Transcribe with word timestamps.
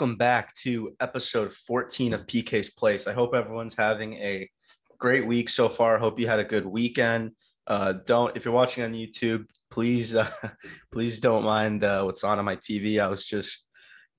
Welcome 0.00 0.16
back 0.16 0.54
to 0.62 0.96
episode 0.98 1.52
14 1.52 2.14
of 2.14 2.26
PK's 2.26 2.70
Place. 2.70 3.06
I 3.06 3.12
hope 3.12 3.34
everyone's 3.34 3.76
having 3.76 4.14
a 4.14 4.48
great 4.96 5.26
week 5.26 5.50
so 5.50 5.68
far. 5.68 5.98
Hope 5.98 6.18
you 6.18 6.26
had 6.26 6.38
a 6.38 6.44
good 6.44 6.64
weekend. 6.64 7.32
Uh, 7.66 7.92
don't 8.06 8.34
if 8.34 8.46
you're 8.46 8.54
watching 8.54 8.82
on 8.82 8.94
YouTube, 8.94 9.44
please 9.70 10.14
uh, 10.14 10.30
please 10.90 11.20
don't 11.20 11.44
mind 11.44 11.84
uh, 11.84 12.02
what's 12.04 12.24
on 12.24 12.38
on 12.38 12.46
my 12.46 12.56
TV. 12.56 12.98
I 12.98 13.08
was 13.08 13.26
just 13.26 13.66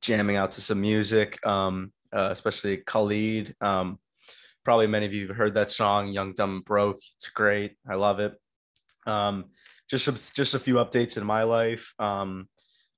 jamming 0.04 0.36
out 0.36 0.52
to 0.52 0.62
some 0.62 0.80
music, 0.80 1.44
um, 1.48 1.92
uh, 2.14 2.30
especially 2.32 2.78
Khalid. 2.86 3.56
Um, 3.60 3.98
probably 4.64 4.86
many 4.86 5.08
of 5.08 5.16
you 5.16 5.30
have 5.30 5.36
heard 5.36 5.56
that 5.56 5.72
song, 5.72 6.10
"Young 6.10 6.34
Dumb 6.36 6.62
Broke." 6.64 7.00
It's 7.16 7.30
great. 7.30 7.76
I 7.90 7.96
love 7.96 8.20
it. 8.20 8.36
Um, 9.08 9.46
just 9.90 10.08
a, 10.08 10.12
just 10.36 10.54
a 10.54 10.60
few 10.60 10.76
updates 10.76 11.18
in 11.18 11.26
my 11.26 11.42
life. 11.42 11.92
Um, 11.98 12.50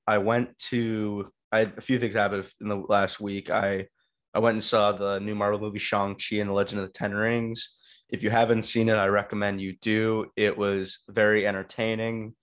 I 0.06 0.18
went 0.18 0.58
to 0.70 1.32
I 1.54 1.60
a 1.78 1.82
few 1.82 2.00
things 2.00 2.16
happen 2.16 2.44
in 2.62 2.68
the 2.68 2.78
last 2.78 3.22
week. 3.22 3.50
I 3.50 3.86
I 4.34 4.40
went 4.40 4.56
and 4.56 4.64
saw 4.64 4.92
the 4.92 5.20
new 5.20 5.36
Marvel 5.36 5.60
movie 5.60 5.80
Shang 5.80 6.16
Chi 6.16 6.38
and 6.38 6.50
the 6.50 6.54
Legend 6.54 6.82
of 6.82 6.88
the 6.88 6.94
Ten 6.94 7.14
Rings. 7.14 7.78
If 8.10 8.24
you 8.24 8.32
haven't 8.32 8.64
seen 8.64 8.90
it, 8.90 8.96
I 8.96 9.08
recommend 9.08 9.62
you 9.62 9.76
do. 9.82 10.26
It 10.36 10.58
was 10.58 11.04
very 11.08 11.46
entertaining. 11.46 12.34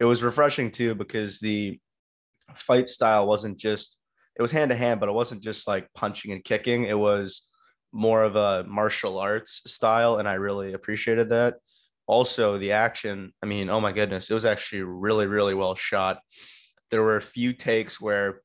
It 0.00 0.04
was 0.04 0.22
refreshing 0.22 0.72
too 0.72 0.94
because 0.96 1.38
the 1.38 1.78
fight 2.54 2.88
style 2.88 3.26
wasn't 3.26 3.56
just 3.56 3.96
it 4.36 4.42
was 4.42 4.52
hand 4.52 4.70
to 4.70 4.76
hand, 4.76 5.00
but 5.00 5.08
it 5.08 5.12
wasn't 5.12 5.42
just 5.42 5.66
like 5.66 5.88
punching 5.94 6.32
and 6.32 6.44
kicking. 6.44 6.84
It 6.84 6.98
was 6.98 7.48
more 7.92 8.24
of 8.24 8.36
a 8.36 8.64
martial 8.68 9.18
arts 9.18 9.62
style, 9.66 10.18
and 10.18 10.28
I 10.28 10.34
really 10.34 10.72
appreciated 10.72 11.30
that. 11.30 11.54
Also, 12.06 12.58
the 12.58 12.72
action, 12.72 13.32
I 13.42 13.46
mean, 13.46 13.70
oh 13.70 13.80
my 13.80 13.92
goodness, 13.92 14.30
it 14.30 14.34
was 14.34 14.44
actually 14.44 14.82
really, 14.82 15.26
really 15.26 15.54
well 15.54 15.74
shot. 15.74 16.20
There 16.90 17.02
were 17.02 17.16
a 17.16 17.22
few 17.22 17.52
takes 17.52 18.00
where 18.00 18.42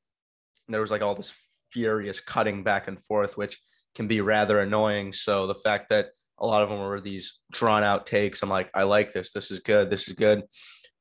there 0.73 0.81
was 0.81 0.91
like 0.91 1.01
all 1.01 1.15
this 1.15 1.33
furious 1.71 2.19
cutting 2.19 2.63
back 2.63 2.87
and 2.87 3.03
forth, 3.03 3.37
which 3.37 3.59
can 3.95 4.07
be 4.07 4.21
rather 4.21 4.59
annoying. 4.59 5.13
So 5.13 5.47
the 5.47 5.55
fact 5.55 5.89
that 5.89 6.09
a 6.39 6.45
lot 6.45 6.63
of 6.63 6.69
them 6.69 6.79
were 6.79 7.01
these 7.01 7.39
drawn 7.51 7.83
out 7.83 8.05
takes, 8.05 8.41
I'm 8.41 8.49
like, 8.49 8.69
I 8.73 8.83
like 8.83 9.13
this. 9.13 9.31
This 9.31 9.51
is 9.51 9.59
good. 9.59 9.89
This 9.89 10.07
is 10.07 10.15
good. 10.15 10.43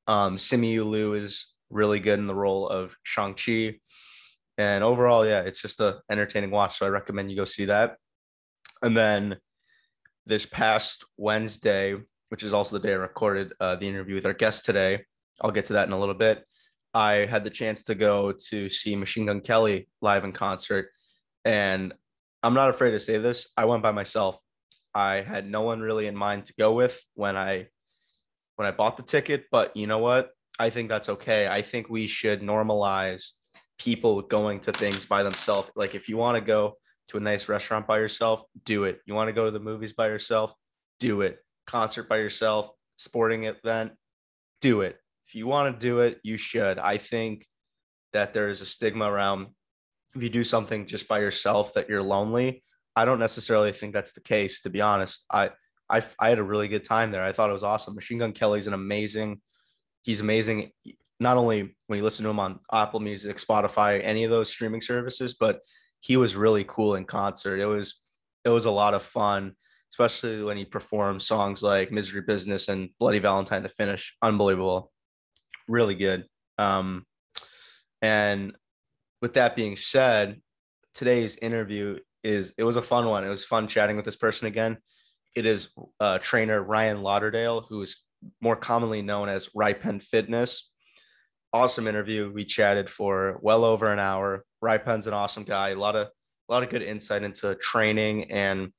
Um, 0.06 0.36
Simu 0.36 0.88
Liu 0.88 1.14
is 1.14 1.54
really 1.70 2.00
good 2.00 2.18
in 2.18 2.26
the 2.26 2.34
role 2.34 2.68
of 2.68 2.96
Shang 3.04 3.34
Chi, 3.34 3.78
and 4.58 4.84
overall, 4.84 5.24
yeah, 5.26 5.41
it's 5.41 5.62
just 5.62 5.80
a 5.80 6.00
entertaining 6.10 6.50
watch. 6.50 6.78
So 6.78 6.86
I 6.86 6.91
recommend 6.91 7.30
you 7.30 7.36
go 7.36 7.44
see 7.46 7.66
that. 7.66 7.96
And 8.82 8.96
then 8.96 9.38
this 10.26 10.46
past 10.46 11.04
Wednesday, 11.16 11.96
which 12.28 12.42
is 12.42 12.52
also 12.52 12.76
the 12.76 12.86
day 12.86 12.92
I 12.92 12.96
recorded 12.96 13.52
uh, 13.60 13.76
the 13.76 13.88
interview 13.88 14.16
with 14.16 14.26
our 14.26 14.34
guest 14.34 14.66
today, 14.66 15.04
I'll 15.41 15.50
get 15.50 15.66
to 15.66 15.72
that 15.75 15.86
in 15.86 15.92
a 15.92 15.98
little 15.98 16.14
bit. 16.14 16.44
I 16.93 17.27
had 17.27 17.45
the 17.45 17.51
chance 17.51 17.84
to 17.84 17.95
go 17.95 18.33
to 18.49 18.69
see 18.69 18.97
Machine 18.97 19.27
Gun 19.27 19.41
Kelly 19.41 19.89
live 20.01 20.25
in 20.25 20.33
concert. 20.33 20.91
And 21.45 21.93
I'm 22.43 22.55
not 22.55 22.71
afraid 22.71 22.93
to 22.93 23.01
say 23.01 23.19
this. 23.19 23.49
I 23.56 23.65
went 23.67 23.83
by 23.83 23.93
myself. 23.93 24.39
I 24.95 25.17
had 25.17 25.49
no 25.49 25.62
one 25.62 25.81
really 25.81 26.06
in 26.06 26.17
mind 26.17 26.47
to 26.47 26.55
go 26.59 26.73
with 26.73 27.01
when 27.15 27.37
I 27.37 27.69
when 28.56 28.67
I 28.67 28.73
bought 28.73 28.97
the 28.97 29.03
ticket, 29.03 29.47
but 29.51 29.75
you 29.77 29.87
know 29.87 29.99
what? 29.99 30.31
I 30.59 30.69
think 30.69 30.89
that's 30.91 31.09
okay. 31.09 31.49
I 31.49 31.62
think 31.62 31.89
we 31.89 32.06
should 32.06 32.43
normalize 32.43 33.31
people 33.78 34.21
going 34.21 34.61
to 34.61 34.72
things 34.72 35.07
by 35.07 35.22
themselves. 35.22 35.71
Like 35.77 35.95
if 35.95 36.09
you 36.09 36.19
want 36.19 36.37
to 36.37 36.43
go 36.43 36.75
to 37.09 37.17
a 37.17 37.21
nice 37.21 37.49
restaurant 37.49 37.87
by 37.87 37.99
yourself, 37.99 38.43
do 38.65 38.84
it. 38.84 39.01
You 39.07 39.15
want 39.15 39.28
to 39.28 39.33
go 39.33 39.47
to 39.47 39.51
the 39.51 39.61
movies 39.61 39.95
by 39.95 40.09
yourself, 40.09 40.53
do 40.99 41.22
it. 41.22 41.39
Concert 41.67 42.09
by 42.09 42.19
yourself, 42.19 42.71
sporting 42.97 43.45
event, 43.45 43.93
do 44.61 44.83
it 44.83 45.00
if 45.30 45.36
you 45.36 45.46
want 45.46 45.72
to 45.72 45.86
do 45.86 46.00
it, 46.00 46.18
you 46.24 46.36
should. 46.36 46.80
I 46.80 46.98
think 46.98 47.46
that 48.12 48.34
there 48.34 48.48
is 48.48 48.62
a 48.62 48.66
stigma 48.66 49.04
around 49.04 49.46
if 50.16 50.24
you 50.24 50.28
do 50.28 50.42
something 50.42 50.86
just 50.86 51.06
by 51.06 51.20
yourself 51.20 51.72
that 51.74 51.88
you're 51.88 52.02
lonely. 52.02 52.64
I 52.96 53.04
don't 53.04 53.20
necessarily 53.20 53.70
think 53.70 53.94
that's 53.94 54.12
the 54.12 54.22
case, 54.22 54.62
to 54.62 54.70
be 54.70 54.80
honest. 54.80 55.24
I 55.30 55.50
I, 55.88 56.02
I 56.18 56.30
had 56.30 56.41
a 56.41 56.42
really 56.42 56.66
good 56.66 56.84
time 56.84 57.12
there. 57.12 57.22
I 57.22 57.32
thought 57.32 57.48
it 57.48 57.52
was 57.52 57.62
awesome. 57.62 57.94
Machine 57.94 58.18
Gun 58.18 58.32
Kelly's 58.32 58.66
an 58.66 58.74
amazing, 58.74 59.41
he's 60.02 60.20
amazing. 60.20 60.72
Not 61.20 61.36
only 61.36 61.76
when 61.86 61.98
you 61.98 62.02
listen 62.02 62.24
to 62.24 62.30
him 62.30 62.41
on 62.41 62.58
Apple 62.72 62.98
Music, 62.98 63.36
Spotify, 63.36 64.00
any 64.02 64.24
of 64.24 64.30
those 64.32 64.50
streaming 64.50 64.80
services, 64.80 65.34
but 65.38 65.60
he 66.00 66.16
was 66.16 66.34
really 66.34 66.64
cool 66.64 66.97
in 66.97 67.04
concert. 67.04 67.60
It 67.60 67.66
was 67.66 68.02
it 68.44 68.48
was 68.48 68.64
a 68.64 68.70
lot 68.72 68.94
of 68.94 69.04
fun, 69.04 69.52
especially 69.92 70.42
when 70.42 70.56
he 70.56 70.64
performed 70.64 71.22
songs 71.22 71.62
like 71.62 71.92
Misery 71.92 72.22
Business 72.22 72.66
and 72.66 72.91
Bloody 72.98 73.20
Valentine 73.20 73.62
to 73.62 73.68
finish. 73.68 74.16
Unbelievable 74.22 74.91
really 75.70 75.94
good. 75.94 76.26
Um, 76.58 77.06
and 78.03 78.54
with 79.22 79.34
that 79.34 79.56
being 79.56 79.76
said, 79.76 80.41
today's 80.94 81.36
interview 81.36 81.98
is 82.22 82.53
it 82.58 82.64
was 82.64 82.76
a 82.76 82.82
fun 82.82 83.06
one. 83.06 83.25
It 83.25 83.28
was 83.28 83.44
fun 83.44 83.69
chatting 83.69 83.97
with 83.97 84.04
this 84.04 84.16
person 84.16 84.47
again. 84.47 84.78
It 85.36 85.47
is 85.47 85.70
uh, 86.00 86.19
trainer 86.19 86.62
Ryan 86.62 87.03
Lauderdale, 87.03 87.64
who 87.69 87.80
is 87.82 87.97
more 88.41 88.56
commonly 88.56 89.00
known 89.00 89.28
as 89.28 89.48
Rypen 89.50 90.03
Fitness. 90.03 90.70
Awesome 91.53 91.86
interview. 91.86 92.30
We 92.32 92.44
chatted 92.44 92.91
for 92.91 93.38
well 93.42 93.64
over 93.64 93.92
an 93.92 93.98
hour. 93.98 94.44
Rypen's 94.62 95.06
an 95.06 95.14
awesome 95.14 95.44
guy. 95.44 95.70
A 95.70 95.76
lot 95.76 95.97
of 95.97 96.09
a 96.09 96.53
lot 96.53 96.62
of 96.62 96.69
good 96.69 96.82
insight 96.82 97.22
into 97.22 97.54
training 97.56 98.30
and 98.32 98.72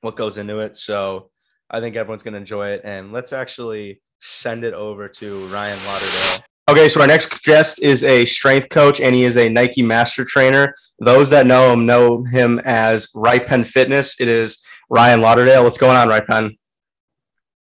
what 0.00 0.16
goes 0.16 0.36
into 0.36 0.58
it. 0.58 0.76
So 0.76 1.30
I 1.70 1.80
think 1.80 1.96
everyone's 1.96 2.22
going 2.22 2.34
to 2.34 2.40
enjoy 2.40 2.70
it. 2.70 2.82
And 2.84 3.12
let's 3.12 3.32
actually 3.32 4.02
send 4.20 4.64
it 4.64 4.74
over 4.74 5.08
to 5.08 5.46
Ryan 5.48 5.78
Lauderdale. 5.86 6.44
Okay, 6.68 6.88
so 6.88 7.00
our 7.00 7.06
next 7.06 7.42
guest 7.44 7.80
is 7.80 8.02
a 8.02 8.24
strength 8.24 8.70
coach 8.70 9.00
and 9.00 9.14
he 9.14 9.24
is 9.24 9.36
a 9.36 9.48
Nike 9.48 9.82
master 9.82 10.24
trainer. 10.24 10.74
Those 10.98 11.30
that 11.30 11.46
know 11.46 11.72
him 11.72 11.86
know 11.86 12.24
him 12.24 12.60
as 12.64 13.06
Rypen 13.14 13.66
Fitness. 13.66 14.20
It 14.20 14.26
is 14.26 14.62
Ryan 14.90 15.20
Lauderdale. 15.20 15.62
What's 15.62 15.78
going 15.78 15.96
on, 15.96 16.08
Rypen? 16.08 16.56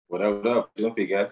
What 0.07 0.21
up, 0.21 0.43
what 0.43 0.57
up? 0.57 0.71
Doing 0.77 0.93
pretty 0.93 1.13
good. 1.13 1.31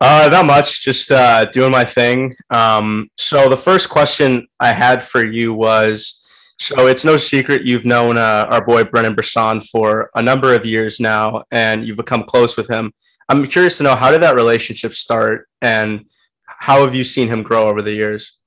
Uh, 0.00 0.28
not 0.30 0.46
much, 0.46 0.84
just 0.84 1.10
uh, 1.10 1.46
doing 1.46 1.72
my 1.72 1.84
thing. 1.84 2.36
Um, 2.50 3.10
so 3.16 3.48
the 3.48 3.56
first 3.56 3.88
question 3.88 4.46
I 4.60 4.72
had 4.72 5.02
for 5.02 5.26
you 5.26 5.54
was, 5.54 6.24
so 6.60 6.86
it's 6.86 7.04
no 7.04 7.16
secret 7.16 7.62
you've 7.66 7.84
known 7.84 8.16
uh, 8.16 8.46
our 8.50 8.64
boy 8.64 8.84
Brendan 8.84 9.16
Brisson 9.16 9.60
for 9.62 10.10
a 10.14 10.22
number 10.22 10.54
of 10.54 10.64
years 10.64 11.00
now, 11.00 11.42
and 11.50 11.84
you've 11.84 11.96
become 11.96 12.22
close 12.22 12.56
with 12.56 12.70
him. 12.70 12.92
I'm 13.28 13.46
curious 13.46 13.76
to 13.78 13.82
know 13.82 13.94
how 13.94 14.10
did 14.10 14.22
that 14.22 14.34
relationship 14.34 14.94
start 14.94 15.48
and 15.60 16.06
how 16.44 16.82
have 16.84 16.94
you 16.94 17.04
seen 17.04 17.28
him 17.28 17.42
grow 17.42 17.64
over 17.64 17.82
the 17.82 17.92
years? 17.92 18.40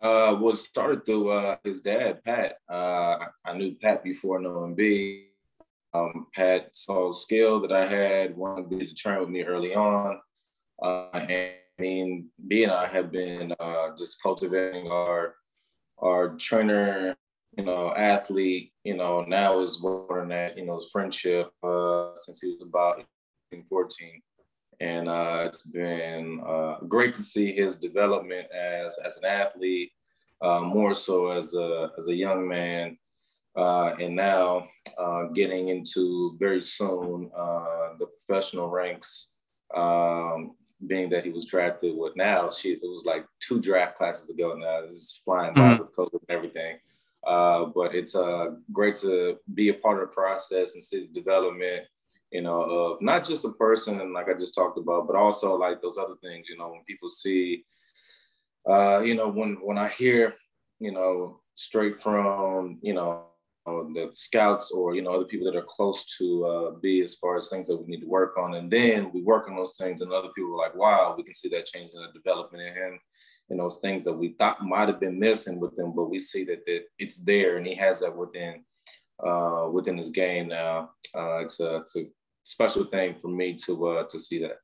Uh, 0.00 0.36
well, 0.40 0.54
it 0.54 0.58
started 0.58 1.04
through 1.04 1.30
uh, 1.30 1.56
his 1.62 1.82
dad, 1.82 2.22
Pat. 2.24 2.56
Uh, 2.68 3.18
I 3.44 3.52
knew 3.54 3.74
Pat 3.74 4.02
before 4.02 4.40
knowing 4.40 4.74
B. 4.74 5.28
Um, 5.92 6.26
Pat 6.34 6.74
saw 6.74 7.10
a 7.10 7.14
skill 7.14 7.60
that 7.60 7.72
I 7.72 7.86
had, 7.86 8.36
wanted 8.36 8.70
to 8.80 8.94
train 8.94 9.20
with 9.20 9.28
me 9.28 9.42
early 9.42 9.74
on. 9.74 10.20
Uh, 10.82 11.08
and 11.12 11.30
I 11.30 11.82
mean, 11.82 12.28
B 12.46 12.64
and 12.64 12.72
I 12.72 12.86
have 12.86 13.10
been 13.10 13.54
uh, 13.58 13.96
just 13.96 14.22
cultivating 14.22 14.90
our 14.90 15.34
our 15.98 16.36
trainer, 16.36 17.16
you 17.56 17.64
know, 17.64 17.94
athlete, 17.94 18.72
you 18.84 18.96
know, 18.96 19.22
now 19.22 19.60
is 19.60 19.78
born 19.78 20.28
that, 20.28 20.58
you 20.58 20.66
know, 20.66 20.78
friendship 20.92 21.50
uh, 21.62 22.14
since 22.14 22.42
he 22.42 22.48
was 22.48 22.62
about 22.62 23.02
14. 23.68 24.22
And 24.80 25.08
uh, 25.08 25.44
it's 25.46 25.62
been 25.62 26.42
uh, 26.46 26.76
great 26.86 27.14
to 27.14 27.22
see 27.22 27.52
his 27.52 27.76
development 27.76 28.48
as, 28.52 28.98
as 28.98 29.16
an 29.16 29.24
athlete, 29.24 29.92
uh, 30.42 30.60
more 30.60 30.94
so 30.94 31.30
as 31.30 31.54
a, 31.54 31.90
as 31.96 32.08
a 32.08 32.14
young 32.14 32.46
man. 32.46 32.98
Uh, 33.56 33.94
and 33.98 34.14
now 34.14 34.68
uh, 34.98 35.24
getting 35.34 35.68
into 35.68 36.36
very 36.38 36.62
soon 36.62 37.30
uh, 37.34 37.94
the 37.98 38.06
professional 38.06 38.68
ranks, 38.68 39.32
um, 39.74 40.54
being 40.86 41.08
that 41.08 41.24
he 41.24 41.30
was 41.30 41.46
drafted 41.46 41.96
with 41.96 42.14
now, 42.16 42.50
shit, 42.50 42.82
it 42.82 42.86
was 42.86 43.06
like 43.06 43.24
two 43.40 43.58
draft 43.60 43.96
classes 43.96 44.28
ago 44.28 44.54
now. 44.54 44.80
It's 44.84 45.22
flying 45.24 45.54
by 45.54 45.60
mm-hmm. 45.60 45.82
with 45.82 45.96
COVID 45.96 46.20
and 46.28 46.36
everything. 46.36 46.76
Uh, 47.26 47.64
but 47.74 47.94
it's 47.94 48.14
uh, 48.14 48.50
great 48.72 48.94
to 48.94 49.38
be 49.54 49.70
a 49.70 49.74
part 49.74 50.00
of 50.00 50.08
the 50.08 50.14
process 50.14 50.74
and 50.74 50.84
see 50.84 51.00
the 51.00 51.12
development 51.20 51.84
you 52.36 52.42
know, 52.42 52.60
of 52.62 53.00
not 53.00 53.24
just 53.24 53.46
a 53.46 53.52
person 53.52 54.12
like 54.12 54.28
I 54.28 54.34
just 54.34 54.54
talked 54.54 54.78
about, 54.78 55.06
but 55.06 55.16
also 55.16 55.56
like 55.56 55.80
those 55.80 55.96
other 55.96 56.16
things, 56.22 56.48
you 56.50 56.58
know, 56.58 56.68
when 56.68 56.84
people 56.86 57.08
see, 57.08 57.64
uh, 58.68 59.00
you 59.02 59.14
know, 59.14 59.28
when 59.28 59.54
when 59.62 59.78
I 59.78 59.88
hear, 59.88 60.34
you 60.78 60.92
know, 60.92 61.40
straight 61.54 61.96
from, 61.96 62.78
you 62.82 62.92
know, 62.92 63.24
the 63.66 64.10
scouts 64.12 64.70
or 64.70 64.94
you 64.94 65.02
know 65.02 65.12
other 65.14 65.24
people 65.24 65.46
that 65.46 65.58
are 65.58 65.74
close 65.76 66.04
to 66.18 66.26
uh, 66.46 66.70
B 66.82 67.02
as 67.02 67.14
far 67.16 67.38
as 67.38 67.48
things 67.48 67.66
that 67.68 67.76
we 67.76 67.86
need 67.86 68.02
to 68.02 68.14
work 68.18 68.36
on, 68.38 68.54
and 68.54 68.70
then 68.70 69.10
we 69.14 69.22
work 69.22 69.48
on 69.48 69.56
those 69.56 69.76
things, 69.80 70.02
and 70.02 70.12
other 70.12 70.32
people 70.36 70.52
are 70.52 70.64
like, 70.66 70.76
"Wow, 70.76 71.14
we 71.16 71.24
can 71.24 71.32
see 71.32 71.48
that 71.48 71.66
change 71.66 71.90
in 71.94 72.02
the 72.02 72.12
development 72.20 72.62
in 72.62 72.74
him," 72.74 73.00
and 73.50 73.58
those 73.58 73.80
things 73.80 74.04
that 74.04 74.12
we 74.22 74.36
thought 74.38 74.62
might 74.62 74.88
have 74.88 75.00
been 75.00 75.18
missing 75.18 75.58
with 75.58 75.76
him, 75.78 75.92
but 75.96 76.10
we 76.10 76.20
see 76.20 76.44
that, 76.44 76.64
that 76.66 76.82
it's 76.98 77.18
there, 77.24 77.56
and 77.56 77.66
he 77.66 77.74
has 77.74 78.00
that 78.00 78.16
within 78.16 78.62
uh, 79.24 79.68
within 79.72 79.96
his 79.96 80.10
game 80.10 80.48
now. 80.48 80.90
Uh, 81.14 81.44
to 81.56 81.84
a 81.96 82.04
special 82.46 82.84
thing 82.84 83.16
for 83.20 83.28
me 83.28 83.54
to 83.54 83.88
uh, 83.88 84.04
to 84.04 84.18
see 84.18 84.38
that. 84.38 84.58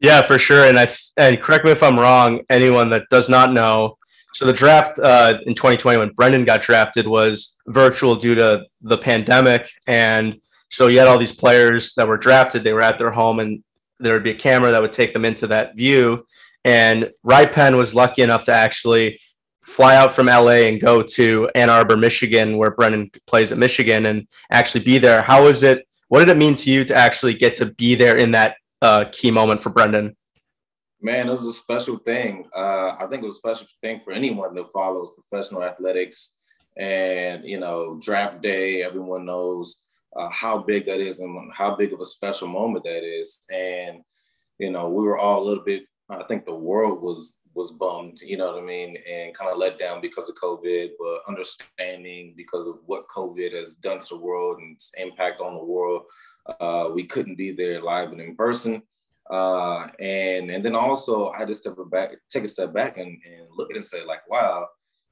Yeah, 0.00 0.22
for 0.22 0.38
sure. 0.38 0.64
And 0.64 0.78
I 0.78 0.88
and 1.16 1.40
correct 1.40 1.64
me 1.64 1.70
if 1.70 1.82
I'm 1.82 1.98
wrong. 1.98 2.40
Anyone 2.50 2.90
that 2.90 3.08
does 3.10 3.28
not 3.28 3.52
know, 3.52 3.96
So 4.34 4.44
the 4.44 4.52
draft 4.52 4.98
uh, 4.98 5.38
in 5.46 5.54
2020 5.54 5.98
when 5.98 6.10
Brendan 6.10 6.44
got 6.44 6.60
drafted 6.60 7.06
was 7.06 7.56
virtual 7.68 8.16
due 8.16 8.34
to 8.34 8.66
the 8.82 8.98
pandemic, 8.98 9.70
and 9.86 10.40
so 10.68 10.88
you 10.88 10.98
had 10.98 11.08
all 11.08 11.18
these 11.18 11.34
players 11.34 11.94
that 11.94 12.08
were 12.08 12.18
drafted. 12.18 12.64
They 12.64 12.72
were 12.72 12.82
at 12.82 12.98
their 12.98 13.12
home, 13.12 13.38
and 13.38 13.62
there 14.00 14.12
would 14.12 14.24
be 14.24 14.32
a 14.32 14.34
camera 14.48 14.72
that 14.72 14.82
would 14.82 14.92
take 14.92 15.12
them 15.12 15.24
into 15.24 15.46
that 15.46 15.76
view. 15.76 16.26
And 16.64 17.10
Rypen 17.24 17.76
was 17.76 17.94
lucky 17.94 18.22
enough 18.22 18.44
to 18.44 18.52
actually 18.52 19.20
fly 19.62 19.94
out 19.94 20.12
from 20.12 20.26
LA 20.26 20.66
and 20.68 20.80
go 20.80 21.02
to 21.02 21.48
Ann 21.54 21.70
Arbor, 21.70 21.96
Michigan, 21.96 22.58
where 22.58 22.70
Brendan 22.72 23.10
plays 23.26 23.52
at 23.52 23.58
Michigan, 23.58 24.06
and 24.06 24.26
actually 24.50 24.84
be 24.84 24.98
there. 24.98 25.22
How 25.22 25.44
was 25.44 25.62
it? 25.62 25.86
What 26.08 26.20
did 26.20 26.28
it 26.28 26.36
mean 26.36 26.54
to 26.56 26.70
you 26.70 26.84
to 26.84 26.94
actually 26.94 27.34
get 27.34 27.54
to 27.56 27.66
be 27.66 27.94
there 27.94 28.16
in 28.16 28.32
that 28.32 28.56
uh, 28.82 29.06
key 29.10 29.30
moment 29.30 29.62
for 29.62 29.70
Brendan? 29.70 30.16
Man, 31.00 31.28
it 31.28 31.32
was 31.32 31.46
a 31.46 31.52
special 31.52 31.98
thing. 31.98 32.46
Uh, 32.54 32.96
I 32.98 33.06
think 33.08 33.22
it 33.22 33.26
was 33.26 33.36
a 33.36 33.38
special 33.38 33.66
thing 33.82 34.00
for 34.04 34.12
anyone 34.12 34.54
that 34.54 34.72
follows 34.72 35.10
professional 35.14 35.62
athletics. 35.62 36.32
And, 36.76 37.44
you 37.44 37.60
know, 37.60 37.98
draft 38.02 38.42
day, 38.42 38.82
everyone 38.82 39.24
knows 39.24 39.84
uh, 40.16 40.28
how 40.30 40.58
big 40.58 40.86
that 40.86 41.00
is 41.00 41.20
and 41.20 41.52
how 41.52 41.76
big 41.76 41.92
of 41.92 42.00
a 42.00 42.04
special 42.04 42.48
moment 42.48 42.84
that 42.84 43.04
is. 43.04 43.40
And, 43.50 44.02
you 44.58 44.70
know, 44.70 44.88
we 44.88 45.04
were 45.04 45.18
all 45.18 45.42
a 45.42 45.46
little 45.46 45.64
bit, 45.64 45.84
I 46.10 46.22
think 46.24 46.44
the 46.44 46.54
world 46.54 47.02
was 47.02 47.40
was 47.54 47.70
bummed, 47.70 48.20
you 48.20 48.36
know 48.36 48.52
what 48.52 48.62
I 48.62 48.66
mean, 48.66 48.96
and 49.08 49.34
kind 49.34 49.50
of 49.50 49.58
let 49.58 49.78
down 49.78 50.00
because 50.00 50.28
of 50.28 50.34
COVID, 50.34 50.90
but 50.98 51.20
understanding 51.28 52.34
because 52.36 52.66
of 52.66 52.78
what 52.84 53.08
COVID 53.08 53.52
has 53.54 53.74
done 53.74 54.00
to 54.00 54.06
the 54.10 54.16
world 54.16 54.58
and 54.58 54.74
its 54.74 54.92
impact 54.96 55.40
on 55.40 55.54
the 55.54 55.64
world, 55.64 56.02
uh, 56.60 56.90
we 56.92 57.04
couldn't 57.04 57.36
be 57.36 57.52
there 57.52 57.80
live 57.80 58.10
and 58.10 58.20
in 58.20 58.34
person. 58.34 58.82
Uh, 59.30 59.86
and 60.00 60.50
and 60.50 60.64
then 60.64 60.74
also 60.74 61.30
I 61.30 61.38
had 61.38 61.48
to 61.48 61.54
step 61.54 61.74
back, 61.90 62.10
take 62.28 62.44
a 62.44 62.48
step 62.48 62.74
back 62.74 62.98
and, 62.98 63.08
and 63.24 63.48
look 63.56 63.70
at 63.70 63.76
it 63.76 63.76
and 63.76 63.84
say 63.84 64.04
like, 64.04 64.28
wow, 64.28 64.66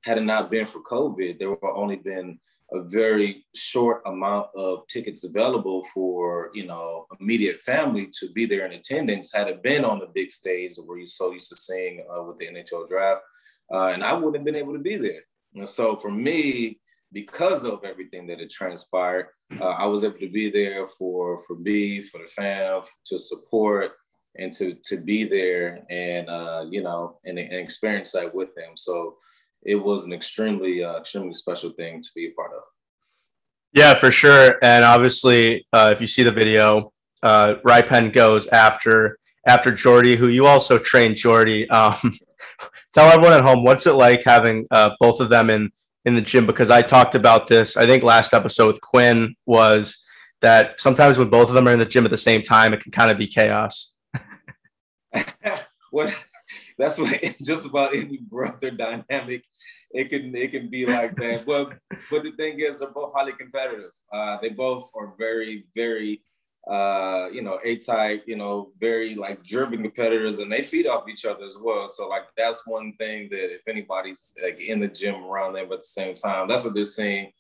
had 0.04 0.18
it 0.18 0.22
not 0.22 0.50
been 0.50 0.66
for 0.66 0.82
COVID, 0.82 1.38
there 1.38 1.50
would 1.50 1.58
only 1.62 1.96
been 1.96 2.38
a 2.74 2.82
very 2.82 3.44
short 3.54 4.02
amount 4.06 4.46
of 4.56 4.86
tickets 4.88 5.24
available 5.24 5.84
for 5.92 6.50
you 6.54 6.66
know 6.66 7.06
immediate 7.20 7.60
family 7.60 8.08
to 8.18 8.30
be 8.32 8.46
there 8.46 8.66
in 8.66 8.72
attendance 8.72 9.32
had 9.32 9.48
it 9.48 9.62
been 9.62 9.84
on 9.84 9.98
the 9.98 10.08
big 10.14 10.30
stage 10.30 10.76
where 10.76 10.98
you 10.98 11.06
so 11.06 11.32
used 11.32 11.48
to 11.48 11.56
seeing 11.56 12.04
uh, 12.10 12.22
with 12.22 12.38
the 12.38 12.46
NHL 12.46 12.88
draft, 12.88 13.22
uh, 13.72 13.86
and 13.86 14.02
I 14.02 14.12
wouldn't 14.14 14.36
have 14.36 14.44
been 14.44 14.56
able 14.56 14.72
to 14.72 14.78
be 14.78 14.96
there. 14.96 15.22
And 15.54 15.68
so 15.68 15.96
for 15.96 16.10
me, 16.10 16.80
because 17.12 17.64
of 17.64 17.84
everything 17.84 18.26
that 18.28 18.40
had 18.40 18.50
transpired, 18.50 19.28
uh, 19.60 19.64
I 19.78 19.86
was 19.86 20.02
able 20.02 20.18
to 20.18 20.30
be 20.30 20.50
there 20.50 20.88
for 20.88 21.42
for 21.46 21.56
B, 21.56 22.00
for 22.00 22.18
the 22.18 22.28
fam, 22.28 22.82
to 23.06 23.18
support 23.18 23.92
and 24.36 24.52
to 24.54 24.74
to 24.84 24.96
be 24.96 25.24
there 25.24 25.84
and 25.90 26.28
uh, 26.28 26.64
you 26.70 26.82
know 26.82 27.18
and, 27.24 27.38
and 27.38 27.52
experience 27.52 28.12
that 28.12 28.34
with 28.34 28.54
them. 28.54 28.72
So 28.76 29.16
it 29.64 29.76
was 29.76 30.04
an 30.04 30.12
extremely 30.12 30.82
uh, 30.82 30.98
extremely 30.98 31.34
special 31.34 31.70
thing 31.70 32.02
to 32.02 32.08
be 32.14 32.26
a 32.26 32.30
part 32.32 32.52
of. 32.52 32.62
Yeah, 33.72 33.94
for 33.94 34.10
sure. 34.10 34.58
And 34.62 34.84
obviously, 34.84 35.66
uh, 35.72 35.90
if 35.94 36.00
you 36.00 36.06
see 36.06 36.22
the 36.22 36.32
video, 36.32 36.92
uh, 37.22 37.54
Rypen 37.64 38.12
goes 38.12 38.46
after 38.48 39.18
after 39.46 39.72
Jordy, 39.72 40.16
who 40.16 40.28
you 40.28 40.46
also 40.46 40.78
trained 40.78 41.16
Jordy. 41.16 41.68
Um, 41.70 41.96
tell 42.92 43.08
everyone 43.08 43.32
at 43.32 43.44
home 43.44 43.64
what's 43.64 43.86
it 43.86 43.92
like 43.92 44.22
having 44.24 44.66
uh, 44.70 44.90
both 45.00 45.20
of 45.20 45.28
them 45.28 45.50
in 45.50 45.70
in 46.04 46.14
the 46.14 46.20
gym 46.20 46.46
because 46.46 46.70
I 46.70 46.82
talked 46.82 47.14
about 47.14 47.48
this. 47.48 47.76
I 47.76 47.86
think 47.86 48.02
last 48.02 48.34
episode 48.34 48.66
with 48.68 48.80
Quinn 48.80 49.34
was 49.46 50.04
that 50.40 50.80
sometimes 50.80 51.16
when 51.16 51.30
both 51.30 51.48
of 51.48 51.54
them 51.54 51.68
are 51.68 51.72
in 51.72 51.78
the 51.78 51.86
gym 51.86 52.04
at 52.04 52.10
the 52.10 52.16
same 52.16 52.42
time, 52.42 52.74
it 52.74 52.80
can 52.80 52.92
kind 52.92 53.10
of 53.10 53.18
be 53.18 53.28
chaos. 53.28 53.94
well, 55.92 56.12
that's 56.82 56.98
what 56.98 57.16
just 57.42 57.64
about 57.64 57.94
any 57.94 58.18
brother 58.18 58.72
dynamic. 58.72 59.44
It 59.92 60.10
can 60.10 60.34
it 60.34 60.50
can 60.50 60.68
be 60.68 60.84
like 60.84 61.14
that. 61.16 61.46
But 61.46 61.78
but 62.10 62.24
the 62.24 62.32
thing 62.32 62.58
is, 62.58 62.80
they're 62.80 62.90
both 62.90 63.12
highly 63.14 63.32
competitive. 63.32 63.92
Uh, 64.12 64.38
they 64.42 64.48
both 64.48 64.90
are 64.96 65.14
very 65.16 65.64
very 65.76 66.22
uh, 66.68 67.28
you 67.32 67.42
know 67.42 67.60
A 67.64 67.76
type. 67.76 68.24
You 68.26 68.36
know, 68.36 68.72
very 68.80 69.14
like 69.14 69.44
driven 69.44 69.82
competitors, 69.82 70.40
and 70.40 70.50
they 70.50 70.62
feed 70.62 70.88
off 70.88 71.08
each 71.08 71.24
other 71.24 71.44
as 71.44 71.56
well. 71.62 71.86
So 71.86 72.08
like 72.08 72.24
that's 72.36 72.66
one 72.66 72.94
thing 72.98 73.28
that 73.30 73.54
if 73.54 73.62
anybody's 73.68 74.34
like 74.42 74.60
in 74.60 74.80
the 74.80 74.88
gym 74.88 75.24
around 75.24 75.52
them 75.52 75.70
at 75.70 75.82
the 75.82 75.86
same 75.86 76.16
time, 76.16 76.48
that's 76.48 76.64
what 76.64 76.74
they're 76.74 76.84
seeing. 76.84 77.30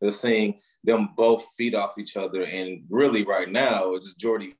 They're 0.00 0.10
seeing 0.10 0.58
them 0.82 1.10
both 1.16 1.46
feed 1.56 1.76
off 1.76 1.98
each 1.98 2.16
other, 2.16 2.42
and 2.42 2.82
really 2.90 3.22
right 3.22 3.48
now 3.48 3.92
it's 3.92 4.06
just 4.06 4.18
Jordy 4.18 4.56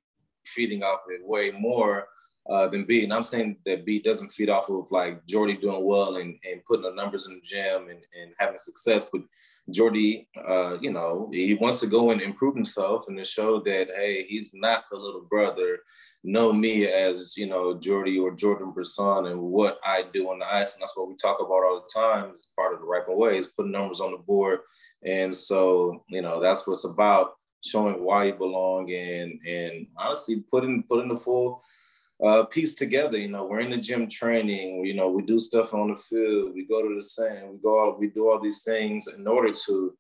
feeding 0.47 0.85
off 0.85 1.01
it 1.09 1.27
way 1.27 1.51
more 1.51 2.07
uh, 2.49 2.69
than 2.69 2.85
B. 2.85 3.05
And 3.05 3.13
I'm 3.13 3.23
saying 3.23 3.57
that 3.67 3.85
B 3.85 4.01
doesn't 4.01 4.33
feed 4.33 4.49
off 4.49 4.69
of 4.69 4.91
like 4.91 5.25
Jordy 5.27 5.57
doing 5.57 5.85
well 5.85 6.17
and, 6.17 6.39
and 6.51 6.65
putting 6.65 6.85
the 6.85 6.95
numbers 6.95 7.27
in 7.27 7.35
the 7.35 7.41
gym 7.43 7.89
and, 7.89 7.99
and 8.21 8.33
having 8.39 8.59
success. 8.59 9.05
But 9.11 9.23
Jordy, 9.71 10.29
uh, 10.49 10.79
you 10.81 10.93
know, 10.93 11.29
he 11.33 11.55
wants 11.55 11.81
to 11.81 11.89
go 11.89 12.11
and 12.11 12.23
improve 12.23 12.55
himself 12.55 13.07
and 13.09 13.19
to 13.19 13.25
show 13.25 13.61
that, 13.61 13.89
hey, 13.97 14.25
he's 14.29 14.51
not 14.55 14.85
the 14.91 14.99
little 14.99 15.23
brother. 15.23 15.79
Know 16.23 16.53
me 16.53 16.87
as, 16.87 17.37
you 17.37 17.47
know, 17.47 17.75
Jordy 17.75 18.19
or 18.19 18.31
Jordan 18.31 18.71
Brisson 18.71 19.27
and 19.27 19.41
what 19.41 19.79
I 19.85 20.05
do 20.13 20.31
on 20.31 20.39
the 20.39 20.47
ice. 20.47 20.75
And 20.75 20.83
that's 20.83 20.97
what 20.97 21.09
we 21.09 21.17
talk 21.17 21.41
about 21.41 21.65
all 21.65 21.85
the 21.85 22.01
time 22.01 22.31
as 22.33 22.51
part 22.57 22.75
of 22.75 22.81
the 22.81 22.87
right 22.87 23.03
way 23.09 23.39
is 23.39 23.49
putting 23.49 23.73
numbers 23.73 24.01
on 24.01 24.13
the 24.13 24.19
board. 24.19 24.61
And 25.05 25.35
so, 25.35 26.05
you 26.09 26.23
know, 26.23 26.41
that's 26.41 26.65
what 26.67 26.75
it's 26.75 26.85
about 26.85 27.33
showing 27.65 28.05
why 28.05 28.25
you 28.25 28.35
belong 28.35 28.93
and 28.93 29.41
and 29.45 29.87
honestly 29.97 30.45
putting 30.51 30.85
putting 30.85 31.09
the 31.09 31.17
full 31.17 31.63
uh, 32.25 32.45
piece 32.45 32.75
together. 32.75 33.19
You 33.19 33.29
know, 33.29 33.45
we're 33.45 33.61
in 33.61 33.71
the 33.71 33.77
gym 33.77 34.09
training. 34.09 34.85
You 34.85 34.95
know, 34.95 35.09
we 35.09 35.23
do 35.23 35.39
stuff 35.39 35.75
on 35.75 35.91
the 35.91 35.97
field. 35.97 36.55
We 36.55 36.67
go 36.67 36.83
to 36.83 36.95
the 36.95 37.03
sand. 37.03 37.51
We 37.51 37.59
go 37.59 37.89
out. 37.89 38.01
We 38.01 38.09
do 38.09 38.31
all 38.31 38.41
these 38.41 38.63
things 38.63 39.07
in 39.09 39.27
order 39.27 39.53
to 39.67 39.97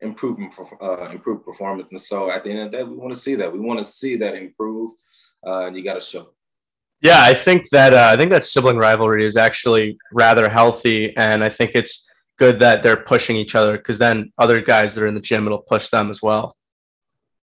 improve 0.00 0.38
uh, 0.80 1.08
improve 1.10 1.44
performance. 1.44 1.88
And 1.90 2.00
so, 2.00 2.30
at 2.30 2.44
the 2.44 2.50
end 2.50 2.60
of 2.60 2.70
the 2.70 2.78
day, 2.78 2.84
we 2.84 2.96
want 2.96 3.14
to 3.14 3.20
see 3.20 3.34
that. 3.36 3.52
We 3.52 3.60
want 3.60 3.78
to 3.78 3.84
see 3.84 4.16
that 4.16 4.34
improve, 4.34 4.92
uh, 5.46 5.66
and 5.66 5.76
you 5.76 5.84
got 5.84 5.94
to 5.94 6.00
show. 6.00 6.30
Yeah, 7.02 7.22
I 7.22 7.32
think 7.32 7.70
that 7.70 7.94
uh, 7.94 8.10
I 8.12 8.16
think 8.16 8.30
that 8.30 8.44
sibling 8.44 8.76
rivalry 8.76 9.24
is 9.24 9.36
actually 9.36 9.98
rather 10.12 10.48
healthy, 10.48 11.16
and 11.16 11.42
I 11.42 11.48
think 11.48 11.72
it's 11.74 12.06
good 12.38 12.58
that 12.58 12.82
they're 12.82 13.04
pushing 13.04 13.36
each 13.36 13.54
other 13.54 13.76
because 13.76 13.98
then 13.98 14.32
other 14.38 14.60
guys 14.60 14.94
that 14.94 15.04
are 15.04 15.06
in 15.06 15.14
the 15.14 15.20
gym 15.20 15.46
it'll 15.46 15.58
push 15.58 15.88
them 15.90 16.10
as 16.10 16.22
well. 16.22 16.56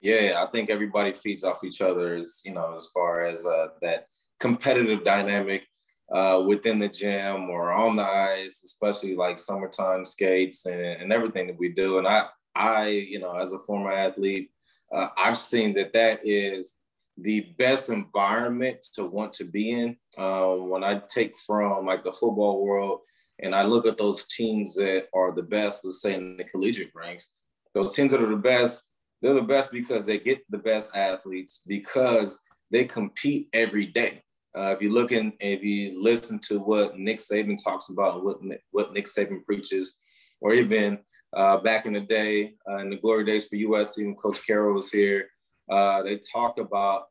Yeah, 0.00 0.42
I 0.44 0.50
think 0.50 0.70
everybody 0.70 1.12
feeds 1.12 1.44
off 1.44 1.62
each 1.62 1.80
other 1.80 2.14
as 2.14 2.42
you 2.44 2.52
know, 2.52 2.74
as 2.76 2.90
far 2.94 3.26
as 3.26 3.44
uh, 3.44 3.68
that 3.82 4.06
competitive 4.40 5.04
dynamic 5.04 5.66
uh, 6.12 6.42
within 6.46 6.78
the 6.78 6.88
gym 6.88 7.50
or 7.50 7.72
on 7.72 7.94
the 7.96 8.02
ice, 8.02 8.62
especially 8.64 9.14
like 9.14 9.38
summertime 9.38 10.04
skates 10.04 10.66
and, 10.66 10.80
and 10.80 11.12
everything 11.12 11.46
that 11.46 11.58
we 11.58 11.68
do. 11.68 11.98
And 11.98 12.08
I, 12.08 12.26
I, 12.54 12.88
you 12.88 13.20
know, 13.20 13.36
as 13.36 13.52
a 13.52 13.60
former 13.60 13.92
athlete, 13.92 14.50
uh, 14.92 15.08
I've 15.16 15.38
seen 15.38 15.74
that 15.74 15.92
that 15.92 16.20
is 16.24 16.76
the 17.16 17.52
best 17.58 17.90
environment 17.90 18.84
to 18.94 19.04
want 19.04 19.32
to 19.34 19.44
be 19.44 19.70
in. 19.70 19.96
Uh, 20.18 20.54
when 20.54 20.82
I 20.82 21.00
take 21.08 21.38
from 21.38 21.86
like 21.86 22.02
the 22.02 22.12
football 22.12 22.64
world 22.64 23.00
and 23.40 23.54
I 23.54 23.62
look 23.62 23.86
at 23.86 23.98
those 23.98 24.26
teams 24.26 24.74
that 24.74 25.04
are 25.14 25.32
the 25.32 25.42
best, 25.42 25.84
let's 25.84 26.02
say 26.02 26.14
in 26.14 26.36
the 26.36 26.44
collegiate 26.44 26.90
ranks, 26.94 27.30
those 27.72 27.94
teams 27.94 28.10
that 28.10 28.22
are 28.22 28.30
the 28.30 28.36
best, 28.36 28.94
they're 29.22 29.34
the 29.34 29.42
best 29.42 29.70
because 29.70 30.06
they 30.06 30.18
get 30.18 30.40
the 30.50 30.58
best 30.58 30.96
athletes 30.96 31.62
because 31.66 32.40
they 32.70 32.84
compete 32.84 33.48
every 33.52 33.86
day. 33.86 34.22
Uh, 34.56 34.74
if 34.76 34.82
you 34.82 34.92
look 34.92 35.12
in, 35.12 35.32
if 35.40 35.62
you 35.62 36.02
listen 36.02 36.38
to 36.38 36.58
what 36.58 36.98
Nick 36.98 37.18
Saban 37.18 37.62
talks 37.62 37.88
about, 37.88 38.24
what 38.24 38.38
what 38.72 38.92
Nick 38.92 39.06
Saban 39.06 39.44
preaches, 39.44 40.00
or 40.40 40.54
even 40.54 40.98
uh, 41.32 41.58
back 41.58 41.86
in 41.86 41.92
the 41.92 42.00
day, 42.00 42.54
uh, 42.68 42.78
in 42.78 42.90
the 42.90 42.96
glory 42.96 43.24
days 43.24 43.46
for 43.46 43.56
USC 43.56 44.04
when 44.04 44.16
Coach 44.16 44.44
Carroll 44.44 44.74
was 44.74 44.90
here, 44.90 45.28
uh, 45.70 46.02
they 46.02 46.18
talked 46.18 46.58
about 46.58 47.04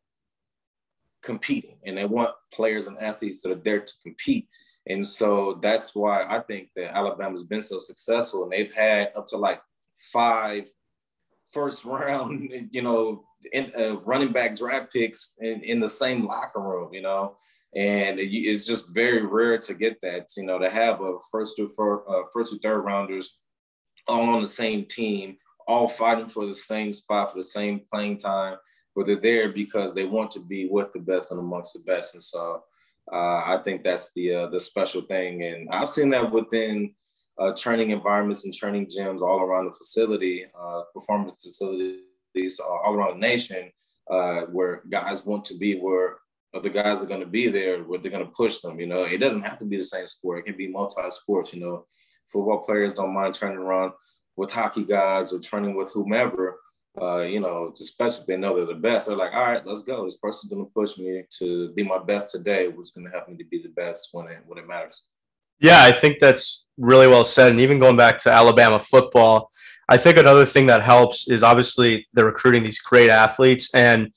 competing, 1.21 1.77
and 1.85 1.97
they 1.97 2.05
want 2.05 2.31
players 2.53 2.87
and 2.87 2.99
athletes 2.99 3.41
that 3.41 3.51
are 3.51 3.61
there 3.63 3.79
to 3.79 3.93
compete. 4.03 4.47
And 4.87 5.05
so 5.05 5.59
that's 5.61 5.95
why 5.95 6.23
I 6.23 6.39
think 6.39 6.69
that 6.75 6.95
Alabama's 6.95 7.43
been 7.43 7.61
so 7.61 7.79
successful, 7.79 8.43
and 8.43 8.51
they've 8.51 8.73
had 8.73 9.11
up 9.15 9.27
to 9.27 9.37
like 9.37 9.61
five 10.11 10.69
first 11.51 11.85
round, 11.85 12.51
you 12.71 12.81
know, 12.81 13.23
in, 13.51 13.71
uh, 13.77 13.97
running 14.01 14.31
back 14.31 14.55
draft 14.55 14.91
picks 14.91 15.33
in, 15.39 15.61
in 15.61 15.79
the 15.79 15.89
same 15.89 16.25
locker 16.25 16.61
room, 16.61 16.93
you 16.93 17.01
know, 17.01 17.37
and 17.75 18.19
it, 18.19 18.29
it's 18.31 18.65
just 18.65 18.93
very 18.93 19.25
rare 19.25 19.57
to 19.57 19.73
get 19.73 19.99
that, 20.01 20.27
you 20.37 20.43
know, 20.43 20.59
to 20.59 20.69
have 20.69 21.01
a 21.01 21.17
first 21.31 21.55
to 21.57 21.65
uh, 22.09 22.23
first 22.33 22.51
to 22.51 22.59
third 22.59 22.81
rounders 22.81 23.37
all 24.07 24.29
on 24.29 24.41
the 24.41 24.47
same 24.47 24.85
team, 24.85 25.37
all 25.67 25.87
fighting 25.87 26.27
for 26.27 26.45
the 26.45 26.55
same 26.55 26.93
spot 26.93 27.31
for 27.31 27.37
the 27.37 27.43
same 27.43 27.81
playing 27.91 28.17
time, 28.17 28.57
but 28.95 29.05
they're 29.05 29.15
there 29.15 29.49
because 29.49 29.93
they 29.93 30.05
want 30.05 30.31
to 30.31 30.39
be 30.39 30.67
with 30.67 30.91
the 30.93 30.99
best 30.99 31.31
and 31.31 31.39
amongst 31.39 31.73
the 31.73 31.79
best, 31.79 32.15
and 32.15 32.23
so. 32.23 32.63
Uh, 33.11 33.41
I 33.43 33.57
think 33.63 33.83
that's 33.83 34.13
the 34.13 34.35
uh, 34.35 34.47
the 34.49 34.59
special 34.59 35.01
thing, 35.01 35.41
and 35.43 35.67
I've 35.71 35.89
seen 35.89 36.09
that 36.11 36.31
within 36.31 36.93
uh, 37.39 37.53
training 37.53 37.89
environments 37.89 38.45
and 38.45 38.53
training 38.53 38.85
gyms 38.85 39.21
all 39.21 39.41
around 39.41 39.65
the 39.65 39.71
facility, 39.71 40.45
uh, 40.55 40.83
performance 40.93 41.41
facilities 41.41 42.01
uh, 42.35 42.63
all 42.63 42.93
around 42.93 43.19
the 43.19 43.27
nation, 43.27 43.71
uh, 44.09 44.41
where 44.51 44.83
guys 44.89 45.25
want 45.25 45.45
to 45.45 45.57
be 45.57 45.79
where 45.79 46.17
other 46.53 46.69
guys 46.69 47.01
are 47.01 47.07
going 47.07 47.19
to 47.19 47.27
be 47.27 47.47
there 47.47 47.83
where 47.83 47.99
they're 47.99 48.11
going 48.11 48.25
to 48.25 48.31
push 48.31 48.59
them. 48.59 48.79
You 48.79 48.87
know, 48.87 49.03
it 49.03 49.19
doesn't 49.19 49.43
have 49.43 49.59
to 49.59 49.65
be 49.65 49.77
the 49.77 49.83
same 49.85 50.07
sport. 50.07 50.39
It 50.39 50.45
can 50.45 50.57
be 50.57 50.67
multi-sports. 50.67 51.53
You 51.53 51.61
know, 51.61 51.85
football 52.31 52.59
players 52.59 52.93
don't 52.93 53.13
mind 53.13 53.35
training 53.35 53.59
around 53.59 53.93
with 54.35 54.51
hockey 54.51 54.83
guys 54.83 55.31
or 55.31 55.39
training 55.39 55.75
with 55.75 55.91
whomever. 55.91 56.59
Uh, 56.99 57.19
you 57.19 57.39
know, 57.39 57.71
especially 57.79 58.21
if 58.21 58.27
they 58.27 58.35
know 58.35 58.55
they're 58.55 58.65
the 58.65 58.73
best. 58.73 59.07
They're 59.07 59.15
like, 59.15 59.33
all 59.33 59.45
right, 59.45 59.65
let's 59.65 59.83
go. 59.83 60.05
This 60.05 60.17
person's 60.17 60.51
going 60.51 60.65
to 60.65 60.71
push 60.71 60.97
me 60.97 61.23
to 61.37 61.71
be 61.73 61.83
my 61.83 61.99
best 61.99 62.31
today. 62.31 62.67
What's 62.67 62.91
going 62.91 63.05
to 63.05 63.11
help 63.11 63.29
me 63.29 63.37
to 63.37 63.45
be 63.45 63.61
the 63.61 63.69
best 63.69 64.09
when 64.11 64.27
it 64.27 64.39
when 64.45 64.57
it 64.57 64.67
matters. 64.67 65.03
Yeah, 65.59 65.83
I 65.83 65.91
think 65.91 66.19
that's 66.19 66.67
really 66.77 67.07
well 67.07 67.25
said. 67.25 67.51
And 67.51 67.61
even 67.61 67.79
going 67.79 67.97
back 67.97 68.17
to 68.19 68.31
Alabama 68.31 68.79
football, 68.81 69.51
I 69.89 69.97
think 69.97 70.17
another 70.17 70.45
thing 70.45 70.67
that 70.67 70.83
helps 70.83 71.27
is 71.27 71.41
obviously 71.41 72.07
they're 72.13 72.25
recruiting 72.25 72.63
these 72.63 72.79
great 72.79 73.09
athletes. 73.09 73.73
And 73.73 74.11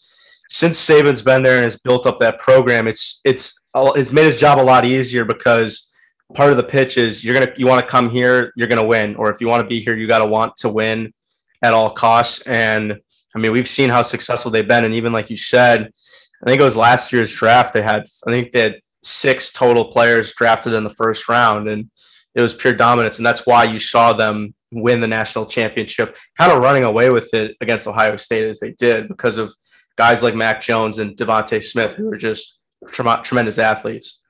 since 0.48 0.78
Saban's 0.78 1.22
been 1.22 1.42
there 1.42 1.56
and 1.56 1.64
has 1.64 1.78
built 1.80 2.04
up 2.06 2.18
that 2.18 2.38
program, 2.38 2.86
it's 2.86 3.20
it's 3.24 3.58
it's 3.74 4.12
made 4.12 4.26
his 4.26 4.36
job 4.36 4.60
a 4.60 4.62
lot 4.62 4.84
easier 4.84 5.24
because 5.24 5.90
part 6.34 6.50
of 6.50 6.58
the 6.58 6.62
pitch 6.62 6.98
is 6.98 7.24
you're 7.24 7.38
gonna 7.38 7.52
you 7.56 7.66
want 7.66 7.82
to 7.82 7.90
come 7.90 8.10
here, 8.10 8.52
you're 8.54 8.68
gonna 8.68 8.84
win, 8.84 9.16
or 9.16 9.32
if 9.32 9.40
you 9.40 9.48
want 9.48 9.62
to 9.62 9.68
be 9.68 9.82
here, 9.82 9.96
you 9.96 10.06
got 10.06 10.18
to 10.18 10.26
want 10.26 10.56
to 10.58 10.68
win 10.68 11.14
at 11.62 11.72
all 11.72 11.90
costs. 11.90 12.42
And 12.42 13.00
I 13.34 13.38
mean, 13.38 13.52
we've 13.52 13.68
seen 13.68 13.88
how 13.88 14.02
successful 14.02 14.50
they've 14.50 14.68
been, 14.68 14.84
and 14.84 14.94
even 14.94 15.12
like 15.12 15.30
you 15.30 15.38
said, 15.38 15.90
I 16.44 16.50
think 16.50 16.60
it 16.60 16.64
was 16.64 16.76
last 16.76 17.14
year's 17.14 17.32
draft. 17.32 17.72
They 17.72 17.82
had 17.82 18.04
I 18.26 18.30
think 18.30 18.52
they 18.52 18.60
had 18.60 18.80
six 19.02 19.50
total 19.50 19.86
players 19.86 20.34
drafted 20.34 20.74
in 20.74 20.84
the 20.84 20.90
first 20.90 21.30
round, 21.30 21.66
and 21.66 21.90
it 22.34 22.42
was 22.42 22.54
pure 22.54 22.72
dominance, 22.72 23.18
and 23.18 23.26
that's 23.26 23.46
why 23.46 23.64
you 23.64 23.78
saw 23.78 24.12
them 24.12 24.54
win 24.72 25.00
the 25.00 25.08
national 25.08 25.46
championship, 25.46 26.16
kind 26.38 26.50
of 26.50 26.60
running 26.60 26.84
away 26.84 27.10
with 27.10 27.32
it 27.34 27.56
against 27.60 27.86
Ohio 27.86 28.16
State 28.16 28.48
as 28.48 28.60
they 28.60 28.72
did 28.72 29.08
because 29.08 29.38
of 29.38 29.54
guys 29.96 30.22
like 30.22 30.34
Mac 30.34 30.60
Jones 30.60 30.98
and 30.98 31.16
DeVonta 31.16 31.62
Smith, 31.62 31.94
who 31.94 32.10
are 32.10 32.16
just 32.16 32.60
tremendous 32.90 33.58
athletes. 33.58 34.22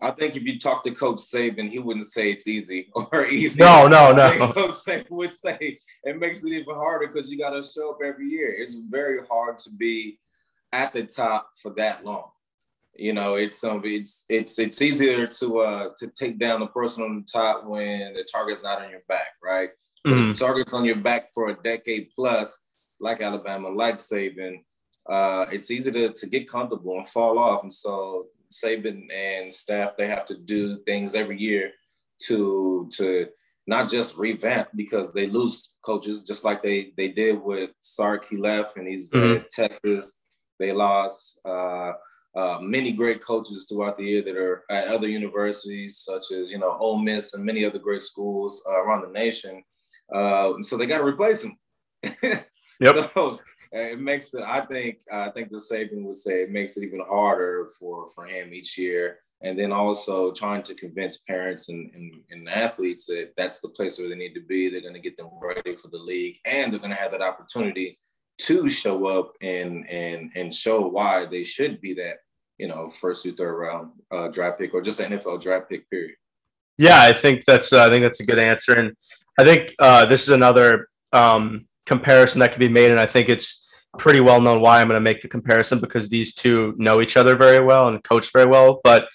I 0.00 0.12
think 0.12 0.36
if 0.36 0.44
you 0.44 0.58
talk 0.58 0.84
to 0.84 0.92
Coach 0.92 1.18
Saban, 1.18 1.68
he 1.68 1.78
wouldn't 1.78 2.06
say 2.06 2.30
it's 2.30 2.46
easy 2.46 2.90
or 2.94 3.26
easy. 3.26 3.60
No, 3.60 3.88
no, 3.88 4.12
no. 4.12 4.52
Coach 4.52 4.84
Saban 4.86 5.10
would 5.10 5.32
say 5.32 5.78
it 6.04 6.18
makes 6.18 6.44
it 6.44 6.52
even 6.52 6.74
harder 6.74 7.08
because 7.08 7.28
you 7.28 7.38
got 7.38 7.50
to 7.50 7.62
show 7.62 7.90
up 7.90 7.98
every 8.04 8.28
year. 8.28 8.52
It's 8.52 8.74
very 8.74 9.18
hard 9.28 9.58
to 9.60 9.70
be 9.76 10.18
at 10.72 10.92
the 10.92 11.04
top 11.04 11.50
for 11.60 11.72
that 11.74 12.04
long. 12.04 12.30
You 12.94 13.14
know, 13.14 13.34
it's 13.36 13.64
um, 13.64 13.82
it's 13.84 14.24
it's 14.28 14.58
it's 14.58 14.82
easier 14.82 15.26
to 15.26 15.60
uh 15.60 15.88
to 15.98 16.08
take 16.08 16.38
down 16.38 16.60
the 16.60 16.66
person 16.66 17.02
on 17.02 17.16
the 17.16 17.26
top 17.30 17.64
when 17.64 18.14
the 18.14 18.24
target's 18.30 18.62
not 18.62 18.82
on 18.82 18.90
your 18.90 19.02
back, 19.08 19.28
right? 19.42 19.70
Mm-hmm. 20.06 20.28
the 20.28 20.34
target's 20.34 20.72
on 20.72 20.84
your 20.84 20.96
back 20.96 21.28
for 21.32 21.48
a 21.48 21.62
decade 21.62 22.08
plus, 22.14 22.58
like 22.98 23.20
Alabama, 23.20 23.68
like 23.68 23.98
Saban, 23.98 24.56
uh, 25.08 25.46
it's 25.50 25.70
easy 25.70 25.90
to, 25.92 26.12
to 26.12 26.26
get 26.26 26.48
comfortable 26.48 26.96
and 26.96 27.08
fall 27.08 27.38
off. 27.38 27.62
And 27.62 27.72
so 27.72 28.26
Saban 28.52 29.12
and 29.12 29.52
staff, 29.52 29.92
they 29.96 30.08
have 30.08 30.26
to 30.26 30.36
do 30.36 30.78
things 30.86 31.14
every 31.14 31.38
year 31.38 31.70
to 32.26 32.88
to 32.96 33.28
not 33.66 33.90
just 33.90 34.16
revamp 34.16 34.68
because 34.74 35.12
they 35.12 35.26
lose 35.26 35.72
coaches, 35.82 36.22
just 36.22 36.44
like 36.44 36.62
they 36.62 36.92
they 36.96 37.08
did 37.08 37.40
with 37.42 37.70
Sark. 37.80 38.26
He 38.28 38.36
left 38.36 38.76
and 38.76 38.86
he's 38.86 39.10
mm-hmm. 39.10 39.40
at 39.40 39.48
Texas. 39.48 40.20
They 40.58 40.72
lost 40.72 41.40
uh, 41.44 41.92
uh, 42.34 42.58
many 42.60 42.92
great 42.92 43.22
coaches 43.22 43.66
throughout 43.68 43.98
the 43.98 44.04
year 44.04 44.22
that 44.22 44.36
are 44.36 44.64
at 44.70 44.88
other 44.88 45.08
universities, 45.08 45.98
such 45.98 46.32
as 46.32 46.50
you 46.50 46.58
know 46.58 46.76
Ole 46.78 46.98
Miss 46.98 47.34
and 47.34 47.44
many 47.44 47.64
other 47.64 47.78
great 47.78 48.02
schools 48.02 48.62
uh, 48.68 48.82
around 48.82 49.02
the 49.02 49.18
nation. 49.18 49.62
Uh, 50.12 50.54
so 50.60 50.76
they 50.76 50.86
got 50.86 50.98
to 50.98 51.04
replace 51.04 51.42
them. 51.42 51.58
yep. 52.80 53.12
So 53.14 53.38
it 53.72 54.00
makes 54.00 54.32
it. 54.34 54.42
I 54.46 54.62
think. 54.62 55.00
I 55.10 55.28
think 55.30 55.50
the 55.50 55.58
Saban 55.58 56.04
would 56.04 56.16
say 56.16 56.42
it 56.42 56.50
makes 56.50 56.76
it 56.76 56.84
even 56.84 57.00
harder 57.06 57.70
for 57.78 58.08
for 58.14 58.26
him 58.26 58.52
each 58.54 58.78
year. 58.78 59.18
And 59.44 59.58
then 59.58 59.72
also 59.72 60.30
trying 60.30 60.62
to 60.62 60.74
convince 60.76 61.18
parents 61.18 61.68
and, 61.68 61.90
and, 61.96 62.12
and 62.30 62.48
athletes 62.48 63.06
that 63.06 63.32
that's 63.36 63.58
the 63.58 63.70
place 63.70 63.98
where 63.98 64.08
they 64.08 64.14
need 64.14 64.34
to 64.34 64.40
be. 64.40 64.68
They're 64.70 64.80
going 64.80 64.94
to 64.94 65.00
get 65.00 65.16
them 65.16 65.30
ready 65.42 65.74
for 65.74 65.88
the 65.88 65.98
league, 65.98 66.36
and 66.44 66.72
they're 66.72 66.78
going 66.78 66.94
to 66.94 67.02
have 67.02 67.10
that 67.10 67.22
opportunity 67.22 67.98
to 68.38 68.68
show 68.68 69.06
up 69.06 69.34
and 69.40 69.88
and 69.88 70.30
and 70.34 70.54
show 70.54 70.86
why 70.86 71.26
they 71.26 71.44
should 71.44 71.80
be 71.80 71.94
that 71.94 72.16
you 72.58 72.68
know 72.68 72.88
first 72.88 73.22
through 73.22 73.36
third 73.36 73.54
round 73.54 73.90
uh, 74.10 74.28
draft 74.28 74.58
pick 74.58 74.74
or 74.74 74.82
just 74.82 75.00
an 75.00 75.12
NFL 75.12 75.40
draft 75.40 75.68
pick. 75.68 75.88
Period. 75.90 76.16
Yeah, 76.78 77.02
I 77.02 77.12
think 77.12 77.44
that's 77.44 77.72
uh, 77.72 77.84
I 77.84 77.90
think 77.90 78.02
that's 78.02 78.20
a 78.20 78.26
good 78.26 78.38
answer, 78.38 78.74
and 78.74 78.96
I 79.38 79.44
think 79.44 79.74
uh, 79.78 80.06
this 80.06 80.22
is 80.22 80.30
another 80.30 80.88
um, 81.12 81.66
comparison 81.86 82.40
that 82.40 82.52
can 82.52 82.60
be 82.60 82.68
made, 82.68 82.90
and 82.90 83.00
I 83.00 83.06
think 83.06 83.28
it's 83.28 83.68
pretty 83.98 84.20
well 84.20 84.40
known 84.40 84.60
why 84.60 84.80
I'm 84.80 84.88
going 84.88 84.96
to 84.96 85.02
make 85.02 85.20
the 85.20 85.28
comparison 85.28 85.78
because 85.78 86.08
these 86.08 86.34
two 86.34 86.74
know 86.78 87.00
each 87.00 87.16
other 87.16 87.36
very 87.36 87.64
well 87.64 87.88
and 87.88 88.02
coach 88.02 88.32
very 88.32 88.46
well. 88.46 88.80
But 88.82 89.08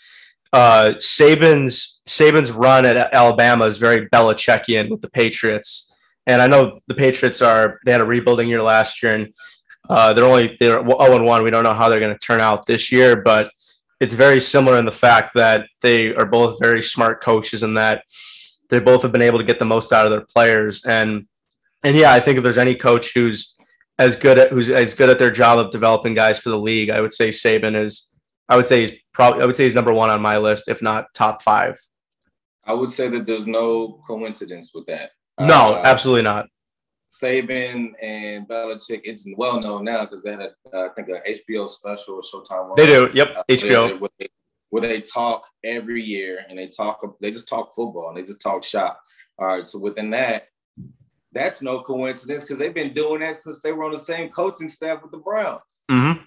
uh, 0.53 0.93
Saban's 0.99 1.99
Saban's 2.07 2.51
run 2.51 2.85
at 2.85 3.13
Alabama 3.13 3.65
is 3.65 3.77
very 3.77 4.07
Belichickian 4.09 4.89
with 4.89 5.01
the 5.01 5.09
Patriots, 5.09 5.86
and 6.27 6.41
I 6.41 6.47
know 6.47 6.79
the 6.87 6.93
Patriots 6.93 7.41
are 7.41 7.79
they 7.85 7.91
had 7.93 8.01
a 8.01 8.05
rebuilding 8.05 8.49
year 8.49 8.61
last 8.61 9.01
year, 9.01 9.15
and 9.15 9.33
uh, 9.89 10.13
they're 10.13 10.25
only 10.25 10.57
they're 10.59 10.83
0 10.83 11.15
and 11.15 11.25
1. 11.25 11.43
We 11.43 11.49
don't 11.49 11.63
know 11.63 11.73
how 11.73 11.89
they're 11.89 12.01
going 12.01 12.13
to 12.13 12.25
turn 12.25 12.41
out 12.41 12.65
this 12.65 12.91
year, 12.91 13.15
but 13.15 13.49
it's 13.99 14.13
very 14.13 14.41
similar 14.41 14.77
in 14.77 14.85
the 14.85 14.91
fact 14.91 15.33
that 15.35 15.67
they 15.81 16.13
are 16.13 16.25
both 16.25 16.59
very 16.59 16.83
smart 16.83 17.23
coaches 17.23 17.63
and 17.63 17.77
that 17.77 18.03
they 18.69 18.79
both 18.79 19.01
have 19.01 19.13
been 19.13 19.21
able 19.21 19.39
to 19.39 19.45
get 19.45 19.57
the 19.57 19.65
most 19.65 19.93
out 19.93 20.05
of 20.05 20.11
their 20.11 20.25
players. 20.25 20.83
And 20.85 21.27
and 21.83 21.95
yeah, 21.95 22.11
I 22.11 22.19
think 22.19 22.37
if 22.37 22.43
there's 22.43 22.57
any 22.57 22.75
coach 22.75 23.13
who's 23.13 23.55
as 23.97 24.17
good 24.17 24.37
at 24.37 24.51
who's 24.51 24.69
as 24.69 24.93
good 24.93 25.09
at 25.09 25.19
their 25.19 25.31
job 25.31 25.59
of 25.59 25.71
developing 25.71 26.13
guys 26.13 26.39
for 26.39 26.49
the 26.49 26.59
league, 26.59 26.89
I 26.89 27.01
would 27.01 27.13
say 27.13 27.29
Saban 27.29 27.81
is. 27.81 28.11
I 28.49 28.55
would 28.55 28.65
say 28.65 28.87
he's 28.87 28.99
probably. 29.13 29.43
I 29.43 29.45
would 29.45 29.55
say 29.55 29.63
he's 29.63 29.75
number 29.75 29.93
one 29.93 30.09
on 30.09 30.21
my 30.21 30.37
list, 30.37 30.69
if 30.69 30.81
not 30.81 31.13
top 31.13 31.41
five. 31.41 31.79
I 32.65 32.73
would 32.73 32.89
say 32.89 33.07
that 33.07 33.25
there's 33.25 33.47
no 33.47 34.01
coincidence 34.05 34.71
with 34.73 34.85
that. 34.87 35.11
No, 35.39 35.75
uh, 35.75 35.81
absolutely 35.85 36.23
not. 36.23 36.47
Saban 37.11 37.93
and 38.01 38.47
Belichick, 38.47 39.01
it's 39.03 39.27
well 39.37 39.61
known 39.61 39.85
now 39.85 40.05
because 40.05 40.23
they 40.23 40.31
had, 40.31 40.41
a, 40.41 40.51
uh, 40.73 40.85
I 40.85 40.89
think, 40.89 41.09
an 41.09 41.19
HBO 41.27 41.67
special 41.67 42.15
or 42.15 42.21
Showtime. 42.21 42.75
They 42.75 42.85
do. 42.85 43.09
Yep, 43.13 43.45
HBO. 43.49 43.99
Where 43.99 44.09
they, 44.19 44.27
where 44.69 44.81
they 44.81 45.01
talk 45.01 45.45
every 45.63 46.03
year 46.03 46.43
and 46.49 46.57
they 46.57 46.67
talk. 46.67 47.01
They 47.21 47.31
just 47.31 47.47
talk 47.47 47.73
football 47.73 48.09
and 48.09 48.17
they 48.17 48.23
just 48.23 48.41
talk 48.41 48.63
shop. 48.63 49.01
All 49.39 49.47
right. 49.47 49.65
So 49.65 49.79
within 49.79 50.09
that, 50.11 50.47
that's 51.31 51.61
no 51.61 51.81
coincidence 51.81 52.43
because 52.43 52.57
they've 52.57 52.73
been 52.73 52.93
doing 52.93 53.21
that 53.21 53.37
since 53.37 53.61
they 53.61 53.71
were 53.71 53.83
on 53.83 53.91
the 53.91 53.99
same 53.99 54.29
coaching 54.29 54.67
staff 54.67 55.01
with 55.01 55.11
the 55.11 55.17
Browns. 55.17 55.81
Mm-hmm. 55.89 56.23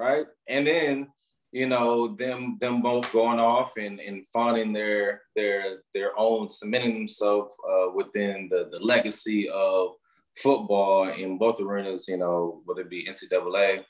Right. 0.00 0.26
And 0.46 0.66
then, 0.66 1.08
you 1.56 1.66
know, 1.66 2.08
them 2.08 2.58
them 2.60 2.82
both 2.82 3.10
going 3.12 3.40
off 3.40 3.78
and, 3.78 3.98
and 3.98 4.26
finding 4.28 4.74
their 4.74 5.22
their 5.34 5.78
their 5.94 6.10
own, 6.18 6.50
cementing 6.50 6.92
themselves 6.92 7.56
uh, 7.66 7.90
within 7.94 8.48
the, 8.50 8.68
the 8.70 8.78
legacy 8.78 9.48
of 9.48 9.92
football 10.36 11.08
in 11.08 11.38
both 11.38 11.58
arenas, 11.58 12.08
you 12.08 12.18
know, 12.18 12.60
whether 12.66 12.82
it 12.82 12.90
be 12.90 13.06
NCAA 13.06 13.84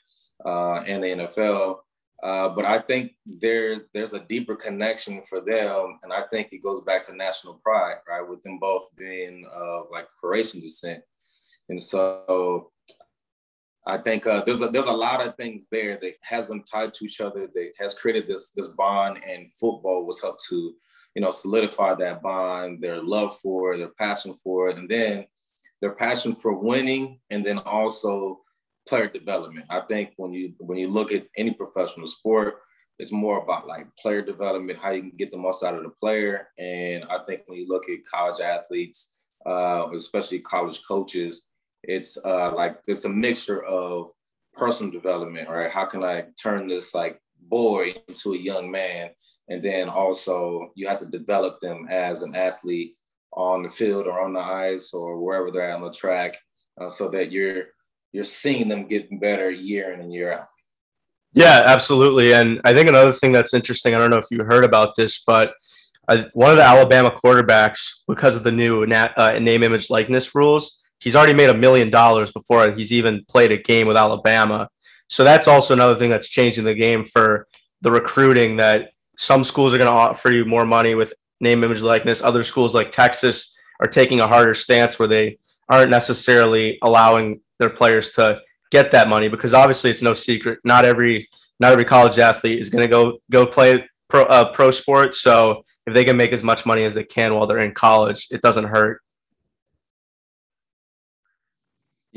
uh, 0.45 0.75
and 0.87 1.03
the 1.03 1.07
NFL. 1.07 1.79
Uh, 2.23 2.47
but 2.47 2.63
I 2.63 2.79
think 2.79 3.11
there 3.25 3.81
there's 3.93 4.13
a 4.13 4.21
deeper 4.21 4.55
connection 4.55 5.21
for 5.29 5.41
them, 5.41 5.99
and 6.03 6.13
I 6.13 6.23
think 6.31 6.47
it 6.53 6.63
goes 6.63 6.81
back 6.85 7.03
to 7.03 7.15
national 7.15 7.55
pride, 7.55 7.97
right? 8.07 8.27
With 8.27 8.41
them 8.43 8.59
both 8.59 8.85
being 8.95 9.45
uh, 9.53 9.81
like 9.91 10.07
Croatian 10.21 10.61
descent, 10.61 11.03
and 11.67 11.83
so 11.83 12.71
I 13.87 13.97
think 13.97 14.27
uh, 14.27 14.43
there's 14.45 14.61
a 14.61 14.67
there's 14.67 14.87
a 14.87 14.91
lot 14.91 15.25
of 15.25 15.35
things 15.35 15.67
there 15.71 15.97
that 16.01 16.15
has 16.21 16.49
them 16.49 16.63
tied 16.63 16.93
to 16.95 17.05
each 17.05 17.21
other. 17.21 17.47
That 17.53 17.71
has 17.79 17.93
created 17.93 18.27
this 18.27 18.51
this 18.51 18.67
bond, 18.69 19.19
and 19.27 19.51
football 19.53 20.05
was 20.05 20.21
helped 20.21 20.43
to, 20.49 20.73
you 21.15 21.21
know, 21.21 21.31
solidify 21.31 21.95
that 21.95 22.21
bond, 22.21 22.83
their 22.83 23.01
love 23.01 23.37
for 23.39 23.73
it, 23.73 23.77
their 23.77 23.93
passion 23.97 24.35
for 24.43 24.69
it, 24.69 24.77
and 24.77 24.89
then 24.89 25.25
their 25.81 25.95
passion 25.95 26.35
for 26.35 26.53
winning, 26.53 27.19
and 27.29 27.45
then 27.45 27.59
also 27.59 28.41
player 28.87 29.07
development. 29.07 29.65
I 29.69 29.79
think 29.81 30.11
when 30.17 30.33
you 30.33 30.53
when 30.59 30.77
you 30.77 30.89
look 30.89 31.13
at 31.13 31.27
any 31.37 31.51
professional 31.51 32.07
sport, 32.07 32.55
it's 32.99 33.13
more 33.13 33.41
about 33.41 33.67
like 33.67 33.87
player 34.01 34.21
development, 34.21 34.79
how 34.79 34.91
you 34.91 35.01
can 35.01 35.17
get 35.17 35.31
the 35.31 35.37
most 35.37 35.63
out 35.63 35.75
of 35.75 35.83
the 35.83 35.91
player. 36.01 36.49
And 36.57 37.05
I 37.05 37.19
think 37.25 37.43
when 37.45 37.57
you 37.57 37.67
look 37.69 37.89
at 37.89 38.05
college 38.11 38.41
athletes, 38.41 39.13
uh, 39.45 39.87
especially 39.93 40.39
college 40.39 40.81
coaches, 40.85 41.51
it's 41.83 42.17
uh, 42.23 42.53
like 42.53 42.79
it's 42.87 43.05
a 43.05 43.09
mixture 43.09 43.63
of 43.65 44.11
personal 44.53 44.91
development, 44.91 45.49
right? 45.49 45.71
How 45.71 45.85
can 45.85 46.03
I 46.03 46.25
turn 46.41 46.67
this 46.67 46.93
like 46.93 47.21
boy 47.49 47.95
into 48.07 48.33
a 48.33 48.37
young 48.37 48.69
man? 48.71 49.11
And 49.49 49.63
then 49.63 49.89
also 49.89 50.71
you 50.75 50.87
have 50.87 50.99
to 50.99 51.05
develop 51.05 51.59
them 51.61 51.87
as 51.89 52.21
an 52.21 52.35
athlete 52.35 52.95
on 53.33 53.63
the 53.63 53.69
field 53.69 54.07
or 54.07 54.19
on 54.19 54.33
the 54.33 54.39
ice 54.39 54.93
or 54.93 55.19
wherever 55.19 55.51
they're 55.51 55.69
at 55.69 55.75
on 55.75 55.83
the 55.83 55.91
track, 55.91 56.37
uh, 56.81 56.89
so 56.89 57.09
that 57.09 57.31
you're 57.31 57.65
you're 58.11 58.23
seeing 58.23 58.67
them 58.67 58.87
getting 58.87 59.19
better 59.19 59.51
year 59.51 59.93
in 59.93 60.01
and 60.01 60.13
year 60.13 60.33
out. 60.33 60.47
Yeah, 61.33 61.63
absolutely. 61.65 62.33
And 62.33 62.59
I 62.63 62.73
think 62.73 62.89
another 62.89 63.11
thing 63.11 63.31
that's 63.31 63.53
interesting, 63.53 63.93
I 63.93 63.99
don't 63.99 64.09
know 64.09 64.17
if 64.17 64.31
you 64.31 64.43
heard 64.43 64.63
about 64.63 64.95
this, 64.95 65.21
but 65.25 65.53
uh, 66.07 66.23
one 66.33 66.49
of 66.51 66.57
the 66.57 66.63
Alabama 66.63 67.11
quarterbacks, 67.23 68.03
because 68.07 68.35
of 68.35 68.43
the 68.43 68.51
new 68.51 68.85
nat, 68.87 69.11
uh, 69.17 69.37
name, 69.37 69.61
image, 69.61 69.89
likeness 69.89 70.33
rules, 70.33 70.81
he's 70.99 71.15
already 71.15 71.33
made 71.33 71.49
a 71.49 71.57
million 71.57 71.89
dollars 71.89 72.31
before 72.31 72.71
he's 72.71 72.91
even 72.91 73.25
played 73.27 73.51
a 73.51 73.57
game 73.57 73.87
with 73.87 73.97
Alabama. 73.97 74.69
So 75.09 75.23
that's 75.23 75.47
also 75.47 75.73
another 75.73 75.95
thing 75.95 76.09
that's 76.09 76.27
changing 76.27 76.65
the 76.65 76.73
game 76.73 77.05
for 77.05 77.47
the 77.81 77.91
recruiting 77.91 78.57
that 78.57 78.91
some 79.17 79.43
schools 79.43 79.73
are 79.73 79.77
going 79.77 79.87
to 79.87 79.91
offer 79.91 80.31
you 80.31 80.45
more 80.45 80.65
money 80.65 80.95
with 80.95 81.13
name, 81.39 81.63
image, 81.63 81.81
likeness. 81.81 82.21
Other 82.21 82.43
schools 82.43 82.73
like 82.73 82.91
Texas 82.91 83.55
are 83.79 83.87
taking 83.87 84.19
a 84.19 84.27
harder 84.27 84.53
stance 84.53 84.99
where 84.99 85.07
they 85.07 85.37
aren't 85.69 85.91
necessarily 85.91 86.77
allowing 86.81 87.41
their 87.59 87.69
players 87.69 88.13
to 88.13 88.41
get 88.71 88.91
that 88.91 89.07
money 89.07 89.27
because 89.27 89.53
obviously 89.53 89.89
it's 89.89 90.01
no 90.01 90.13
secret. 90.13 90.59
Not 90.63 90.85
every 90.85 91.29
not 91.59 91.71
every 91.71 91.85
college 91.85 92.19
athlete 92.19 92.59
is 92.59 92.69
going 92.69 92.83
to 92.83 92.87
go 92.87 93.19
go 93.31 93.45
play 93.45 93.87
pro 94.07 94.23
uh, 94.23 94.51
pro 94.51 94.71
sport. 94.71 95.15
So 95.15 95.63
if 95.85 95.93
they 95.93 96.05
can 96.05 96.17
make 96.17 96.33
as 96.33 96.43
much 96.43 96.65
money 96.65 96.83
as 96.83 96.93
they 96.93 97.03
can 97.03 97.33
while 97.33 97.47
they're 97.47 97.59
in 97.59 97.73
college, 97.73 98.27
it 98.31 98.41
doesn't 98.41 98.65
hurt. 98.65 99.01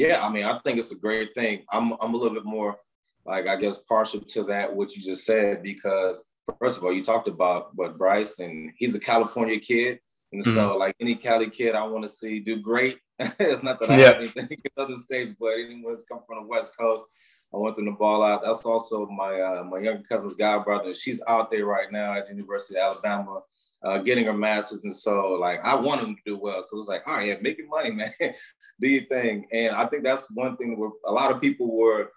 Yeah, 0.01 0.25
I 0.25 0.31
mean, 0.31 0.45
I 0.45 0.59
think 0.61 0.79
it's 0.79 0.93
a 0.93 0.97
great 0.97 1.35
thing. 1.35 1.65
I'm 1.71 1.93
I'm 2.01 2.15
a 2.15 2.17
little 2.17 2.35
bit 2.35 2.45
more 2.45 2.77
like 3.27 3.49
I 3.49 3.57
guess 3.57 3.79
partial 3.79 4.21
to 4.21 4.45
that 4.45 4.75
what 4.75 4.95
you 4.97 5.03
just 5.03 5.25
said 5.25 5.63
because 5.63 6.25
first 6.59 6.79
of 6.79 6.85
all, 6.85 6.93
you 6.93 7.05
talked 7.05 7.29
about 7.29 7.77
but 7.77 7.99
Bryce 7.99 8.39
and 8.39 8.73
he's 8.77 8.95
a 8.95 9.01
California 9.01 9.59
kid. 9.59 10.01
And 10.33 10.45
mm-hmm. 10.45 10.55
so 10.55 10.77
like 10.77 10.95
any 11.01 11.15
Cali 11.17 11.51
kid 11.51 11.75
I 11.75 11.85
want 11.85 12.05
to 12.05 12.09
see 12.09 12.41
do 12.41 12.57
great. 12.57 12.99
it's 13.19 13.63
not 13.63 13.81
that 13.81 13.91
I 13.91 13.99
yeah. 13.99 14.07
have 14.07 14.17
anything 14.17 14.49
in 14.51 14.59
other 14.77 14.97
states, 14.97 15.35
but 15.39 15.55
anyone's 15.55 16.05
come 16.05 16.21
from 16.27 16.43
the 16.43 16.49
West 16.49 16.77
Coast, 16.79 17.05
I 17.53 17.57
want 17.57 17.77
them 17.77 17.87
to 17.87 17.93
ball 17.93 18.23
out. 18.23 18.43
That's 18.45 18.65
also 18.65 19.07
my 19.07 19.41
uh, 19.41 19.65
my 19.65 19.81
younger 19.81 20.03
cousin's 20.09 20.35
god 20.35 20.65
brother. 20.65 20.95
She's 20.95 21.21
out 21.27 21.51
there 21.51 21.67
right 21.67 21.91
now 21.91 22.15
at 22.15 22.27
the 22.27 22.35
University 22.35 22.79
of 22.79 22.85
Alabama, 22.85 23.41
uh, 23.83 23.99
getting 23.99 24.27
her 24.27 24.33
master's, 24.33 24.85
and 24.85 24.95
so 24.95 25.33
like 25.33 25.61
I 25.65 25.75
want 25.75 26.01
them 26.01 26.15
to 26.15 26.23
do 26.25 26.39
well. 26.39 26.63
So 26.63 26.79
it's 26.79 26.89
like, 26.89 27.03
all 27.07 27.17
right, 27.17 27.27
yeah, 27.27 27.37
making 27.41 27.69
money, 27.69 27.91
man, 28.21 28.35
do 28.81 28.89
your 28.89 29.05
thing. 29.05 29.47
And 29.53 29.75
I 29.75 29.87
think 29.87 30.05
that's 30.05 30.31
one 30.31 30.57
thing 30.57 30.79
where 30.79 30.91
a 31.07 31.13
lot 31.13 31.31
of 31.31 31.41
people 31.41 31.77
were, 31.77 32.11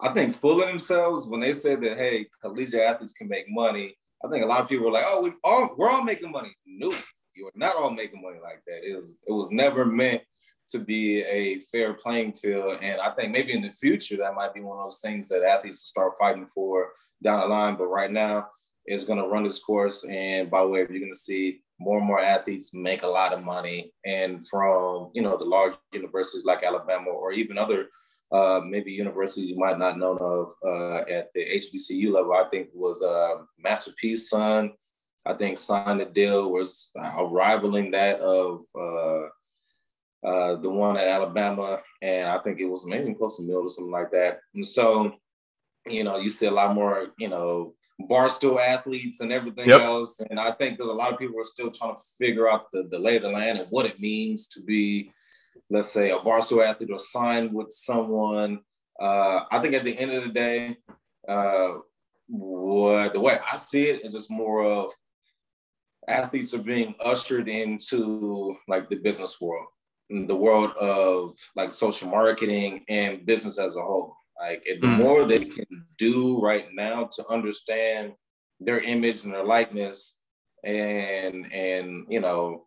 I 0.00 0.12
think, 0.12 0.34
fooling 0.34 0.68
themselves 0.68 1.26
when 1.26 1.40
they 1.40 1.52
said 1.52 1.82
that 1.82 1.98
hey, 1.98 2.26
collegiate 2.42 2.82
athletes 2.82 3.12
can 3.12 3.28
make 3.28 3.46
money. 3.48 3.96
I 4.24 4.28
think 4.28 4.44
a 4.44 4.48
lot 4.48 4.60
of 4.60 4.68
people 4.68 4.86
were 4.86 4.92
like, 4.92 5.04
oh, 5.06 5.22
we 5.22 5.32
all 5.42 5.74
we're 5.76 5.90
all 5.90 6.04
making 6.04 6.30
money. 6.30 6.54
No, 6.66 6.94
you 7.34 7.46
are 7.46 7.52
not 7.54 7.76
all 7.76 7.90
making 7.90 8.22
money 8.22 8.38
like 8.42 8.62
that. 8.66 8.88
It 8.88 8.96
was 8.96 9.18
it 9.26 9.32
was 9.32 9.50
never 9.50 9.84
meant 9.84 10.22
to 10.68 10.78
be 10.78 11.22
a 11.22 11.60
fair 11.60 11.94
playing 11.94 12.32
field. 12.32 12.78
And 12.80 13.00
I 13.00 13.10
think 13.10 13.32
maybe 13.32 13.52
in 13.52 13.62
the 13.62 13.72
future 13.72 14.16
that 14.18 14.34
might 14.34 14.54
be 14.54 14.60
one 14.60 14.78
of 14.78 14.84
those 14.84 15.00
things 15.00 15.28
that 15.28 15.42
athletes 15.42 15.92
will 15.94 16.02
start 16.02 16.18
fighting 16.18 16.46
for 16.46 16.92
down 17.22 17.40
the 17.40 17.46
line. 17.46 17.76
But 17.76 17.86
right 17.86 18.10
now, 18.10 18.48
it's 18.84 19.04
going 19.04 19.18
to 19.18 19.28
run 19.28 19.46
its 19.46 19.60
course, 19.60 20.04
and 20.04 20.50
by 20.50 20.62
the 20.62 20.68
way, 20.68 20.80
you're 20.80 20.88
going 20.88 21.12
to 21.12 21.18
see 21.18 21.60
more 21.82 21.98
and 21.98 22.06
more 22.06 22.20
athletes 22.20 22.72
make 22.72 23.02
a 23.02 23.06
lot 23.08 23.32
of 23.32 23.44
money, 23.44 23.92
and 24.04 24.46
from 24.46 25.10
you 25.14 25.22
know 25.22 25.36
the 25.36 25.44
large 25.44 25.74
universities 25.92 26.44
like 26.44 26.62
Alabama 26.62 27.10
or 27.10 27.32
even 27.32 27.58
other 27.58 27.88
uh, 28.32 28.60
maybe 28.64 28.90
universities 28.90 29.50
you 29.50 29.58
might 29.58 29.78
not 29.78 29.98
know 29.98 30.16
of 30.16 30.54
uh, 30.66 30.98
at 31.10 31.32
the 31.34 31.44
HBCU 31.44 32.12
level. 32.12 32.32
I 32.32 32.48
think 32.50 32.68
was 32.74 33.02
uh, 33.02 33.42
masterpiece 33.58 34.30
son. 34.30 34.72
I 35.24 35.34
think 35.34 35.58
signed 35.58 36.00
a 36.00 36.06
deal 36.06 36.50
was 36.50 36.90
uh, 37.00 37.24
rivaling 37.24 37.92
that 37.92 38.20
of 38.20 38.62
uh, 38.74 39.28
uh, 40.26 40.56
the 40.56 40.70
one 40.70 40.96
at 40.96 41.08
Alabama, 41.08 41.80
and 42.00 42.28
I 42.28 42.38
think 42.38 42.60
it 42.60 42.66
was 42.66 42.86
maybe 42.86 43.14
close 43.14 43.36
to 43.36 43.42
middle 43.42 43.62
or 43.62 43.70
something 43.70 43.92
like 43.92 44.10
that. 44.12 44.40
And 44.54 44.66
so, 44.66 45.12
you 45.86 46.04
know, 46.04 46.16
you 46.16 46.30
see 46.30 46.46
a 46.46 46.50
lot 46.50 46.74
more, 46.74 47.08
you 47.18 47.28
know, 47.28 47.74
barstool 48.08 48.60
athletes 48.60 49.20
and 49.20 49.32
everything 49.32 49.68
yep. 49.68 49.80
else. 49.80 50.20
And 50.30 50.38
I 50.38 50.52
think 50.52 50.78
there's 50.78 50.90
a 50.90 50.94
lot 50.94 51.12
of 51.12 51.18
people 51.18 51.40
are 51.40 51.44
still 51.44 51.70
trying 51.70 51.94
to 51.94 52.02
figure 52.18 52.48
out 52.48 52.70
the, 52.72 52.88
the 52.90 52.98
lay 52.98 53.16
of 53.16 53.22
the 53.22 53.30
land 53.30 53.58
and 53.58 53.68
what 53.70 53.86
it 53.86 54.00
means 54.00 54.46
to 54.48 54.62
be, 54.62 55.10
let's 55.70 55.88
say, 55.88 56.10
a 56.10 56.18
barstool 56.18 56.66
athlete 56.66 56.90
or 56.90 56.98
sign 56.98 57.52
with 57.52 57.70
someone. 57.70 58.60
Uh, 59.00 59.44
I 59.50 59.58
think 59.60 59.74
at 59.74 59.84
the 59.84 59.98
end 59.98 60.12
of 60.12 60.24
the 60.24 60.30
day, 60.30 60.76
uh, 61.28 61.74
what 62.28 63.12
the 63.12 63.20
way 63.20 63.38
I 63.50 63.56
see 63.56 63.88
it 63.88 64.04
is 64.04 64.12
just 64.12 64.30
more 64.30 64.64
of 64.64 64.92
athletes 66.08 66.54
are 66.54 66.58
being 66.58 66.94
ushered 67.00 67.48
into 67.48 68.56
like 68.68 68.88
the 68.88 68.96
business 68.96 69.40
world 69.40 69.66
the 70.26 70.36
world 70.36 70.72
of 70.72 71.36
like 71.56 71.72
social 71.72 72.08
marketing 72.08 72.84
and 72.88 73.24
business 73.24 73.58
as 73.58 73.76
a 73.76 73.82
whole. 73.82 74.16
Like 74.42 74.64
the 74.64 74.86
mm. 74.86 74.96
more 74.96 75.24
they 75.24 75.44
can 75.44 75.86
do 75.98 76.40
right 76.40 76.66
now 76.72 77.08
to 77.16 77.28
understand 77.28 78.12
their 78.58 78.80
image 78.80 79.24
and 79.24 79.32
their 79.32 79.44
likeness, 79.44 80.18
and 80.64 81.52
and 81.52 82.06
you 82.08 82.20
know, 82.20 82.66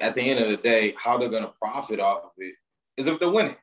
at 0.00 0.14
the 0.14 0.22
end 0.22 0.40
of 0.40 0.50
the 0.50 0.58
day, 0.58 0.94
how 0.98 1.16
they're 1.16 1.30
gonna 1.30 1.52
profit 1.60 2.00
off 2.00 2.24
of 2.24 2.30
it 2.38 2.54
is 2.96 3.06
if 3.06 3.18
they're 3.18 3.30
winning. 3.30 3.56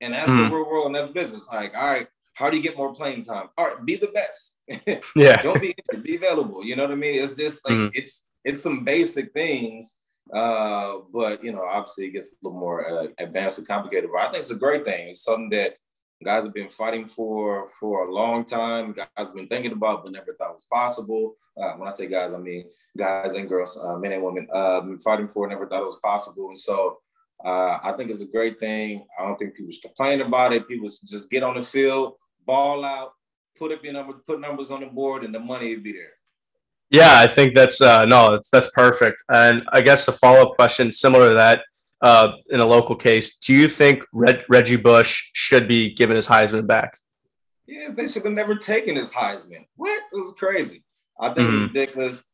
And 0.00 0.14
that's 0.14 0.30
mm. 0.30 0.48
the 0.48 0.54
real 0.54 0.66
world 0.66 0.86
and 0.86 0.94
that's 0.94 1.12
business. 1.12 1.48
Like, 1.52 1.74
all 1.76 1.86
right, 1.86 2.08
how 2.34 2.50
do 2.50 2.56
you 2.56 2.62
get 2.62 2.76
more 2.76 2.94
playing 2.94 3.22
time? 3.22 3.48
All 3.56 3.66
right, 3.66 3.84
be 3.84 3.96
the 3.96 4.08
best. 4.08 4.60
yeah. 5.14 5.42
Don't 5.42 5.60
be 5.60 5.74
be 6.02 6.16
available. 6.16 6.64
You 6.64 6.74
know 6.74 6.82
what 6.82 6.92
I 6.92 6.96
mean? 6.96 7.22
It's 7.22 7.36
just 7.36 7.68
like 7.68 7.78
mm. 7.78 7.90
it's 7.94 8.28
it's 8.44 8.62
some 8.62 8.84
basic 8.84 9.32
things 9.32 9.96
uh, 10.32 10.98
but 11.12 11.42
you 11.42 11.52
know, 11.52 11.64
obviously 11.68 12.06
it 12.06 12.12
gets 12.12 12.32
a 12.32 12.36
little 12.42 12.58
more 12.58 12.88
uh, 12.88 13.06
advanced 13.18 13.58
and 13.58 13.66
complicated. 13.66 14.10
But 14.12 14.22
I 14.22 14.24
think 14.26 14.38
it's 14.38 14.50
a 14.50 14.56
great 14.56 14.84
thing. 14.84 15.08
It's 15.08 15.24
something 15.24 15.50
that 15.50 15.74
guys 16.22 16.44
have 16.44 16.54
been 16.54 16.70
fighting 16.70 17.06
for 17.06 17.70
for 17.78 18.06
a 18.06 18.12
long 18.12 18.44
time. 18.44 18.92
Guys 18.92 19.08
have 19.16 19.34
been 19.34 19.48
thinking 19.48 19.72
about, 19.72 20.02
but 20.02 20.12
never 20.12 20.34
thought 20.34 20.54
was 20.54 20.66
possible. 20.70 21.36
Uh, 21.56 21.72
when 21.72 21.88
I 21.88 21.90
say 21.90 22.06
guys, 22.06 22.32
I 22.32 22.38
mean 22.38 22.68
guys 22.96 23.34
and 23.34 23.48
girls, 23.48 23.78
uh, 23.82 23.96
men 23.96 24.12
and 24.12 24.22
women, 24.22 24.48
uh, 24.52 24.80
been 24.80 24.98
fighting 24.98 25.28
for, 25.28 25.46
never 25.48 25.66
thought 25.66 25.82
it 25.82 25.86
was 25.86 26.00
possible. 26.02 26.48
And 26.48 26.58
so 26.58 26.98
uh, 27.44 27.78
I 27.82 27.92
think 27.92 28.10
it's 28.10 28.20
a 28.20 28.26
great 28.26 28.60
thing. 28.60 29.06
I 29.18 29.24
don't 29.24 29.38
think 29.38 29.54
people 29.54 29.72
should 29.72 29.82
complain 29.82 30.20
about 30.20 30.52
it. 30.52 30.68
People 30.68 30.88
just 30.88 31.30
get 31.30 31.42
on 31.42 31.54
the 31.54 31.62
field, 31.62 32.14
ball 32.46 32.84
out, 32.84 33.12
put 33.58 33.72
up 33.72 33.82
your 33.84 33.92
number, 33.92 34.14
put 34.26 34.40
numbers 34.40 34.70
on 34.70 34.80
the 34.80 34.86
board, 34.86 35.24
and 35.24 35.34
the 35.34 35.40
money 35.40 35.74
will 35.74 35.82
be 35.82 35.92
there. 35.92 36.12
Yeah, 36.90 37.18
I 37.18 37.28
think 37.28 37.54
that's 37.54 37.80
uh, 37.80 38.04
no, 38.04 38.32
that's 38.32 38.50
that's 38.50 38.70
perfect. 38.70 39.22
And 39.28 39.62
I 39.72 39.80
guess 39.80 40.06
the 40.06 40.12
follow 40.12 40.42
up 40.42 40.56
question, 40.56 40.90
similar 40.90 41.28
to 41.28 41.34
that, 41.34 41.62
uh, 42.02 42.32
in 42.50 42.60
a 42.60 42.66
local 42.66 42.96
case, 42.96 43.38
do 43.38 43.52
you 43.52 43.68
think 43.68 44.04
Reg- 44.12 44.44
Reggie 44.48 44.76
Bush 44.76 45.30
should 45.32 45.68
be 45.68 45.92
given 45.94 46.16
his 46.16 46.26
Heisman 46.26 46.66
back? 46.66 46.96
Yeah, 47.66 47.90
they 47.90 48.08
should 48.08 48.24
have 48.24 48.32
never 48.32 48.56
taken 48.56 48.96
his 48.96 49.12
Heisman. 49.12 49.66
What? 49.76 50.02
It 50.12 50.16
was 50.16 50.34
crazy. 50.38 50.84
I 51.18 51.28
think 51.28 51.48
mm-hmm. 51.48 51.62
ridiculous. 51.66 52.24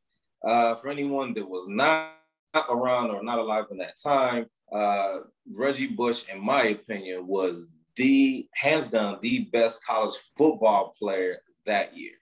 Uh, 0.47 0.77
for 0.77 0.89
anyone 0.89 1.35
that 1.35 1.49
was 1.49 1.67
not 1.69 2.13
around 2.71 3.11
or 3.11 3.23
not 3.23 3.39
alive 3.39 3.65
in 3.71 3.79
that 3.79 3.97
time, 4.01 4.47
uh, 4.73 5.19
Reggie 5.53 5.89
Bush, 5.89 6.25
in 6.33 6.41
my 6.41 6.65
opinion, 6.65 7.27
was 7.27 7.69
the 7.97 8.47
hands 8.55 8.89
down 8.89 9.19
the 9.21 9.49
best 9.53 9.85
college 9.85 10.15
football 10.37 10.95
player 10.99 11.39
that 11.65 11.97
year 11.97 12.13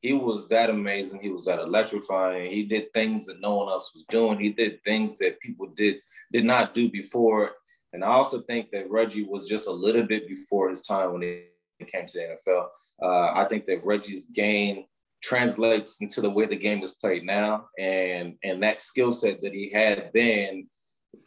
he 0.00 0.12
was 0.12 0.48
that 0.48 0.70
amazing. 0.70 1.20
He 1.20 1.30
was 1.30 1.44
that 1.46 1.58
electrifying. 1.58 2.50
He 2.50 2.64
did 2.64 2.92
things 2.92 3.26
that 3.26 3.40
no 3.40 3.56
one 3.56 3.68
else 3.68 3.92
was 3.94 4.04
doing. 4.08 4.38
He 4.38 4.50
did 4.50 4.82
things 4.84 5.18
that 5.18 5.40
people 5.40 5.66
did 5.68 6.00
did 6.32 6.44
not 6.44 6.74
do 6.74 6.90
before. 6.90 7.52
And 7.92 8.04
I 8.04 8.08
also 8.08 8.42
think 8.42 8.70
that 8.72 8.90
Reggie 8.90 9.24
was 9.24 9.48
just 9.48 9.66
a 9.66 9.72
little 9.72 10.04
bit 10.04 10.28
before 10.28 10.68
his 10.68 10.82
time 10.82 11.12
when 11.12 11.22
he 11.22 11.84
came 11.86 12.06
to 12.06 12.12
the 12.12 12.36
NFL. 12.50 12.66
Uh, 13.02 13.32
I 13.34 13.44
think 13.44 13.66
that 13.66 13.84
Reggie's 13.84 14.26
game 14.26 14.84
translates 15.22 16.00
into 16.00 16.20
the 16.20 16.30
way 16.30 16.46
the 16.46 16.56
game 16.56 16.82
is 16.82 16.94
played 16.94 17.24
now, 17.24 17.68
and 17.78 18.34
and 18.42 18.62
that 18.62 18.82
skill 18.82 19.12
set 19.12 19.40
that 19.42 19.54
he 19.54 19.70
had 19.70 20.10
then 20.14 20.68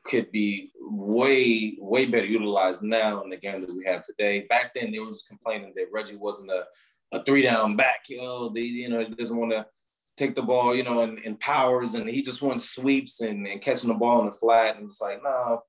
could 0.05 0.31
be 0.31 0.71
way 0.79 1.77
way 1.79 2.05
better 2.05 2.27
utilized 2.27 2.83
now 2.83 3.23
in 3.23 3.29
the 3.29 3.37
game 3.37 3.61
that 3.61 3.75
we 3.75 3.85
have 3.85 4.01
today. 4.01 4.45
Back 4.49 4.73
then, 4.75 4.91
they 4.91 4.99
were 4.99 5.11
just 5.11 5.27
complaining 5.27 5.73
that 5.75 5.91
Reggie 5.91 6.17
wasn't 6.17 6.51
a 6.51 6.65
a 7.13 7.23
three 7.23 7.41
down 7.41 7.75
back. 7.75 8.01
You 8.07 8.17
know, 8.17 8.49
they 8.49 8.61
you 8.61 8.89
know 8.89 8.99
he 8.99 9.13
doesn't 9.15 9.37
want 9.37 9.51
to 9.51 9.65
take 10.21 10.35
the 10.35 10.41
ball, 10.41 10.75
you 10.75 10.83
know, 10.83 11.01
in 11.01 11.35
powers, 11.37 11.95
and 11.95 12.07
he 12.07 12.21
just 12.21 12.41
wants 12.41 12.69
sweeps 12.69 13.21
and, 13.21 13.47
and 13.47 13.61
catching 13.61 13.89
the 13.89 13.95
ball 13.95 14.19
in 14.19 14.27
the 14.27 14.31
flat. 14.31 14.77
And 14.77 14.85
it's 14.85 15.01
like, 15.01 15.23
no, 15.23 15.63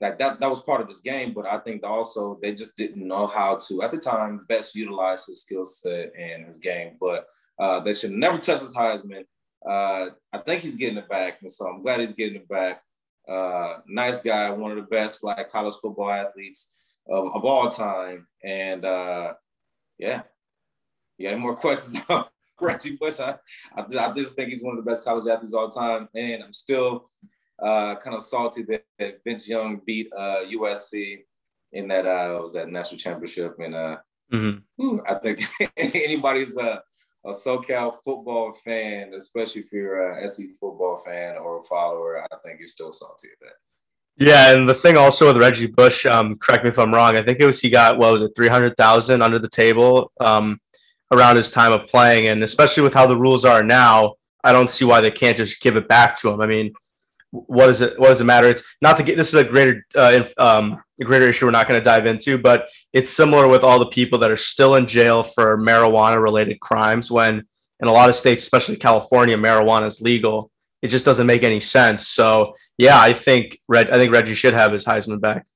like 0.00 0.18
that 0.18 0.40
that 0.40 0.50
was 0.50 0.62
part 0.62 0.80
of 0.80 0.88
his 0.88 1.00
game. 1.00 1.32
But 1.34 1.50
I 1.50 1.58
think 1.58 1.84
also 1.84 2.38
they 2.40 2.54
just 2.54 2.76
didn't 2.76 3.06
know 3.06 3.26
how 3.26 3.56
to 3.68 3.82
at 3.82 3.90
the 3.90 3.98
time 3.98 4.46
best 4.48 4.74
utilize 4.74 5.26
his 5.26 5.42
skill 5.42 5.64
set 5.64 6.12
and 6.18 6.46
his 6.46 6.58
game. 6.58 6.96
But 7.00 7.26
uh, 7.58 7.80
they 7.80 7.92
should 7.92 8.12
never 8.12 8.38
touch 8.38 8.60
his 8.60 8.74
Heisman. 8.74 9.24
Uh, 9.68 10.10
I 10.32 10.38
think 10.38 10.62
he's 10.62 10.76
getting 10.76 10.98
it 10.98 11.08
back, 11.08 11.38
and 11.42 11.50
so 11.50 11.66
I'm 11.66 11.82
glad 11.82 12.00
he's 12.00 12.12
getting 12.12 12.36
it 12.36 12.48
back. 12.48 12.82
Uh, 13.28 13.78
nice 13.86 14.20
guy, 14.20 14.50
one 14.50 14.70
of 14.70 14.76
the 14.78 14.84
best 14.84 15.22
like 15.22 15.50
college 15.50 15.74
football 15.82 16.10
athletes 16.10 16.76
of, 17.10 17.34
of 17.34 17.44
all 17.44 17.68
time, 17.68 18.26
and 18.42 18.84
uh, 18.84 19.34
yeah, 19.98 20.22
you 21.18 21.26
got 21.26 21.34
any 21.34 21.42
more 21.42 21.56
questions 21.56 22.00
on 22.08 22.24
Reggie 22.60 22.96
Bush? 22.96 23.20
I, 23.20 23.36
I, 23.76 23.82
I, 23.82 24.12
just 24.12 24.34
think 24.36 24.50
he's 24.50 24.62
one 24.62 24.76
of 24.76 24.84
the 24.84 24.90
best 24.90 25.04
college 25.04 25.28
athletes 25.28 25.54
of 25.54 25.60
all 25.60 25.68
time. 25.68 26.08
And 26.14 26.42
I'm 26.42 26.52
still 26.52 27.10
uh, 27.62 27.96
kind 27.96 28.16
of 28.16 28.22
salty 28.22 28.62
that, 28.64 28.84
that 28.98 29.20
Vince 29.24 29.48
Young 29.48 29.80
beat 29.86 30.10
uh, 30.16 30.40
USC 30.50 31.20
in 31.72 31.88
that 31.88 32.06
uh, 32.06 32.38
was 32.42 32.52
that 32.54 32.68
national 32.68 32.98
championship. 32.98 33.56
And 33.58 33.74
uh, 33.74 33.96
mm-hmm. 34.32 34.96
I 35.06 35.14
think 35.14 35.42
anybody's 35.76 36.56
a, 36.56 36.82
a 37.24 37.30
SoCal 37.30 37.96
football 38.04 38.52
fan, 38.52 39.12
especially 39.14 39.62
if 39.62 39.72
you're 39.72 40.18
a 40.18 40.28
SC 40.28 40.42
football 40.60 41.02
fan 41.04 41.36
or 41.36 41.60
a 41.60 41.62
follower, 41.62 42.22
I 42.22 42.36
think 42.44 42.58
you're 42.58 42.68
still 42.68 42.92
salty 42.92 43.28
at 43.32 43.46
that. 43.46 43.54
Yeah, 44.20 44.52
and 44.52 44.68
the 44.68 44.74
thing 44.74 44.96
also 44.96 45.28
with 45.28 45.36
Reggie 45.36 45.68
Bush, 45.68 46.04
um, 46.04 46.36
correct 46.38 46.64
me 46.64 46.70
if 46.70 46.78
I'm 46.78 46.92
wrong. 46.92 47.16
I 47.16 47.22
think 47.22 47.38
it 47.38 47.46
was 47.46 47.60
he 47.60 47.70
got 47.70 47.98
what 47.98 48.12
was 48.12 48.22
it, 48.22 48.32
three 48.34 48.48
hundred 48.48 48.76
thousand 48.76 49.22
under 49.22 49.38
the 49.38 49.48
table 49.48 50.10
um, 50.20 50.60
around 51.10 51.36
his 51.36 51.50
time 51.50 51.72
of 51.72 51.86
playing, 51.86 52.28
and 52.28 52.42
especially 52.42 52.82
with 52.82 52.94
how 52.94 53.06
the 53.06 53.16
rules 53.16 53.44
are 53.44 53.62
now, 53.62 54.14
I 54.44 54.52
don't 54.52 54.70
see 54.70 54.84
why 54.84 55.00
they 55.00 55.10
can't 55.10 55.36
just 55.36 55.60
give 55.60 55.76
it 55.76 55.88
back 55.88 56.18
to 56.20 56.30
him. 56.30 56.40
I 56.40 56.46
mean, 56.46 56.72
what 57.30 57.68
is 57.68 57.80
it? 57.80 57.98
What 57.98 58.08
does 58.08 58.20
it 58.20 58.24
matter? 58.24 58.48
It's 58.48 58.62
not 58.80 58.96
to 58.96 59.02
get 59.02 59.16
this 59.16 59.28
is 59.28 59.34
a 59.34 59.44
greater 59.44 59.84
uh, 59.94 60.24
um, 60.38 60.82
a 61.00 61.04
greater 61.04 61.28
issue 61.28 61.46
we're 61.46 61.52
not 61.52 61.68
going 61.68 61.80
to 61.80 61.84
dive 61.84 62.06
into, 62.06 62.38
but 62.38 62.68
it's 62.92 63.10
similar 63.10 63.48
with 63.48 63.62
all 63.62 63.78
the 63.78 63.86
people 63.86 64.18
that 64.20 64.30
are 64.30 64.36
still 64.36 64.76
in 64.76 64.86
jail 64.86 65.22
for 65.22 65.58
marijuana 65.58 66.22
related 66.22 66.60
crimes. 66.60 67.10
When 67.10 67.46
in 67.80 67.88
a 67.88 67.92
lot 67.92 68.08
of 68.08 68.14
states, 68.14 68.44
especially 68.44 68.76
California, 68.76 69.36
marijuana 69.36 69.86
is 69.86 70.00
legal. 70.00 70.50
It 70.80 70.88
just 70.88 71.04
doesn't 71.04 71.26
make 71.26 71.42
any 71.42 71.60
sense. 71.60 72.08
So 72.08 72.54
yeah, 72.78 72.98
I 72.98 73.12
think 73.12 73.58
Red. 73.68 73.90
I 73.90 73.94
think 73.94 74.12
Reggie 74.12 74.34
should 74.34 74.54
have 74.54 74.72
his 74.72 74.84
Heisman 74.84 75.20
back. 75.20 75.46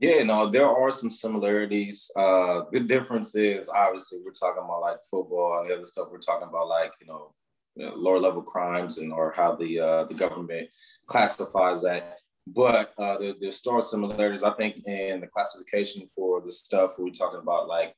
Yeah, 0.00 0.22
no, 0.22 0.48
there 0.48 0.68
are 0.68 0.92
some 0.92 1.10
similarities. 1.10 2.08
Uh, 2.14 2.62
the 2.70 2.80
difference 2.80 3.34
is 3.34 3.68
obviously 3.68 4.20
we're 4.24 4.30
talking 4.30 4.62
about 4.62 4.80
like 4.80 4.98
football 5.10 5.60
and 5.60 5.70
the 5.70 5.74
other 5.74 5.84
stuff. 5.84 6.08
We're 6.10 6.18
talking 6.18 6.48
about 6.48 6.68
like 6.68 6.92
you 7.00 7.08
know, 7.08 7.34
you 7.74 7.86
know 7.86 7.94
lower 7.96 8.20
level 8.20 8.42
crimes 8.42 8.98
and 8.98 9.12
or 9.12 9.32
how 9.36 9.56
the 9.56 9.80
uh, 9.80 10.04
the 10.04 10.14
government 10.14 10.68
classifies 11.06 11.82
that. 11.82 12.18
But 12.46 12.94
uh, 12.96 13.18
there, 13.18 13.34
there's 13.40 13.56
still 13.56 13.82
similarities. 13.82 14.44
I 14.44 14.54
think 14.54 14.76
in 14.86 15.20
the 15.20 15.26
classification 15.26 16.08
for 16.14 16.40
the 16.42 16.52
stuff 16.52 16.92
we're 16.96 17.10
talking 17.10 17.40
about 17.40 17.66
like 17.66 17.92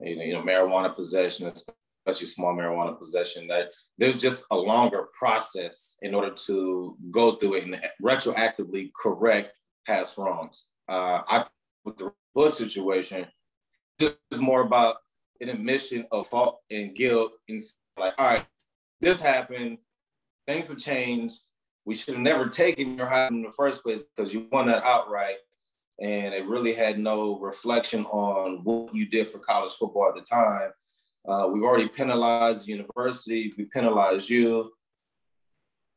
you 0.00 0.16
know, 0.16 0.22
you 0.24 0.32
know 0.32 0.42
marijuana 0.42 0.94
possession 0.94 1.46
and 1.46 1.56
especially 2.04 2.26
small 2.26 2.52
marijuana 2.52 2.98
possession, 2.98 3.46
that 3.46 3.68
there's 3.96 4.20
just 4.20 4.44
a 4.50 4.56
longer 4.56 5.06
process 5.16 5.98
in 6.02 6.16
order 6.16 6.30
to 6.30 6.96
go 7.12 7.36
through 7.36 7.54
it 7.54 7.64
and 7.64 7.80
retroactively 8.02 8.90
correct 9.00 9.52
past 9.86 10.18
wrongs. 10.18 10.66
Uh, 10.88 11.22
I 11.26 11.44
with 11.84 11.98
the 11.98 12.12
Bush 12.34 12.54
situation, 12.54 13.26
it's 13.98 14.38
more 14.38 14.62
about 14.62 14.96
an 15.40 15.48
admission 15.48 16.06
of 16.10 16.26
fault 16.26 16.60
and 16.70 16.94
guilt 16.94 17.32
and 17.48 17.60
like, 17.98 18.14
all 18.18 18.26
right, 18.26 18.46
this 19.00 19.20
happened, 19.20 19.78
things 20.46 20.68
have 20.68 20.78
changed. 20.78 21.40
We 21.84 21.94
should 21.94 22.14
have 22.14 22.22
never 22.22 22.48
taken 22.48 22.96
your 22.96 23.06
Heisman 23.06 23.44
the 23.44 23.52
first 23.52 23.82
place 23.82 24.02
because 24.02 24.32
you 24.32 24.46
won 24.50 24.66
that 24.66 24.82
outright. 24.84 25.36
And 26.00 26.34
it 26.34 26.46
really 26.46 26.72
had 26.72 26.98
no 26.98 27.38
reflection 27.38 28.04
on 28.06 28.64
what 28.64 28.94
you 28.94 29.06
did 29.06 29.28
for 29.28 29.38
college 29.38 29.72
football 29.72 30.08
at 30.08 30.14
the 30.14 30.22
time. 30.22 30.70
Uh, 31.28 31.48
we've 31.48 31.62
already 31.62 31.88
penalized 31.88 32.66
the 32.66 32.72
university. 32.72 33.52
We 33.56 33.66
penalized 33.66 34.28
you. 34.28 34.72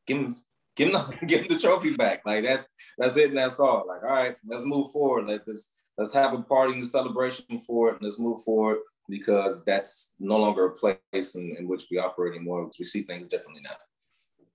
Give 0.06 0.34
give 0.78 0.88
him, 0.88 0.92
the, 0.94 1.16
give 1.26 1.42
him 1.42 1.48
the 1.48 1.58
trophy 1.58 1.94
back. 1.94 2.22
Like 2.24 2.44
that's 2.44 2.68
that's 2.96 3.16
it, 3.16 3.30
and 3.30 3.38
that's 3.38 3.60
all. 3.60 3.84
Like 3.86 4.02
all 4.02 4.08
right, 4.08 4.36
let's 4.46 4.64
move 4.64 4.90
forward. 4.90 5.28
Let 5.28 5.44
this 5.44 5.74
let's 5.98 6.14
have 6.14 6.32
a 6.32 6.42
party 6.42 6.74
and 6.74 6.82
a 6.82 6.86
celebration 6.86 7.60
for 7.66 7.90
it, 7.90 7.94
and 7.94 8.02
let's 8.02 8.18
move 8.18 8.42
forward 8.42 8.78
because 9.08 9.64
that's 9.64 10.14
no 10.20 10.36
longer 10.36 10.66
a 10.66 10.70
place 10.70 11.34
in, 11.34 11.56
in 11.58 11.66
which 11.68 11.86
we 11.90 11.98
operate 11.98 12.34
anymore. 12.34 12.64
Because 12.64 12.78
we 12.78 12.84
see 12.84 13.02
things 13.02 13.26
differently 13.26 13.60
now. 13.62 13.76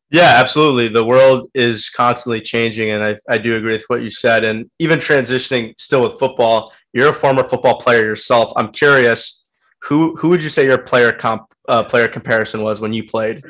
Yeah, 0.09 0.33
absolutely. 0.35 0.89
The 0.89 1.03
world 1.03 1.49
is 1.55 1.89
constantly 1.89 2.39
changing, 2.39 2.91
and 2.91 3.03
I, 3.03 3.15
I 3.27 3.39
do 3.39 3.55
agree 3.55 3.73
with 3.73 3.85
what 3.87 4.03
you 4.03 4.11
said. 4.11 4.43
And 4.43 4.69
even 4.77 4.99
transitioning 4.99 5.73
still 5.79 6.07
with 6.07 6.19
football, 6.19 6.71
you're 6.93 7.09
a 7.09 7.13
former 7.13 7.43
football 7.43 7.79
player 7.79 8.05
yourself. 8.05 8.53
I'm 8.55 8.71
curious 8.71 9.43
who 9.81 10.15
who 10.15 10.29
would 10.29 10.43
you 10.43 10.49
say 10.49 10.65
your 10.65 10.77
player 10.77 11.11
comp 11.11 11.53
uh, 11.67 11.83
player 11.83 12.07
comparison 12.07 12.61
was 12.61 12.79
when 12.79 12.93
you 12.93 13.03
played? 13.03 13.43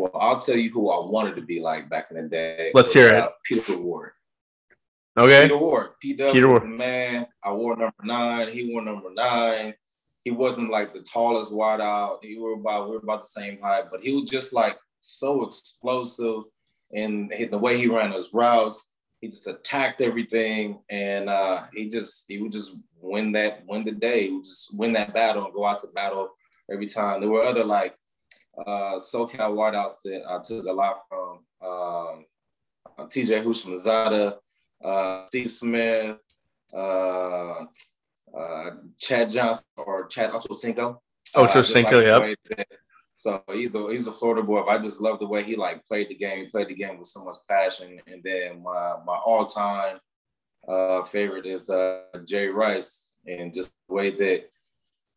Well, 0.00 0.10
I'll 0.14 0.40
tell 0.40 0.56
you 0.56 0.70
who 0.70 0.90
I 0.90 1.06
wanted 1.06 1.36
to 1.36 1.42
be 1.42 1.60
like 1.60 1.90
back 1.90 2.06
in 2.10 2.16
the 2.16 2.22
day. 2.22 2.70
Let's 2.72 2.92
hear 2.92 3.08
it. 3.08 3.16
Uh, 3.16 3.28
Peter 3.44 3.76
Warrick. 3.76 4.14
Okay. 5.18 5.42
Peter 5.42 5.58
Warrick. 5.58 6.00
Peter, 6.00 6.32
Peter 6.32 6.48
Warrick. 6.48 6.64
Man, 6.64 7.26
I 7.44 7.52
wore 7.52 7.76
number 7.76 7.92
nine. 8.02 8.48
He 8.48 8.72
wore 8.72 8.82
number 8.82 9.12
nine. 9.12 9.74
He 10.24 10.30
wasn't 10.30 10.70
like 10.70 10.94
the 10.94 11.02
tallest 11.02 11.52
wide 11.52 11.82
out. 11.82 12.20
He 12.22 12.38
were 12.38 12.54
about 12.54 12.88
we 12.88 12.92
were 12.92 13.02
about 13.02 13.20
the 13.20 13.26
same 13.26 13.60
height, 13.60 13.84
but 13.90 14.02
he 14.02 14.14
was 14.14 14.30
just 14.30 14.54
like 14.54 14.78
so 15.00 15.46
explosive 15.46 16.44
and 16.94 17.30
the 17.50 17.58
way 17.58 17.76
he 17.76 17.86
ran 17.86 18.12
his 18.12 18.32
routes. 18.32 18.88
He 19.20 19.28
just 19.28 19.46
attacked 19.46 20.00
everything, 20.00 20.78
and 20.88 21.28
uh, 21.28 21.64
he 21.74 21.90
just 21.90 22.24
he 22.26 22.40
would 22.40 22.52
just 22.52 22.76
win 23.02 23.32
that 23.32 23.64
win 23.66 23.84
the 23.84 23.92
day, 23.92 24.28
just 24.40 24.78
win 24.78 24.94
that 24.94 25.12
battle 25.12 25.44
and 25.44 25.52
go 25.52 25.66
out 25.66 25.78
to 25.80 25.88
battle 25.88 26.30
every 26.72 26.86
time. 26.86 27.20
There 27.20 27.28
were 27.28 27.42
other 27.42 27.64
like 27.64 27.94
uh, 28.66 28.94
SoCal 28.96 29.54
wideouts 29.54 30.02
that 30.04 30.22
I 30.28 30.40
took 30.42 30.66
a 30.66 30.72
lot 30.72 31.02
from 31.08 31.30
um, 31.62 32.24
uh, 32.98 33.06
TJ 33.06 33.44
Houshmandzadeh, 33.44 34.36
uh, 34.84 35.26
Steve 35.28 35.50
Smith, 35.50 36.18
uh, 36.74 37.64
uh, 38.36 38.70
Chad 38.98 39.30
Johnson 39.30 39.64
or 39.76 40.06
Chad 40.06 40.30
Ochocinco. 40.30 40.98
Ochocinco, 41.34 42.20
like 42.20 42.38
yep. 42.56 42.66
So 43.14 43.42
he's 43.52 43.74
a 43.74 43.86
he's 43.92 44.06
a 44.06 44.12
Florida 44.12 44.42
boy. 44.42 44.62
But 44.62 44.78
I 44.78 44.78
just 44.78 45.00
love 45.00 45.18
the 45.18 45.26
way 45.26 45.42
he 45.42 45.54
like 45.54 45.84
played 45.84 46.08
the 46.08 46.14
game. 46.14 46.44
He 46.44 46.50
played 46.50 46.68
the 46.68 46.74
game 46.74 46.98
with 46.98 47.08
so 47.08 47.22
much 47.24 47.36
passion. 47.48 48.00
And 48.06 48.22
then 48.22 48.62
my 48.62 48.96
my 49.04 49.16
all 49.16 49.44
time 49.44 49.98
uh, 50.66 51.02
favorite 51.04 51.46
is 51.46 51.68
uh, 51.68 52.02
Jerry 52.26 52.50
Rice, 52.50 53.16
and 53.26 53.52
just 53.52 53.72
the 53.88 53.94
way 53.94 54.10
that 54.10 54.50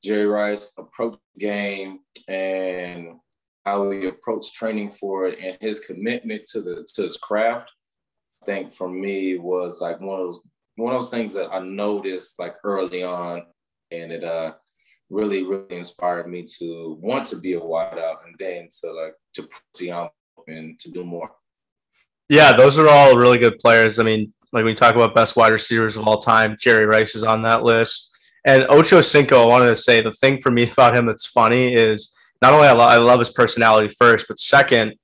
Jerry 0.04 0.26
Rice 0.26 0.74
approached 0.78 1.20
the 1.36 1.40
game 1.40 2.00
and 2.28 3.20
how 3.66 3.90
he 3.92 4.08
approached 4.08 4.54
training 4.54 4.92
for 4.92 5.26
it, 5.26 5.40
and 5.40 5.58
his 5.62 5.80
commitment 5.80 6.46
to 6.48 6.62
the 6.62 6.88
to 6.96 7.04
his 7.04 7.18
craft. 7.18 7.72
I 8.42 8.46
think 8.46 8.74
for 8.74 8.90
me 8.90 9.38
was 9.38 9.82
like 9.82 10.00
one 10.02 10.20
of 10.20 10.26
those 10.26 10.40
one 10.76 10.94
of 10.94 11.02
those 11.02 11.10
things 11.10 11.34
that 11.34 11.50
I 11.52 11.60
noticed 11.60 12.40
like 12.40 12.56
early 12.64 13.04
on, 13.04 13.44
and 13.92 14.12
it 14.12 14.24
uh 14.24 14.54
really 15.10 15.44
really 15.44 15.78
inspired 15.78 16.28
me 16.28 16.46
to 16.60 16.98
want 17.02 17.26
to 17.26 17.38
be 17.38 17.54
a 17.54 17.60
wideout 17.60 18.26
and 18.26 18.36
then 18.40 18.68
to 18.82 18.92
like 18.92 19.14
to 19.36 19.44
push 19.44 19.62
the 19.80 19.92
envelope 19.92 20.12
and 20.48 20.80
to 20.80 20.92
do 20.92 21.04
more. 21.04 21.32
Yeah, 22.30 22.54
those 22.54 22.80
are 22.80 22.88
all 22.88 23.16
really 23.16 23.38
good 23.38 23.60
players. 23.60 24.00
I 24.00 24.04
mean, 24.04 24.34
like 24.52 24.66
you 24.66 24.76
talk 24.76 24.96
about 24.96 25.16
best 25.16 25.36
wide 25.36 25.52
receivers 25.52 25.98
of 25.98 26.08
all 26.08 26.20
time, 26.20 26.58
Jerry 26.60 26.86
Rice 26.86 27.16
is 27.16 27.24
on 27.24 27.42
that 27.44 27.64
list. 27.64 28.12
And 28.46 28.66
Ocho 28.70 29.02
Cinco, 29.02 29.44
I 29.44 29.46
wanted 29.46 29.70
to 29.70 29.76
say 29.76 30.02
the 30.02 30.12
thing 30.12 30.42
for 30.42 30.52
me 30.52 30.70
about 30.72 30.96
him 30.96 31.06
that's 31.06 31.26
funny 31.26 31.74
is 31.74 32.14
not 32.44 32.54
only 32.54 32.68
I, 32.68 32.74
lo- 32.74 32.86
I 32.86 32.98
love 32.98 33.20
his 33.20 33.30
personality 33.30 33.96
first, 33.98 34.28
but 34.28 34.38
second, 34.38 34.96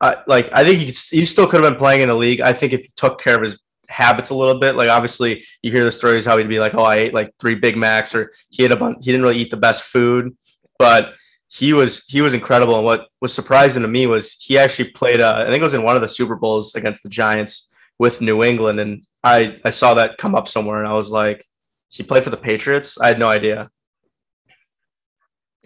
uh, 0.00 0.14
like 0.28 0.48
I 0.52 0.62
think 0.62 0.78
he, 0.78 0.92
he 1.16 1.26
still 1.26 1.48
could 1.48 1.62
have 1.62 1.72
been 1.72 1.78
playing 1.78 2.02
in 2.02 2.08
the 2.08 2.14
league. 2.14 2.40
I 2.40 2.52
think 2.52 2.72
if 2.72 2.82
he 2.82 2.90
took 2.96 3.20
care 3.20 3.34
of 3.34 3.42
his 3.42 3.60
habits 3.88 4.30
a 4.30 4.34
little 4.34 4.60
bit, 4.60 4.76
like 4.76 4.88
obviously 4.88 5.44
you 5.60 5.72
hear 5.72 5.84
the 5.84 5.90
stories 5.90 6.24
how 6.24 6.38
he'd 6.38 6.48
be 6.48 6.60
like, 6.60 6.74
oh, 6.74 6.84
I 6.84 6.96
ate 6.96 7.14
like 7.14 7.32
three 7.40 7.56
Big 7.56 7.76
Macs, 7.76 8.14
or 8.14 8.32
he 8.50 8.62
had 8.62 8.70
a 8.70 8.76
bunch, 8.76 8.98
he 9.00 9.10
didn't 9.10 9.26
really 9.26 9.38
eat 9.38 9.50
the 9.50 9.56
best 9.56 9.82
food, 9.82 10.36
but 10.78 11.14
he 11.48 11.72
was 11.72 12.04
he 12.06 12.20
was 12.20 12.32
incredible. 12.32 12.76
And 12.76 12.84
what 12.84 13.08
was 13.20 13.34
surprising 13.34 13.82
to 13.82 13.88
me 13.88 14.06
was 14.06 14.34
he 14.34 14.56
actually 14.56 14.90
played. 14.92 15.20
Uh, 15.20 15.44
I 15.46 15.50
think 15.50 15.60
it 15.60 15.64
was 15.64 15.74
in 15.74 15.82
one 15.82 15.96
of 15.96 16.02
the 16.02 16.08
Super 16.08 16.36
Bowls 16.36 16.76
against 16.76 17.02
the 17.02 17.08
Giants 17.08 17.68
with 17.98 18.20
New 18.20 18.44
England, 18.44 18.78
and 18.78 19.02
I 19.24 19.56
I 19.64 19.70
saw 19.70 19.94
that 19.94 20.18
come 20.18 20.36
up 20.36 20.46
somewhere, 20.46 20.78
and 20.78 20.86
I 20.86 20.92
was 20.92 21.10
like, 21.10 21.44
he 21.88 22.04
played 22.04 22.22
for 22.22 22.30
the 22.30 22.36
Patriots. 22.36 23.00
I 23.00 23.08
had 23.08 23.18
no 23.18 23.28
idea. 23.28 23.70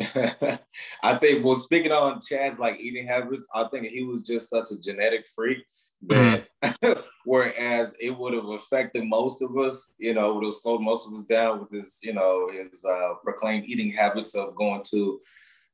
I 1.02 1.16
think. 1.16 1.44
Well, 1.44 1.56
speaking 1.56 1.92
on 1.92 2.20
Chad's 2.20 2.58
like 2.58 2.80
eating 2.80 3.06
habits, 3.06 3.48
I 3.54 3.68
think 3.68 3.86
he 3.86 4.04
was 4.04 4.22
just 4.22 4.48
such 4.48 4.70
a 4.70 4.78
genetic 4.78 5.26
freak 5.34 5.58
that 6.08 6.46
mm-hmm. 6.62 7.00
whereas 7.24 7.94
it 8.00 8.16
would 8.16 8.34
have 8.34 8.48
affected 8.48 9.04
most 9.04 9.42
of 9.42 9.56
us, 9.56 9.94
you 9.98 10.14
know, 10.14 10.34
would 10.34 10.44
have 10.44 10.54
slowed 10.54 10.82
most 10.82 11.06
of 11.06 11.14
us 11.14 11.24
down 11.24 11.60
with 11.60 11.70
his, 11.70 12.00
you 12.02 12.12
know, 12.12 12.50
his 12.50 12.84
uh, 12.84 13.14
proclaimed 13.22 13.64
eating 13.66 13.92
habits 13.92 14.34
of 14.34 14.54
going 14.54 14.82
to 14.90 15.20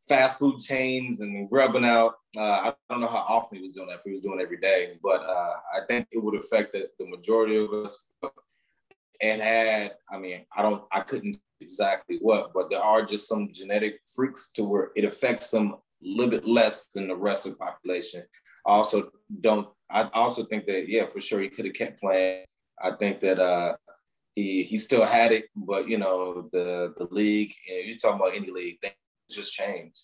fast 0.08 0.38
food 0.38 0.58
chains 0.58 1.20
and 1.20 1.48
grubbing 1.50 1.84
out. 1.84 2.14
Uh, 2.36 2.40
I 2.40 2.74
don't 2.90 3.00
know 3.00 3.08
how 3.08 3.24
often 3.28 3.58
he 3.58 3.62
was 3.62 3.72
doing 3.72 3.88
that, 3.88 3.96
if 3.96 4.02
he 4.04 4.12
was 4.12 4.20
doing 4.20 4.40
every 4.40 4.58
day, 4.58 4.94
but 5.02 5.20
uh, 5.22 5.54
I 5.74 5.80
think 5.86 6.08
it 6.10 6.22
would 6.22 6.38
affect 6.38 6.72
the, 6.72 6.88
the 6.98 7.06
majority 7.06 7.56
of 7.56 7.72
us. 7.72 8.04
And 9.20 9.42
had, 9.42 9.94
I 10.10 10.18
mean, 10.18 10.46
I 10.56 10.62
don't, 10.62 10.84
I 10.92 11.00
couldn't 11.00 11.36
exactly 11.60 12.18
what, 12.20 12.52
but 12.54 12.70
there 12.70 12.82
are 12.82 13.04
just 13.04 13.28
some 13.28 13.50
genetic 13.52 14.00
freaks 14.14 14.50
to 14.52 14.64
where 14.64 14.90
it 14.96 15.04
affects 15.04 15.50
them 15.50 15.72
a 15.72 15.78
little 16.02 16.30
bit 16.30 16.46
less 16.46 16.86
than 16.86 17.08
the 17.08 17.16
rest 17.16 17.46
of 17.46 17.52
the 17.52 17.58
population. 17.58 18.22
Also 18.64 19.10
don't, 19.40 19.68
I 19.90 20.08
also 20.12 20.44
think 20.44 20.66
that, 20.66 20.88
yeah, 20.88 21.06
for 21.06 21.20
sure, 21.20 21.40
he 21.40 21.48
could 21.48 21.64
have 21.64 21.74
kept 21.74 22.00
playing. 22.00 22.44
I 22.80 22.92
think 22.92 23.20
that 23.20 23.40
uh, 23.40 23.76
he 24.34 24.62
he 24.62 24.78
still 24.78 25.04
had 25.04 25.32
it, 25.32 25.46
but 25.56 25.88
you 25.88 25.98
know, 25.98 26.48
the 26.52 26.94
the 26.96 27.08
league, 27.10 27.52
you're 27.66 27.96
talking 27.96 28.20
about 28.20 28.36
any 28.36 28.50
league, 28.50 28.78
things 28.80 28.94
just 29.30 29.52
change. 29.52 29.94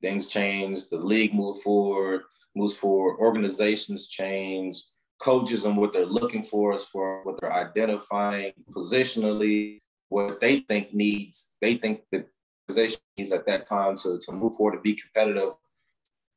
Things 0.00 0.26
change. 0.28 0.88
The 0.88 0.98
league 0.98 1.34
moved 1.34 1.62
forward, 1.62 2.22
moves 2.56 2.76
forward. 2.76 3.18
Organizations 3.18 4.08
change. 4.08 4.82
Coaches 5.20 5.64
and 5.64 5.76
what 5.76 5.92
they're 5.92 6.06
looking 6.06 6.42
for 6.42 6.74
is 6.74 6.84
for 6.84 7.22
what 7.24 7.40
they're 7.40 7.52
identifying 7.52 8.52
positionally, 8.70 9.78
what 10.08 10.40
they 10.40 10.60
think 10.60 10.94
needs. 10.94 11.54
They 11.60 11.74
think 11.76 12.02
the 12.10 12.26
organization 12.68 13.00
needs 13.16 13.32
at 13.32 13.46
that 13.46 13.66
time 13.66 13.96
to, 13.98 14.18
to 14.18 14.32
move 14.32 14.54
forward 14.56 14.76
to 14.76 14.80
be 14.80 14.94
competitive, 14.94 15.54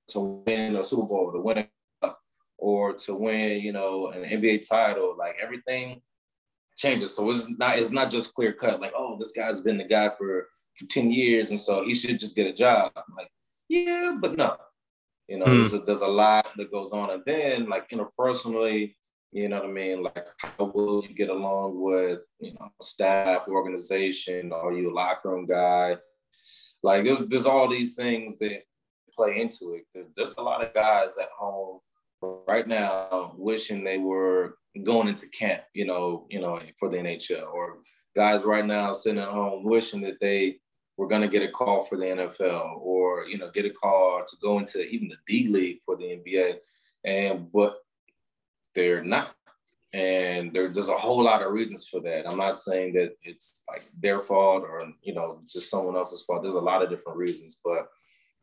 to 0.09 0.19
win 0.45 0.75
a 0.75 0.83
Super 0.83 1.07
Bowl, 1.07 1.31
to 1.31 1.39
win 1.39 1.59
a 1.59 1.69
cup, 2.01 2.19
or 2.57 2.93
to 2.93 3.15
win, 3.15 3.61
you 3.61 3.71
know, 3.71 4.07
an 4.07 4.23
NBA 4.23 4.67
title, 4.67 5.15
like 5.17 5.35
everything 5.41 6.01
changes. 6.77 7.15
So 7.15 7.29
it's 7.31 7.49
not 7.57 7.77
it's 7.77 7.91
not 7.91 8.09
just 8.09 8.33
clear 8.33 8.53
cut, 8.53 8.81
like, 8.81 8.93
oh, 8.95 9.17
this 9.19 9.31
guy's 9.31 9.61
been 9.61 9.77
the 9.77 9.83
guy 9.83 10.09
for, 10.17 10.47
for 10.77 10.85
10 10.89 11.11
years, 11.11 11.49
and 11.51 11.59
so 11.59 11.83
he 11.83 11.95
should 11.95 12.19
just 12.19 12.35
get 12.35 12.47
a 12.47 12.53
job. 12.53 12.91
I'm 12.95 13.15
like, 13.15 13.31
yeah, 13.69 14.17
but 14.19 14.37
no. 14.37 14.57
You 15.27 15.39
know, 15.39 15.45
mm. 15.45 15.59
there's, 15.61 15.73
a, 15.73 15.79
there's 15.79 16.01
a 16.01 16.07
lot 16.07 16.47
that 16.55 16.71
goes 16.71 16.93
on. 16.93 17.09
And 17.09 17.23
then 17.25 17.67
like 17.67 17.89
interpersonally, 17.89 18.95
you 19.31 19.49
know 19.49 19.57
what 19.57 19.69
I 19.69 19.71
mean? 19.71 20.03
Like 20.03 20.27
how 20.39 20.71
will 20.73 21.03
you 21.03 21.13
get 21.13 21.29
along 21.29 21.79
with, 21.81 22.23
you 22.39 22.53
know, 22.53 22.69
staff, 22.81 23.47
organization, 23.47 24.51
are 24.51 24.73
you 24.73 24.91
a 24.91 24.93
locker 24.93 25.29
room 25.29 25.45
guy? 25.45 25.97
Like 26.83 27.03
there's 27.03 27.27
there's 27.27 27.45
all 27.45 27.67
these 27.67 27.95
things 27.95 28.37
that 28.39 28.63
play 29.13 29.41
into 29.41 29.75
it. 29.75 30.07
There's 30.15 30.35
a 30.37 30.41
lot 30.41 30.63
of 30.63 30.73
guys 30.73 31.17
at 31.17 31.29
home 31.37 31.79
right 32.21 32.67
now 32.67 33.33
wishing 33.37 33.83
they 33.83 33.97
were 33.97 34.57
going 34.83 35.07
into 35.07 35.29
camp, 35.29 35.63
you 35.73 35.85
know, 35.85 36.27
you 36.29 36.39
know, 36.39 36.59
for 36.79 36.89
the 36.89 36.97
NHL, 36.97 37.51
or 37.53 37.79
guys 38.15 38.43
right 38.43 38.65
now 38.65 38.93
sitting 38.93 39.19
at 39.19 39.29
home 39.29 39.63
wishing 39.63 40.01
that 40.01 40.19
they 40.21 40.59
were 40.97 41.07
going 41.07 41.21
to 41.21 41.27
get 41.27 41.47
a 41.47 41.51
call 41.51 41.81
for 41.81 41.97
the 41.97 42.05
NFL, 42.05 42.77
or 42.79 43.25
you 43.27 43.37
know, 43.37 43.51
get 43.51 43.65
a 43.65 43.69
call 43.69 44.23
to 44.27 44.37
go 44.41 44.59
into 44.59 44.83
even 44.87 45.07
the 45.07 45.17
D 45.27 45.47
League 45.47 45.79
for 45.85 45.95
the 45.95 46.19
NBA, 46.25 46.55
and 47.05 47.51
but 47.51 47.77
they're 48.77 49.03
not. 49.03 49.33
And 49.93 50.53
there, 50.53 50.71
there's 50.71 50.89
a 50.89 50.97
whole 50.97 51.23
lot 51.23 51.41
of 51.41 51.51
reasons 51.51 51.87
for 51.87 51.99
that. 52.01 52.29
I'm 52.29 52.37
not 52.37 52.57
saying 52.57 52.93
that 52.93 53.13
it's 53.23 53.63
like 53.67 53.83
their 53.99 54.21
fault 54.21 54.63
or 54.63 54.83
you 55.01 55.15
know 55.15 55.41
just 55.47 55.71
someone 55.71 55.95
else's 55.95 56.23
fault. 56.25 56.43
There's 56.43 56.53
a 56.53 56.69
lot 56.71 56.83
of 56.83 56.89
different 56.89 57.17
reasons, 57.17 57.59
but 57.63 57.87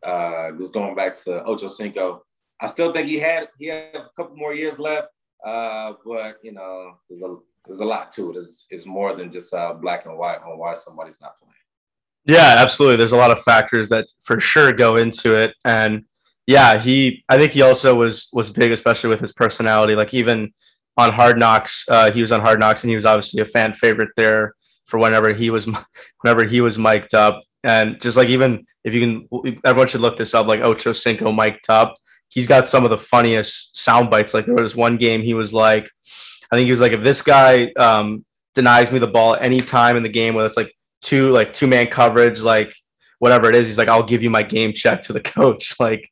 uh, 0.05 0.51
just 0.59 0.75
going 0.75 0.97
back 0.97 1.15
to 1.25 1.45
Ocho 1.45 1.69
Cinco, 1.69 2.25
I 2.61 2.67
still 2.67 2.93
think 2.93 3.07
he 3.07 3.19
had 3.19 3.49
he 3.59 3.67
had 3.67 3.95
a 3.95 4.09
couple 4.17 4.37
more 4.37 4.55
years 4.55 4.79
left, 4.79 5.09
uh, 5.47 5.93
but 6.05 6.39
you 6.43 6.53
know, 6.53 6.99
there's 7.09 7.23
a 7.23 7.37
there's 7.65 7.81
a 7.81 7.85
lot 7.85 8.11
to 8.13 8.31
it. 8.31 8.37
It's, 8.37 8.67
it's 8.71 8.87
more 8.87 9.15
than 9.15 9.31
just 9.31 9.55
uh, 9.55 9.75
black 9.75 10.07
and 10.07 10.19
white 10.19 10.43
on 10.43 10.59
why 10.59 10.75
somebody's 10.75 11.21
not 11.21 11.39
playing. 11.39 11.53
Yeah, 12.27 12.57
absolutely. 12.59 12.97
There's 12.97 13.13
a 13.13 13.17
lot 13.17 13.31
of 13.31 13.43
factors 13.43 13.89
that 13.91 14.07
for 14.23 14.41
sure 14.41 14.73
go 14.73 14.97
into 14.97 15.39
it, 15.39 15.55
and 15.65 16.05
yeah, 16.47 16.79
he. 16.79 17.25
I 17.29 17.39
think 17.39 17.53
he 17.53 17.63
also 17.63 17.95
was 17.95 18.29
was 18.33 18.51
big, 18.51 18.73
especially 18.73 19.11
with 19.11 19.21
his 19.21 19.33
personality. 19.33 19.95
Like 19.95 20.13
even 20.15 20.53
on 20.97 21.13
Hard 21.13 21.39
Knocks, 21.39 21.85
uh, 21.89 22.11
he 22.11 22.21
was 22.21 22.33
on 22.33 22.41
Hard 22.41 22.61
Knocks, 22.61 22.83
and 22.83 22.91
he 22.91 22.97
was 22.97 23.07
obviously 23.07 23.41
a 23.41 23.47
fan 23.47 23.73
favorite 23.75 24.11
there 24.17 24.55
for 24.87 24.99
whenever 24.99 25.33
he 25.33 25.51
was 25.51 25.67
whenever 26.21 26.45
he 26.45 26.61
was 26.61 26.79
mic'd 26.79 27.15
up, 27.15 27.43
and 27.63 28.01
just 28.01 28.17
like 28.17 28.29
even 28.29 28.67
if 28.85 28.95
you 28.95 29.01
can, 29.01 29.59
everyone 29.65 29.89
should 29.89 30.01
look 30.01 30.17
this 30.17 30.35
up. 30.35 30.47
Like 30.47 30.61
Ocho 30.61 30.93
Cinco 30.93 31.33
mic'd 31.33 31.71
up 31.71 31.95
he's 32.35 32.49
got 32.49 32.67
some 32.67 32.85
of 32.85 32.91
the 32.91 32.99
funniest 32.99 33.79
sound 33.79 34.11
bites. 34.11 34.35
Like 34.35 34.47
there 34.47 34.57
was 34.57 34.75
one 34.75 34.97
game 34.97 35.23
he 35.23 35.35
was 35.35 35.55
like, 35.55 35.89
I 36.51 36.57
think 36.57 36.67
he 36.67 36.73
was 36.73 36.81
like, 36.81 36.93
if 36.93 37.05
this 37.05 37.23
guy 37.23 37.73
um, 37.79 38.25
denies 38.55 38.91
me 38.91 38.99
the 38.99 39.07
ball 39.07 39.37
any 39.37 39.61
time 39.61 39.97
in 39.97 40.03
the 40.03 40.09
game, 40.09 40.35
whether 40.35 40.47
it's 40.47 40.57
like 40.57 40.75
two 41.01 41.31
like 41.31 41.53
two 41.53 41.69
man 41.69 41.87
coverage, 41.87 42.43
like 42.43 42.75
whatever 43.21 43.49
it 43.49 43.55
is, 43.55 43.69
he's 43.69 43.79
like, 43.79 43.89
I'll 43.89 44.03
give 44.03 44.23
you 44.23 44.31
my 44.31 44.43
game 44.43 44.73
check 44.75 45.05
to 45.05 45.13
the 45.13 45.21
coach. 45.39 45.75
Like, 45.79 46.11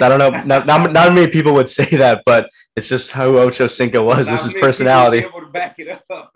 I 0.00 0.08
don't 0.08 0.18
know, 0.18 0.30
not, 0.44 0.66
not, 0.66 0.92
not 0.92 1.12
many 1.12 1.30
people 1.30 1.52
would 1.54 1.68
say 1.68 1.84
that, 1.96 2.22
but 2.24 2.48
it's 2.76 2.88
just 2.88 3.12
how 3.12 3.26
Ocho 3.36 3.66
Cinco 3.66 4.02
was. 4.02 4.26
Not 4.26 4.32
this 4.32 4.46
is 4.46 4.54
personality. 4.54 5.26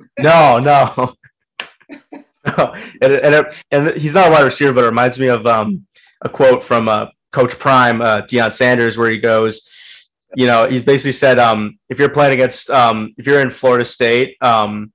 no, 0.19 0.59
no. 0.59 0.59
no. 0.59 1.15
And, 3.03 3.13
and, 3.13 3.47
and 3.73 3.89
he's 3.97 4.15
not 4.15 4.29
a 4.29 4.31
wide 4.31 4.45
receiver, 4.45 4.73
but 4.73 4.85
it 4.85 4.87
reminds 4.87 5.19
me 5.19 5.27
of 5.27 5.45
um, 5.47 5.85
a 6.23 6.29
quote 6.29 6.63
from 6.63 6.89
uh, 6.89 7.07
Coach 7.33 7.59
Prime, 7.59 8.01
uh, 8.01 8.23
Deion 8.23 8.53
Sanders, 8.53 8.97
where 8.97 9.11
he 9.11 9.19
goes, 9.19 9.69
you 10.37 10.47
know, 10.47 10.69
he's 10.69 10.85
basically 10.85 11.11
said, 11.11 11.41
um, 11.41 11.79
if 11.89 11.99
you're 11.99 12.09
playing 12.09 12.35
against, 12.35 12.71
um, 12.71 13.13
if 13.19 13.27
you're 13.27 13.41
in 13.41 13.51
Florida 13.51 13.85
State, 13.85 14.37
um, 14.43 14.93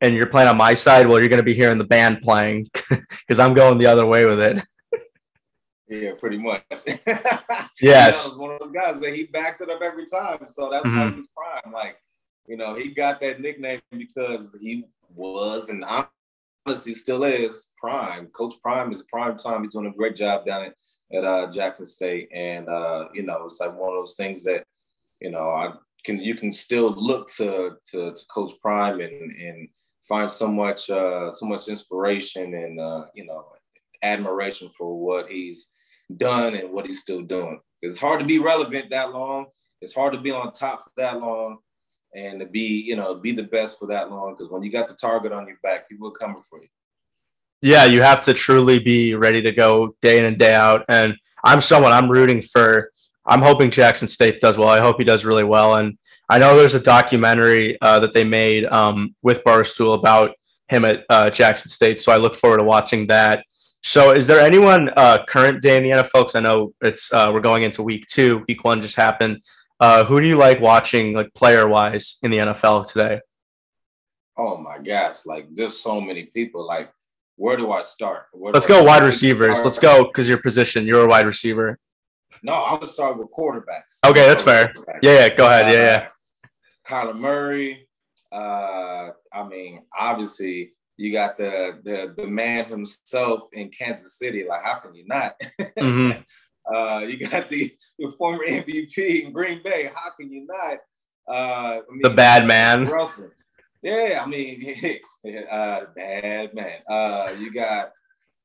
and 0.00 0.14
you're 0.14 0.26
playing 0.26 0.48
on 0.48 0.56
my 0.56 0.74
side, 0.74 1.06
well, 1.06 1.18
you're 1.18 1.28
going 1.28 1.38
to 1.38 1.44
be 1.44 1.54
hearing 1.54 1.78
the 1.78 1.84
band 1.84 2.20
playing 2.22 2.68
because 2.90 3.38
I'm 3.38 3.54
going 3.54 3.78
the 3.78 3.86
other 3.86 4.04
way 4.04 4.26
with 4.26 4.40
it. 4.40 4.58
Yeah, 6.02 6.12
pretty 6.18 6.38
much. 6.38 6.62
yes. 7.80 8.30
was 8.30 8.38
one 8.38 8.52
of 8.52 8.60
those 8.60 8.72
guys 8.72 9.00
that 9.00 9.14
he 9.14 9.24
backed 9.24 9.60
it 9.60 9.70
up 9.70 9.82
every 9.82 10.06
time. 10.06 10.46
So 10.46 10.70
that's 10.70 10.86
mm-hmm. 10.86 10.96
part 10.96 11.08
of 11.10 11.16
his 11.16 11.28
prime. 11.28 11.72
Like, 11.72 11.96
you 12.46 12.56
know, 12.56 12.74
he 12.74 12.90
got 12.90 13.20
that 13.20 13.40
nickname 13.40 13.80
because 13.90 14.54
he 14.60 14.84
was 15.14 15.68
and 15.68 15.84
honestly 16.66 16.94
still 16.94 17.24
is 17.24 17.72
prime. 17.78 18.26
Coach 18.28 18.54
Prime 18.62 18.90
is 18.90 19.02
prime 19.02 19.36
time. 19.38 19.62
He's 19.62 19.72
doing 19.72 19.86
a 19.86 19.96
great 19.96 20.16
job 20.16 20.46
down 20.46 20.64
at 20.64 20.74
at 21.12 21.24
uh, 21.24 21.50
Jackson 21.50 21.86
State, 21.86 22.28
and 22.34 22.68
uh, 22.68 23.08
you 23.12 23.22
know, 23.22 23.44
it's 23.44 23.60
like 23.60 23.76
one 23.76 23.90
of 23.90 23.94
those 24.00 24.16
things 24.16 24.42
that 24.44 24.64
you 25.20 25.30
know 25.30 25.48
I 25.48 25.74
can 26.04 26.18
you 26.18 26.34
can 26.34 26.52
still 26.52 26.92
look 26.96 27.28
to 27.36 27.76
to, 27.90 28.12
to 28.12 28.26
Coach 28.32 28.52
Prime 28.60 29.00
and 29.00 29.36
and 29.36 29.68
find 30.08 30.30
so 30.30 30.48
much 30.48 30.90
uh, 30.90 31.30
so 31.30 31.46
much 31.46 31.68
inspiration 31.68 32.54
and 32.54 32.80
uh, 32.80 33.04
you 33.14 33.26
know 33.26 33.44
admiration 34.02 34.70
for 34.76 34.98
what 34.98 35.30
he's 35.30 35.70
done 36.16 36.54
and 36.54 36.72
what 36.72 36.86
he's 36.86 37.00
still 37.00 37.22
doing. 37.22 37.60
It's 37.82 37.98
hard 37.98 38.20
to 38.20 38.26
be 38.26 38.38
relevant 38.38 38.90
that 38.90 39.12
long. 39.12 39.46
It's 39.80 39.94
hard 39.94 40.14
to 40.14 40.20
be 40.20 40.30
on 40.30 40.52
top 40.52 40.84
for 40.84 40.90
that 40.96 41.20
long 41.20 41.58
and 42.14 42.40
to 42.40 42.46
be, 42.46 42.80
you 42.80 42.96
know, 42.96 43.14
be 43.14 43.32
the 43.32 43.42
best 43.42 43.78
for 43.78 43.86
that 43.88 44.10
long. 44.10 44.34
Because 44.34 44.50
when 44.50 44.62
you 44.62 44.70
got 44.70 44.88
the 44.88 44.94
target 44.94 45.32
on 45.32 45.46
your 45.46 45.58
back, 45.62 45.88
people 45.88 46.08
are 46.08 46.12
coming 46.12 46.42
for 46.48 46.62
you. 46.62 46.68
Yeah, 47.60 47.84
you 47.84 48.02
have 48.02 48.22
to 48.24 48.34
truly 48.34 48.78
be 48.78 49.14
ready 49.14 49.42
to 49.42 49.52
go 49.52 49.96
day 50.00 50.18
in 50.18 50.26
and 50.26 50.38
day 50.38 50.54
out. 50.54 50.84
And 50.88 51.14
I'm 51.44 51.60
someone 51.60 51.92
I'm 51.92 52.10
rooting 52.10 52.42
for. 52.42 52.90
I'm 53.26 53.40
hoping 53.40 53.70
Jackson 53.70 54.06
State 54.06 54.40
does 54.40 54.58
well. 54.58 54.68
I 54.68 54.80
hope 54.80 54.96
he 54.98 55.04
does 55.04 55.24
really 55.24 55.44
well. 55.44 55.76
And 55.76 55.96
I 56.28 56.38
know 56.38 56.56
there's 56.56 56.74
a 56.74 56.80
documentary 56.80 57.78
uh, 57.80 58.00
that 58.00 58.12
they 58.12 58.24
made 58.24 58.66
um, 58.66 59.14
with 59.22 59.42
Barstool 59.44 59.94
about 59.94 60.32
him 60.68 60.84
at 60.84 61.04
uh, 61.08 61.30
Jackson 61.30 61.70
State. 61.70 62.00
So 62.00 62.12
I 62.12 62.16
look 62.16 62.36
forward 62.36 62.58
to 62.58 62.64
watching 62.64 63.06
that. 63.08 63.44
So, 63.86 64.12
is 64.12 64.26
there 64.26 64.40
anyone 64.40 64.88
uh, 64.96 65.26
current 65.28 65.60
day 65.60 65.76
in 65.76 65.82
the 65.82 65.90
NFL? 65.90 66.20
Because 66.22 66.34
I 66.34 66.40
know 66.40 66.72
it's 66.80 67.12
uh, 67.12 67.30
we're 67.34 67.42
going 67.42 67.64
into 67.64 67.82
week 67.82 68.06
two. 68.06 68.42
Week 68.48 68.64
one 68.64 68.80
just 68.80 68.96
happened. 68.96 69.42
Uh, 69.78 70.06
who 70.06 70.22
do 70.22 70.26
you 70.26 70.38
like 70.38 70.58
watching, 70.58 71.12
like 71.12 71.34
player 71.34 71.68
wise, 71.68 72.18
in 72.22 72.30
the 72.30 72.38
NFL 72.38 72.90
today? 72.90 73.20
Oh 74.38 74.56
my 74.56 74.78
gosh! 74.78 75.26
Like 75.26 75.48
there's 75.52 75.78
so 75.78 76.00
many 76.00 76.24
people. 76.24 76.66
Like 76.66 76.90
where 77.36 77.58
do 77.58 77.72
I 77.72 77.82
start? 77.82 78.28
Do 78.32 78.50
Let's 78.54 78.64
I 78.64 78.68
go 78.68 78.84
wide 78.84 79.02
receivers. 79.02 79.62
Let's 79.62 79.78
go 79.78 80.04
because 80.04 80.26
your 80.26 80.38
position, 80.38 80.86
you're 80.86 81.04
a 81.04 81.08
wide 81.08 81.26
receiver. 81.26 81.78
No, 82.42 82.64
I'm 82.64 82.76
gonna 82.76 82.86
start 82.86 83.18
with 83.18 83.28
quarterbacks. 83.36 83.98
Okay, 84.06 84.26
that's 84.26 84.42
fair. 84.42 84.72
Yeah, 85.02 85.26
yeah, 85.26 85.34
go 85.34 85.46
ahead. 85.46 85.66
Uh, 85.66 85.68
yeah, 85.68 85.74
yeah. 85.74 86.08
Kyler 86.88 87.14
Murray. 87.18 87.86
Uh, 88.32 89.10
I 89.30 89.46
mean, 89.46 89.82
obviously, 89.94 90.72
you 90.96 91.12
got 91.12 91.36
the 91.36 91.78
the 91.82 92.14
the 92.16 92.26
man 92.26 92.66
himself 92.66 93.48
in 93.52 93.70
Kansas 93.70 94.18
City. 94.18 94.44
Like, 94.48 94.64
how 94.64 94.76
can 94.76 94.94
you 94.94 95.04
not? 95.06 95.40
Mm-hmm. 95.60 96.20
uh, 96.74 96.98
you 97.00 97.26
got 97.26 97.50
the, 97.50 97.74
the 97.98 98.12
former 98.18 98.44
MVP 98.46 99.24
in 99.24 99.32
Green 99.32 99.62
Bay. 99.62 99.90
How 99.94 100.10
can 100.10 100.30
you 100.30 100.46
not? 100.46 100.78
Uh, 101.26 101.80
I 101.80 101.90
mean, 101.90 102.00
the 102.02 102.10
bad 102.10 102.46
man. 102.46 102.86
Russell. 102.86 103.30
Yeah, 103.82 104.22
I 104.24 104.26
mean, 104.26 104.76
uh, 105.50 105.80
bad 105.94 106.54
man. 106.54 106.78
Uh, 106.88 107.34
you 107.38 107.52
got 107.52 107.92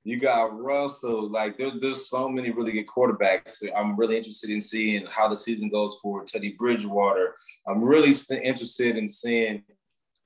you 0.04 0.20
got 0.20 0.60
Russell. 0.60 1.30
Like 1.30 1.58
there, 1.58 1.72
there's 1.80 2.10
so 2.10 2.28
many 2.28 2.50
really 2.50 2.72
good 2.72 2.88
quarterbacks. 2.88 3.64
I'm 3.76 3.96
really 3.96 4.18
interested 4.18 4.50
in 4.50 4.60
seeing 4.62 5.06
how 5.06 5.28
the 5.28 5.38
season 5.38 5.70
goes 5.70 5.98
for 6.02 6.24
Teddy 6.24 6.56
Bridgewater. 6.58 7.36
I'm 7.68 7.84
really 7.84 8.14
interested 8.44 8.98
in 8.98 9.08
seeing 9.08 9.64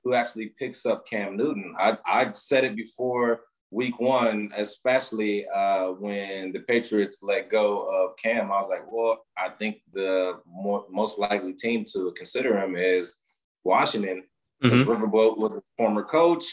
who 0.04 0.14
actually 0.14 0.52
picks 0.58 0.86
up 0.86 1.06
Cam 1.06 1.36
Newton. 1.36 1.74
I 1.78 1.98
I 2.06 2.30
said 2.32 2.64
it 2.64 2.76
before 2.76 3.40
week 3.70 3.98
one, 3.98 4.52
especially 4.56 5.46
uh, 5.48 5.88
when 5.88 6.52
the 6.52 6.60
Patriots 6.60 7.22
let 7.22 7.50
go 7.50 7.88
of 7.88 8.16
Cam. 8.16 8.52
I 8.52 8.58
was 8.58 8.68
like, 8.68 8.84
well, 8.88 9.24
I 9.36 9.48
think 9.48 9.78
the 9.92 10.38
more, 10.46 10.84
most 10.90 11.18
likely 11.18 11.52
team 11.54 11.84
to 11.92 12.12
consider 12.16 12.56
him 12.56 12.76
is 12.76 13.18
Washington 13.64 14.22
because 14.60 14.80
mm-hmm. 14.80 14.90
Riverboat 14.90 15.38
was 15.38 15.56
a 15.56 15.62
former 15.76 16.04
coach. 16.04 16.44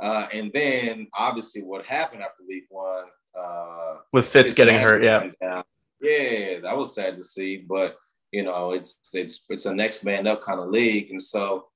Uh, 0.00 0.28
and 0.32 0.50
then 0.52 1.08
obviously 1.14 1.62
what 1.62 1.84
happened 1.84 2.22
after 2.22 2.42
week 2.46 2.64
one 2.68 3.04
uh, 3.38 3.96
with 4.12 4.26
Fitz, 4.26 4.50
Fitz 4.50 4.54
getting 4.54 4.76
hurt, 4.76 5.02
yeah, 5.02 5.28
down. 5.40 5.64
yeah, 6.00 6.60
that 6.60 6.76
was 6.76 6.94
sad 6.94 7.16
to 7.16 7.24
see. 7.24 7.64
But 7.68 7.96
you 8.32 8.42
know, 8.42 8.72
it's 8.72 8.98
it's 9.12 9.44
it's 9.48 9.66
a 9.66 9.74
next 9.74 10.04
man 10.04 10.26
up 10.26 10.42
kind 10.42 10.60
of 10.60 10.70
league, 10.70 11.10
and 11.10 11.22
so 11.22 11.66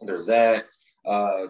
there's 0.00 0.26
that. 0.26 0.66
Uh, 1.04 1.48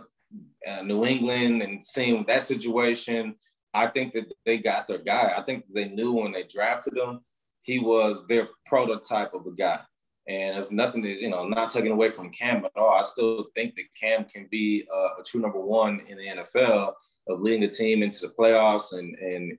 uh, 0.66 0.82
New 0.82 1.06
England 1.06 1.62
and 1.62 1.82
seeing 1.82 2.24
that 2.26 2.44
situation, 2.44 3.34
I 3.74 3.86
think 3.86 4.14
that 4.14 4.26
they 4.44 4.58
got 4.58 4.88
their 4.88 4.98
guy. 4.98 5.34
I 5.36 5.42
think 5.42 5.64
they 5.72 5.88
knew 5.88 6.12
when 6.12 6.32
they 6.32 6.44
drafted 6.44 6.96
him, 6.96 7.20
he 7.62 7.78
was 7.78 8.26
their 8.26 8.48
prototype 8.66 9.34
of 9.34 9.46
a 9.46 9.52
guy. 9.52 9.80
And 10.26 10.54
there's 10.54 10.72
nothing 10.72 11.02
that, 11.02 11.20
you 11.20 11.30
know, 11.30 11.48
not 11.48 11.70
taking 11.70 11.92
away 11.92 12.10
from 12.10 12.30
Cam 12.30 12.64
at 12.64 12.72
all. 12.76 12.92
I 12.92 13.02
still 13.02 13.46
think 13.54 13.76
that 13.76 13.84
Cam 13.98 14.24
can 14.24 14.46
be 14.50 14.86
a, 14.92 15.20
a 15.20 15.24
true 15.24 15.40
number 15.40 15.60
one 15.60 16.02
in 16.06 16.18
the 16.18 16.26
NFL 16.26 16.92
of 17.28 17.40
leading 17.40 17.62
the 17.62 17.68
team 17.68 18.02
into 18.02 18.26
the 18.26 18.34
playoffs 18.38 18.92
and, 18.92 19.14
and 19.16 19.58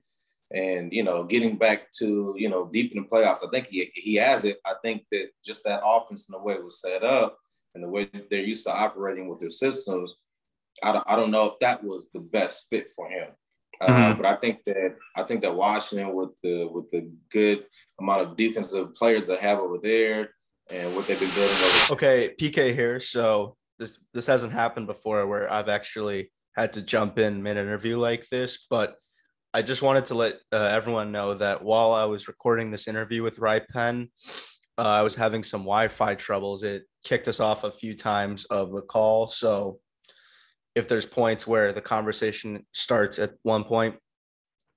and 0.52 0.92
you 0.92 1.04
know 1.04 1.22
getting 1.22 1.56
back 1.56 1.90
to 1.92 2.34
you 2.36 2.48
know 2.48 2.68
deep 2.72 2.92
in 2.92 3.02
the 3.02 3.08
playoffs. 3.08 3.46
I 3.46 3.50
think 3.50 3.68
he 3.68 3.90
he 3.94 4.14
has 4.16 4.44
it. 4.44 4.58
I 4.64 4.74
think 4.82 5.04
that 5.12 5.30
just 5.44 5.64
that 5.64 5.82
offense 5.84 6.28
and 6.28 6.34
the 6.34 6.42
way 6.42 6.54
it 6.54 6.64
was 6.64 6.80
set 6.80 7.04
up 7.04 7.38
and 7.74 7.84
the 7.84 7.88
way 7.88 8.04
that 8.04 8.30
they're 8.30 8.40
used 8.40 8.66
to 8.66 8.74
operating 8.74 9.28
with 9.28 9.40
their 9.40 9.50
systems, 9.50 10.14
I 10.82 10.92
don't, 10.92 11.04
I 11.06 11.16
don't 11.16 11.30
know 11.30 11.46
if 11.46 11.58
that 11.60 11.82
was 11.82 12.08
the 12.12 12.20
best 12.20 12.66
fit 12.70 12.88
for 12.88 13.08
him. 13.08 13.28
Uh, 13.80 13.86
mm-hmm. 13.88 14.20
but 14.20 14.26
I 14.26 14.36
think 14.36 14.58
that 14.66 14.96
I 15.16 15.22
think 15.22 15.40
that 15.40 15.54
Washington 15.54 16.14
with 16.14 16.30
the 16.42 16.66
with 16.66 16.90
the 16.90 17.10
good 17.30 17.64
amount 17.98 18.20
of 18.20 18.36
defensive 18.36 18.94
players 18.94 19.26
they 19.26 19.38
have 19.38 19.58
over 19.58 19.78
there 19.82 20.34
and 20.68 20.94
what 20.94 21.06
they've 21.06 21.18
been 21.18 21.30
building 21.30 21.56
over. 21.56 21.94
Okay, 21.94 22.34
PK 22.38 22.74
here. 22.74 23.00
So 23.00 23.56
this 23.78 23.96
this 24.12 24.26
hasn't 24.26 24.52
happened 24.52 24.86
before 24.86 25.26
where 25.26 25.50
I've 25.50 25.70
actually 25.70 26.30
had 26.54 26.74
to 26.74 26.82
jump 26.82 27.18
in 27.18 27.42
mid 27.42 27.56
interview 27.56 27.98
like 27.98 28.28
this, 28.28 28.66
but 28.68 28.96
I 29.54 29.62
just 29.62 29.82
wanted 29.82 30.06
to 30.06 30.14
let 30.14 30.34
uh, 30.52 30.56
everyone 30.56 31.10
know 31.10 31.34
that 31.34 31.64
while 31.64 31.92
I 31.92 32.04
was 32.04 32.28
recording 32.28 32.70
this 32.70 32.86
interview 32.86 33.22
with 33.22 33.38
Ripen, 33.38 34.10
uh, 34.80 34.84
I 34.84 35.02
was 35.02 35.14
having 35.14 35.44
some 35.44 35.60
Wi-Fi 35.60 36.14
troubles. 36.14 36.62
It 36.62 36.84
kicked 37.04 37.28
us 37.28 37.38
off 37.38 37.64
a 37.64 37.70
few 37.70 37.94
times 37.94 38.46
of 38.46 38.72
the 38.72 38.80
call. 38.80 39.28
So 39.28 39.78
if 40.74 40.88
there's 40.88 41.04
points 41.04 41.46
where 41.46 41.74
the 41.74 41.82
conversation 41.82 42.64
starts 42.72 43.18
at 43.18 43.32
one 43.42 43.64
point, 43.64 43.96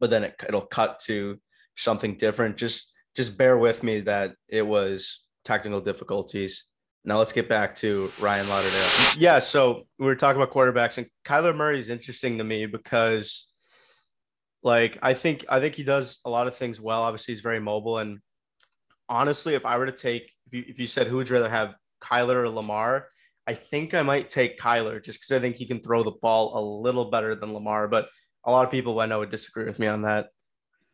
but 0.01 0.09
then 0.09 0.25
it, 0.25 0.35
it'll 0.45 0.65
cut 0.65 0.99
to 1.05 1.39
something 1.77 2.17
different, 2.17 2.57
just 2.57 2.91
just 3.15 3.37
bear 3.37 3.57
with 3.57 3.81
me 3.81 4.01
that 4.01 4.33
it 4.49 4.63
was 4.63 5.23
technical 5.45 5.79
difficulties. 5.79 6.65
Now 7.05 7.19
let's 7.19 7.31
get 7.31 7.47
back 7.47 7.75
to 7.75 8.11
Ryan 8.19 8.49
Lauderdale. 8.49 8.89
Yeah, 9.17 9.39
so 9.39 9.83
we 9.99 10.05
were 10.05 10.15
talking 10.15 10.41
about 10.41 10.53
quarterbacks, 10.53 10.97
and 10.97 11.07
Kyler 11.23 11.55
Murray 11.55 11.79
is 11.79 11.89
interesting 11.89 12.39
to 12.39 12.43
me 12.43 12.65
because, 12.65 13.49
like, 14.63 14.97
I 15.01 15.13
think 15.13 15.45
I 15.47 15.61
think 15.61 15.75
he 15.75 15.83
does 15.83 16.19
a 16.25 16.29
lot 16.29 16.47
of 16.47 16.55
things 16.55 16.81
well. 16.81 17.03
Obviously, 17.03 17.35
he's 17.35 17.41
very 17.41 17.61
mobile, 17.61 17.99
and 17.99 18.19
honestly, 19.13 19.53
if 19.53 19.65
I 19.65 19.77
were 19.77 19.85
to 19.85 19.91
take, 19.91 20.33
if 20.47 20.53
you 20.53 20.65
if 20.67 20.79
you 20.79 20.87
said 20.87 21.07
who 21.07 21.17
would 21.17 21.29
you 21.29 21.35
rather 21.35 21.49
have, 21.49 21.75
Kyler 22.01 22.43
or 22.43 22.49
Lamar, 22.49 23.07
I 23.47 23.53
think 23.53 23.93
I 23.93 24.01
might 24.01 24.29
take 24.29 24.59
Kyler 24.59 25.01
just 25.01 25.19
because 25.21 25.31
I 25.31 25.39
think 25.39 25.55
he 25.55 25.65
can 25.65 25.79
throw 25.79 26.03
the 26.03 26.11
ball 26.11 26.57
a 26.57 26.61
little 26.81 27.05
better 27.11 27.35
than 27.35 27.53
Lamar. 27.53 27.87
But 27.87 28.09
a 28.43 28.51
lot 28.51 28.65
of 28.65 28.71
people 28.71 28.99
I 28.99 29.05
know 29.05 29.19
would 29.19 29.29
disagree 29.29 29.65
with 29.65 29.79
me 29.79 29.87
on 29.87 30.01
that. 30.01 30.29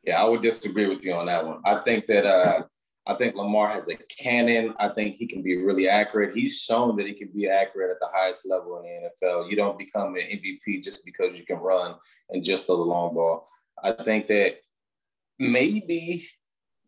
Yeah, 0.03 0.21
I 0.21 0.27
would 0.27 0.41
disagree 0.41 0.87
with 0.87 1.03
you 1.03 1.13
on 1.13 1.25
that 1.25 1.45
one. 1.45 1.61
I 1.65 1.75
think 1.85 2.05
that 2.07 2.25
uh, 2.25 2.63
I 3.07 3.15
think 3.15 3.35
Lamar 3.35 3.69
has 3.69 3.89
a 3.89 3.95
cannon. 3.95 4.75
I 4.79 4.89
think 4.89 5.15
he 5.15 5.25
can 5.25 5.41
be 5.41 5.57
really 5.57 5.89
accurate. 5.89 6.35
He's 6.35 6.59
shown 6.59 6.95
that 6.97 7.07
he 7.07 7.13
can 7.13 7.29
be 7.33 7.47
accurate 7.49 7.91
at 7.91 7.99
the 7.99 8.09
highest 8.13 8.47
level 8.47 8.77
in 8.77 8.83
the 8.83 9.27
NFL. 9.27 9.49
You 9.49 9.55
don't 9.55 9.79
become 9.79 10.15
an 10.15 10.21
MVP 10.21 10.83
just 10.83 11.05
because 11.05 11.35
you 11.35 11.45
can 11.45 11.57
run 11.57 11.95
and 12.29 12.43
just 12.43 12.65
throw 12.67 12.77
the 12.77 12.83
long 12.83 13.15
ball. 13.15 13.47
I 13.83 13.93
think 13.93 14.27
that 14.27 14.57
maybe 15.39 16.27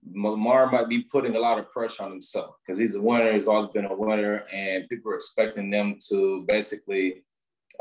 Lamar 0.10 0.72
might 0.72 0.90
be 0.90 1.04
putting 1.04 1.36
a 1.36 1.40
lot 1.40 1.60
of 1.60 1.72
pressure 1.72 2.04
on 2.04 2.12
himself 2.12 2.56
because 2.66 2.80
he's 2.80 2.96
a 2.96 3.02
winner. 3.02 3.34
He's 3.34 3.48
always 3.48 3.68
been 3.68 3.86
a 3.86 3.96
winner, 3.96 4.44
and 4.52 4.90
people 4.90 5.12
are 5.12 5.16
expecting 5.16 5.70
them 5.70 6.00
to 6.10 6.44
basically 6.48 7.24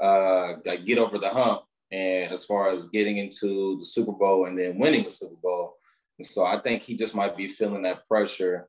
uh, 0.00 0.54
get 0.84 0.98
over 0.98 1.18
the 1.18 1.30
hump. 1.30 1.62
And 1.92 2.30
as 2.30 2.44
far 2.44 2.70
as 2.70 2.88
getting 2.88 3.16
into 3.16 3.76
the 3.78 3.84
Super 3.84 4.12
Bowl 4.12 4.46
and 4.46 4.58
then 4.58 4.78
winning 4.78 5.04
the 5.04 5.10
Super 5.10 5.34
Bowl, 5.42 5.74
and 6.18 6.26
so 6.26 6.44
I 6.44 6.60
think 6.60 6.82
he 6.82 6.96
just 6.96 7.14
might 7.14 7.36
be 7.36 7.48
feeling 7.48 7.82
that 7.82 8.06
pressure, 8.06 8.68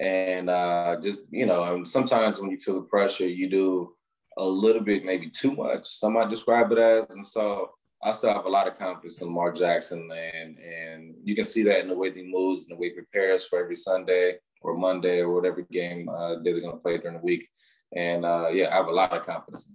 and 0.00 0.50
uh, 0.50 0.96
just 1.00 1.20
you 1.30 1.46
know, 1.46 1.84
sometimes 1.84 2.40
when 2.40 2.50
you 2.50 2.58
feel 2.58 2.74
the 2.74 2.88
pressure, 2.88 3.26
you 3.28 3.48
do 3.48 3.92
a 4.38 4.44
little 4.44 4.82
bit, 4.82 5.04
maybe 5.04 5.30
too 5.30 5.54
much. 5.54 5.86
Some 5.86 6.14
might 6.14 6.30
describe 6.30 6.72
it 6.72 6.78
as, 6.78 7.06
and 7.10 7.24
so 7.24 7.70
I 8.02 8.12
still 8.12 8.32
have 8.32 8.44
a 8.44 8.50
lot 8.50 8.68
of 8.68 8.76
confidence 8.76 9.20
in 9.20 9.26
Lamar 9.26 9.52
Jackson, 9.52 10.08
and 10.12 10.58
and 10.58 11.14
you 11.24 11.34
can 11.34 11.44
see 11.44 11.62
that 11.64 11.80
in 11.80 11.88
the 11.88 11.96
way 11.96 12.12
he 12.12 12.22
moves 12.22 12.68
and 12.68 12.76
the 12.76 12.80
way 12.80 12.88
he 12.88 12.94
prepares 12.94 13.46
for 13.46 13.58
every 13.58 13.74
Sunday 13.74 14.38
or 14.60 14.76
Monday 14.76 15.20
or 15.20 15.32
whatever 15.32 15.62
game 15.62 16.08
uh, 16.08 16.36
they're 16.42 16.60
going 16.60 16.72
to 16.72 16.82
play 16.82 16.98
during 16.98 17.16
the 17.16 17.22
week. 17.22 17.48
And 17.94 18.24
uh, 18.24 18.48
yeah, 18.52 18.68
I 18.70 18.74
have 18.74 18.88
a 18.88 18.92
lot 18.92 19.12
of 19.12 19.24
confidence. 19.24 19.72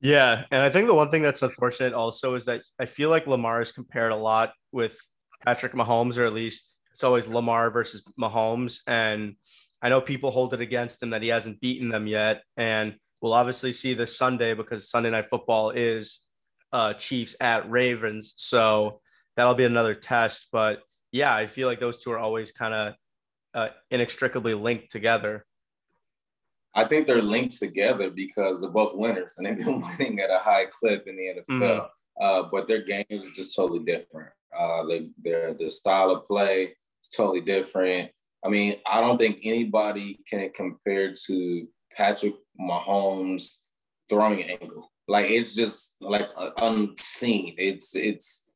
Yeah, 0.00 0.44
and 0.50 0.62
I 0.62 0.70
think 0.70 0.86
the 0.86 0.94
one 0.94 1.10
thing 1.10 1.22
that's 1.22 1.42
unfortunate 1.42 1.92
also 1.92 2.34
is 2.34 2.46
that 2.46 2.62
I 2.78 2.86
feel 2.86 3.10
like 3.10 3.26
Lamar 3.26 3.60
is 3.60 3.72
compared 3.72 4.12
a 4.12 4.16
lot 4.16 4.52
with 4.72 4.98
Patrick 5.44 5.72
Mahomes, 5.72 6.16
or 6.16 6.24
at 6.24 6.32
least 6.32 6.70
it's 6.92 7.04
always 7.04 7.28
Lamar 7.28 7.70
versus 7.70 8.02
Mahomes. 8.18 8.80
And 8.86 9.36
I 9.82 9.88
know 9.88 10.00
people 10.00 10.30
hold 10.30 10.54
it 10.54 10.60
against 10.60 11.02
him 11.02 11.10
that 11.10 11.22
he 11.22 11.28
hasn't 11.28 11.60
beaten 11.60 11.88
them 11.88 12.06
yet. 12.06 12.42
And 12.56 12.96
we'll 13.20 13.32
obviously 13.32 13.72
see 13.72 13.94
this 13.94 14.16
Sunday 14.16 14.54
because 14.54 14.90
Sunday 14.90 15.10
Night 15.10 15.28
Football 15.28 15.70
is 15.70 16.20
uh, 16.72 16.94
Chiefs 16.94 17.36
at 17.40 17.70
Ravens. 17.70 18.34
So 18.36 19.00
that'll 19.36 19.54
be 19.54 19.64
another 19.64 19.94
test. 19.94 20.48
But 20.52 20.82
yeah, 21.12 21.34
I 21.34 21.46
feel 21.46 21.68
like 21.68 21.80
those 21.80 21.98
two 21.98 22.12
are 22.12 22.18
always 22.18 22.52
kind 22.52 22.74
of 22.74 22.94
uh, 23.54 23.68
inextricably 23.90 24.54
linked 24.54 24.90
together. 24.90 25.46
I 26.74 26.84
think 26.84 27.06
they're 27.06 27.22
linked 27.22 27.58
together 27.58 28.10
because 28.10 28.60
they're 28.60 28.70
both 28.70 28.94
winners 28.94 29.36
and 29.38 29.46
they've 29.46 29.58
been 29.58 29.80
winning 29.98 30.20
at 30.20 30.30
a 30.30 30.38
high 30.38 30.66
clip 30.66 31.06
in 31.06 31.16
the 31.16 31.40
NFL. 31.40 31.60
Mm-hmm. 31.60 31.86
Uh, 32.20 32.42
but 32.52 32.68
their 32.68 32.82
games 32.82 33.28
are 33.28 33.34
just 33.34 33.56
totally 33.56 33.80
different. 33.80 34.30
Uh, 34.56 34.84
they, 34.84 35.08
their 35.22 35.54
their 35.54 35.70
style 35.70 36.10
of 36.10 36.26
play 36.26 36.64
is 36.64 37.08
totally 37.14 37.40
different. 37.40 38.10
I 38.44 38.48
mean, 38.48 38.76
I 38.86 39.00
don't 39.00 39.18
think 39.18 39.40
anybody 39.44 40.20
can 40.28 40.50
compare 40.54 41.12
to 41.26 41.68
Patrick 41.94 42.34
Mahomes' 42.60 43.58
throwing 44.08 44.42
angle. 44.42 44.89
Like 45.10 45.28
it's 45.28 45.56
just 45.56 45.96
like 46.00 46.28
uh, 46.36 46.50
unseen. 46.58 47.56
It's 47.58 47.96
it's. 47.96 48.52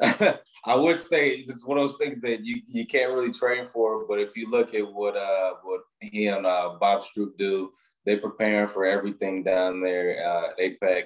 I 0.02 0.74
would 0.74 0.98
say 0.98 1.30
it's 1.30 1.64
one 1.64 1.76
of 1.76 1.84
those 1.84 1.98
things 1.98 2.22
that 2.22 2.44
you, 2.44 2.62
you 2.68 2.86
can't 2.86 3.12
really 3.12 3.32
train 3.32 3.66
for. 3.72 4.06
But 4.06 4.18
if 4.18 4.34
you 4.34 4.48
look 4.48 4.72
at 4.72 4.90
what 4.90 5.14
uh 5.14 5.54
what 5.62 5.82
he 6.00 6.28
and 6.28 6.46
uh, 6.46 6.76
Bob 6.80 7.02
Stroupe 7.02 7.36
do, 7.36 7.72
they're 8.06 8.16
preparing 8.16 8.68
for 8.68 8.86
everything 8.86 9.42
down 9.42 9.82
there 9.82 10.26
uh, 10.26 10.50
at 10.50 10.58
APEC 10.58 11.04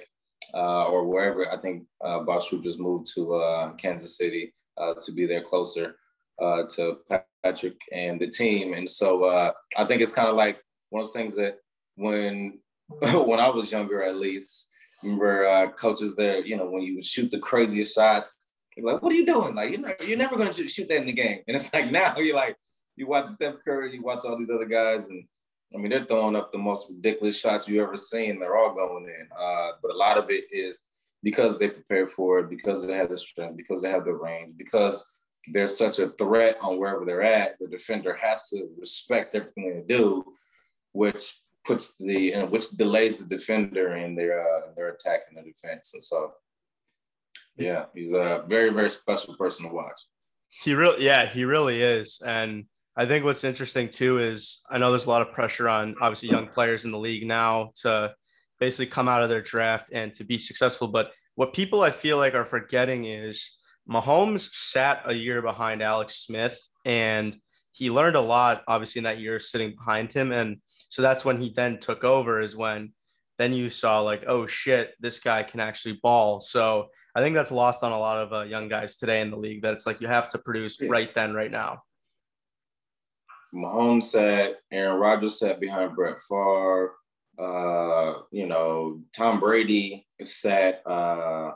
uh, 0.53 0.85
or 0.85 1.05
wherever. 1.05 1.51
I 1.51 1.57
think 1.57 1.83
uh, 2.01 2.19
Bob 2.19 2.43
Stroupe 2.43 2.63
just 2.63 2.79
moved 2.79 3.07
to 3.15 3.35
uh, 3.35 3.73
Kansas 3.73 4.17
City 4.17 4.53
uh, 4.77 4.93
to 5.01 5.11
be 5.11 5.25
there 5.25 5.41
closer 5.41 5.97
to 6.39 6.97
Patrick 7.43 7.79
and 7.91 8.19
the 8.19 8.27
team. 8.27 8.73
And 8.73 8.89
so 8.89 9.53
I 9.75 9.85
think 9.85 10.01
it's 10.01 10.13
kind 10.13 10.29
of 10.29 10.37
like 10.37 10.61
one 10.89 11.01
of 11.01 11.07
those 11.07 11.13
things 11.13 11.35
that 11.35 11.57
when 11.95 12.59
when 12.99 13.39
I 13.39 13.49
was 13.49 13.71
younger, 13.71 14.01
at 14.03 14.15
least, 14.15 14.69
remember 15.05 15.45
uh, 15.45 15.71
coaches 15.71 16.15
there, 16.15 16.45
you 16.45 16.57
know, 16.57 16.65
when 16.65 16.81
you 16.81 16.95
would 16.95 17.05
shoot 17.05 17.31
the 17.31 17.39
craziest 17.39 17.95
shots, 17.95 18.51
you're 18.75 18.91
like, 18.91 19.01
what 19.01 19.13
are 19.13 19.15
you 19.15 19.25
doing? 19.25 19.55
Like, 19.55 19.71
you're, 19.71 19.79
not, 19.79 20.07
you're 20.07 20.17
never 20.17 20.35
going 20.35 20.53
to 20.53 20.67
shoot 20.67 20.87
that 20.89 20.97
in 20.97 21.07
the 21.07 21.13
game. 21.13 21.39
And 21.47 21.55
it's 21.55 21.73
like 21.73 21.91
now 21.91 22.17
you're 22.17 22.35
like, 22.35 22.57
you 22.95 23.07
watch 23.07 23.27
Steph 23.27 23.55
Curry, 23.63 23.93
you 23.93 24.01
watch 24.01 24.19
all 24.23 24.37
these 24.37 24.49
other 24.49 24.65
guys, 24.65 25.09
and 25.09 25.23
I 25.73 25.77
mean, 25.77 25.89
they're 25.89 26.05
throwing 26.05 26.35
up 26.35 26.51
the 26.51 26.57
most 26.57 26.89
ridiculous 26.89 27.39
shots 27.39 27.67
you 27.67 27.81
ever 27.83 27.97
seen. 27.97 28.39
They're 28.39 28.55
all 28.55 28.73
going 28.73 29.05
in. 29.05 29.27
Uh, 29.37 29.71
but 29.81 29.91
a 29.91 29.97
lot 29.97 30.17
of 30.17 30.29
it 30.29 30.45
is 30.51 30.83
because 31.23 31.59
they 31.59 31.67
prepare 31.69 32.07
for 32.07 32.39
it, 32.39 32.49
because 32.49 32.85
they 32.85 32.93
have 32.93 33.09
the 33.09 33.17
strength, 33.17 33.57
because 33.57 33.81
they 33.81 33.89
have 33.89 34.05
the 34.05 34.13
range, 34.13 34.53
because 34.57 35.11
there's 35.51 35.77
such 35.77 35.99
a 35.99 36.09
threat 36.09 36.57
on 36.61 36.77
wherever 36.77 37.03
they're 37.03 37.23
at. 37.23 37.57
The 37.59 37.67
defender 37.67 38.13
has 38.13 38.49
to 38.49 38.69
respect 38.79 39.35
everything 39.35 39.83
they 39.87 39.95
do, 39.95 40.23
which 40.93 41.33
puts 41.65 41.97
the 41.97 42.33
and 42.33 42.51
which 42.51 42.69
delays 42.71 43.19
the 43.19 43.25
defender 43.25 43.95
in 43.95 44.15
their 44.15 44.41
uh, 44.41 44.61
their 44.75 44.89
attack 44.89 45.21
and 45.27 45.37
their 45.37 45.43
defense. 45.43 45.93
And 45.93 46.03
so, 46.03 46.33
yeah, 47.57 47.85
he's 47.93 48.13
a 48.13 48.45
very 48.47 48.69
very 48.69 48.89
special 48.89 49.35
person 49.35 49.67
to 49.67 49.73
watch. 49.73 49.99
He 50.63 50.73
really, 50.73 51.03
yeah, 51.03 51.25
he 51.25 51.43
really 51.43 51.81
is. 51.81 52.21
And 52.25 52.65
I 52.95 53.05
think 53.05 53.25
what's 53.25 53.43
interesting 53.43 53.89
too 53.89 54.19
is 54.19 54.61
I 54.69 54.77
know 54.77 54.89
there's 54.91 55.05
a 55.05 55.09
lot 55.09 55.21
of 55.21 55.33
pressure 55.33 55.67
on 55.67 55.95
obviously 55.99 56.29
young 56.29 56.47
players 56.47 56.85
in 56.85 56.91
the 56.91 56.99
league 56.99 57.27
now 57.27 57.71
to 57.81 58.13
basically 58.59 58.87
come 58.87 59.09
out 59.09 59.21
of 59.21 59.29
their 59.29 59.41
draft 59.41 59.89
and 59.91 60.13
to 60.13 60.23
be 60.23 60.37
successful. 60.37 60.87
But 60.87 61.11
what 61.35 61.53
people 61.53 61.81
I 61.81 61.91
feel 61.91 62.17
like 62.17 62.35
are 62.35 62.45
forgetting 62.45 63.05
is 63.05 63.51
Mahomes 63.89 64.49
sat 64.53 65.01
a 65.05 65.13
year 65.13 65.41
behind 65.41 65.83
Alex 65.83 66.25
Smith 66.25 66.57
and 66.85 67.35
he 67.73 67.91
learned 67.91 68.15
a 68.15 68.21
lot 68.21 68.63
obviously 68.67 68.99
in 68.99 69.03
that 69.03 69.19
year 69.19 69.39
sitting 69.39 69.75
behind 69.75 70.13
him 70.13 70.31
and 70.31 70.57
so 70.95 71.01
that's 71.01 71.25
when 71.25 71.41
he 71.41 71.51
then 71.53 71.77
took 71.77 72.05
over 72.05 72.39
is 72.39 72.55
when 72.55 72.93
then 73.37 73.51
you 73.51 73.69
saw 73.69 73.99
like 73.99 74.23
oh 74.27 74.47
shit 74.47 74.93
this 75.01 75.19
guy 75.19 75.43
can 75.43 75.59
actually 75.59 75.99
ball 76.01 76.39
so 76.39 76.87
i 77.15 77.21
think 77.21 77.35
that's 77.35 77.51
lost 77.51 77.83
on 77.83 77.91
a 77.91 77.99
lot 77.99 78.17
of 78.17 78.31
uh, 78.31 78.43
young 78.43 78.69
guys 78.69 78.95
today 78.95 79.19
in 79.19 79.29
the 79.29 79.35
league 79.35 79.61
that 79.61 79.73
it's 79.73 79.85
like 79.85 79.99
you 79.99 80.07
have 80.07 80.31
to 80.31 80.37
produce 80.37 80.81
right 80.81 81.13
then 81.13 81.33
right 81.33 81.51
now 81.51 81.81
Mahomes 83.53 84.03
sat, 84.03 84.55
Aaron 84.69 84.99
Rodgers 84.99 85.39
sat 85.39 85.61
behind 85.61 85.95
Brett 85.95 86.17
Favre. 86.27 86.91
Uh, 87.39 88.15
you 88.29 88.47
know, 88.47 88.99
Tom 89.15 89.39
Brady 89.39 90.05
sat, 90.21 90.81
uh, 90.85 91.51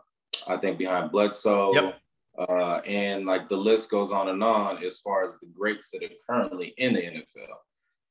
I 0.47 0.57
think, 0.61 0.77
behind 0.77 1.11
Bledsoe. 1.11 1.73
Yep. 1.73 1.95
Uh, 2.37 2.75
and 2.85 3.25
like 3.25 3.49
the 3.49 3.57
list 3.57 3.91
goes 3.91 4.13
on 4.13 4.29
and 4.29 4.41
on 4.41 4.81
as 4.81 4.99
far 4.99 5.25
as 5.25 5.37
the 5.39 5.47
greats 5.47 5.91
that 5.91 6.03
are 6.03 6.09
currently 6.25 6.73
in 6.77 6.93
the 6.93 7.01
NFL. 7.01 7.57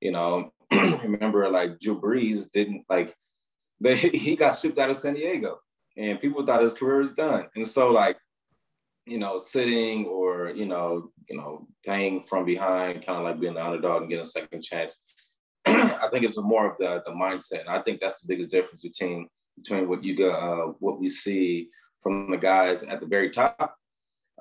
You 0.00 0.12
know, 0.12 0.52
remember 0.70 1.48
like 1.48 1.80
Drew 1.80 2.00
Brees 2.00 2.50
didn't 2.50 2.84
like 2.88 3.14
they 3.80 3.96
he 3.96 4.36
got 4.36 4.56
shipped 4.56 4.78
out 4.78 4.90
of 4.90 4.96
San 4.96 5.14
Diego 5.14 5.60
and 5.98 6.20
people 6.20 6.46
thought 6.46 6.62
his 6.62 6.72
career 6.72 6.98
was 6.98 7.12
done. 7.12 7.46
And 7.56 7.66
so 7.66 7.90
like, 7.90 8.16
you 9.04 9.18
know, 9.18 9.38
sitting 9.38 10.06
or 10.06 10.50
you 10.50 10.66
know, 10.66 11.10
you 11.28 11.36
know, 11.36 11.66
playing 11.84 12.24
from 12.24 12.44
behind, 12.44 13.04
kind 13.04 13.18
of 13.18 13.24
like 13.24 13.40
being 13.40 13.54
the 13.54 13.64
underdog 13.64 14.02
and 14.02 14.10
getting 14.10 14.22
a 14.22 14.26
second 14.26 14.62
chance. 14.62 15.00
I 15.66 16.08
think 16.12 16.24
it's 16.24 16.38
more 16.38 16.70
of 16.70 16.78
the 16.78 17.02
the 17.04 17.12
mindset, 17.12 17.60
and 17.60 17.68
I 17.68 17.82
think 17.82 18.00
that's 18.00 18.20
the 18.20 18.28
biggest 18.28 18.50
difference 18.50 18.82
between 18.82 19.28
between 19.56 19.88
what 19.88 20.04
you 20.04 20.16
got, 20.16 20.38
uh, 20.38 20.72
what 20.78 21.00
we 21.00 21.08
see 21.08 21.68
from 22.02 22.30
the 22.30 22.36
guys 22.36 22.84
at 22.84 23.00
the 23.00 23.06
very 23.06 23.30
top, 23.30 23.76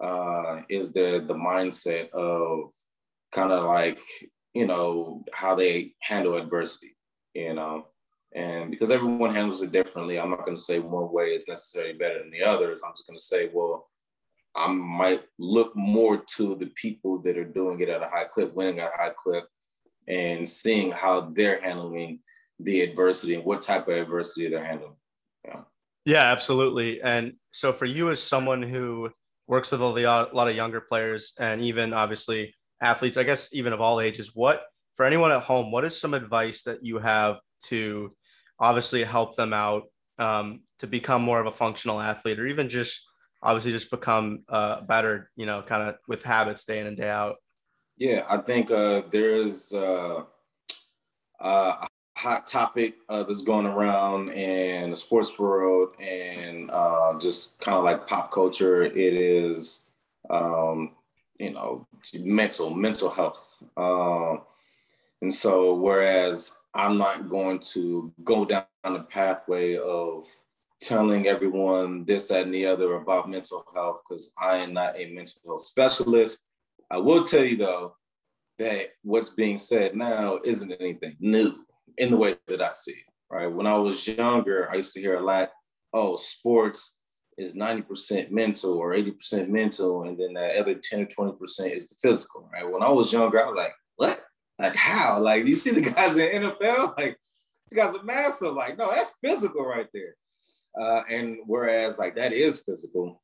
uh, 0.01 0.61
is 0.69 0.91
the 0.93 1.23
the 1.27 1.33
mindset 1.33 2.09
of 2.11 2.71
kind 3.31 3.51
of 3.51 3.65
like 3.65 3.99
you 4.57 4.65
know 4.65 5.23
how 5.33 5.53
they 5.55 5.93
handle 6.01 6.35
adversity, 6.35 6.95
you 7.33 7.53
know, 7.53 7.85
and 8.35 8.71
because 8.71 8.91
everyone 8.91 9.33
handles 9.33 9.61
it 9.61 9.71
differently, 9.71 10.19
I'm 10.19 10.31
not 10.31 10.45
going 10.45 10.55
to 10.55 10.61
say 10.61 10.79
one 10.79 11.11
way 11.13 11.27
is 11.27 11.47
necessarily 11.47 11.93
better 11.93 12.19
than 12.19 12.31
the 12.31 12.43
others. 12.43 12.81
I'm 12.83 12.93
just 12.93 13.07
going 13.07 13.17
to 13.17 13.23
say, 13.23 13.49
well, 13.53 13.89
I 14.55 14.67
might 14.67 15.23
look 15.37 15.73
more 15.75 16.17
to 16.35 16.55
the 16.55 16.71
people 16.75 17.19
that 17.19 17.37
are 17.37 17.45
doing 17.45 17.79
it 17.81 17.89
at 17.89 18.01
a 18.01 18.09
high 18.09 18.25
clip, 18.25 18.55
winning 18.55 18.79
at 18.79 18.91
a 18.93 18.97
high 18.97 19.13
clip, 19.23 19.45
and 20.07 20.47
seeing 20.47 20.91
how 20.91 21.31
they're 21.35 21.61
handling 21.61 22.19
the 22.59 22.81
adversity 22.81 23.35
and 23.35 23.45
what 23.45 23.61
type 23.61 23.87
of 23.87 23.95
adversity 23.95 24.49
they're 24.49 24.65
handling. 24.65 24.95
Yeah. 25.45 25.61
Yeah, 26.05 26.31
absolutely. 26.31 27.01
And 27.01 27.33
so 27.51 27.71
for 27.73 27.85
you 27.85 28.09
as 28.09 28.23
someone 28.23 28.63
who 28.63 29.11
works 29.47 29.71
with 29.71 29.81
a 29.81 29.85
lot 29.85 30.47
of 30.47 30.55
younger 30.55 30.81
players 30.81 31.33
and 31.39 31.61
even 31.61 31.93
obviously 31.93 32.55
athletes, 32.81 33.17
I 33.17 33.23
guess 33.23 33.49
even 33.53 33.73
of 33.73 33.81
all 33.81 33.99
ages, 33.99 34.31
what 34.35 34.63
for 34.95 35.05
anyone 35.05 35.31
at 35.31 35.43
home, 35.43 35.71
what 35.71 35.85
is 35.85 35.99
some 35.99 36.13
advice 36.13 36.63
that 36.63 36.83
you 36.83 36.97
have 36.99 37.37
to 37.65 38.11
obviously 38.59 39.03
help 39.03 39.35
them 39.35 39.53
out 39.53 39.83
um, 40.19 40.61
to 40.79 40.87
become 40.87 41.21
more 41.21 41.39
of 41.39 41.47
a 41.47 41.51
functional 41.51 41.99
athlete 41.99 42.39
or 42.39 42.47
even 42.47 42.69
just 42.69 43.05
obviously 43.43 43.71
just 43.71 43.91
become 43.91 44.43
uh, 44.49 44.81
better, 44.81 45.29
you 45.35 45.45
know, 45.45 45.61
kind 45.61 45.89
of 45.89 45.95
with 46.07 46.23
habits 46.23 46.65
day 46.65 46.79
in 46.79 46.87
and 46.87 46.97
day 46.97 47.09
out? 47.09 47.35
Yeah, 47.97 48.25
I 48.29 48.37
think 48.37 48.71
uh, 48.71 49.03
there 49.11 49.37
is 49.37 49.73
uh, 49.73 50.23
a 51.39 51.87
hot 52.15 52.47
topic 52.47 52.95
uh, 53.09 53.23
that's 53.23 53.41
going 53.41 53.65
around 53.65 54.29
in 54.29 54.89
the 54.89 54.95
sports 54.95 55.37
world 55.37 55.89
and 55.99 56.69
uh, 56.71 57.17
just 57.19 57.59
kind 57.59 57.77
of 57.77 57.83
like 57.83 58.07
pop 58.07 58.31
culture. 58.31 58.83
It 58.83 59.13
is, 59.13 59.83
um, 60.29 60.93
you 61.39 61.53
know, 61.53 61.87
mental 62.13 62.69
mental 62.69 63.09
health. 63.09 63.63
Uh, 63.75 64.37
and 65.21 65.33
so, 65.33 65.73
whereas 65.73 66.55
I'm 66.73 66.97
not 66.97 67.29
going 67.29 67.59
to 67.73 68.13
go 68.23 68.45
down 68.45 68.65
the 68.83 69.05
pathway 69.09 69.77
of 69.77 70.27
telling 70.79 71.27
everyone 71.27 72.05
this, 72.05 72.27
that, 72.27 72.43
and 72.43 72.53
the 72.53 72.65
other 72.65 72.95
about 72.95 73.29
mental 73.29 73.65
health 73.73 74.01
because 74.07 74.33
I 74.41 74.57
am 74.57 74.73
not 74.73 74.95
a 74.95 75.07
mental 75.07 75.41
health 75.45 75.61
specialist. 75.61 76.45
I 76.91 76.97
will 76.97 77.23
tell 77.23 77.43
you 77.43 77.57
though 77.57 77.95
that 78.59 78.89
what's 79.03 79.29
being 79.29 79.57
said 79.57 79.95
now 79.95 80.39
isn't 80.43 80.71
anything 80.79 81.15
new 81.19 81.55
in 81.97 82.11
the 82.11 82.17
way 82.17 82.35
that 82.47 82.61
I 82.61 82.71
see 82.73 82.91
it. 82.91 83.03
Right. 83.29 83.47
When 83.47 83.67
I 83.67 83.75
was 83.75 84.07
younger, 84.07 84.69
I 84.71 84.75
used 84.75 84.93
to 84.93 85.01
hear 85.01 85.17
a 85.17 85.25
lot, 85.25 85.51
oh, 85.93 86.15
sports 86.15 86.93
is 87.37 87.55
90% 87.55 88.31
mental 88.31 88.73
or 88.73 88.93
80% 88.93 89.49
mental, 89.49 90.03
and 90.03 90.19
then 90.19 90.33
that 90.33 90.57
other 90.57 90.75
10 90.75 91.01
or 91.01 91.33
20% 91.33 91.75
is 91.75 91.89
the 91.89 91.95
physical. 92.01 92.49
Right. 92.51 92.69
When 92.69 92.83
I 92.83 92.89
was 92.89 93.13
younger, 93.13 93.41
I 93.41 93.45
was 93.45 93.55
like, 93.55 93.73
what? 93.95 94.23
Like 94.59 94.75
how? 94.75 95.19
Like 95.19 95.45
you 95.45 95.55
see 95.55 95.71
the 95.71 95.81
guys 95.81 96.15
in 96.15 96.41
the 96.41 96.49
NFL, 96.49 96.97
like 96.97 97.17
these 97.69 97.77
guys 97.77 97.95
are 97.95 98.03
massive. 98.03 98.53
Like, 98.53 98.77
no, 98.77 98.89
that's 98.89 99.13
physical 99.23 99.65
right 99.65 99.87
there. 99.93 100.15
Uh, 100.79 101.03
and 101.09 101.37
whereas 101.45 101.99
like 101.99 102.15
that 102.15 102.33
is 102.33 102.63
physical, 102.63 103.21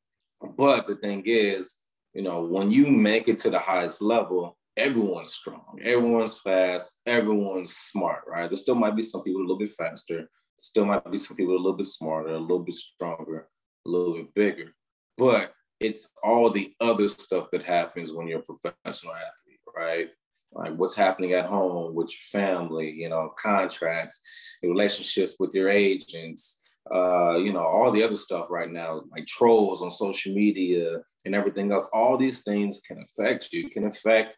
but 0.56 0.86
the 0.86 0.96
thing 0.96 1.22
is, 1.26 1.78
you 2.12 2.22
know, 2.22 2.44
when 2.44 2.70
you 2.70 2.86
make 2.86 3.28
it 3.28 3.38
to 3.38 3.50
the 3.50 3.58
highest 3.58 4.02
level, 4.02 4.56
everyone's 4.76 5.34
strong, 5.34 5.78
everyone's 5.82 6.38
fast, 6.38 7.00
everyone's 7.06 7.76
smart, 7.76 8.22
right? 8.26 8.48
There 8.48 8.56
still 8.56 8.74
might 8.74 8.96
be 8.96 9.02
some 9.02 9.22
people 9.22 9.40
a 9.40 9.42
little 9.42 9.58
bit 9.58 9.70
faster, 9.70 10.28
still 10.60 10.84
might 10.84 11.10
be 11.10 11.18
some 11.18 11.36
people 11.36 11.54
a 11.54 11.56
little 11.56 11.76
bit 11.76 11.86
smarter, 11.86 12.30
a 12.30 12.38
little 12.38 12.60
bit 12.60 12.74
stronger, 12.74 13.48
a 13.86 13.90
little 13.90 14.14
bit 14.14 14.34
bigger, 14.34 14.74
but 15.16 15.52
it's 15.80 16.10
all 16.22 16.50
the 16.50 16.72
other 16.80 17.08
stuff 17.08 17.48
that 17.52 17.64
happens 17.64 18.12
when 18.12 18.26
you're 18.26 18.40
a 18.40 18.42
professional 18.42 19.14
athlete, 19.14 19.60
right? 19.76 20.08
Like 20.52 20.74
what's 20.76 20.94
happening 20.94 21.32
at 21.32 21.46
home 21.46 21.94
with 21.94 22.10
your 22.10 22.42
family, 22.42 22.90
you 22.90 23.08
know, 23.08 23.32
contracts, 23.38 24.20
relationships 24.62 25.34
with 25.38 25.52
your 25.52 25.68
agents, 25.68 26.62
uh, 26.94 27.36
you 27.36 27.52
know, 27.52 27.64
all 27.64 27.90
the 27.90 28.02
other 28.02 28.16
stuff 28.16 28.46
right 28.50 28.70
now, 28.70 29.02
like 29.10 29.26
trolls 29.26 29.82
on 29.82 29.90
social 29.90 30.34
media 30.34 30.98
and 31.24 31.34
everything 31.34 31.72
else, 31.72 31.88
all 31.92 32.16
these 32.16 32.42
things 32.42 32.80
can 32.86 33.02
affect 33.02 33.52
you, 33.52 33.68
can 33.70 33.86
affect 33.86 34.36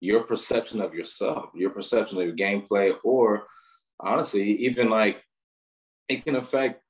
your 0.00 0.22
perception 0.22 0.80
of 0.80 0.94
yourself, 0.94 1.46
your 1.54 1.70
perception 1.70 2.18
of 2.18 2.24
your 2.24 2.36
gameplay, 2.36 2.94
or 3.02 3.46
honestly, 4.00 4.52
even 4.58 4.88
like 4.88 5.22
it 6.08 6.24
can 6.24 6.36
affect 6.36 6.82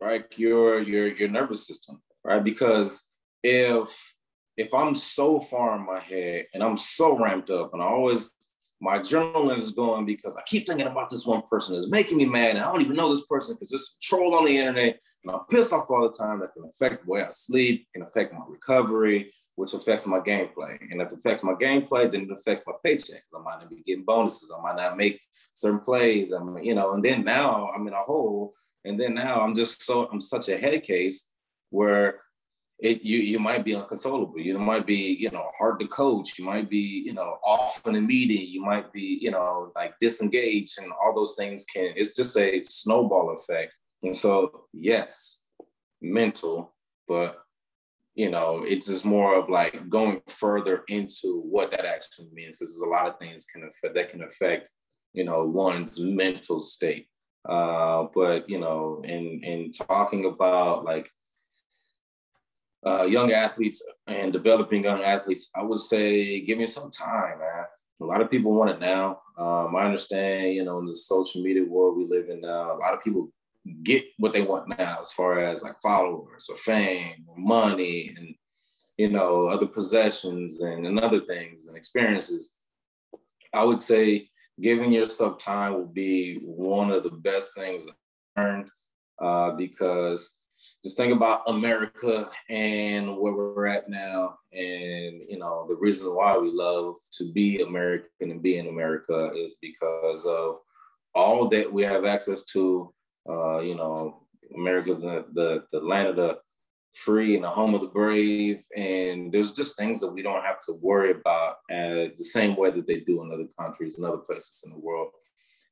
right 0.00 0.24
your 0.36 0.80
your 0.80 1.08
your 1.08 1.28
nervous 1.28 1.66
system, 1.66 2.00
right? 2.24 2.42
Because 2.42 3.08
if 3.42 4.14
if 4.56 4.74
I'm 4.74 4.94
so 4.94 5.40
far 5.40 5.76
in 5.76 5.86
my 5.86 6.00
head 6.00 6.46
and 6.52 6.62
I'm 6.62 6.76
so 6.76 7.16
ramped 7.16 7.50
up 7.50 7.72
and 7.72 7.82
I 7.82 7.86
always 7.86 8.32
my 8.80 8.98
adrenaline 8.98 9.58
is 9.58 9.72
going 9.72 10.06
because 10.06 10.36
I 10.36 10.42
keep 10.42 10.66
thinking 10.66 10.86
about 10.86 11.10
this 11.10 11.26
one 11.26 11.42
person 11.50 11.76
is 11.76 11.90
making 11.90 12.18
me 12.18 12.26
mad 12.26 12.56
and 12.56 12.60
I 12.60 12.70
don't 12.70 12.82
even 12.82 12.96
know 12.96 13.10
this 13.10 13.26
person 13.26 13.54
because 13.54 13.70
there's 13.70 13.98
a 13.98 14.00
troll 14.00 14.36
on 14.36 14.44
the 14.44 14.56
internet 14.56 15.00
and 15.24 15.34
I'm 15.34 15.40
pissed 15.50 15.72
off 15.72 15.90
all 15.90 16.08
the 16.08 16.16
time 16.16 16.40
that 16.40 16.52
can 16.54 16.70
affect 16.70 17.04
the 17.04 17.10
way 17.10 17.22
I 17.22 17.30
sleep, 17.30 17.88
can 17.92 18.02
affect 18.02 18.32
my 18.32 18.44
recovery, 18.48 19.32
which 19.56 19.74
affects 19.74 20.06
my 20.06 20.20
gameplay. 20.20 20.78
And 20.90 21.02
if 21.02 21.10
it 21.10 21.18
affects 21.18 21.42
my 21.42 21.54
gameplay, 21.54 22.10
then 22.10 22.22
it 22.22 22.30
affects 22.30 22.62
my 22.66 22.74
paycheck. 22.84 23.24
I 23.34 23.42
might 23.42 23.58
not 23.58 23.70
be 23.70 23.82
getting 23.84 24.04
bonuses. 24.04 24.52
I 24.56 24.62
might 24.62 24.76
not 24.76 24.96
make 24.96 25.20
certain 25.54 25.80
plays. 25.80 26.30
I'm, 26.32 26.56
you 26.58 26.74
know, 26.74 26.94
and 26.94 27.04
then 27.04 27.24
now 27.24 27.68
I'm 27.74 27.86
in 27.88 27.94
a 27.94 28.02
hole. 28.02 28.52
And 28.84 28.98
then 28.98 29.14
now 29.14 29.40
I'm 29.40 29.54
just 29.54 29.82
so 29.82 30.08
I'm 30.12 30.20
such 30.20 30.48
a 30.48 30.58
head 30.58 30.82
case 30.82 31.32
where 31.70 32.20
it 32.78 33.02
you 33.02 33.18
you 33.18 33.38
might 33.38 33.64
be 33.64 33.74
unconsolable. 33.74 34.38
You 34.38 34.58
might 34.58 34.86
be 34.86 35.16
you 35.18 35.30
know 35.30 35.50
hard 35.58 35.80
to 35.80 35.88
coach. 35.88 36.38
You 36.38 36.44
might 36.44 36.70
be 36.70 37.02
you 37.04 37.12
know 37.12 37.38
off 37.44 37.82
in 37.86 37.96
a 37.96 38.00
meeting. 38.00 38.46
You 38.48 38.62
might 38.62 38.92
be 38.92 39.18
you 39.20 39.30
know 39.30 39.72
like 39.74 39.94
disengaged, 40.00 40.78
and 40.80 40.92
all 40.92 41.14
those 41.14 41.34
things 41.36 41.64
can. 41.64 41.92
It's 41.96 42.14
just 42.14 42.36
a 42.36 42.64
snowball 42.66 43.34
effect. 43.34 43.74
And 44.02 44.16
so 44.16 44.66
yes, 44.72 45.42
mental, 46.00 46.74
but 47.08 47.38
you 48.14 48.30
know 48.30 48.62
it's 48.66 48.86
just 48.86 49.04
more 49.04 49.34
of 49.36 49.48
like 49.48 49.88
going 49.88 50.22
further 50.28 50.82
into 50.88 51.40
what 51.40 51.70
that 51.72 51.84
actually 51.84 52.28
means 52.32 52.56
because 52.56 52.74
there's 52.74 52.88
a 52.88 52.90
lot 52.90 53.08
of 53.08 53.18
things 53.18 53.46
can 53.46 53.62
affect 53.62 53.94
that 53.94 54.10
can 54.10 54.22
affect 54.22 54.70
you 55.12 55.24
know 55.24 55.44
one's 55.44 55.98
mental 55.98 56.60
state. 56.60 57.08
Uh, 57.46 58.06
but 58.14 58.48
you 58.48 58.58
know, 58.58 59.02
in 59.04 59.42
in 59.42 59.72
talking 59.72 60.24
about 60.26 60.84
like 60.84 61.10
uh, 62.86 63.04
young 63.04 63.32
athletes 63.32 63.82
and 64.06 64.32
developing 64.32 64.84
young 64.84 65.02
athletes, 65.02 65.50
I 65.54 65.62
would 65.62 65.80
say 65.80 66.40
give 66.40 66.58
me 66.58 66.66
some 66.66 66.90
time, 66.90 67.38
man. 67.38 67.64
A 68.00 68.04
lot 68.04 68.20
of 68.20 68.30
people 68.30 68.52
want 68.52 68.70
it 68.70 68.80
now. 68.80 69.20
Um, 69.36 69.74
I 69.74 69.84
understand, 69.84 70.54
you 70.54 70.64
know, 70.64 70.78
in 70.78 70.86
the 70.86 70.94
social 70.94 71.42
media 71.42 71.64
world 71.64 71.96
we 71.96 72.06
live 72.06 72.28
in 72.28 72.40
now, 72.40 72.72
a 72.72 72.78
lot 72.78 72.94
of 72.94 73.02
people 73.02 73.32
get 73.82 74.04
what 74.18 74.32
they 74.32 74.42
want 74.42 74.68
now 74.68 74.98
as 75.00 75.12
far 75.12 75.40
as 75.40 75.62
like 75.62 75.74
followers 75.82 76.46
or 76.48 76.56
fame 76.56 77.24
or 77.26 77.36
money 77.36 78.14
and, 78.16 78.34
you 78.96 79.10
know, 79.10 79.48
other 79.48 79.66
possessions 79.66 80.60
and, 80.60 80.86
and 80.86 80.98
other 81.00 81.20
things 81.20 81.66
and 81.66 81.76
experiences. 81.76 82.52
I 83.52 83.64
would 83.64 83.80
say 83.80 84.28
giving 84.60 84.92
yourself 84.92 85.38
time 85.38 85.74
will 85.74 85.86
be 85.86 86.40
one 86.42 86.90
of 86.90 87.02
the 87.02 87.10
best 87.10 87.54
things 87.54 87.86
I 88.36 88.40
learned 88.40 88.70
uh, 89.20 89.52
because 89.52 90.38
just 90.84 90.96
think 90.96 91.12
about 91.12 91.48
America 91.48 92.28
and 92.48 93.16
where 93.16 93.32
we're 93.32 93.66
at 93.66 93.88
now, 93.88 94.38
and 94.52 95.20
you 95.28 95.38
know 95.38 95.66
the 95.68 95.74
reason 95.74 96.14
why 96.14 96.36
we 96.36 96.50
love 96.52 96.96
to 97.18 97.32
be 97.32 97.60
American 97.62 98.30
and 98.30 98.42
be 98.42 98.58
in 98.58 98.68
America 98.68 99.32
is 99.34 99.56
because 99.60 100.24
of 100.26 100.58
all 101.14 101.48
that 101.48 101.72
we 101.72 101.82
have 101.82 102.04
access 102.04 102.44
to. 102.46 102.92
Uh, 103.28 103.58
you 103.58 103.74
know, 103.74 104.22
America's 104.54 105.00
the, 105.00 105.26
the 105.34 105.64
the 105.72 105.80
land 105.80 106.08
of 106.08 106.16
the 106.16 106.38
free 107.04 107.34
and 107.34 107.44
the 107.44 107.50
home 107.50 107.74
of 107.74 107.80
the 107.80 107.86
brave, 107.86 108.62
and 108.76 109.32
there's 109.32 109.52
just 109.52 109.78
things 109.78 110.00
that 110.00 110.12
we 110.12 110.22
don't 110.22 110.44
have 110.44 110.60
to 110.62 110.72
worry 110.80 111.12
about 111.12 111.56
uh, 111.70 112.10
the 112.16 112.24
same 112.24 112.56
way 112.56 112.70
that 112.70 112.86
they 112.86 113.00
do 113.00 113.22
in 113.22 113.32
other 113.32 113.46
countries 113.58 113.96
and 113.96 114.06
other 114.06 114.18
places 114.18 114.62
in 114.66 114.72
the 114.72 114.78
world. 114.78 115.10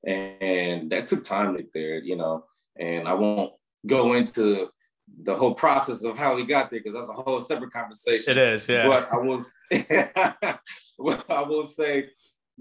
And 0.07 0.91
that 0.91 1.07
took 1.07 1.24
time 1.24 1.57
to 1.57 1.62
get 1.62 1.72
there, 1.72 1.99
you 1.99 2.16
know. 2.16 2.45
And 2.79 3.09
I 3.09 3.14
won't 3.14 3.53
go 3.87 4.12
into 4.12 4.68
the 5.22 5.35
whole 5.35 5.55
process 5.55 6.05
of 6.05 6.16
how 6.16 6.35
we 6.37 6.45
got 6.45 6.70
there 6.70 6.81
because 6.81 6.95
that's 6.95 7.09
a 7.09 7.22
whole 7.22 7.41
separate 7.41 7.72
conversation. 7.72 8.33
It 8.33 8.39
is, 8.39 8.68
yeah. 8.68 8.87
But 8.87 9.12
I 9.12 9.16
will, 9.16 9.41
well, 10.99 11.24
I 11.29 11.43
will 11.43 11.64
say, 11.64 12.11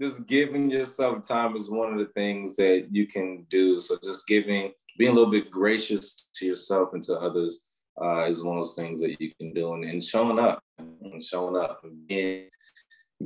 just 0.00 0.26
giving 0.26 0.70
yourself 0.70 1.26
time 1.26 1.56
is 1.56 1.70
one 1.70 1.92
of 1.92 1.98
the 1.98 2.12
things 2.12 2.56
that 2.56 2.88
you 2.90 3.06
can 3.06 3.46
do. 3.48 3.80
So 3.80 3.96
just 4.04 4.26
giving, 4.26 4.72
being 4.98 5.12
a 5.12 5.14
little 5.14 5.30
bit 5.30 5.50
gracious 5.50 6.26
to 6.36 6.46
yourself 6.46 6.90
and 6.92 7.02
to 7.04 7.14
others 7.18 7.62
uh, 8.00 8.24
is 8.24 8.44
one 8.44 8.56
of 8.56 8.60
those 8.62 8.76
things 8.76 9.00
that 9.00 9.20
you 9.20 9.32
can 9.38 9.52
do, 9.52 9.74
and, 9.74 9.84
and 9.84 10.02
showing 10.02 10.38
up, 10.38 10.62
and 10.78 11.24
showing 11.24 11.56
up, 11.56 11.80
and 11.84 12.06
being, 12.06 12.48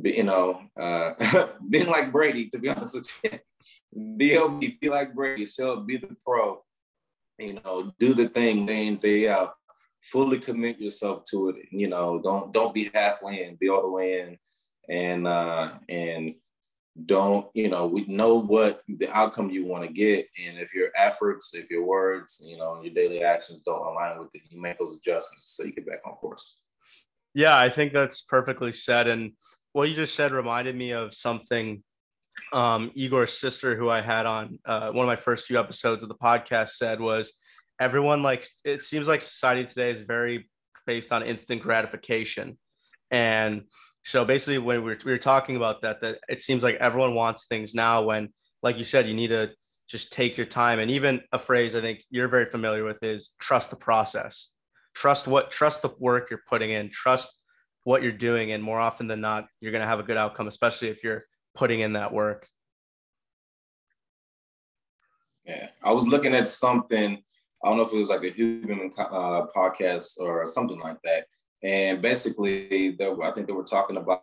you 0.02 0.24
know, 0.24 0.60
uh, 0.80 1.46
being 1.70 1.88
like 1.88 2.12
Brady. 2.12 2.48
To 2.50 2.58
be 2.58 2.68
honest 2.70 2.94
with 2.94 3.08
you, 3.24 4.58
be, 4.58 4.78
be 4.80 4.88
like 4.88 5.14
Brady. 5.14 5.46
So 5.46 5.80
be 5.80 5.96
the 5.96 6.16
pro. 6.24 6.62
You 7.38 7.60
know, 7.64 7.92
do 7.98 8.14
the 8.14 8.28
thing 8.28 8.66
day 8.66 8.86
in 8.86 8.96
day 8.96 9.28
out. 9.28 9.54
Fully 10.02 10.38
commit 10.38 10.78
yourself 10.80 11.24
to 11.30 11.50
it. 11.50 11.56
You 11.70 11.88
know, 11.88 12.20
don't 12.22 12.52
don't 12.52 12.74
be 12.74 12.90
halfway 12.94 13.44
in. 13.44 13.56
Be 13.56 13.68
all 13.68 13.82
the 13.82 13.88
way 13.88 14.20
in, 14.20 14.38
and 14.94 15.26
uh, 15.26 15.72
and 15.88 16.34
don't 17.04 17.46
you 17.54 17.68
know 17.68 17.86
we 17.86 18.04
know 18.06 18.34
what 18.34 18.82
the 18.88 19.08
outcome 19.16 19.48
you 19.48 19.64
want 19.64 19.86
to 19.86 19.92
get 19.92 20.26
and 20.44 20.58
if 20.58 20.74
your 20.74 20.88
efforts 20.96 21.54
if 21.54 21.70
your 21.70 21.84
words 21.84 22.42
you 22.44 22.56
know 22.58 22.80
your 22.82 22.92
daily 22.92 23.22
actions 23.22 23.60
don't 23.60 23.86
align 23.86 24.18
with 24.18 24.28
it 24.34 24.42
you 24.50 24.60
make 24.60 24.78
those 24.78 24.98
adjustments 24.98 25.54
so 25.56 25.64
you 25.64 25.72
get 25.72 25.86
back 25.86 26.00
on 26.04 26.12
course. 26.14 26.58
Yeah 27.32 27.56
i 27.56 27.70
think 27.70 27.92
that's 27.92 28.22
perfectly 28.22 28.72
said 28.72 29.06
and 29.06 29.32
what 29.72 29.88
you 29.88 29.94
just 29.94 30.16
said 30.16 30.32
reminded 30.32 30.74
me 30.74 30.90
of 30.92 31.14
something 31.14 31.82
um, 32.52 32.90
igor's 32.96 33.38
sister 33.38 33.76
who 33.76 33.88
i 33.88 34.00
had 34.00 34.26
on 34.26 34.58
uh, 34.64 34.90
one 34.90 35.04
of 35.04 35.08
my 35.08 35.16
first 35.16 35.46
few 35.46 35.60
episodes 35.60 36.02
of 36.02 36.08
the 36.08 36.14
podcast 36.16 36.70
said 36.70 37.00
was 37.00 37.32
everyone 37.80 38.22
like 38.22 38.46
it 38.64 38.82
seems 38.82 39.06
like 39.06 39.22
society 39.22 39.64
today 39.64 39.92
is 39.92 40.00
very 40.00 40.50
based 40.86 41.12
on 41.12 41.22
instant 41.22 41.62
gratification. 41.62 42.58
And 43.10 43.62
so 44.04 44.24
basically, 44.24 44.58
when 44.58 44.82
we 44.82 44.90
were, 44.90 44.98
we 45.04 45.12
were 45.12 45.18
talking 45.18 45.56
about 45.56 45.82
that, 45.82 46.00
that 46.00 46.18
it 46.28 46.40
seems 46.40 46.62
like 46.62 46.76
everyone 46.76 47.14
wants 47.14 47.46
things 47.46 47.74
now. 47.74 48.02
When, 48.02 48.30
like 48.62 48.78
you 48.78 48.84
said, 48.84 49.06
you 49.06 49.14
need 49.14 49.28
to 49.28 49.50
just 49.88 50.12
take 50.12 50.36
your 50.36 50.46
time. 50.46 50.78
And 50.78 50.90
even 50.90 51.20
a 51.32 51.38
phrase 51.38 51.74
I 51.74 51.80
think 51.80 52.02
you're 52.10 52.28
very 52.28 52.46
familiar 52.46 52.84
with 52.84 53.02
is 53.02 53.30
trust 53.40 53.70
the 53.70 53.76
process. 53.76 54.50
Trust 54.94 55.28
what 55.28 55.50
trust 55.50 55.82
the 55.82 55.90
work 55.98 56.30
you're 56.30 56.42
putting 56.48 56.70
in. 56.70 56.90
Trust 56.90 57.42
what 57.84 58.02
you're 58.02 58.12
doing, 58.12 58.52
and 58.52 58.62
more 58.62 58.80
often 58.80 59.06
than 59.06 59.20
not, 59.20 59.46
you're 59.60 59.72
going 59.72 59.82
to 59.82 59.88
have 59.88 60.00
a 60.00 60.04
good 60.04 60.16
outcome, 60.16 60.48
especially 60.48 60.88
if 60.88 61.04
you're 61.04 61.24
putting 61.54 61.80
in 61.80 61.94
that 61.94 62.12
work. 62.12 62.48
Yeah, 65.44 65.68
I 65.82 65.92
was 65.92 66.06
looking 66.06 66.34
at 66.34 66.48
something. 66.48 67.22
I 67.62 67.68
don't 67.68 67.76
know 67.76 67.84
if 67.84 67.92
it 67.92 67.96
was 67.96 68.08
like 68.08 68.24
a 68.24 68.30
Huberman 68.30 68.90
uh, 68.98 69.46
podcast 69.54 70.18
or 70.20 70.46
something 70.48 70.78
like 70.78 70.96
that 71.04 71.26
and 71.62 72.00
basically, 72.00 72.96
I 73.00 73.30
think 73.32 73.46
they 73.46 73.52
were 73.52 73.64
talking 73.64 73.96
about 73.96 74.22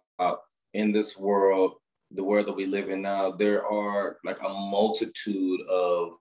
in 0.73 0.91
this 0.91 1.17
world, 1.17 1.75
the 2.11 2.23
world 2.23 2.47
that 2.47 2.55
we 2.55 2.65
live 2.65 2.89
in 2.89 3.01
now, 3.01 3.31
there 3.31 3.65
are 3.65 4.17
like 4.23 4.39
a 4.41 4.49
multitude 4.49 5.61
of 5.69 6.13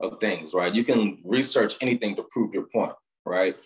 of 0.00 0.18
things, 0.20 0.52
right? 0.52 0.74
You 0.74 0.84
can 0.84 1.18
research 1.24 1.76
anything 1.80 2.16
to 2.16 2.24
prove 2.30 2.52
your 2.52 2.66
point, 2.72 2.92
right? 3.24 3.56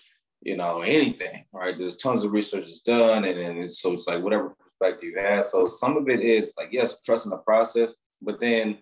You 0.42 0.57
know, 0.57 0.80
anything, 0.80 1.44
right? 1.52 1.76
There's 1.78 1.96
tons 1.96 2.24
of 2.24 2.32
research 2.32 2.66
that's 2.66 2.82
done, 2.82 3.24
and 3.24 3.38
then 3.38 3.57
it's, 3.59 3.80
so 3.80 3.94
it's 3.94 4.07
like 4.07 4.22
whatever 4.22 4.54
perspective 4.78 5.11
you 5.11 5.18
have. 5.18 5.44
So 5.44 5.66
some 5.66 5.96
of 5.96 6.09
it 6.09 6.20
is 6.20 6.54
like 6.59 6.68
yes, 6.72 7.00
trusting 7.00 7.30
the 7.30 7.38
process, 7.38 7.94
but 8.20 8.40
then 8.40 8.78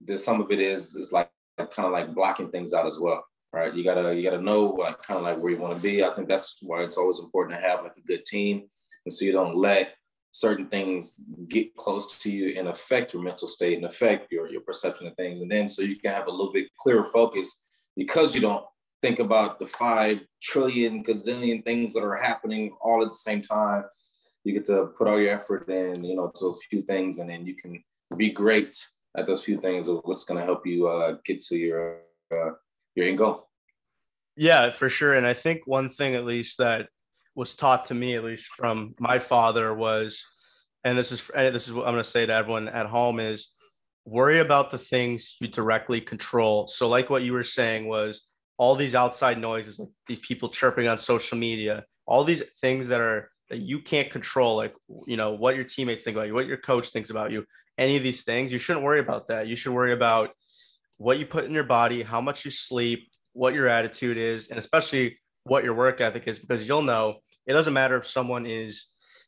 there's 0.00 0.24
some 0.24 0.40
of 0.40 0.50
it 0.52 0.60
is 0.60 0.94
is 0.94 1.12
like 1.12 1.30
kind 1.58 1.86
of 1.86 1.92
like 1.92 2.14
blocking 2.14 2.50
things 2.50 2.74
out 2.74 2.86
as 2.86 2.98
well, 3.00 3.24
right? 3.54 3.72
You 3.72 3.84
gotta 3.84 4.14
you 4.14 4.22
gotta 4.28 4.42
know 4.42 4.64
like 4.64 5.00
kind 5.02 5.18
of 5.18 5.24
like 5.24 5.38
where 5.38 5.52
you 5.52 5.58
want 5.58 5.74
to 5.76 5.80
be. 5.80 6.02
I 6.02 6.12
think 6.14 6.28
that's 6.28 6.56
why 6.60 6.82
it's 6.82 6.98
always 6.98 7.20
important 7.20 7.56
to 7.56 7.66
have 7.66 7.82
like 7.82 7.96
a 7.96 8.06
good 8.06 8.26
team, 8.26 8.64
and 9.04 9.12
so 9.14 9.24
you 9.24 9.32
don't 9.32 9.56
let 9.56 9.94
certain 10.32 10.66
things 10.66 11.22
get 11.48 11.74
close 11.76 12.18
to 12.18 12.30
you 12.30 12.58
and 12.58 12.66
affect 12.66 13.14
your 13.14 13.22
mental 13.22 13.46
state 13.46 13.76
and 13.76 13.86
affect 13.86 14.32
your 14.32 14.50
your 14.50 14.62
perception 14.62 15.06
of 15.06 15.14
things, 15.14 15.40
and 15.40 15.50
then 15.50 15.68
so 15.68 15.82
you 15.82 15.96
can 15.96 16.12
have 16.12 16.26
a 16.26 16.30
little 16.30 16.52
bit 16.52 16.66
clearer 16.78 17.04
focus 17.04 17.60
because 17.96 18.34
you 18.34 18.40
don't 18.40 18.64
think 19.02 19.20
about 19.20 19.58
the 19.58 19.66
five 19.66 20.18
trillion 20.42 21.04
gazillion 21.04 21.64
things 21.64 21.94
that 21.94 22.02
are 22.02 22.16
happening 22.16 22.74
all 22.80 23.02
at 23.02 23.08
the 23.08 23.16
same 23.28 23.40
time. 23.40 23.84
You 24.42 24.52
get 24.52 24.64
to 24.66 24.86
put 24.98 25.06
all 25.06 25.20
your 25.20 25.32
effort 25.32 25.68
in, 25.70 26.02
you 26.02 26.16
know, 26.16 26.30
to 26.34 26.44
those 26.44 26.58
few 26.68 26.82
things, 26.82 27.18
and 27.18 27.30
then 27.30 27.46
you 27.46 27.54
can 27.54 27.82
be 28.16 28.32
great 28.32 28.76
at 29.16 29.26
those 29.26 29.44
few 29.44 29.60
things 29.60 29.86
of 29.88 30.00
what's 30.04 30.24
going 30.24 30.40
to 30.40 30.44
help 30.44 30.66
you 30.66 30.88
uh, 30.88 31.16
get 31.24 31.40
to 31.40 31.56
your 31.56 32.00
uh, 32.32 32.50
your 32.94 33.08
end 33.08 33.18
goal. 33.18 33.48
Yeah, 34.36 34.70
for 34.70 34.88
sure. 34.88 35.14
And 35.14 35.26
I 35.26 35.34
think 35.34 35.62
one 35.66 35.88
thing, 35.88 36.14
at 36.14 36.24
least, 36.24 36.58
that 36.58 36.88
was 37.34 37.54
taught 37.54 37.86
to 37.86 37.94
me, 37.94 38.14
at 38.14 38.24
least 38.24 38.46
from 38.46 38.94
my 38.98 39.18
father, 39.18 39.72
was, 39.74 40.24
and 40.82 40.98
this 40.98 41.12
is 41.12 41.22
this 41.34 41.68
is 41.68 41.72
what 41.72 41.86
I'm 41.86 41.94
going 41.94 42.04
to 42.04 42.10
say 42.10 42.26
to 42.26 42.32
everyone 42.32 42.68
at 42.68 42.86
home 42.86 43.20
is 43.20 43.54
worry 44.04 44.40
about 44.40 44.70
the 44.70 44.78
things 44.78 45.36
you 45.40 45.48
directly 45.48 46.00
control. 46.00 46.66
So, 46.66 46.88
like 46.88 47.10
what 47.10 47.22
you 47.22 47.32
were 47.32 47.44
saying 47.44 47.88
was 47.88 48.28
all 48.56 48.76
these 48.76 48.94
outside 48.94 49.40
noises, 49.40 49.78
like 49.78 49.88
these 50.06 50.20
people 50.20 50.48
chirping 50.48 50.88
on 50.88 50.98
social 50.98 51.38
media, 51.38 51.84
all 52.06 52.24
these 52.24 52.42
things 52.60 52.88
that 52.88 53.00
are 53.00 53.30
that 53.50 53.58
you 53.58 53.80
can't 53.80 54.10
control, 54.10 54.56
like 54.56 54.74
you 55.06 55.16
know 55.16 55.32
what 55.32 55.56
your 55.56 55.64
teammates 55.64 56.02
think 56.02 56.16
about 56.16 56.26
you, 56.26 56.34
what 56.34 56.46
your 56.46 56.56
coach 56.56 56.88
thinks 56.88 57.10
about 57.10 57.30
you, 57.30 57.44
any 57.78 57.96
of 57.96 58.02
these 58.02 58.24
things. 58.24 58.52
You 58.52 58.58
shouldn't 58.58 58.84
worry 58.84 59.00
about 59.00 59.28
that. 59.28 59.46
You 59.46 59.56
should 59.56 59.72
worry 59.72 59.92
about 59.92 60.30
what 60.98 61.18
you 61.18 61.26
put 61.26 61.44
in 61.44 61.52
your 61.52 61.64
body, 61.64 62.02
how 62.02 62.20
much 62.20 62.44
you 62.44 62.50
sleep, 62.50 63.08
what 63.32 63.54
your 63.54 63.66
attitude 63.66 64.16
is, 64.16 64.48
and 64.48 64.58
especially 64.58 65.16
what 65.44 65.64
your 65.64 65.74
work 65.74 66.00
ethic 66.00 66.26
is, 66.26 66.38
because 66.38 66.66
you'll 66.66 66.82
know 66.82 67.16
it 67.46 67.52
doesn't 67.52 67.74
matter 67.74 67.96
if 67.96 68.06
someone 68.06 68.46
is, 68.46 68.86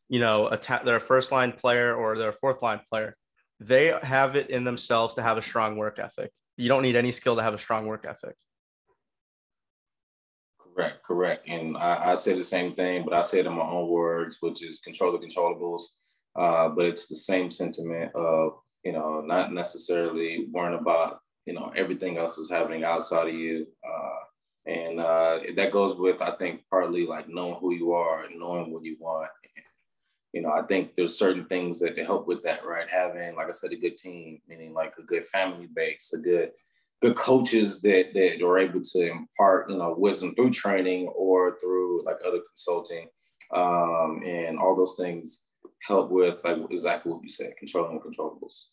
you 0.09 0.19
know, 0.19 0.47
a 0.47 0.57
ta- 0.57 0.81
they're 0.83 0.95
a 0.95 1.01
first 1.01 1.31
line 1.31 1.51
player 1.51 1.95
or 1.95 2.17
they're 2.17 2.29
a 2.29 2.33
fourth 2.33 2.61
line 2.61 2.81
player. 2.89 3.15
They 3.59 3.93
have 4.01 4.35
it 4.35 4.49
in 4.49 4.63
themselves 4.63 5.15
to 5.15 5.23
have 5.23 5.37
a 5.37 5.41
strong 5.41 5.77
work 5.77 5.99
ethic. 5.99 6.31
You 6.57 6.69
don't 6.69 6.81
need 6.81 6.95
any 6.95 7.11
skill 7.11 7.35
to 7.35 7.43
have 7.43 7.53
a 7.53 7.59
strong 7.59 7.85
work 7.85 8.05
ethic. 8.07 8.35
Correct, 10.59 11.03
correct. 11.03 11.47
And 11.47 11.75
I, 11.77 12.11
I 12.11 12.15
say 12.15 12.33
the 12.33 12.43
same 12.43 12.75
thing, 12.75 13.03
but 13.03 13.13
I 13.13 13.21
say 13.23 13.39
it 13.39 13.45
in 13.45 13.53
my 13.53 13.63
own 13.63 13.89
words, 13.89 14.37
which 14.41 14.63
is 14.63 14.79
control 14.79 15.11
the 15.11 15.17
controllables. 15.17 15.81
Uh, 16.35 16.69
but 16.69 16.85
it's 16.85 17.07
the 17.07 17.15
same 17.15 17.49
sentiment 17.49 18.11
of, 18.15 18.59
you 18.83 18.91
know, 18.91 19.21
not 19.21 19.51
necessarily 19.51 20.47
worrying 20.51 20.79
about 20.79 21.19
you 21.47 21.53
know 21.53 21.71
everything 21.75 22.17
else 22.17 22.37
is 22.37 22.51
happening 22.51 22.83
outside 22.83 23.29
of 23.29 23.33
you. 23.33 23.65
Uh, 23.83 24.69
and 24.69 24.99
uh, 24.99 25.39
that 25.55 25.71
goes 25.71 25.95
with 25.95 26.21
i 26.21 26.31
think 26.31 26.61
partly 26.69 27.07
like 27.07 27.29
knowing 27.29 27.55
who 27.55 27.73
you 27.73 27.93
are 27.93 28.25
and 28.25 28.37
knowing 28.37 28.71
what 28.71 28.83
you 28.83 28.97
want. 28.99 29.29
And, 29.55 29.65
you 30.33 30.41
know 30.41 30.51
i 30.51 30.61
think 30.67 30.93
there's 30.93 31.17
certain 31.17 31.45
things 31.45 31.79
that 31.79 31.97
help 31.97 32.27
with 32.27 32.43
that 32.43 32.65
right? 32.65 32.87
Having 32.89 33.37
like 33.37 33.47
i 33.47 33.51
said 33.51 33.71
a 33.71 33.77
good 33.77 33.97
team 33.97 34.39
meaning 34.47 34.73
like 34.73 34.93
a 34.99 35.03
good 35.03 35.25
family 35.25 35.69
base 35.73 36.11
a 36.13 36.19
good 36.19 36.51
good 37.01 37.15
coaches 37.15 37.81
that 37.81 38.13
that 38.13 38.45
are 38.45 38.59
able 38.59 38.81
to 38.81 39.09
impart 39.09 39.69
you 39.69 39.77
know 39.77 39.95
wisdom 39.97 40.35
through 40.35 40.51
training 40.51 41.07
or 41.15 41.57
through 41.59 42.03
like 42.03 42.17
other 42.25 42.39
consulting. 42.39 43.07
Um, 43.55 44.23
and 44.25 44.59
all 44.59 44.75
those 44.75 44.97
things 44.97 45.45
help 45.83 46.11
with 46.11 46.43
like 46.43 46.57
exactly 46.69 47.13
what 47.13 47.23
you 47.23 47.29
said 47.29 47.55
controlling 47.57 47.97
the 47.97 48.03
controllables 48.03 48.63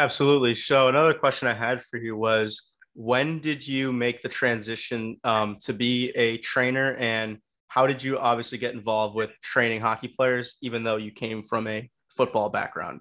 Absolutely. 0.00 0.54
So 0.54 0.88
another 0.88 1.12
question 1.12 1.46
I 1.46 1.52
had 1.52 1.82
for 1.82 1.98
you 1.98 2.16
was 2.16 2.70
when 2.94 3.38
did 3.40 3.68
you 3.68 3.92
make 3.92 4.22
the 4.22 4.30
transition 4.30 5.18
um, 5.24 5.58
to 5.60 5.74
be 5.74 6.08
a 6.16 6.38
trainer? 6.38 6.94
And 6.94 7.36
how 7.68 7.86
did 7.86 8.02
you 8.02 8.18
obviously 8.18 8.56
get 8.56 8.72
involved 8.72 9.14
with 9.14 9.30
training 9.42 9.82
hockey 9.82 10.08
players 10.08 10.56
even 10.62 10.84
though 10.84 10.96
you 10.96 11.12
came 11.12 11.42
from 11.42 11.66
a 11.66 11.90
football 12.08 12.48
background? 12.48 13.00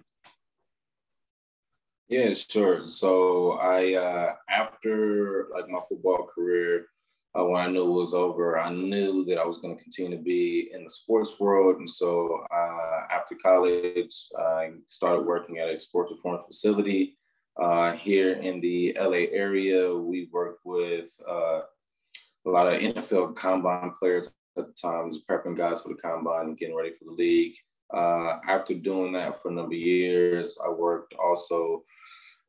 Yeah 2.09 2.33
sure. 2.33 2.85
So 2.85 3.53
i 3.53 3.93
uh, 3.93 4.33
after 4.49 5.47
like 5.53 5.69
my 5.69 5.79
football 5.87 6.27
career 6.35 6.87
uh, 7.37 7.45
when 7.45 7.61
I 7.61 7.67
knew 7.67 7.85
it 7.85 7.99
was 7.99 8.13
over, 8.13 8.59
I 8.59 8.71
knew 8.71 9.23
that 9.25 9.37
I 9.37 9.45
was 9.45 9.59
going 9.59 9.77
to 9.77 9.83
continue 9.83 10.17
to 10.17 10.23
be 10.23 10.69
in 10.73 10.83
the 10.83 10.89
sports 10.89 11.39
world. 11.39 11.77
And 11.77 11.89
so 11.89 12.43
uh, 12.51 13.01
after 13.11 13.35
college, 13.35 14.27
I 14.37 14.71
started 14.87 15.25
working 15.25 15.59
at 15.59 15.69
a 15.69 15.77
sports 15.77 16.11
performance 16.11 16.45
facility 16.47 17.17
uh, 17.61 17.93
here 17.93 18.33
in 18.33 18.61
the 18.61 18.97
LA 18.99 19.27
area. 19.31 19.95
We 19.95 20.29
worked 20.31 20.61
with 20.65 21.09
uh, 21.29 21.61
a 22.45 22.49
lot 22.49 22.73
of 22.73 22.81
NFL 22.81 23.35
combine 23.35 23.91
players 23.91 24.31
at 24.57 24.65
the 24.65 24.73
time, 24.73 25.11
just 25.11 25.27
prepping 25.27 25.55
guys 25.55 25.81
for 25.81 25.89
the 25.89 25.95
combine 25.95 26.47
and 26.47 26.57
getting 26.57 26.75
ready 26.75 26.91
for 26.97 27.05
the 27.05 27.11
league. 27.11 27.55
Uh, 27.93 28.37
after 28.47 28.73
doing 28.73 29.11
that 29.13 29.41
for 29.41 29.49
a 29.49 29.53
number 29.53 29.73
of 29.73 29.79
years, 29.79 30.57
I 30.63 30.69
worked 30.69 31.13
also 31.13 31.83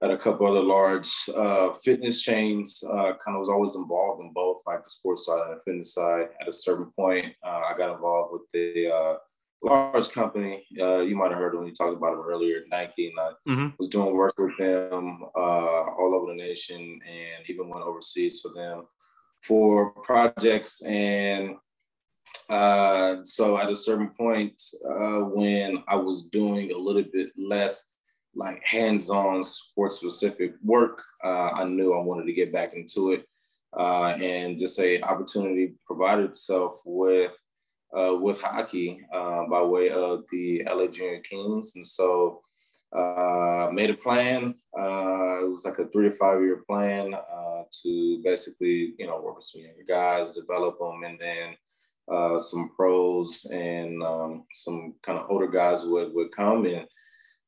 at 0.03 0.11
a 0.11 0.17
couple 0.17 0.47
other 0.47 0.63
large 0.63 1.11
uh, 1.37 1.73
fitness 1.75 2.23
chains. 2.23 2.83
Uh, 2.83 3.13
kind 3.23 3.37
of 3.37 3.39
was 3.39 3.49
always 3.49 3.77
involved 3.77 4.23
in 4.23 4.33
both, 4.33 4.63
like 4.67 4.83
the 4.83 4.91
sports 4.91 5.27
side 5.27 5.43
and 5.43 5.57
the 5.57 5.61
fitness 5.65 5.95
side. 5.95 6.29
At 6.41 6.49
a 6.49 6.53
certain 6.53 6.91
point, 6.97 7.35
uh, 7.45 7.63
I 7.69 7.75
got 7.77 7.95
involved 7.95 8.33
with 8.33 8.43
the 8.55 8.91
uh, 8.91 9.17
large 9.63 10.11
company. 10.11 10.65
Uh, 10.81 11.01
you 11.01 11.17
might 11.17 11.31
have 11.31 11.39
heard 11.39 11.55
when 11.55 11.67
you 11.67 11.75
talked 11.75 11.97
about 11.97 12.13
them 12.13 12.25
earlier, 12.27 12.63
Nike, 12.71 13.09
and 13.09 13.21
I 13.21 13.51
mm-hmm. 13.51 13.69
was 13.79 13.89
doing 13.89 14.15
work 14.15 14.33
with 14.39 14.57
them 14.59 15.23
uh, 15.37 15.39
all 15.39 16.15
over 16.15 16.33
the 16.33 16.39
nation, 16.39 16.81
and 16.81 17.49
even 17.49 17.69
went 17.69 17.85
overseas 17.85 18.41
for 18.41 18.53
them 18.55 18.87
for 19.43 19.93
projects 20.03 20.83
and. 20.83 21.57
so 23.23 23.59
at 23.59 23.71
a 23.71 23.77
certain 23.77 24.11
point, 24.19 24.61
when 24.83 25.85
I 25.89 25.97
was 25.97 26.29
doing 26.31 26.73
a 26.73 26.77
little 26.77 27.05
bit 27.13 27.29
less 27.37 27.91
like 28.35 28.63
hands-on 28.65 29.43
sports 29.45 29.97
specific 29.97 30.55
work. 30.63 31.03
Uh, 31.25 31.51
I 31.55 31.65
knew 31.65 31.95
I 31.95 32.03
wanted 32.03 32.27
to 32.27 32.33
get 32.33 32.53
back 32.53 32.75
into 32.75 33.13
it. 33.13 33.27
uh, 33.79 34.15
and 34.21 34.59
just 34.59 34.79
a 34.81 35.01
opportunity 35.03 35.75
provided 35.87 36.25
itself 36.27 36.81
with 36.85 37.37
uh, 37.97 38.15
with 38.15 38.41
hockey 38.41 39.01
uh, 39.13 39.45
by 39.51 39.63
way 39.63 39.91
of 39.91 40.23
the 40.31 40.63
LA 40.65 40.87
Junior 40.87 41.21
Kings, 41.21 41.73
and 41.77 41.87
so 41.87 42.41
uh, 42.97 43.69
made 43.73 43.91
a 43.91 43.95
plan. 43.95 44.55
Uh, 44.79 45.45
it 45.45 45.51
was 45.51 45.65
like 45.65 45.79
a 45.79 45.89
three 45.89 46.09
to 46.09 46.15
five 46.15 46.41
year 46.41 46.63
plan 46.69 47.15
to 47.85 48.21
basically, 48.25 48.95
you 48.99 49.07
know, 49.07 49.21
work 49.21 49.37
with 49.37 49.45
some 49.45 49.61
younger 49.61 49.85
guys, 49.87 50.33
develop 50.33 50.79
them, 50.81 51.03
and 51.05 51.19
then 51.21 51.55
some 52.41 52.71
pros 52.75 53.45
and 53.53 54.03
um, 54.03 54.45
some 54.53 54.95
kind 55.03 55.19
of 55.19 55.27
older 55.31 55.47
guys 55.47 55.85
would 55.85 56.13
would 56.15 56.33
come, 56.33 56.65
and 56.67 56.87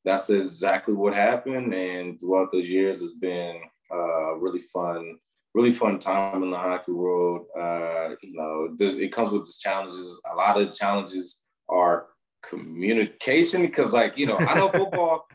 that's 0.05 0.29
exactly 0.29 0.93
what 0.93 1.13
happened. 1.13 1.73
And 1.73 2.19
throughout 2.19 2.51
those 2.51 2.67
years, 2.67 3.01
it's 3.01 3.13
been 3.13 3.61
uh, 3.93 4.35
really 4.35 4.61
fun. 4.61 5.17
Really 5.53 5.71
fun 5.71 5.99
time 5.99 6.41
in 6.41 6.49
the 6.49 6.57
hockey 6.57 6.91
world. 6.91 7.45
Uh, 7.55 8.15
you 8.23 8.33
know, 8.33 8.75
it 8.79 9.11
comes 9.11 9.29
with 9.29 9.43
its 9.43 9.59
challenges. 9.59 10.19
A 10.31 10.35
lot 10.35 10.59
of 10.59 10.73
challenges 10.73 11.41
are 11.69 12.07
communication 12.41 13.61
because 13.61 13.93
like 13.93 14.17
you 14.17 14.25
know 14.25 14.37
i 14.37 14.53
know 14.53 14.67
football 14.73 15.25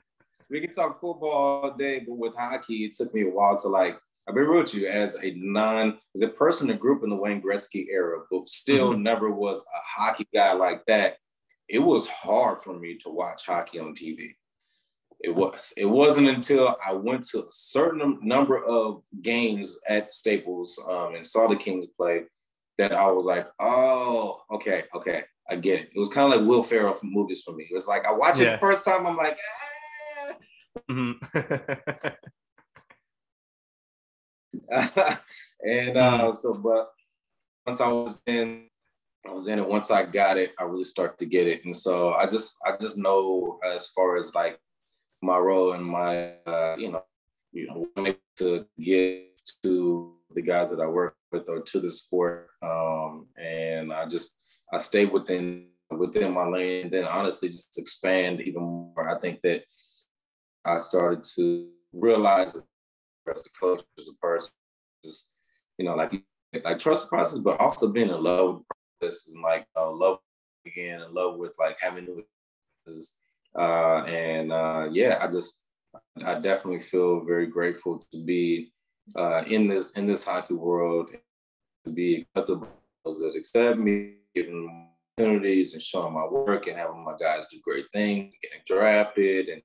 we 0.50 0.60
can 0.60 0.70
talk 0.70 1.00
football 1.00 1.30
all 1.30 1.76
day, 1.76 2.00
but 2.06 2.16
with 2.16 2.34
hockey, 2.34 2.84
it 2.84 2.94
took 2.94 3.12
me 3.14 3.22
a 3.22 3.30
while 3.30 3.56
to 3.58 3.68
like. 3.68 3.98
I'll 4.26 4.34
be 4.34 4.42
real 4.42 4.60
with 4.60 4.74
you, 4.74 4.86
as 4.86 5.16
a 5.22 5.32
non, 5.36 5.98
as 6.14 6.22
a 6.22 6.28
person 6.28 6.68
a 6.70 6.74
group 6.74 7.02
in 7.02 7.08
the 7.08 7.16
Wayne 7.16 7.40
Gretzky 7.40 7.86
era, 7.90 8.20
but 8.30 8.48
still 8.48 8.92
mm-hmm. 8.92 9.02
never 9.02 9.30
was 9.30 9.60
a 9.60 10.00
hockey 10.00 10.26
guy 10.34 10.52
like 10.52 10.84
that. 10.86 11.16
It 11.68 11.78
was 11.78 12.06
hard 12.08 12.60
for 12.60 12.78
me 12.78 12.98
to 13.04 13.10
watch 13.10 13.46
hockey 13.46 13.78
on 13.78 13.94
TV. 13.94 14.34
It 15.20 15.34
was. 15.34 15.72
It 15.76 15.84
wasn't 15.84 16.28
until 16.28 16.76
I 16.86 16.92
went 16.92 17.26
to 17.30 17.40
a 17.40 17.50
certain 17.50 18.18
number 18.22 18.64
of 18.64 19.02
games 19.22 19.80
at 19.88 20.12
Staples 20.12 20.80
um, 20.88 21.16
and 21.16 21.26
saw 21.26 21.48
the 21.48 21.56
Kings 21.56 21.86
play 21.96 22.22
that 22.78 22.92
I 22.92 23.10
was 23.10 23.24
like, 23.24 23.48
oh, 23.58 24.42
okay, 24.52 24.84
okay, 24.94 25.24
I 25.50 25.56
get 25.56 25.80
it. 25.80 25.90
It 25.94 25.98
was 25.98 26.08
kind 26.08 26.32
of 26.32 26.38
like 26.38 26.48
Will 26.48 26.62
Ferrell 26.62 26.94
from 26.94 27.12
movies 27.12 27.42
for 27.42 27.52
me. 27.52 27.66
It 27.68 27.74
was 27.74 27.88
like 27.88 28.06
I 28.06 28.12
watched 28.12 28.40
yeah. 28.40 28.50
it 28.50 28.52
the 28.52 28.58
first 28.58 28.84
time, 28.84 29.06
I'm 29.06 29.16
like, 29.16 29.36
ah, 29.36 29.58
Mm-hmm. 30.90 31.24
and 35.64 35.96
uh, 35.96 36.20
mm-hmm. 36.20 36.34
so, 36.34 36.54
but 36.54 36.90
once 37.66 37.80
I 37.80 37.88
was 37.88 38.22
in, 38.26 38.66
I 39.28 39.32
was 39.32 39.48
in 39.48 39.58
it. 39.58 39.68
Once 39.68 39.90
I 39.90 40.04
got 40.04 40.38
it, 40.38 40.52
I 40.58 40.64
really 40.64 40.84
started 40.84 41.18
to 41.18 41.26
get 41.26 41.46
it. 41.46 41.64
And 41.64 41.76
so 41.76 42.14
I 42.14 42.26
just, 42.26 42.56
I 42.64 42.76
just 42.80 42.96
know 42.96 43.58
as 43.64 43.88
far 43.88 44.16
as 44.16 44.34
like 44.34 44.58
my 45.22 45.38
role 45.38 45.72
and 45.72 45.84
my, 45.84 46.32
uh, 46.46 46.76
you 46.76 46.92
know, 46.92 47.04
you 47.52 47.66
know, 47.66 48.14
to 48.38 48.66
get 48.78 49.24
to 49.62 50.14
the 50.34 50.42
guys 50.42 50.70
that 50.70 50.80
I 50.80 50.86
work 50.86 51.16
with 51.32 51.48
or 51.48 51.60
to 51.60 51.80
the 51.80 51.90
sport. 51.90 52.48
Um, 52.62 53.26
and 53.36 53.92
I 53.92 54.06
just, 54.06 54.34
I 54.72 54.78
stay 54.78 55.06
within 55.06 55.68
within 55.90 56.32
my 56.32 56.46
lane. 56.46 56.90
Then 56.90 57.04
honestly, 57.04 57.48
just 57.48 57.78
expand 57.78 58.40
even 58.40 58.62
more. 58.62 59.08
I 59.08 59.18
think 59.18 59.40
that 59.42 59.64
I 60.64 60.76
started 60.78 61.24
to 61.36 61.68
realize 61.92 62.54
as 62.54 62.62
a 63.46 63.60
coach, 63.60 63.82
as 63.98 64.08
a 64.08 64.14
person, 64.20 64.52
just 65.04 65.32
you 65.78 65.84
know, 65.84 65.94
like 65.94 66.12
like 66.64 66.78
trust 66.78 67.04
the 67.04 67.08
process, 67.08 67.38
but 67.38 67.60
also 67.60 67.90
being 67.92 68.08
in 68.08 68.22
love 68.22 68.56
with 68.56 68.64
the 68.68 68.74
process 69.06 69.28
and 69.28 69.42
like 69.42 69.66
uh, 69.76 69.90
love 69.90 70.18
again, 70.66 71.00
in 71.00 71.14
love 71.14 71.38
with 71.38 71.54
like 71.58 71.76
having 71.80 72.04
new 72.04 72.24
uh, 73.58 74.04
and 74.06 74.52
uh, 74.52 74.88
yeah, 74.92 75.18
I 75.20 75.28
just 75.28 75.62
I 76.24 76.34
definitely 76.34 76.80
feel 76.80 77.24
very 77.24 77.46
grateful 77.46 78.04
to 78.12 78.24
be 78.24 78.72
uh, 79.16 79.42
in 79.46 79.68
this 79.68 79.92
in 79.92 80.06
this 80.06 80.24
hockey 80.24 80.54
world, 80.54 81.10
to 81.84 81.90
be 81.90 82.26
acceptable 82.34 82.68
that 83.04 83.34
accept 83.36 83.78
me, 83.78 84.16
giving 84.34 84.90
opportunities 85.16 85.72
and 85.72 85.82
showing 85.82 86.12
my 86.12 86.26
work 86.26 86.66
and 86.66 86.76
having 86.76 87.04
my 87.04 87.14
guys 87.18 87.46
do 87.50 87.58
great 87.64 87.86
things, 87.92 88.34
getting 88.42 88.60
drafted 88.66 89.48
and 89.48 89.62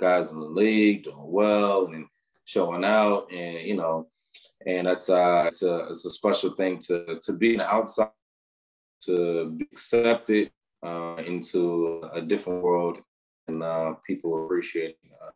guys 0.00 0.32
in 0.32 0.40
the 0.40 0.46
league 0.46 1.04
doing 1.04 1.16
well 1.18 1.86
and 1.86 2.06
showing 2.44 2.84
out, 2.84 3.30
and 3.30 3.66
you 3.66 3.76
know, 3.76 4.08
and 4.66 4.86
that's 4.86 5.10
uh, 5.10 5.44
it's 5.46 5.62
a 5.62 5.86
it's 5.90 6.04
a 6.04 6.10
special 6.10 6.50
thing 6.54 6.78
to 6.78 7.18
to 7.22 7.32
be 7.32 7.54
an 7.54 7.60
outside, 7.60 8.08
to 9.02 9.50
be 9.50 9.68
accepted 9.70 10.50
uh, 10.82 11.16
into 11.26 12.08
a 12.12 12.20
different 12.20 12.62
world, 12.62 13.00
and 13.52 13.62
uh, 13.62 13.94
people 14.06 14.44
appreciate. 14.44 14.96
Uh, 15.04 15.30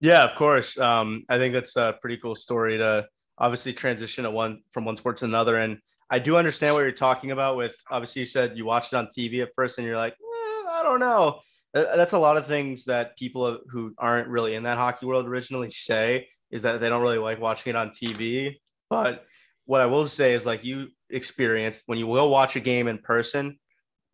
yeah, 0.00 0.22
of 0.22 0.36
course. 0.36 0.78
Um, 0.78 1.24
I 1.28 1.38
think 1.38 1.54
that's 1.54 1.76
a 1.76 1.96
pretty 2.00 2.18
cool 2.18 2.36
story 2.36 2.78
to 2.78 3.06
obviously 3.38 3.72
transition 3.72 4.24
at 4.24 4.32
one 4.32 4.60
from 4.70 4.84
one 4.84 4.96
sport 4.96 5.16
to 5.18 5.24
another. 5.24 5.56
And 5.56 5.78
I 6.10 6.18
do 6.18 6.36
understand 6.36 6.74
what 6.74 6.82
you're 6.82 6.92
talking 6.92 7.30
about. 7.30 7.56
With 7.56 7.74
obviously, 7.90 8.20
you 8.20 8.26
said 8.26 8.56
you 8.56 8.64
watched 8.64 8.92
it 8.92 8.96
on 8.96 9.06
TV 9.06 9.42
at 9.42 9.50
first, 9.56 9.78
and 9.78 9.86
you're 9.86 9.96
like, 9.96 10.12
eh, 10.12 10.68
I 10.70 10.80
don't 10.82 11.00
know. 11.00 11.40
Uh, 11.74 11.96
that's 11.96 12.12
a 12.12 12.18
lot 12.18 12.36
of 12.36 12.46
things 12.46 12.84
that 12.84 13.16
people 13.16 13.58
who 13.70 13.94
aren't 13.98 14.28
really 14.28 14.54
in 14.54 14.62
that 14.64 14.78
hockey 14.78 15.06
world 15.06 15.26
originally 15.26 15.70
say 15.70 16.28
is 16.50 16.62
that 16.62 16.80
they 16.80 16.88
don't 16.88 17.02
really 17.02 17.18
like 17.18 17.40
watching 17.40 17.70
it 17.70 17.76
on 17.76 17.88
TV. 17.88 18.56
But 18.90 19.24
what 19.64 19.80
I 19.80 19.86
will 19.86 20.06
say 20.06 20.34
is 20.34 20.46
like 20.46 20.64
you 20.64 20.88
experienced 21.10 21.82
when 21.86 21.98
you 21.98 22.06
will 22.06 22.28
watch 22.28 22.54
a 22.56 22.60
game 22.60 22.86
in 22.86 22.98
person, 22.98 23.58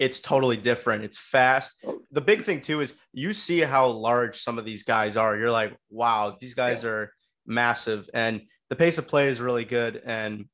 it's 0.00 0.18
totally 0.18 0.56
different. 0.56 1.04
It's 1.04 1.18
fast. 1.18 1.84
The 2.10 2.22
big 2.22 2.42
thing 2.42 2.62
too 2.62 2.80
is 2.80 2.94
you 3.12 3.34
see 3.34 3.60
how 3.60 3.86
large 3.88 4.40
some 4.40 4.58
of 4.58 4.64
these 4.64 4.82
guys 4.82 5.16
are. 5.16 5.36
You're 5.36 5.50
like, 5.50 5.76
wow, 5.90 6.38
these 6.40 6.54
guys 6.54 6.82
yeah. 6.82 6.90
are 6.90 7.12
massive, 7.46 8.08
and 8.14 8.40
the 8.70 8.76
pace 8.76 8.96
of 8.96 9.06
play 9.06 9.28
is 9.28 9.42
really 9.42 9.66
good. 9.66 10.00
And 10.04 10.46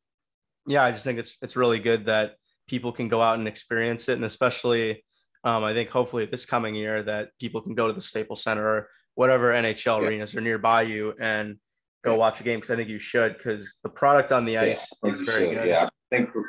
yeah, 0.66 0.84
I 0.84 0.90
just 0.90 1.04
think 1.04 1.20
it's 1.20 1.36
it's 1.40 1.54
really 1.54 1.78
good 1.78 2.06
that 2.06 2.32
people 2.66 2.90
can 2.90 3.08
go 3.08 3.22
out 3.22 3.38
and 3.38 3.46
experience 3.46 4.08
it, 4.08 4.14
and 4.14 4.24
especially 4.24 5.04
um, 5.44 5.62
I 5.62 5.72
think 5.72 5.90
hopefully 5.90 6.26
this 6.26 6.44
coming 6.44 6.74
year 6.74 7.04
that 7.04 7.28
people 7.38 7.60
can 7.62 7.76
go 7.76 7.86
to 7.86 7.92
the 7.92 8.00
Staples 8.00 8.42
Center 8.42 8.66
or 8.66 8.88
whatever 9.14 9.52
NHL 9.52 10.02
yeah. 10.02 10.08
arenas 10.08 10.34
are 10.34 10.40
nearby 10.40 10.82
you 10.82 11.14
and 11.20 11.56
go 12.04 12.12
yeah. 12.12 12.18
watch 12.18 12.40
a 12.40 12.42
game 12.42 12.58
because 12.58 12.72
I 12.72 12.76
think 12.76 12.88
you 12.88 12.98
should 12.98 13.38
because 13.38 13.78
the 13.84 13.88
product 13.90 14.32
on 14.32 14.44
the 14.44 14.58
ice 14.58 14.92
is 15.04 15.20
very 15.20 15.54
good. 15.54 15.68
Yeah, 15.68 15.84
I 15.84 16.16
think 16.16 16.32
for, 16.32 16.44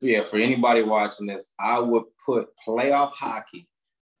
yeah 0.00 0.24
for 0.24 0.36
anybody 0.36 0.82
watching 0.82 1.26
this, 1.26 1.52
I 1.58 1.78
would 1.78 2.04
put 2.24 2.48
playoff 2.66 3.12
hockey 3.12 3.68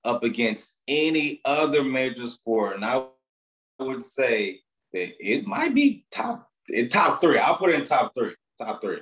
up 0.04 0.22
against 0.22 0.80
any 0.88 1.40
other 1.44 1.82
major 1.82 2.26
sport, 2.26 2.76
and 2.76 2.84
I 2.84 3.04
would 3.78 4.02
say 4.02 4.60
that 4.92 5.14
it 5.20 5.46
might 5.46 5.74
be 5.74 6.06
top 6.10 6.48
top 6.90 7.20
three. 7.20 7.38
I'll 7.38 7.56
put 7.56 7.70
it 7.70 7.76
in 7.76 7.82
top 7.82 8.12
three. 8.14 8.34
Top 8.58 8.80
three. 8.80 9.00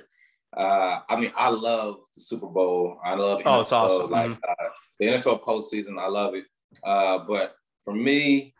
Uh, 0.55 1.01
I 1.09 1.15
mean, 1.17 1.31
I 1.35 1.49
love 1.49 1.97
the 2.15 2.21
Super 2.21 2.47
Bowl. 2.47 2.97
I 3.03 3.15
love 3.15 3.41
oh, 3.45 3.49
NFL, 3.49 3.61
it's 3.61 3.71
awesome. 3.71 4.11
Like 4.11 4.31
mm-hmm. 4.31 4.49
uh, 4.49 4.69
the 4.99 5.05
NFL 5.07 5.43
postseason, 5.43 5.99
I 5.99 6.07
love 6.07 6.33
it. 6.35 6.45
Uh, 6.83 7.19
but 7.19 7.55
for 7.83 7.93
me, 7.93 8.53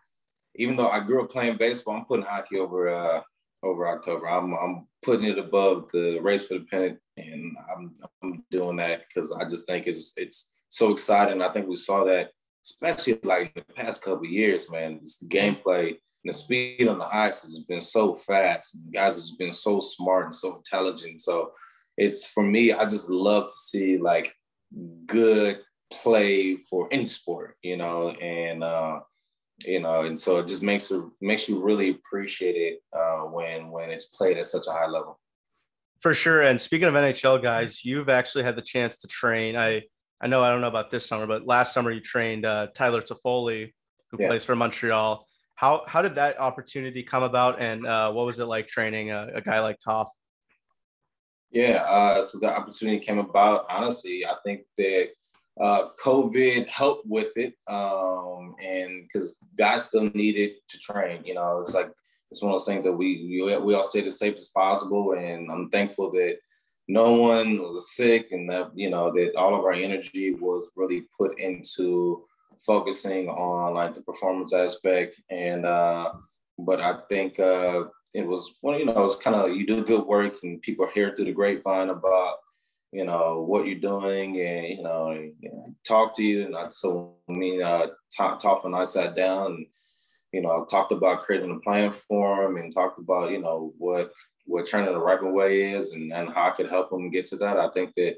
even 0.55 0.76
though 0.76 0.89
I 0.89 0.99
grew 0.99 1.24
up 1.24 1.30
playing 1.30 1.57
baseball, 1.57 1.95
I'm 1.95 2.05
putting 2.05 2.26
hockey 2.26 2.57
over 2.57 2.89
uh, 2.89 3.22
over 3.63 3.88
October. 3.88 4.28
I'm 4.28 4.53
I'm 4.53 4.88
putting 5.03 5.26
it 5.26 5.38
above 5.38 5.89
the 5.93 6.20
race 6.20 6.47
for 6.47 6.55
the 6.55 6.66
pennant, 6.66 6.99
and 7.18 7.55
I'm 7.74 7.95
I'm 8.24 8.43
doing 8.51 8.78
that 8.78 9.03
because 9.07 9.32
I 9.32 9.47
just 9.47 9.68
think 9.68 9.88
it's 9.88 10.13
it's 10.18 10.53
so 10.70 10.91
exciting. 10.91 11.41
I 11.41 11.51
think 11.51 11.68
we 11.68 11.76
saw 11.76 12.03
that, 12.05 12.32
especially 12.66 13.20
like 13.24 13.53
the 13.53 13.61
past 13.74 14.01
couple 14.01 14.26
years, 14.26 14.70
man. 14.70 14.99
This 15.01 15.24
gameplay 15.32 15.89
and 15.89 15.97
the 16.26 16.34
speed 16.34 16.88
on 16.88 16.99
the 16.99 17.16
ice 17.16 17.43
has 17.43 17.59
been 17.68 17.82
so 17.82 18.16
fast. 18.16 18.78
Guys 18.93 19.18
have 19.18 19.38
been 19.38 19.51
so 19.51 19.80
smart 19.80 20.26
and 20.26 20.36
so 20.36 20.55
intelligent. 20.55 21.22
So 21.22 21.51
it's 21.97 22.28
for 22.28 22.43
me, 22.43 22.74
I 22.74 22.86
just 22.86 23.09
love 23.09 23.47
to 23.47 23.53
see 23.53 23.97
like 23.97 24.34
good 25.05 25.59
play 25.91 26.57
for 26.57 26.88
any 26.91 27.07
sport, 27.07 27.55
you 27.61 27.78
know, 27.78 28.09
and 28.09 28.63
uh, 28.63 28.99
you 29.63 29.80
know, 29.80 30.01
and 30.01 30.20
so 30.20 30.39
it 30.39 30.47
just 30.47 30.63
makes 30.63 30.91
it 30.91 31.01
makes 31.22 31.47
you 31.47 31.63
really 31.63 31.91
appreciate 31.91 32.55
it 32.55 32.80
uh, 32.97 33.22
when 33.22 33.70
when 33.72 33.89
it's 33.89 34.07
played 34.07 34.38
at 34.38 34.47
such 34.47 34.68
a 34.68 34.72
high 34.72 34.88
level. 34.88 35.20
For 36.01 36.13
sure. 36.13 36.41
And 36.41 36.59
speaking 36.59 36.87
of 36.87 36.93
NHL 36.93 37.41
guys, 37.41 37.83
you've 37.83 38.09
actually 38.09 38.43
had 38.43 38.55
the 38.55 38.61
chance 38.61 38.97
to 38.97 39.07
train. 39.07 39.55
I 39.55 39.83
I 40.21 40.27
know 40.27 40.43
I 40.43 40.49
don't 40.49 40.61
know 40.61 40.67
about 40.67 40.91
this 40.91 41.05
summer, 41.05 41.27
but 41.27 41.45
last 41.45 41.73
summer 41.73 41.91
you 41.91 41.99
trained 41.99 42.45
uh, 42.45 42.67
Tyler 42.73 43.01
Toffoli, 43.01 43.73
who 44.11 44.17
yeah. 44.19 44.27
plays 44.27 44.43
for 44.43 44.55
Montreal. 44.55 45.27
How 45.55 45.83
how 45.87 46.01
did 46.01 46.15
that 46.15 46.39
opportunity 46.39 47.03
come 47.03 47.23
about, 47.23 47.61
and 47.61 47.85
uh, 47.85 48.11
what 48.11 48.25
was 48.25 48.39
it 48.39 48.45
like 48.45 48.67
training 48.67 49.11
a, 49.11 49.29
a 49.35 49.41
guy 49.41 49.59
like 49.59 49.79
Toff? 49.79 50.09
Yeah, 51.51 51.83
uh, 51.87 52.21
so 52.21 52.39
the 52.39 52.47
opportunity 52.47 52.99
came 52.99 53.17
about. 53.17 53.65
Honestly, 53.69 54.25
I 54.25 54.35
think 54.43 54.63
that 54.77 55.09
uh, 55.61 55.89
COVID 56.03 56.67
helped 56.67 57.05
with 57.07 57.37
it, 57.37 57.53
um, 57.67 58.55
and 58.61 59.03
because 59.03 59.37
guys 59.57 59.85
still 59.85 60.09
needed 60.13 60.55
to 60.69 60.79
train. 60.79 61.23
You 61.23 61.35
know, 61.35 61.61
it's 61.61 61.73
like 61.73 61.91
it's 62.32 62.41
one 62.41 62.51
of 62.51 62.55
those 62.55 62.65
things 62.65 62.84
that 62.84 62.93
we 62.93 63.41
we, 63.43 63.73
all 63.73 63.84
stayed 63.84 64.07
as 64.07 64.19
safe 64.19 64.36
as 64.36 64.49
possible, 64.49 65.13
and 65.13 65.51
I'm 65.51 65.69
thankful 65.69 66.11
that 66.11 66.38
no 66.88 67.13
one 67.13 67.59
was 67.59 67.95
sick, 67.95 68.28
and 68.32 68.49
that 68.49 68.71
you 68.76 68.89
know 68.89 69.11
that 69.13 69.36
all 69.36 69.55
of 69.55 69.63
our 69.63 69.73
energy 69.73 70.34
was 70.34 70.71
really 70.76 71.03
put 71.17 71.39
into 71.39 72.26
focusing 72.65 73.30
on 73.30 73.73
like 73.73 73.93
the 73.93 74.01
performance 74.01 74.53
aspect. 74.53 75.21
And 75.30 75.65
uh, 75.65 76.13
but 76.57 76.82
I 76.82 76.99
think 77.09 77.39
uh, 77.39 77.86
it 78.13 78.26
was 78.26 78.55
well, 78.61 78.80
you 78.80 78.86
know, 78.86 79.03
it's 79.03 79.15
kind 79.15 79.36
of 79.36 79.55
you 79.55 79.67
do 79.67 79.84
good 79.84 80.05
work 80.05 80.36
and 80.43 80.61
people 80.61 80.88
hear 80.93 81.15
through 81.15 81.26
the 81.26 81.34
grapevine 81.34 81.89
about 81.89 82.38
you 82.91 83.03
know 83.03 83.43
what 83.45 83.65
you're 83.65 83.80
doing 83.80 84.39
and 84.39 84.67
you 84.67 84.84
know, 84.84 85.76
talk 85.86 86.15
to 86.15 86.23
you 86.23 86.45
and 86.45 86.55
I, 86.55 86.69
so 86.69 87.15
mean 87.28 87.61
uh 87.61 87.88
talk 88.15 88.63
and 88.63 88.76
I 88.76 88.86
sat 88.86 89.15
down 89.15 89.47
and 89.47 89.65
you 90.32 90.41
know 90.41 90.65
talked 90.65 90.91
about 90.91 91.21
creating 91.23 91.51
a 91.51 91.59
plan 91.59 91.91
for 91.91 92.43
him 92.43 92.57
and 92.57 92.73
talked 92.73 92.99
about 92.99 93.32
you 93.32 93.41
know 93.41 93.73
what 93.78 94.11
what 94.45 94.65
training 94.65 94.93
the 94.93 94.99
right 94.99 95.23
way 95.23 95.71
is 95.71 95.93
and, 95.93 96.13
and 96.13 96.30
how 96.30 96.47
I 96.47 96.51
could 96.51 96.69
help 96.69 96.91
him 96.91 97.09
get 97.09 97.26
to 97.28 97.36
that. 97.38 97.57
I 97.57 97.69
think 97.71 97.93
that 97.95 98.17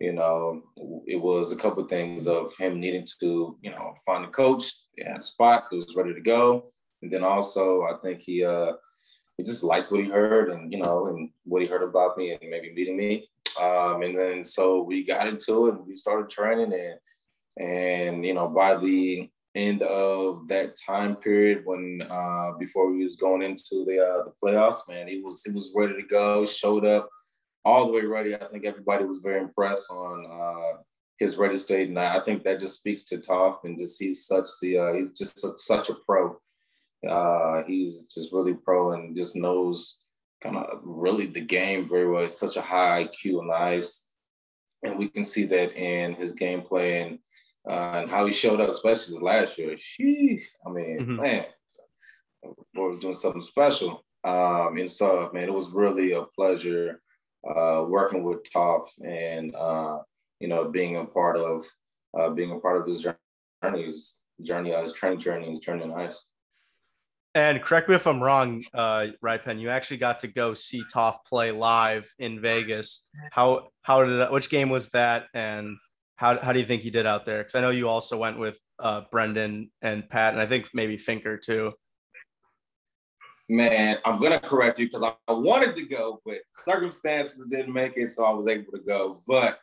you 0.00 0.12
know 0.12 0.62
it 1.06 1.20
was 1.20 1.52
a 1.52 1.56
couple 1.56 1.82
of 1.82 1.90
things 1.90 2.26
of 2.26 2.56
him 2.56 2.80
needing 2.80 3.06
to 3.20 3.58
you 3.62 3.70
know 3.70 3.94
find 4.04 4.24
a 4.24 4.28
coach, 4.28 4.72
yeah, 4.96 5.18
spot, 5.20 5.66
who 5.70 5.76
was 5.76 5.96
ready 5.96 6.14
to 6.14 6.20
go, 6.20 6.72
and 7.02 7.12
then 7.12 7.24
also 7.24 7.82
I 7.82 7.94
think 8.02 8.20
he 8.20 8.44
uh 8.44 8.72
he 9.36 9.44
just 9.44 9.62
liked 9.62 9.90
what 9.90 10.00
he 10.00 10.08
heard 10.08 10.50
and 10.50 10.72
you 10.72 10.78
know 10.78 11.06
and 11.08 11.30
what 11.44 11.62
he 11.62 11.68
heard 11.68 11.82
about 11.82 12.16
me 12.16 12.32
and 12.32 12.50
maybe 12.50 12.72
meeting 12.72 12.96
me 12.96 13.28
um, 13.60 14.02
and 14.02 14.18
then 14.18 14.44
so 14.44 14.82
we 14.82 15.04
got 15.04 15.26
into 15.26 15.68
it 15.68 15.74
and 15.74 15.86
we 15.86 15.94
started 15.94 16.30
training 16.30 16.72
and 16.72 16.98
and 17.58 18.24
you 18.24 18.34
know 18.34 18.48
by 18.48 18.76
the 18.76 19.28
end 19.56 19.82
of 19.82 20.46
that 20.48 20.76
time 20.76 21.16
period 21.16 21.62
when 21.64 22.02
uh, 22.10 22.52
before 22.58 22.90
we 22.90 23.02
was 23.02 23.16
going 23.16 23.42
into 23.42 23.84
the 23.86 23.98
uh, 23.98 24.24
the 24.24 24.32
playoffs 24.42 24.88
man 24.88 25.08
he 25.08 25.20
was 25.20 25.42
he 25.44 25.52
was 25.52 25.72
ready 25.74 25.94
to 25.94 26.06
go 26.08 26.44
showed 26.44 26.84
up 26.84 27.08
all 27.64 27.86
the 27.86 27.92
way 27.92 28.02
ready 28.02 28.34
i 28.34 28.46
think 28.48 28.64
everybody 28.64 29.04
was 29.04 29.20
very 29.20 29.40
impressed 29.40 29.90
on 29.90 30.26
uh, 30.30 30.78
his 31.18 31.36
ready 31.36 31.56
state 31.56 31.88
and 31.88 31.98
i 31.98 32.20
think 32.20 32.42
that 32.42 32.60
just 32.60 32.78
speaks 32.78 33.04
to 33.04 33.18
Toph 33.18 33.64
and 33.64 33.78
just 33.78 34.00
he's 34.00 34.26
such 34.26 34.46
the 34.60 34.78
uh, 34.78 34.92
he's 34.92 35.12
just 35.12 35.38
such, 35.38 35.56
such 35.56 35.88
a 35.88 35.94
pro 36.06 36.38
uh, 37.08 37.62
he's 37.66 38.06
just 38.06 38.32
really 38.32 38.54
pro 38.54 38.92
and 38.92 39.16
just 39.16 39.36
knows 39.36 40.00
kind 40.42 40.56
of 40.56 40.80
really 40.82 41.26
the 41.26 41.40
game 41.40 41.88
very 41.88 42.08
well. 42.08 42.24
It's 42.24 42.38
such 42.38 42.56
a 42.56 42.62
high 42.62 43.04
IQ 43.04 43.40
on 43.40 43.48
the 43.48 43.54
ice. 43.54 44.10
And 44.82 44.98
we 44.98 45.08
can 45.08 45.24
see 45.24 45.44
that 45.46 45.72
in 45.74 46.14
his 46.14 46.34
gameplay 46.34 47.06
and 47.06 47.18
uh, 47.68 48.00
and 48.00 48.10
how 48.10 48.26
he 48.26 48.32
showed 48.32 48.60
up, 48.60 48.68
especially 48.68 49.14
this 49.14 49.22
last 49.22 49.58
year. 49.58 49.76
Sheesh. 49.76 50.42
I 50.66 50.70
mean, 50.70 50.98
mm-hmm. 51.00 51.16
man, 51.16 51.46
boy 52.74 52.88
was 52.88 52.98
doing 52.98 53.14
something 53.14 53.42
special. 53.42 54.04
Um, 54.24 54.76
and 54.76 54.90
so, 54.90 55.30
man, 55.32 55.44
it 55.44 55.54
was 55.54 55.72
really 55.72 56.12
a 56.12 56.22
pleasure 56.22 57.00
uh, 57.48 57.84
working 57.86 58.22
with 58.24 58.50
Toph 58.50 58.88
and 59.04 59.54
uh, 59.54 59.98
you 60.40 60.48
know 60.48 60.68
being 60.68 60.96
a 60.96 61.04
part 61.04 61.36
of 61.36 61.64
uh, 62.18 62.30
being 62.30 62.52
a 62.52 62.58
part 62.58 62.80
of 62.80 62.86
his 62.86 63.02
journey, 63.02 63.84
his 63.84 64.14
journey, 64.42 64.74
uh, 64.74 64.82
his 64.82 64.92
training 64.92 65.20
journey, 65.20 65.50
his 65.50 65.60
journey 65.60 65.84
in 65.84 65.92
ice. 65.92 66.26
And 67.34 67.62
correct 67.62 67.88
me 67.88 67.94
if 67.94 68.06
I'm 68.06 68.22
wrong, 68.22 68.64
uh, 68.72 69.08
Ripen. 69.20 69.58
You 69.58 69.68
actually 69.68 69.98
got 69.98 70.20
to 70.20 70.26
go 70.26 70.54
see 70.54 70.82
Toph 70.92 71.18
play 71.26 71.52
live 71.52 72.12
in 72.18 72.40
Vegas. 72.40 73.08
How 73.30 73.68
how 73.82 74.04
did 74.04 74.18
that, 74.18 74.32
which 74.32 74.50
game 74.50 74.70
was 74.70 74.90
that, 74.90 75.26
and 75.34 75.76
how 76.16 76.38
how 76.40 76.52
do 76.52 76.60
you 76.60 76.66
think 76.66 76.84
you 76.84 76.90
did 76.90 77.06
out 77.06 77.24
there? 77.24 77.38
Because 77.38 77.54
I 77.54 77.60
know 77.60 77.70
you 77.70 77.88
also 77.88 78.16
went 78.16 78.38
with 78.38 78.58
uh, 78.78 79.02
Brendan 79.10 79.70
and 79.82 80.08
Pat, 80.08 80.32
and 80.32 80.42
I 80.42 80.46
think 80.46 80.68
maybe 80.74 80.96
Finker 80.98 81.40
too. 81.40 81.72
Man, 83.48 83.98
I'm 84.04 84.20
gonna 84.20 84.40
correct 84.40 84.78
you 84.78 84.86
because 84.86 85.02
I, 85.02 85.12
I 85.28 85.34
wanted 85.34 85.76
to 85.76 85.86
go, 85.86 86.20
but 86.24 86.38
circumstances 86.54 87.46
didn't 87.46 87.72
make 87.72 87.96
it, 87.96 88.08
so 88.08 88.24
I 88.24 88.30
was 88.30 88.48
able 88.48 88.72
to 88.72 88.80
go. 88.80 89.22
But 89.26 89.60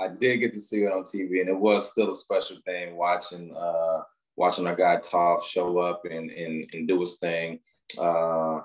I 0.00 0.08
did 0.08 0.38
get 0.38 0.52
to 0.54 0.60
see 0.60 0.84
it 0.84 0.92
on 0.92 1.02
TV, 1.02 1.40
and 1.40 1.48
it 1.48 1.58
was 1.58 1.90
still 1.90 2.10
a 2.10 2.14
special 2.14 2.56
thing 2.64 2.96
watching. 2.96 3.54
Uh, 3.54 4.02
watching 4.36 4.66
our 4.66 4.76
guy 4.76 4.98
Toph 4.98 5.44
show 5.44 5.78
up 5.78 6.02
and 6.04 6.30
and, 6.30 6.66
and 6.72 6.88
do 6.88 7.00
his 7.00 7.16
thing. 7.18 7.58
Uh, 7.98 8.60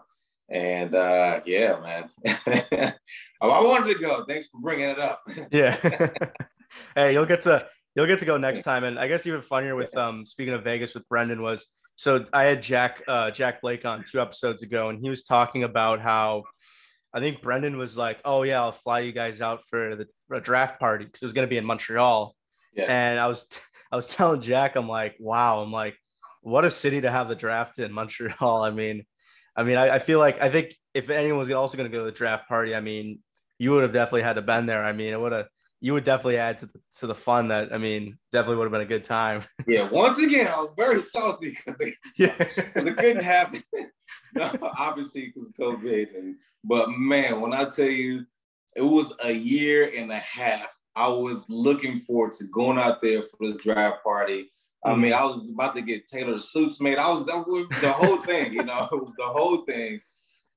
and 0.50 0.94
uh, 0.96 1.40
yeah, 1.46 1.80
man, 1.80 2.10
I 3.42 3.64
wanted 3.64 3.94
to 3.94 4.00
go. 4.00 4.26
Thanks 4.26 4.48
for 4.48 4.60
bringing 4.60 4.90
it 4.90 5.00
up. 5.00 5.24
yeah. 5.52 5.78
hey, 6.96 7.14
you'll 7.14 7.26
get 7.26 7.42
to 7.42 7.68
you'll 7.96 8.08
get 8.08 8.20
to 8.20 8.26
go 8.26 8.38
next 8.38 8.62
time. 8.64 8.84
And 8.84 9.00
I 9.00 9.08
guess 9.08 9.26
even 9.26 9.42
funnier 9.42 9.76
with 9.76 9.96
um 9.98 10.26
speaking 10.26 10.54
of 10.54 10.64
Vegas 10.64 10.94
with 10.94 11.08
Brendan 11.10 11.42
was 11.42 11.68
so 11.96 12.26
I 12.34 12.44
had 12.44 12.64
Jack 12.64 13.04
uh, 13.08 13.32
Jack 13.32 13.62
Blake 13.62 13.86
on 13.86 14.04
two 14.10 14.20
episodes 14.20 14.64
ago, 14.64 14.90
and 14.90 15.00
he 15.00 15.10
was 15.10 15.24
talking 15.24 15.64
about 15.64 16.00
how 16.02 16.44
I 17.14 17.20
think 17.20 17.42
Brendan 17.42 17.78
was 17.78 17.98
like, 17.98 18.20
"Oh 18.26 18.44
yeah, 18.44 18.62
I'll 18.62 18.72
fly 18.72 19.02
you 19.02 19.12
guys 19.12 19.42
out 19.42 19.62
for 19.70 19.96
the 19.96 20.40
draft 20.40 20.80
party 20.80 21.06
because 21.06 21.22
it 21.22 21.26
was 21.26 21.34
going 21.34 21.48
to 21.48 21.50
be 21.50 21.58
in 21.58 21.66
Montreal." 21.66 22.36
Yeah. 22.74 22.86
And 22.86 23.20
I 23.20 23.28
was 23.28 23.48
I 23.92 23.96
was 23.96 24.08
telling 24.08 24.42
Jack, 24.42 24.76
I'm 24.76 24.88
like, 24.88 25.16
wow, 25.20 25.60
I'm 25.60 25.72
like, 25.72 25.96
what 26.42 26.66
a 26.66 26.72
city 26.72 27.02
to 27.02 27.12
have 27.12 27.28
the 27.28 27.36
draft 27.36 27.78
in 27.80 27.92
Montreal. 27.92 28.64
I 28.64 28.72
mean, 28.72 29.06
I 29.56 29.64
mean, 29.64 29.78
I, 29.78 29.96
I 29.96 30.00
feel 30.00 30.20
like 30.20 30.42
I 30.42 30.50
think 30.50 30.74
if 30.94 31.10
anyone 31.10 31.40
was 31.40 31.52
also 31.52 31.78
going 31.78 31.90
to 31.90 31.96
go 31.96 32.04
to 32.04 32.06
the 32.06 32.18
draft 32.18 32.48
party, 32.48 32.74
I 32.74 32.80
mean, 32.80 33.20
you 33.60 33.72
would 33.72 33.84
have 33.84 33.94
definitely 33.94 34.24
had 34.24 34.38
to 34.38 34.42
been 34.42 34.66
there. 34.66 34.84
I 34.84 34.94
mean, 34.94 35.14
it 35.14 35.20
would 35.20 35.34
have 35.34 35.48
you 35.82 35.94
would 35.94 36.04
definitely 36.04 36.38
add 36.38 36.60
to 36.60 36.68
the, 36.68 36.80
to 37.00 37.08
the 37.08 37.16
fun 37.16 37.50
that 37.50 37.74
I 37.74 37.78
mean, 37.78 38.18
definitely 38.32 38.58
would 38.58 38.66
have 38.66 38.72
been 38.72 38.82
a 38.82 38.86
good 38.86 39.04
time. 39.04 39.44
Yeah. 39.68 39.90
Once 39.90 40.24
again, 40.24 40.48
I 40.48 40.58
was 40.58 40.74
very 40.78 41.02
salty 41.02 41.50
because 41.52 41.80
it, 41.82 41.94
yeah. 42.18 42.36
It 42.38 42.98
couldn't 42.98 43.24
happen. 43.24 43.64
no, 44.36 44.52
obviously 44.78 45.28
because 45.28 45.52
COVID. 45.60 46.16
And 46.18 46.36
but 46.64 46.92
man, 46.92 47.42
when 47.42 47.54
I 47.54 47.66
tell 47.66 47.90
you, 47.90 48.26
it 48.76 48.84
was 48.84 49.14
a 49.24 49.32
year 49.32 49.92
and 49.96 50.12
a 50.12 50.20
half 50.20 50.70
I 50.96 51.08
was 51.08 51.46
looking 51.50 52.00
forward 52.00 52.34
to 52.34 52.46
going 52.46 52.78
out 52.78 53.02
there 53.02 53.24
for 53.24 53.38
this 53.42 53.56
draft 53.62 54.04
party. 54.04 54.52
I 54.84 54.96
mean, 54.96 55.14
I 55.14 55.24
was 55.26 55.50
about 55.50 55.76
to 55.76 55.82
get 55.82 56.08
tailored 56.08 56.42
suits 56.42 56.82
made. 56.82 56.98
I 56.98 57.10
was 57.10 57.26
that 57.28 57.48
was 57.48 57.68
the 57.82 57.92
whole 57.92 58.18
thing, 58.18 58.54
you 58.54 58.64
know, 58.64 58.90
the 59.18 59.26
whole 59.26 59.58
thing. 59.64 60.02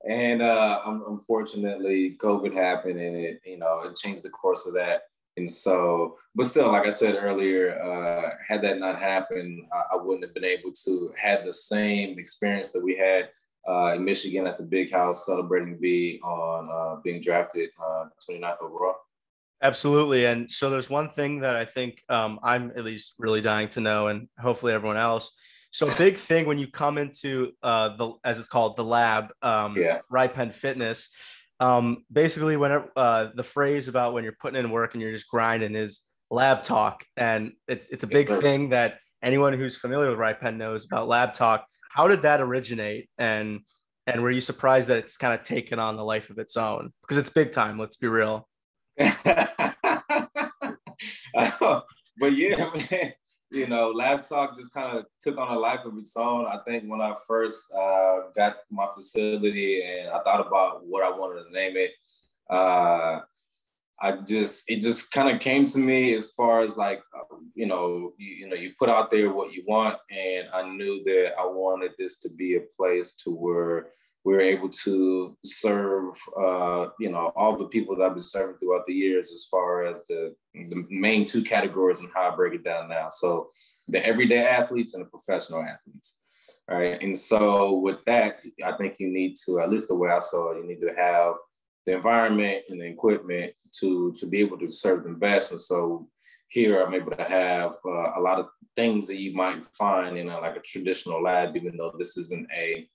And 0.09 0.43
uh, 0.43 0.81
unfortunately, 1.07 2.16
COVID 2.20 2.55
happened, 2.55 3.01
and 3.01 3.16
it, 3.16 3.41
you 3.47 3.59
know, 3.59 3.81
it 3.81 3.97
changed 3.97 4.22
the 4.22 4.31
course 4.31 4.66
of 4.66 4.75
that. 4.75 5.03
And 5.37 5.49
so, 5.49 6.16
but 6.35 6.47
still, 6.47 6.70
like 6.70 6.87
I 6.87 6.91
said 6.91 7.16
earlier, 7.16 7.80
uh, 7.80 8.37
had 8.47 8.62
that 8.62 8.78
not 8.78 9.01
happened, 9.01 9.66
I, 9.72 9.97
I, 9.97 9.97
wouldn't 9.97 10.24
have 10.24 10.35
been 10.35 10.45
able 10.45 10.70
to 10.85 11.12
have 11.18 11.45
the 11.45 11.53
same 11.53 12.18
experience 12.20 12.72
that 12.72 12.85
we 12.85 12.97
had 12.97 13.30
uh, 13.68 13.95
in 13.95 14.05
Michigan 14.05 14.47
at 14.47 14.59
the 14.59 14.64
Big 14.64 14.93
House 14.93 15.26
celebrating 15.26 15.76
B 15.80 16.20
on 16.22 16.68
uh, 16.70 17.01
being 17.03 17.20
drafted 17.20 17.70
29th 17.80 18.45
uh, 18.45 18.57
overall. 18.64 18.95
Absolutely. 19.62 20.26
And 20.26 20.51
so 20.51 20.70
there's 20.70 20.91
one 20.91 21.09
thing 21.09 21.41
that 21.41 21.57
I 21.57 21.64
think 21.64 22.03
um, 22.09 22.39
I'm 22.43 22.70
at 22.76 22.85
least 22.85 23.14
really 23.18 23.41
dying 23.41 23.68
to 23.70 23.80
know, 23.80 24.09
and 24.09 24.28
hopefully 24.39 24.72
everyone 24.72 24.99
else. 24.99 25.32
So 25.70 25.93
big 25.97 26.16
thing 26.16 26.47
when 26.47 26.59
you 26.59 26.68
come 26.68 26.99
into 26.99 27.53
uh, 27.62 27.97
the 27.97 28.12
as 28.24 28.39
it's 28.39 28.49
called 28.49 28.76
the 28.76 28.85
lab, 28.85 29.32
um, 29.43 29.76
yeah. 29.76 30.01
Fitness. 30.53 31.09
Um, 31.61 32.05
basically, 32.12 32.57
whenever 32.57 32.90
uh, 32.96 33.28
the 33.34 33.42
phrase 33.42 33.88
about 33.88 34.12
when 34.12 34.24
you're 34.24 34.36
putting 34.40 34.59
in 34.59 34.70
work 34.70 34.94
and 34.94 35.02
you're 35.02 35.12
just 35.12 35.28
grinding 35.28 35.74
is 35.74 36.00
lab 36.30 36.64
talk, 36.64 37.05
and 37.16 37.52
it's 37.68 37.88
it's 37.90 38.02
a 38.02 38.09
big 38.09 38.28
thing 38.28 38.70
that 38.70 38.98
anyone 39.22 39.52
who's 39.52 39.76
familiar 39.76 40.11
with 40.11 40.18
Ripen 40.18 40.59
knows 40.59 40.84
about 40.84 41.09
lab 41.09 41.34
talk. 41.34 41.66
How 41.90 42.09
did 42.09 42.22
that 42.22 42.40
originate, 42.40 43.09
and 43.18 43.61
and 44.07 44.22
were 44.22 44.30
you 44.30 44.40
surprised 44.40 44.88
that 44.88 44.98
it's 44.98 45.16
kind 45.16 45.38
of 45.38 45.42
taken 45.44 45.78
on 45.78 45.96
the 45.96 46.05
life 46.05 46.30
of 46.30 46.38
its 46.38 46.57
own 46.57 46.92
because 47.02 47.16
it's 47.16 47.30
big 47.30 47.52
time? 47.52 47.78
Let's 47.78 47.96
be 47.96 48.09
real. 48.09 48.48
but 52.18 52.32
yeah, 52.32 52.70
man, 52.90 53.12
you 53.55 53.68
know, 53.68 53.90
Lab 53.90 54.24
Talk 54.24 54.57
just 54.57 54.74
kind 54.74 54.98
of 54.98 55.07
took 55.20 55.38
on 55.38 55.57
a 55.57 55.59
life 55.59 55.84
of 55.84 55.96
its 55.96 56.16
own. 56.16 56.44
I 56.46 56.59
think 56.66 56.84
when 56.86 57.00
I 57.00 57.14
first 57.26 57.72
uh, 57.72 58.22
got 58.34 58.57
my 58.70 58.86
facility 58.92 59.82
and 59.84 60.09
I 60.09 60.20
thought 60.22 60.44
about 60.44 60.84
what 60.84 61.05
I 61.05 61.16
wanted 61.16 61.44
to 61.44 61.52
name 61.52 61.76
it, 61.76 61.92
uh, 62.50 63.20
I 64.00 64.12
just 64.26 64.68
it 64.68 64.82
just 64.82 65.12
kind 65.12 65.34
of 65.34 65.40
came 65.40 65.66
to 65.66 65.78
me 65.78 66.14
as 66.14 66.32
far 66.32 66.62
as 66.62 66.76
like 66.76 67.00
uh, 67.16 67.36
you 67.55 67.66
know 67.66 68.12
you, 68.18 68.30
you, 68.34 68.48
know 68.48 68.57
you 68.57 68.72
put 68.76 68.88
out 68.88 69.11
there 69.12 69.32
what 69.32 69.52
you 69.52 69.62
want, 69.68 69.98
and 70.11 70.48
I 70.52 70.68
knew 70.68 71.05
that 71.05 71.34
I 71.38 71.46
wanted 71.46 71.92
this 71.96 72.18
to 72.18 72.30
be 72.30 72.57
a 72.57 72.61
place 72.76 73.14
to 73.22 73.30
where 73.30 73.90
we 74.25 74.33
were 74.33 74.41
able 74.41 74.70
to 74.70 75.37
serve, 75.45 76.14
uh, 76.39 76.87
you 76.99 77.11
know, 77.11 77.31
all 77.37 77.57
the 77.57 77.66
people 77.66 77.95
that 77.95 78.05
I've 78.05 78.14
been 78.14 78.22
serving 78.22 78.57
throughout 78.57 78.87
the 78.87 78.95
years 78.95 79.31
as 79.31 79.47
far 79.51 79.85
as 79.85 80.07
the, 80.07 80.35
the 80.55 80.87
main 80.89 81.27
two 81.27 81.45
categories 81.45 82.01
and 82.01 82.11
how 82.14 82.31
I 82.31 82.35
break 82.35 82.55
it 82.55 82.64
down 82.64 82.89
now. 82.89 83.11
So 83.11 83.51
the 83.89 84.05
everyday 84.05 84.47
athletes 84.47 84.95
and 84.95 85.05
the 85.05 85.09
professional 85.09 85.62
athletes. 85.62 86.20
Right. 86.66 87.03
And 87.03 87.18
so 87.18 87.75
with 87.75 88.03
that, 88.07 88.41
I 88.64 88.72
think 88.79 88.97
you 88.99 89.09
need 89.09 89.37
to, 89.45 89.61
at 89.61 89.68
least 89.68 89.89
the 89.89 89.95
way 89.95 90.11
I 90.11 90.20
saw 90.20 90.53
it, 90.53 90.57
you 90.57 90.66
need 90.66 90.81
to 90.81 90.95
have 90.97 91.35
the 91.85 91.93
environment 91.93 92.64
and 92.70 92.81
the 92.81 92.87
equipment 92.87 93.53
to, 93.81 94.12
to 94.12 94.27
be 94.27 94.39
able 94.39 94.59
to 94.61 94.68
serve 94.68 95.05
them 95.05 95.18
best. 95.18 95.51
And 95.51 95.61
so 95.61 96.09
here 96.49 96.83
I'm 96.83 96.95
able 96.95 97.11
to 97.11 97.25
have 97.25 97.72
uh, 97.85 98.12
a 98.16 98.20
lot 98.20 98.39
of 98.39 98.49
things 98.77 99.07
that 99.09 99.18
you 99.18 99.35
might 99.35 99.66
find 99.77 100.16
in 100.16 100.31
a, 100.31 100.41
like 100.41 100.57
a 100.57 100.61
traditional 100.61 101.22
lab, 101.22 101.55
even 101.55 101.77
though 101.77 101.93
this 101.99 102.16
isn't 102.16 102.49
a 102.57 102.89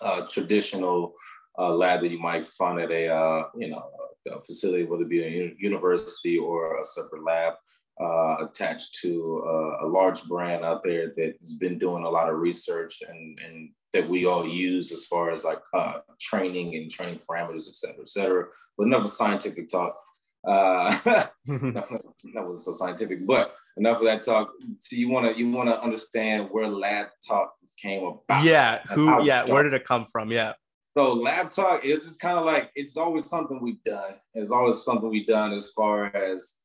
uh, 0.00 0.26
traditional 0.26 1.14
uh, 1.58 1.70
lab 1.70 2.00
that 2.02 2.10
you 2.10 2.18
might 2.18 2.46
find 2.46 2.80
at 2.80 2.90
a 2.90 3.08
uh, 3.08 3.44
you 3.56 3.68
know 3.68 3.82
a 4.30 4.40
facility, 4.40 4.84
whether 4.84 5.02
it 5.02 5.08
be 5.08 5.22
a 5.22 5.54
university 5.58 6.36
or 6.36 6.80
a 6.80 6.84
separate 6.84 7.24
lab 7.24 7.54
uh, 8.00 8.44
attached 8.44 8.98
to 9.00 9.42
a 9.82 9.86
large 9.86 10.24
brand 10.24 10.64
out 10.64 10.82
there 10.84 11.12
that 11.16 11.34
has 11.38 11.52
been 11.52 11.78
doing 11.78 12.04
a 12.04 12.08
lot 12.08 12.28
of 12.28 12.36
research 12.38 13.02
and, 13.08 13.38
and 13.38 13.70
that 13.92 14.08
we 14.08 14.26
all 14.26 14.46
use 14.46 14.92
as 14.92 15.06
far 15.06 15.30
as 15.30 15.44
like 15.44 15.60
uh, 15.72 15.98
training 16.20 16.74
and 16.76 16.90
training 16.90 17.20
parameters, 17.28 17.68
et 17.68 17.74
cetera, 17.74 18.02
et 18.02 18.08
cetera. 18.08 18.44
But 18.76 18.84
enough 18.84 19.04
of 19.04 19.10
scientific 19.10 19.68
talk. 19.68 19.96
Uh, 20.46 20.90
that 21.04 22.12
wasn't 22.34 22.62
so 22.62 22.72
scientific, 22.74 23.26
but 23.26 23.54
enough 23.78 23.98
of 23.98 24.04
that 24.04 24.24
talk. 24.24 24.52
So 24.80 24.96
you 24.96 25.08
want 25.08 25.32
to 25.32 25.38
you 25.38 25.50
want 25.50 25.70
to 25.70 25.82
understand 25.82 26.48
where 26.50 26.68
lab 26.68 27.08
talk 27.26 27.54
came 27.80 28.04
about. 28.04 28.44
Yeah, 28.44 28.82
who? 28.88 29.24
Yeah, 29.24 29.44
where 29.44 29.62
did 29.62 29.74
it 29.74 29.84
come 29.84 30.06
from? 30.10 30.30
Yeah. 30.30 30.52
So 30.96 31.12
lab 31.12 31.50
talk 31.50 31.84
is 31.84 32.00
just 32.00 32.20
kind 32.20 32.38
of 32.38 32.46
like 32.46 32.70
it's 32.74 32.96
always 32.96 33.26
something 33.26 33.60
we've 33.60 33.82
done. 33.84 34.14
It's 34.34 34.50
always 34.50 34.82
something 34.82 35.10
we've 35.10 35.26
done 35.26 35.52
as 35.52 35.70
far 35.70 36.06
as 36.16 36.56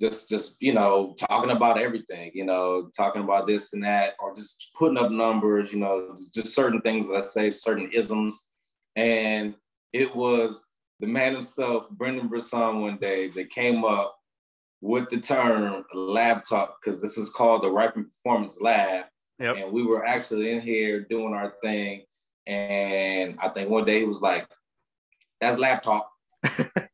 just 0.00 0.28
just 0.28 0.60
you 0.60 0.72
know 0.72 1.14
talking 1.18 1.50
about 1.50 1.78
everything 1.78 2.30
you 2.34 2.44
know 2.44 2.88
talking 2.96 3.22
about 3.22 3.46
this 3.46 3.72
and 3.72 3.82
that 3.82 4.14
or 4.20 4.34
just 4.34 4.70
putting 4.76 4.98
up 4.98 5.10
numbers 5.10 5.72
you 5.72 5.78
know 5.78 6.14
just 6.32 6.54
certain 6.54 6.80
things 6.82 7.08
that 7.08 7.16
i 7.16 7.20
say 7.20 7.50
certain 7.50 7.90
isms 7.92 8.52
and 8.96 9.54
it 9.92 10.14
was 10.14 10.64
the 11.00 11.06
man 11.06 11.32
himself 11.32 11.88
brendan 11.90 12.28
brisson 12.28 12.80
one 12.80 12.98
day 12.98 13.28
that 13.28 13.50
came 13.50 13.84
up 13.84 14.16
with 14.80 15.08
the 15.10 15.18
term 15.18 15.84
lab 15.92 16.44
talk 16.44 16.76
because 16.80 17.02
this 17.02 17.18
is 17.18 17.30
called 17.30 17.62
the 17.62 17.70
ripen 17.70 18.04
performance 18.04 18.60
lab 18.60 19.04
yep. 19.38 19.56
and 19.56 19.72
we 19.72 19.82
were 19.82 20.04
actually 20.04 20.50
in 20.50 20.60
here 20.60 21.00
doing 21.00 21.34
our 21.34 21.54
thing 21.62 22.02
and 22.46 23.36
i 23.40 23.48
think 23.48 23.68
one 23.68 23.84
day 23.84 24.00
he 24.00 24.04
was 24.04 24.20
like 24.20 24.46
that's 25.40 25.58
talk 25.82 26.10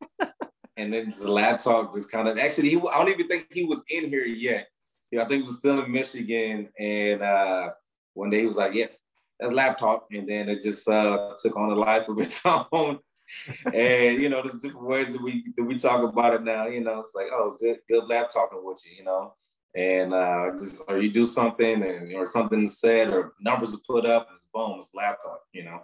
and 0.77 0.93
then 0.93 1.15
the 1.17 1.59
talk 1.63 1.95
just 1.95 2.11
kind 2.11 2.29
of 2.29 2.39
actually 2.39 2.71
he, 2.71 2.77
I 2.77 2.99
don't 2.99 3.09
even 3.09 3.29
think 3.29 3.49
he 3.53 3.65
was 3.65 3.83
in 3.89 4.09
here 4.09 4.25
yet. 4.25 4.69
Yeah, 5.11 5.23
I 5.23 5.29
think 5.29 5.43
he 5.43 5.47
was 5.47 5.59
still 5.59 5.83
in 5.83 5.93
Michigan, 5.93 6.69
and 6.79 7.23
uh, 7.23 7.71
one 8.15 8.31
day 8.31 8.41
he 8.41 8.47
was 8.47 8.57
like, 8.57 8.75
"Yeah, 8.75 8.87
that's 9.39 9.53
talk," 9.79 10.07
and 10.11 10.29
then 10.29 10.49
it 10.49 10.63
just 10.63 10.89
uh, 10.89 11.35
took 11.41 11.57
on 11.57 11.71
a 11.71 11.75
life 11.75 12.09
of 12.09 12.19
its 12.19 12.43
own. 12.73 12.99
and 13.73 14.21
you 14.21 14.29
know, 14.29 14.43
there's 14.43 14.61
different 14.61 14.87
ways 14.87 15.13
that 15.13 15.23
we 15.23 15.45
that 15.57 15.65
we 15.65 15.79
talk 15.79 16.03
about 16.03 16.35
it 16.35 16.43
now. 16.43 16.67
You 16.67 16.81
know, 16.81 17.01
it's 17.01 17.15
like, 17.15 17.29
oh, 17.33 17.57
good, 17.61 17.79
good 17.89 18.05
lab 18.09 18.31
talking 18.31 18.61
with 18.63 18.83
you. 18.85 18.97
You 18.99 19.05
know, 19.05 19.35
and 19.75 20.15
uh, 20.15 20.51
just 20.59 20.89
or 20.89 21.01
you 21.01 21.11
do 21.11 21.25
something 21.25 21.83
and 21.83 22.15
or 22.15 22.27
something 22.27 22.67
said 22.67 23.09
or 23.09 23.35
numbers 23.41 23.75
are 23.75 23.81
put 23.87 24.07
up, 24.07 24.29
and 24.29 24.37
it's 24.37 24.49
boom, 24.53 24.79
it's 24.79 24.93
talk. 24.93 25.41
You 25.53 25.65
know. 25.65 25.83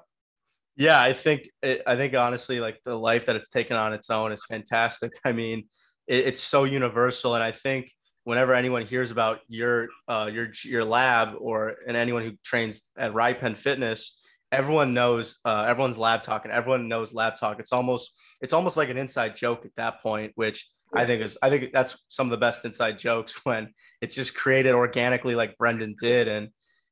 Yeah, 0.77 1.01
I 1.01 1.13
think 1.13 1.49
it, 1.63 1.83
I 1.87 1.97
think 1.97 2.15
honestly, 2.15 2.61
like 2.61 2.81
the 2.85 2.97
life 2.97 3.27
that 3.27 3.37
it's 3.37 3.49
taken 3.49 3.77
on 3.77 3.93
its 3.93 4.09
own 4.11 4.33
is 4.33 4.45
fantastic. 4.49 5.13
I 5.25 5.33
mean, 5.33 5.65
it, 6.07 6.27
it's 6.27 6.41
so 6.41 6.65
universal, 6.65 7.35
and 7.35 7.45
I 7.45 7.53
think 7.53 7.91
whenever 8.25 8.55
anyone 8.55 8.87
hears 8.87 9.11
about 9.11 9.41
your 9.49 9.89
uh, 10.09 10.31
your 10.33 10.49
your 10.65 10.85
lab 10.85 11.35
or 11.39 11.75
and 11.87 11.97
anyone 11.97 12.23
who 12.23 12.33
trains 12.45 12.91
at 12.97 13.13
Ripen 13.13 13.57
Fitness, 13.57 14.21
everyone 14.53 14.95
knows 14.95 15.39
uh, 15.45 15.65
everyone's 15.69 15.99
lab 15.99 16.23
talk, 16.23 16.45
and 16.45 16.53
everyone 16.53 16.89
knows 16.89 17.13
lab 17.13 17.37
talk. 17.37 17.59
It's 17.61 17.73
almost 17.73 18.13
it's 18.41 18.53
almost 18.53 18.77
like 18.77 18.89
an 18.89 18.99
inside 18.99 19.37
joke 19.37 19.65
at 19.65 19.75
that 19.77 20.01
point, 20.03 20.33
which 20.37 20.69
I 20.95 21.07
think 21.07 21.23
is 21.23 21.39
I 21.43 21.51
think 21.51 21.73
that's 21.73 22.05
some 22.09 22.27
of 22.27 22.31
the 22.31 22.37
best 22.37 22.65
inside 22.65 22.99
jokes 22.99 23.35
when 23.45 23.73
it's 24.01 24.15
just 24.15 24.35
created 24.35 24.75
organically, 24.75 25.35
like 25.35 25.57
Brendan 25.59 25.97
did, 26.01 26.29
and 26.29 26.49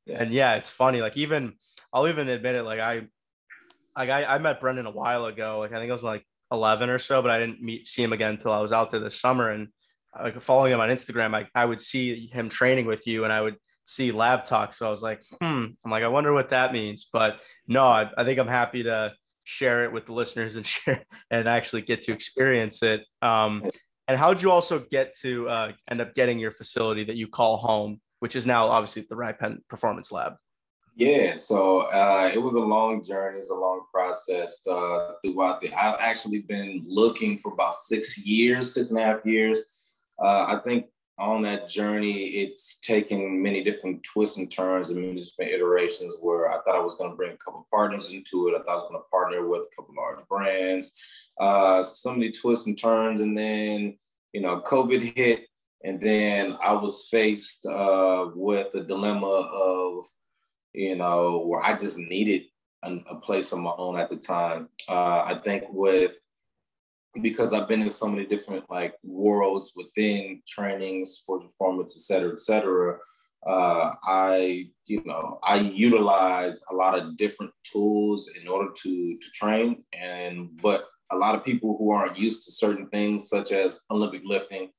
and 0.07 0.33
yeah, 0.33 0.55
it's 0.55 0.69
funny. 0.69 1.01
Like 1.01 1.17
even 1.17 1.53
I'll 1.93 2.07
even 2.07 2.29
admit 2.29 2.55
it, 2.55 2.63
like 2.63 2.79
I 2.79 3.07
like 3.97 4.09
I, 4.09 4.25
I 4.25 4.37
met 4.37 4.61
Brendan 4.61 4.85
a 4.85 4.91
while 4.91 5.25
ago. 5.25 5.59
Like 5.59 5.73
I 5.73 5.79
think 5.79 5.89
I 5.89 5.93
was 5.93 6.03
like 6.03 6.25
11 6.51 6.89
or 6.89 6.99
so, 6.99 7.21
but 7.21 7.31
I 7.31 7.39
didn't 7.39 7.61
meet 7.61 7.87
see 7.87 8.03
him 8.03 8.13
again 8.13 8.31
until 8.31 8.51
I 8.51 8.59
was 8.59 8.71
out 8.71 8.91
there 8.91 8.99
this 8.99 9.19
summer. 9.19 9.49
And 9.49 9.67
like 10.17 10.41
following 10.41 10.71
him 10.71 10.79
on 10.79 10.89
Instagram, 10.89 11.35
I, 11.35 11.47
I 11.53 11.65
would 11.65 11.81
see 11.81 12.27
him 12.27 12.49
training 12.49 12.85
with 12.85 13.05
you, 13.05 13.23
and 13.23 13.33
I 13.33 13.41
would 13.41 13.57
see 13.85 14.11
lab 14.11 14.45
talk. 14.45 14.73
So 14.73 14.87
I 14.87 14.89
was 14.89 15.01
like, 15.01 15.21
hmm. 15.41 15.65
I'm 15.83 15.91
like, 15.91 16.03
I 16.03 16.07
wonder 16.07 16.33
what 16.33 16.51
that 16.51 16.73
means. 16.73 17.09
But 17.11 17.39
no, 17.67 17.83
I, 17.83 18.09
I 18.17 18.23
think 18.23 18.39
I'm 18.39 18.47
happy 18.47 18.83
to 18.83 19.13
share 19.43 19.83
it 19.83 19.91
with 19.91 20.05
the 20.05 20.13
listeners 20.13 20.55
and 20.55 20.65
share 20.65 21.03
and 21.31 21.47
actually 21.47 21.81
get 21.81 22.01
to 22.03 22.13
experience 22.13 22.83
it. 22.83 23.03
Um, 23.21 23.69
and 24.09 24.17
how 24.17 24.33
did 24.33 24.41
you 24.41 24.49
also 24.49 24.79
get 24.91 25.15
to 25.19 25.47
uh, 25.47 25.71
end 25.89 26.01
up 26.01 26.15
getting 26.15 26.39
your 26.39 26.49
facility 26.49 27.03
that 27.03 27.15
you 27.15 27.27
call 27.27 27.57
home, 27.57 28.01
which 28.21 28.35
is 28.35 28.43
now 28.43 28.67
obviously 28.67 29.05
the 29.07 29.15
Ripen 29.15 29.63
Performance 29.69 30.11
Lab? 30.11 30.33
Yeah, 30.95 31.37
so 31.37 31.81
uh, 31.81 32.31
it 32.33 32.39
was 32.39 32.55
a 32.55 32.59
long 32.59 33.03
journey, 33.03 33.37
it's 33.37 33.51
a 33.51 33.55
long 33.55 33.85
process 33.93 34.65
uh, 34.67 35.11
throughout 35.23 35.61
the. 35.61 35.71
I've 35.73 35.99
actually 35.99 36.39
been 36.39 36.81
looking 36.87 37.37
for 37.37 37.53
about 37.53 37.75
six 37.75 38.17
years, 38.17 38.73
six 38.73 38.89
and 38.89 38.99
a 38.99 39.03
half 39.03 39.23
years. 39.25 39.63
Uh, 40.17 40.57
I 40.57 40.61
think 40.65 40.87
on 41.19 41.41
that 41.41 41.67
journey, 41.67 42.27
it's 42.27 42.79
taken 42.79 43.41
many 43.41 43.63
different 43.63 44.01
twists 44.03 44.37
and 44.37 44.49
turns 44.49 44.89
and 44.89 45.01
many 45.01 45.23
different 45.23 45.51
iterations 45.51 46.15
where 46.21 46.49
I 46.49 46.61
thought 46.61 46.75
I 46.75 46.79
was 46.79 46.95
going 46.95 47.09
to 47.11 47.15
bring 47.15 47.33
a 47.33 47.37
couple 47.37 47.67
partners 47.69 48.11
into 48.11 48.47
it. 48.47 48.55
I 48.55 48.63
thought 48.63 48.71
I 48.71 48.75
was 48.75 48.89
going 48.89 49.01
to 49.01 49.09
partner 49.09 49.47
with 49.47 49.61
a 49.61 49.75
couple 49.75 49.95
large 49.95 50.25
brands, 50.27 50.93
uh, 51.39 51.83
so 51.83 52.11
many 52.11 52.31
twists 52.31 52.67
and 52.67 52.77
turns. 52.77 53.19
And 53.19 53.37
then, 53.37 53.97
you 54.33 54.41
know, 54.41 54.61
COVID 54.61 55.15
hit. 55.15 55.45
And 55.83 55.99
then 55.99 56.57
I 56.63 56.73
was 56.73 57.07
faced 57.09 57.65
uh, 57.65 58.29
with 58.35 58.67
the 58.73 58.83
dilemma 58.83 59.27
of, 59.27 60.05
you 60.73 60.95
know, 60.95 61.39
where 61.45 61.61
I 61.61 61.77
just 61.77 61.97
needed 61.97 62.43
a, 62.83 62.97
a 63.09 63.15
place 63.15 63.51
of 63.51 63.59
my 63.59 63.73
own 63.77 63.99
at 63.99 64.09
the 64.09 64.17
time. 64.17 64.69
Uh, 64.87 65.23
I 65.25 65.41
think 65.43 65.65
with 65.69 66.18
because 67.21 67.53
I've 67.53 67.67
been 67.67 67.81
in 67.81 67.89
so 67.89 68.07
many 68.07 68.25
different 68.25 68.69
like 68.69 68.95
worlds 69.03 69.73
within 69.75 70.41
training, 70.47 71.05
sports 71.05 71.45
performance, 71.45 71.95
et 71.97 72.01
cetera, 72.01 72.31
et 72.31 72.39
cetera. 72.39 72.97
Uh, 73.47 73.93
I, 74.03 74.67
you 74.85 75.01
know, 75.05 75.39
I 75.43 75.59
utilize 75.59 76.61
a 76.69 76.75
lot 76.75 76.97
of 76.99 77.17
different 77.17 77.51
tools 77.71 78.29
in 78.39 78.47
order 78.47 78.69
to 78.83 79.17
to 79.17 79.31
train, 79.33 79.83
and 79.93 80.49
but 80.61 80.87
a 81.11 81.15
lot 81.15 81.35
of 81.35 81.45
people 81.45 81.75
who 81.77 81.91
aren't 81.91 82.19
used 82.19 82.43
to 82.45 82.51
certain 82.51 82.87
things, 82.89 83.29
such 83.29 83.51
as 83.51 83.83
Olympic 83.89 84.21
lifting 84.25 84.69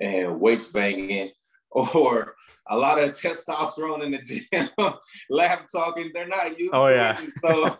and 0.00 0.40
weights 0.40 0.70
banging, 0.70 1.30
or 1.70 2.34
a 2.68 2.76
lot 2.76 2.98
of 2.98 3.10
testosterone 3.12 4.04
in 4.04 4.12
the 4.12 4.18
gym, 4.18 4.68
lab 5.30 5.60
talking. 5.72 6.10
They're 6.14 6.28
not 6.28 6.58
used 6.58 6.74
oh, 6.74 6.86
to 6.86 6.94
yeah. 6.94 7.18
it. 7.18 7.24
And 7.24 7.32
so, 7.42 7.78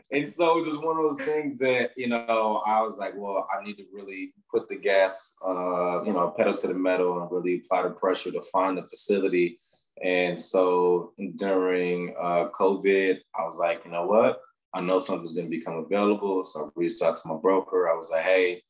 and 0.12 0.28
so 0.28 0.64
just 0.64 0.82
one 0.82 0.98
of 0.98 1.02
those 1.02 1.26
things 1.26 1.58
that, 1.58 1.90
you 1.96 2.08
know, 2.08 2.62
I 2.66 2.82
was 2.82 2.98
like, 2.98 3.14
well, 3.16 3.46
I 3.50 3.64
need 3.64 3.76
to 3.78 3.84
really 3.92 4.34
put 4.50 4.68
the 4.68 4.76
gas, 4.76 5.36
uh, 5.46 6.02
you 6.04 6.12
know, 6.12 6.34
pedal 6.36 6.54
to 6.54 6.66
the 6.66 6.74
metal 6.74 7.20
and 7.22 7.30
really 7.30 7.62
apply 7.64 7.84
the 7.84 7.90
pressure 7.90 8.30
to 8.32 8.42
find 8.52 8.76
the 8.76 8.82
facility. 8.82 9.58
And 10.04 10.38
so 10.38 11.12
during 11.36 12.14
uh, 12.20 12.48
COVID, 12.58 13.18
I 13.38 13.44
was 13.44 13.58
like, 13.58 13.82
you 13.84 13.90
know 13.90 14.06
what? 14.06 14.40
I 14.72 14.80
know 14.80 14.98
something's 14.98 15.34
going 15.34 15.50
to 15.50 15.56
become 15.56 15.76
available. 15.76 16.44
So 16.44 16.66
I 16.66 16.68
reached 16.76 17.02
out 17.02 17.16
to 17.16 17.28
my 17.28 17.34
broker. 17.34 17.88
I 17.88 17.96
was 17.96 18.10
like, 18.10 18.22
hey, 18.22 18.62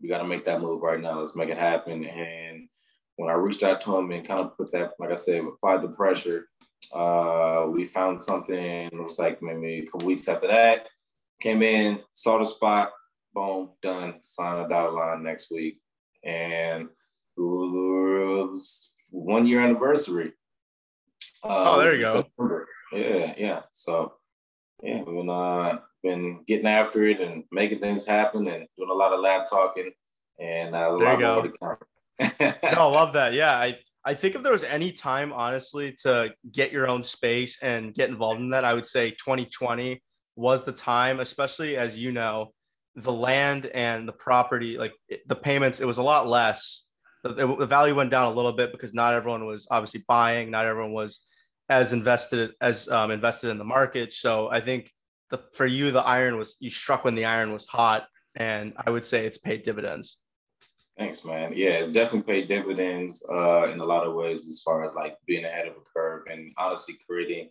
we 0.00 0.08
got 0.08 0.18
to 0.18 0.24
make 0.24 0.44
that 0.46 0.60
move 0.60 0.82
right 0.82 1.00
now. 1.00 1.20
Let's 1.20 1.36
make 1.36 1.48
it 1.48 1.58
happen. 1.58 2.04
And 2.04 2.68
when 3.16 3.30
I 3.30 3.34
reached 3.34 3.62
out 3.62 3.80
to 3.82 3.96
him 3.96 4.10
and 4.10 4.26
kind 4.26 4.40
of 4.40 4.56
put 4.56 4.72
that, 4.72 4.92
like 4.98 5.10
I 5.10 5.16
said, 5.16 5.42
applied 5.44 5.82
the 5.82 5.88
pressure, 5.88 6.48
uh, 6.92 7.66
we 7.68 7.84
found 7.84 8.22
something. 8.22 8.54
It 8.54 8.92
was 8.94 9.18
like 9.18 9.42
maybe 9.42 9.80
a 9.80 9.86
couple 9.86 10.06
weeks 10.06 10.28
after 10.28 10.46
that. 10.48 10.88
Came 11.40 11.62
in, 11.62 12.00
saw 12.12 12.38
the 12.38 12.44
spot, 12.44 12.92
boom, 13.34 13.70
done. 13.82 14.14
Sign 14.22 14.64
a 14.64 14.68
dotted 14.68 14.94
line 14.94 15.22
next 15.22 15.50
week, 15.50 15.80
and 16.24 16.88
it 17.36 17.40
was 17.40 18.94
one 19.10 19.46
year 19.46 19.60
anniversary. 19.60 20.32
Uh, 21.42 21.74
oh, 21.74 21.78
there 21.80 21.94
you 21.94 22.02
go. 22.02 22.14
September. 22.14 22.68
Yeah, 22.92 23.34
yeah. 23.36 23.60
So 23.72 24.14
yeah, 24.82 25.02
we've 25.02 25.16
been 25.16 25.30
uh, 25.30 25.78
been 26.02 26.44
getting 26.46 26.66
after 26.66 27.06
it 27.06 27.20
and 27.20 27.44
making 27.50 27.80
things 27.80 28.06
happen 28.06 28.46
and 28.48 28.66
doing 28.78 28.90
a 28.90 28.94
lot 28.94 29.12
of 29.12 29.20
lab 29.20 29.46
talking 29.48 29.90
and 30.38 30.74
uh, 30.74 30.90
a 30.90 30.98
there 30.98 31.18
lot 31.18 31.20
more 31.20 31.42
to 31.42 31.58
come 31.58 31.76
no, 32.20 32.54
I 32.62 32.84
love 32.84 33.12
that. 33.14 33.32
Yeah, 33.32 33.52
I 33.52 33.76
I 34.04 34.14
think 34.14 34.36
if 34.36 34.42
there 34.42 34.52
was 34.52 34.62
any 34.62 34.92
time, 34.92 35.32
honestly, 35.32 35.92
to 36.02 36.30
get 36.52 36.70
your 36.70 36.88
own 36.88 37.02
space 37.02 37.58
and 37.60 37.92
get 37.92 38.08
involved 38.08 38.40
in 38.40 38.50
that, 38.50 38.64
I 38.64 38.72
would 38.72 38.86
say 38.86 39.10
2020 39.10 40.00
was 40.36 40.62
the 40.62 40.70
time, 40.70 41.18
especially 41.18 41.76
as 41.76 41.98
you 41.98 42.12
know, 42.12 42.52
the 42.94 43.12
land 43.12 43.66
and 43.66 44.06
the 44.06 44.12
property, 44.12 44.78
like 44.78 44.92
the 45.26 45.34
payments, 45.34 45.80
it 45.80 45.86
was 45.86 45.98
a 45.98 46.02
lot 46.02 46.28
less. 46.28 46.86
The, 47.24 47.56
the 47.58 47.66
value 47.66 47.96
went 47.96 48.10
down 48.10 48.32
a 48.32 48.34
little 48.34 48.52
bit 48.52 48.70
because 48.70 48.94
not 48.94 49.12
everyone 49.12 49.44
was 49.44 49.66
obviously 49.70 50.04
buying, 50.06 50.52
not 50.52 50.66
everyone 50.66 50.92
was 50.92 51.22
as 51.68 51.92
invested 51.92 52.52
as 52.60 52.88
um, 52.88 53.10
invested 53.10 53.50
in 53.50 53.58
the 53.58 53.64
market. 53.64 54.12
So 54.12 54.48
I 54.48 54.60
think 54.60 54.92
the 55.30 55.40
for 55.54 55.66
you, 55.66 55.90
the 55.90 56.00
iron 56.00 56.36
was 56.36 56.56
you 56.60 56.70
struck 56.70 57.04
when 57.04 57.16
the 57.16 57.24
iron 57.24 57.52
was 57.52 57.66
hot, 57.66 58.06
and 58.36 58.72
I 58.78 58.90
would 58.90 59.04
say 59.04 59.26
it's 59.26 59.38
paid 59.38 59.64
dividends. 59.64 60.18
Thanks, 60.98 61.24
man. 61.26 61.52
Yeah, 61.54 61.84
it 61.84 61.92
definitely 61.92 62.32
paid 62.32 62.48
dividends 62.48 63.24
uh, 63.30 63.68
in 63.70 63.80
a 63.80 63.84
lot 63.84 64.06
of 64.06 64.14
ways 64.14 64.48
as 64.48 64.62
far 64.64 64.82
as 64.82 64.94
like 64.94 65.18
being 65.26 65.44
ahead 65.44 65.66
of 65.66 65.74
a 65.74 65.84
curve 65.94 66.22
and 66.30 66.52
honestly 66.56 66.96
creating 67.06 67.50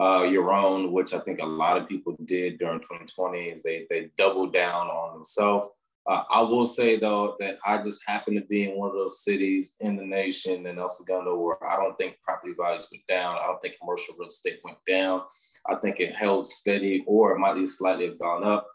uh, 0.00 0.26
your 0.28 0.52
own, 0.52 0.90
which 0.90 1.14
I 1.14 1.20
think 1.20 1.40
a 1.40 1.46
lot 1.46 1.76
of 1.76 1.88
people 1.88 2.16
did 2.24 2.58
during 2.58 2.80
2020. 2.80 3.60
They 3.62 3.86
they 3.88 4.10
doubled 4.18 4.52
down 4.52 4.88
on 4.88 5.14
themselves. 5.14 5.68
Uh, 6.08 6.24
I 6.30 6.42
will 6.42 6.66
say 6.66 6.98
though 6.98 7.36
that 7.38 7.58
I 7.64 7.80
just 7.80 8.02
happen 8.06 8.34
to 8.34 8.40
be 8.40 8.68
in 8.68 8.76
one 8.76 8.88
of 8.90 8.96
those 8.96 9.22
cities 9.22 9.76
in 9.78 9.94
the 9.94 10.04
nation 10.04 10.66
in 10.66 10.78
El 10.78 10.88
Segundo 10.88 11.36
where 11.36 11.62
I 11.64 11.76
don't 11.76 11.96
think 11.96 12.16
property 12.26 12.54
values 12.58 12.88
went 12.90 13.06
down. 13.06 13.36
I 13.36 13.46
don't 13.46 13.60
think 13.60 13.76
commercial 13.78 14.16
real 14.18 14.28
estate 14.28 14.58
went 14.64 14.78
down. 14.88 15.22
I 15.68 15.76
think 15.76 16.00
it 16.00 16.16
held 16.16 16.48
steady, 16.48 17.04
or 17.06 17.32
it 17.32 17.38
might 17.38 17.56
have 17.56 17.68
slightly 17.68 18.06
have 18.06 18.18
gone 18.18 18.42
up 18.42 18.66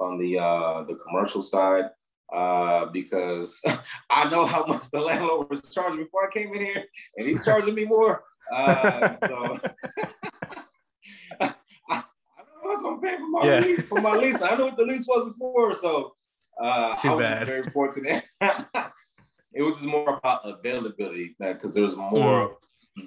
on 0.00 0.18
the 0.18 0.40
uh, 0.40 0.82
the 0.84 0.96
commercial 0.96 1.42
side 1.42 1.84
uh, 2.32 2.86
because 2.86 3.60
I 4.10 4.28
know 4.30 4.46
how 4.46 4.64
much 4.64 4.90
the 4.90 5.00
landlord 5.00 5.50
was 5.50 5.62
charging 5.62 6.04
before 6.04 6.28
I 6.28 6.32
came 6.32 6.54
in 6.54 6.64
here, 6.64 6.84
and 7.16 7.26
he's 7.26 7.44
charging 7.44 7.74
me 7.74 7.84
more. 7.84 8.22
Uh, 8.52 9.16
so 9.16 9.58
I, 11.40 11.54
I, 11.90 12.02
don't 12.38 12.64
know 12.64 12.70
what 12.70 12.92
I'm 12.92 13.00
paying 13.00 13.18
for 13.18 13.28
my 13.28 13.44
yeah. 13.44 13.60
lease. 13.60 13.82
For 13.82 14.00
my 14.00 14.16
lease, 14.16 14.42
I 14.42 14.56
know 14.56 14.66
what 14.66 14.76
the 14.76 14.84
lease 14.84 15.06
was 15.06 15.32
before, 15.32 15.74
so 15.74 16.14
uh, 16.62 16.96
I 17.02 17.14
was 17.14 17.22
bad. 17.22 17.46
very 17.46 17.70
fortunate. 17.70 18.24
it 18.40 19.62
was 19.62 19.76
just 19.76 19.86
more 19.86 20.18
about 20.18 20.40
availability 20.44 21.36
because 21.38 21.74
there 21.74 21.84
was 21.84 21.96
more. 21.96 22.48
Mm 22.48 22.54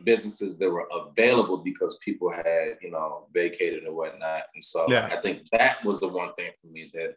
businesses 0.06 0.58
that 0.58 0.70
were 0.70 0.88
available 0.92 1.58
because 1.58 1.98
people 1.98 2.32
had, 2.32 2.78
you 2.82 2.92
know, 2.92 3.28
vacated 3.34 3.84
and 3.84 3.96
whatnot. 3.96 4.44
And 4.54 4.64
so 4.64 4.86
yeah. 4.90 5.10
I 5.12 5.18
think 5.18 5.50
that 5.52 5.84
was 5.84 6.00
the 6.00 6.08
one 6.08 6.34
thing 6.34 6.52
for 6.60 6.68
me 6.68 6.90
that 6.94 7.16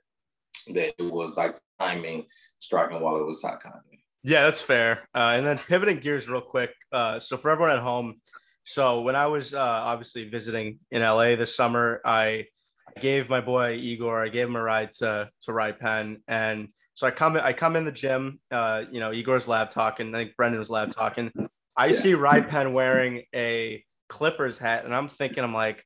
that 0.75 0.95
it 0.99 1.13
was 1.13 1.37
like 1.37 1.57
timing 1.79 2.27
striking 2.59 3.01
while 3.01 3.17
it 3.17 3.27
was 3.27 3.43
hot 3.43 3.63
kind 3.63 3.75
of 3.77 3.85
thing. 3.89 4.01
Yeah, 4.23 4.45
that's 4.45 4.61
fair. 4.61 5.09
Uh, 5.15 5.35
and 5.37 5.47
then 5.47 5.59
pivoting 5.59 5.99
gears 5.99 6.29
real 6.29 6.41
quick. 6.41 6.71
Uh, 6.93 7.21
so 7.21 7.37
for 7.37 7.51
everyone 7.51 7.77
at 7.77 7.83
home, 7.83 8.21
so 8.65 9.03
when 9.03 9.15
I 9.15 9.27
was 9.27 9.55
uh, 9.55 9.61
obviously 9.61 10.29
visiting 10.29 10.81
in 10.91 11.03
LA 11.03 11.37
this 11.37 11.55
summer, 11.55 12.01
I 12.05 12.47
gave 13.01 13.29
my 13.29 13.41
boy 13.41 13.75
Igor, 13.75 14.25
I 14.25 14.29
gave 14.29 14.49
him 14.49 14.57
a 14.57 14.63
ride 14.63 14.93
to 14.95 15.31
to 15.43 15.53
Ripen, 15.53 16.23
and 16.27 16.69
so 16.95 17.07
I 17.07 17.13
come 17.13 17.37
I 17.37 17.53
come 17.53 17.77
in 17.77 17.85
the 17.85 17.93
gym, 17.93 18.41
uh, 18.51 18.83
you 18.91 18.99
know, 18.99 19.13
Igor's 19.13 19.47
lab 19.47 19.71
talking. 19.71 20.13
I 20.13 20.19
think 20.19 20.37
Brendan 20.37 20.59
was 20.59 20.71
lab 20.71 20.91
talking, 20.91 21.31
I 21.77 21.87
yeah. 21.87 21.97
see 21.97 22.15
Ripen 22.15 22.73
wearing 22.73 23.23
a 23.35 23.85
Clippers 24.09 24.59
hat, 24.59 24.85
and 24.85 24.95
I'm 24.95 25.09
thinking, 25.09 25.45
I'm 25.45 25.53
like, 25.55 25.85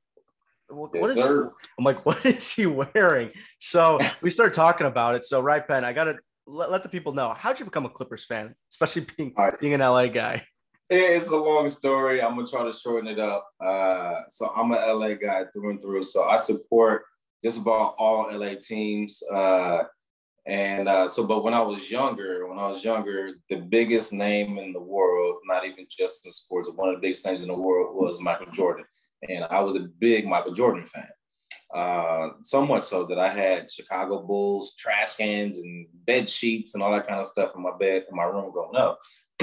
what 0.71 0.91
yes, 0.95 1.11
is? 1.11 1.17
Sir. 1.17 1.53
I'm 1.79 1.85
like, 1.85 2.05
what 2.07 2.25
is 2.25 2.53
he 2.53 2.67
wearing? 2.67 3.31
So 3.59 3.99
we 4.23 4.31
start 4.31 4.55
talking 4.55 4.87
about 4.87 5.15
it. 5.15 5.25
So 5.25 5.41
right, 5.41 5.67
Penn, 5.67 5.85
I 5.85 5.93
gotta 5.93 6.17
let, 6.47 6.71
let 6.71 6.83
the 6.83 6.89
people 6.89 7.13
know 7.13 7.35
how'd 7.37 7.59
you 7.59 7.65
become 7.65 7.87
a 7.87 7.91
Clippers 7.91 8.25
fan, 8.25 8.55
especially 8.71 9.07
being 9.17 9.33
right. 9.37 9.59
being 9.59 9.75
an 9.75 9.81
LA 9.81 10.07
guy. 10.07 10.43
It's 10.89 11.29
a 11.29 11.37
long 11.37 11.69
story. 11.69 12.21
I'm 12.21 12.35
gonna 12.35 12.49
try 12.49 12.65
to 12.65 12.73
shorten 12.73 13.09
it 13.09 13.21
up. 13.21 13.47
Uh, 13.65 14.23
so 14.29 14.53
I'm 14.57 14.73
an 14.73 14.79
LA 14.79 15.15
guy 15.15 15.45
through 15.53 15.71
and 15.71 15.81
through. 15.81 16.03
So 16.03 16.25
I 16.25 16.37
support 16.37 17.05
just 17.45 17.61
about 17.61 17.95
all 17.99 18.29
LA 18.31 18.55
teams. 18.61 19.23
Uh, 19.33 19.85
and 20.47 20.89
uh, 20.89 21.07
so, 21.07 21.27
but 21.27 21.45
when 21.45 21.55
I 21.55 21.61
was 21.61 21.91
younger, 21.91 22.49
when 22.49 22.59
I 22.59 22.67
was 22.67 22.83
younger, 22.85 23.35
the 23.49 23.57
biggest 23.57 24.13
name 24.13 24.59
in 24.59 24.73
the 24.73 24.81
world, 24.81 25.37
not 25.45 25.65
even 25.65 25.87
just 25.89 26.27
in 26.27 26.33
sports, 26.33 26.71
one 26.75 26.89
of 26.89 26.97
the 26.97 27.01
biggest 27.01 27.25
names 27.25 27.41
in 27.41 27.49
the 27.49 27.55
world 27.55 27.95
was 27.95 28.21
Michael 28.21 28.51
Jordan. 28.53 28.85
And 29.29 29.45
I 29.45 29.61
was 29.61 29.77
a 29.77 29.89
big 29.99 30.27
Michael 30.27 30.55
Jordan 30.55 30.87
fan. 30.87 31.09
Uh, 31.75 32.31
so 32.43 32.65
much 32.65 32.83
so 32.83 33.07
that 33.07 33.19
I 33.19 33.29
had 33.29 33.71
Chicago 33.71 34.23
Bulls 34.23 34.75
trash 34.77 35.17
cans 35.17 35.59
and 35.59 35.87
bed 36.05 36.29
sheets 36.29 36.75
and 36.75 36.83
all 36.83 36.93
that 36.93 37.07
kind 37.07 37.21
of 37.21 37.27
stuff 37.27 37.53
in 37.55 37.63
my 37.63 37.77
bed 37.79 38.05
in 38.11 38.17
my 38.17 38.25
room 38.25 38.51
growing 38.51 38.77
up. 38.77 38.99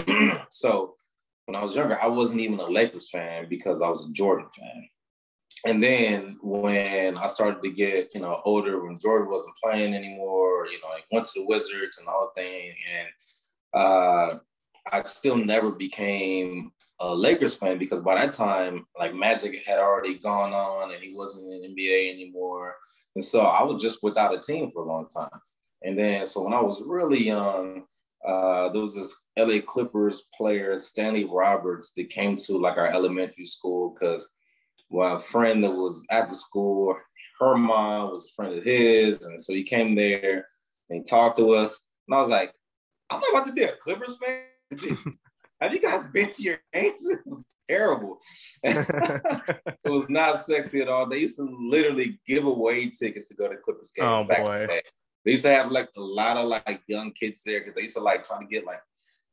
so 0.50 0.96
when 1.46 1.56
I 1.56 1.64
was 1.64 1.76
younger, 1.76 1.98
I 2.02 2.08
wasn't 2.08 2.42
even 2.42 2.60
a 2.60 2.66
Lakers 2.66 3.10
fan 3.10 3.48
because 3.50 3.82
I 3.82 3.88
was 3.88 4.10
a 4.10 4.12
Jordan 4.12 4.48
fan 4.58 4.90
and 5.66 5.84
then 5.84 6.38
when 6.42 7.18
I 7.18 7.28
started 7.28 7.64
to 7.64 7.72
get, 7.72 8.12
you 8.14 8.22
know, 8.22 8.42
older, 8.46 8.84
when 8.84 9.00
Jordan 9.00 9.30
wasn't 9.30 9.56
playing 9.64 9.94
anymore, 9.94 10.68
you 10.68 10.80
know, 10.82 10.90
he 10.96 11.16
went 11.16 11.26
to 11.28 11.40
the 11.40 11.46
Wizards 11.46 11.98
and 11.98 12.08
all 12.08 12.32
the 12.36 12.42
thing, 12.42 12.74
and 12.94 13.08
uh, 13.74 14.40
I 14.92 15.04
still 15.04 15.36
never 15.36 15.72
became 15.72 16.72
a 17.00 17.14
Lakers 17.14 17.56
fan 17.56 17.78
because 17.78 18.02
by 18.02 18.16
that 18.16 18.34
time, 18.34 18.86
like 18.98 19.14
Magic 19.14 19.64
had 19.66 19.80
already 19.80 20.16
gone 20.16 20.54
on 20.54 20.94
and 20.94 21.04
he 21.04 21.16
wasn't 21.16 21.52
in 21.52 21.62
the 21.62 21.84
NBA 21.84 22.14
anymore, 22.14 22.76
and 23.16 23.24
so 23.24 23.42
I 23.42 23.64
was 23.64 23.82
just 23.82 24.04
without 24.04 24.34
a 24.34 24.40
team 24.40 24.72
for 24.72 24.84
a 24.84 24.88
long 24.88 25.08
time. 25.10 25.30
And 25.84 25.98
then, 25.98 26.26
so 26.26 26.44
when 26.44 26.54
I 26.54 26.62
was 26.62 26.82
really 26.82 27.24
young, 27.24 27.84
uh, 28.28 28.70
there 28.70 28.82
was 28.82 28.96
this 28.96 29.16
LA 29.38 29.62
Clippers 29.62 30.24
player, 30.36 30.78
Stanley 30.78 31.26
Roberts, 31.26 31.94
that 31.94 32.10
came 32.10 32.36
to 32.38 32.58
like 32.58 32.78
our 32.78 32.88
elementary 32.88 33.46
school 33.46 33.96
because 33.98 34.30
my 34.90 35.20
friend 35.20 35.64
that 35.64 35.72
was 35.72 36.06
at 36.10 36.30
the 36.30 36.36
school, 36.36 36.96
her 37.40 37.56
mom 37.56 38.12
was 38.12 38.26
a 38.26 38.34
friend 38.36 38.58
of 38.58 38.64
his. 38.64 39.24
And 39.24 39.42
so 39.42 39.54
he 39.54 39.64
came 39.64 39.96
there 39.96 40.48
and 40.90 41.00
he 41.00 41.04
talked 41.04 41.38
to 41.38 41.54
us. 41.54 41.84
And 42.08 42.18
I 42.18 42.22
was 42.22 42.30
like, 42.30 42.54
I'm 43.10 43.20
not 43.20 43.30
about 43.30 43.46
to 43.48 43.54
be 43.54 43.64
a 43.64 43.74
Clippers 43.74 44.18
fan. 44.18 44.98
Have 45.62 45.74
you 45.74 45.82
guys 45.82 46.06
been 46.14 46.32
to 46.34 46.42
your 46.42 46.60
games? 46.74 47.08
It 47.10 47.20
was 47.26 47.46
terrible. 47.68 48.20
it 48.64 49.74
was 49.86 50.10
not 50.10 50.40
sexy 50.40 50.82
at 50.82 50.88
all. 50.88 51.08
They 51.08 51.20
used 51.20 51.38
to 51.38 51.44
literally 51.44 52.20
give 52.28 52.46
away 52.46 52.90
tickets 52.90 53.28
to 53.30 53.36
go 53.36 53.48
to 53.48 53.58
Clippers 53.58 53.92
games. 53.96 54.08
Oh 54.08 54.24
boy. 54.24 54.68
They 55.26 55.32
used 55.32 55.44
to 55.44 55.52
have 55.52 55.72
like 55.72 55.90
a 55.98 56.02
lot 56.02 56.38
of 56.38 56.48
like 56.48 56.82
young 56.88 57.12
kids 57.12 57.42
there 57.46 57.60
because 57.60 57.76
they 57.76 57.82
used 57.82 57.98
to 57.98 58.04
like 58.04 58.24
try 58.24 58.40
to 58.40 58.46
get 58.46 58.66
like 58.66 58.82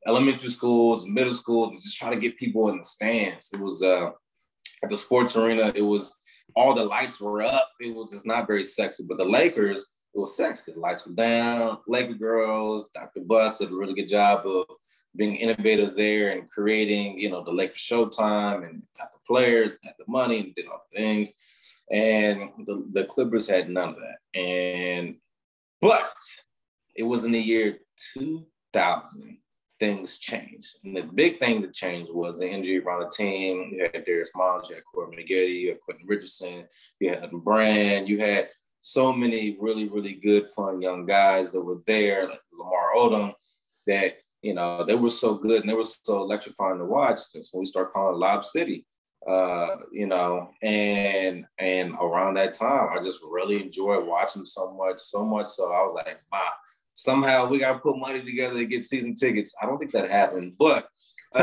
elementary 0.06 0.50
schools, 0.50 1.06
middle 1.06 1.32
schools, 1.32 1.82
just 1.82 1.98
try 1.98 2.10
to 2.10 2.20
get 2.20 2.36
people 2.36 2.68
in 2.70 2.78
the 2.78 2.84
stands. 2.84 3.50
It 3.52 3.60
was 3.60 3.82
uh 3.82 4.10
at 4.82 4.90
the 4.90 4.96
sports 4.96 5.36
arena, 5.36 5.72
it 5.74 5.82
was 5.82 6.18
all 6.56 6.74
the 6.74 6.84
lights 6.84 7.20
were 7.20 7.42
up. 7.42 7.70
It 7.80 7.94
was 7.94 8.10
just 8.10 8.26
not 8.26 8.46
very 8.46 8.64
sexy. 8.64 9.04
But 9.06 9.18
the 9.18 9.24
Lakers, 9.24 9.82
it 10.14 10.18
was 10.18 10.36
sexy. 10.36 10.72
The 10.72 10.80
lights 10.80 11.06
were 11.06 11.14
down. 11.14 11.78
Laker 11.86 12.14
girls, 12.14 12.90
Dr. 12.94 13.20
Buss 13.20 13.58
did 13.58 13.70
a 13.70 13.76
really 13.76 13.94
good 13.94 14.08
job 14.08 14.46
of 14.46 14.66
being 15.16 15.36
innovative 15.36 15.96
there 15.96 16.32
and 16.32 16.50
creating, 16.50 17.18
you 17.18 17.30
know, 17.30 17.44
the 17.44 17.52
Lakers 17.52 17.80
Showtime 17.80 18.68
and 18.68 18.82
got 18.98 19.12
the 19.12 19.20
players, 19.26 19.78
had 19.82 19.94
the 19.98 20.04
money, 20.08 20.40
and 20.40 20.54
did 20.54 20.66
all 20.66 20.84
the 20.92 20.98
things. 20.98 21.32
And 21.90 22.50
the, 22.66 22.84
the 22.92 23.04
Clippers 23.04 23.48
had 23.48 23.68
none 23.68 23.90
of 23.90 23.96
that. 23.96 24.40
And 24.40 25.16
but 25.80 26.14
it 26.96 27.02
was 27.02 27.24
in 27.24 27.32
the 27.32 27.40
year 27.40 27.78
2000 28.14 29.38
things 29.80 30.18
changed. 30.18 30.78
And 30.84 30.96
the 30.96 31.02
big 31.02 31.38
thing 31.38 31.60
that 31.62 31.74
changed 31.74 32.12
was 32.12 32.38
the 32.38 32.48
injury 32.48 32.78
around 32.78 33.00
the 33.00 33.10
team. 33.14 33.72
You 33.74 33.90
had 33.92 34.04
Darius 34.04 34.30
Miles, 34.34 34.68
you 34.68 34.76
had 34.76 34.84
Corey 34.84 35.16
Maggette, 35.16 35.60
you 35.60 35.68
had 35.70 35.80
Quentin 35.80 36.06
Richardson, 36.06 36.64
you 37.00 37.10
had 37.10 37.30
Brand, 37.30 38.08
you 38.08 38.18
had 38.18 38.48
so 38.80 39.12
many 39.12 39.56
really, 39.60 39.88
really 39.88 40.14
good, 40.14 40.48
fun 40.50 40.80
young 40.80 41.06
guys 41.06 41.52
that 41.52 41.60
were 41.60 41.82
there, 41.86 42.28
like 42.28 42.40
Lamar 42.52 42.94
Odom, 42.96 43.32
that, 43.86 44.18
you 44.44 44.52
know, 44.52 44.84
they 44.84 44.94
were 44.94 45.08
so 45.08 45.34
good 45.34 45.62
and 45.62 45.70
they 45.70 45.74
were 45.74 45.84
so 45.84 46.18
electrifying 46.18 46.78
to 46.78 46.84
watch 46.84 47.18
since 47.18 47.48
when 47.50 47.60
we 47.60 47.66
started 47.66 47.92
calling 47.92 48.20
Lob 48.20 48.44
City. 48.44 48.84
Uh, 49.26 49.76
you 49.90 50.06
know, 50.06 50.50
and 50.62 51.46
and 51.58 51.94
around 51.94 52.34
that 52.34 52.52
time, 52.52 52.90
I 52.92 53.02
just 53.02 53.22
really 53.22 53.62
enjoyed 53.62 54.06
watching 54.06 54.44
so 54.44 54.74
much, 54.74 54.98
so 54.98 55.24
much. 55.24 55.46
So 55.46 55.72
I 55.72 55.82
was 55.82 55.94
like, 55.94 56.20
wow, 56.30 56.50
somehow 56.92 57.48
we 57.48 57.58
got 57.58 57.72
to 57.72 57.78
put 57.78 57.96
money 57.96 58.22
together 58.22 58.56
to 58.56 58.66
get 58.66 58.84
season 58.84 59.16
tickets. 59.16 59.54
I 59.62 59.64
don't 59.64 59.78
think 59.78 59.92
that 59.92 60.10
happened, 60.10 60.52
but 60.58 60.88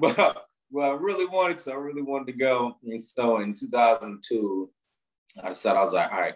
but 0.00 0.44
well, 0.70 0.90
I 0.90 0.94
really 0.94 1.24
wanted 1.24 1.56
to. 1.58 1.72
I 1.72 1.76
really 1.76 2.02
wanted 2.02 2.26
to 2.26 2.38
go, 2.38 2.76
and 2.84 3.02
so 3.02 3.38
in 3.38 3.54
2002, 3.54 4.70
I 5.42 5.48
decided 5.48 5.78
I 5.78 5.80
was 5.80 5.94
like, 5.94 6.12
all 6.12 6.20
right, 6.20 6.34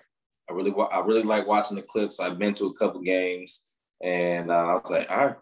I 0.49 0.55
really 0.55 0.75
I 0.91 1.01
really 1.01 1.23
like 1.23 1.47
watching 1.47 1.77
the 1.77 1.83
clips. 1.83 2.19
I've 2.19 2.39
been 2.39 2.55
to 2.55 2.69
a 2.69 2.75
couple 2.75 3.03
games, 3.03 3.66
and 4.03 4.51
uh, 4.51 4.55
I 4.55 4.73
was 4.75 4.91
like, 4.91 5.11
all 5.11 5.27
right. 5.27 5.37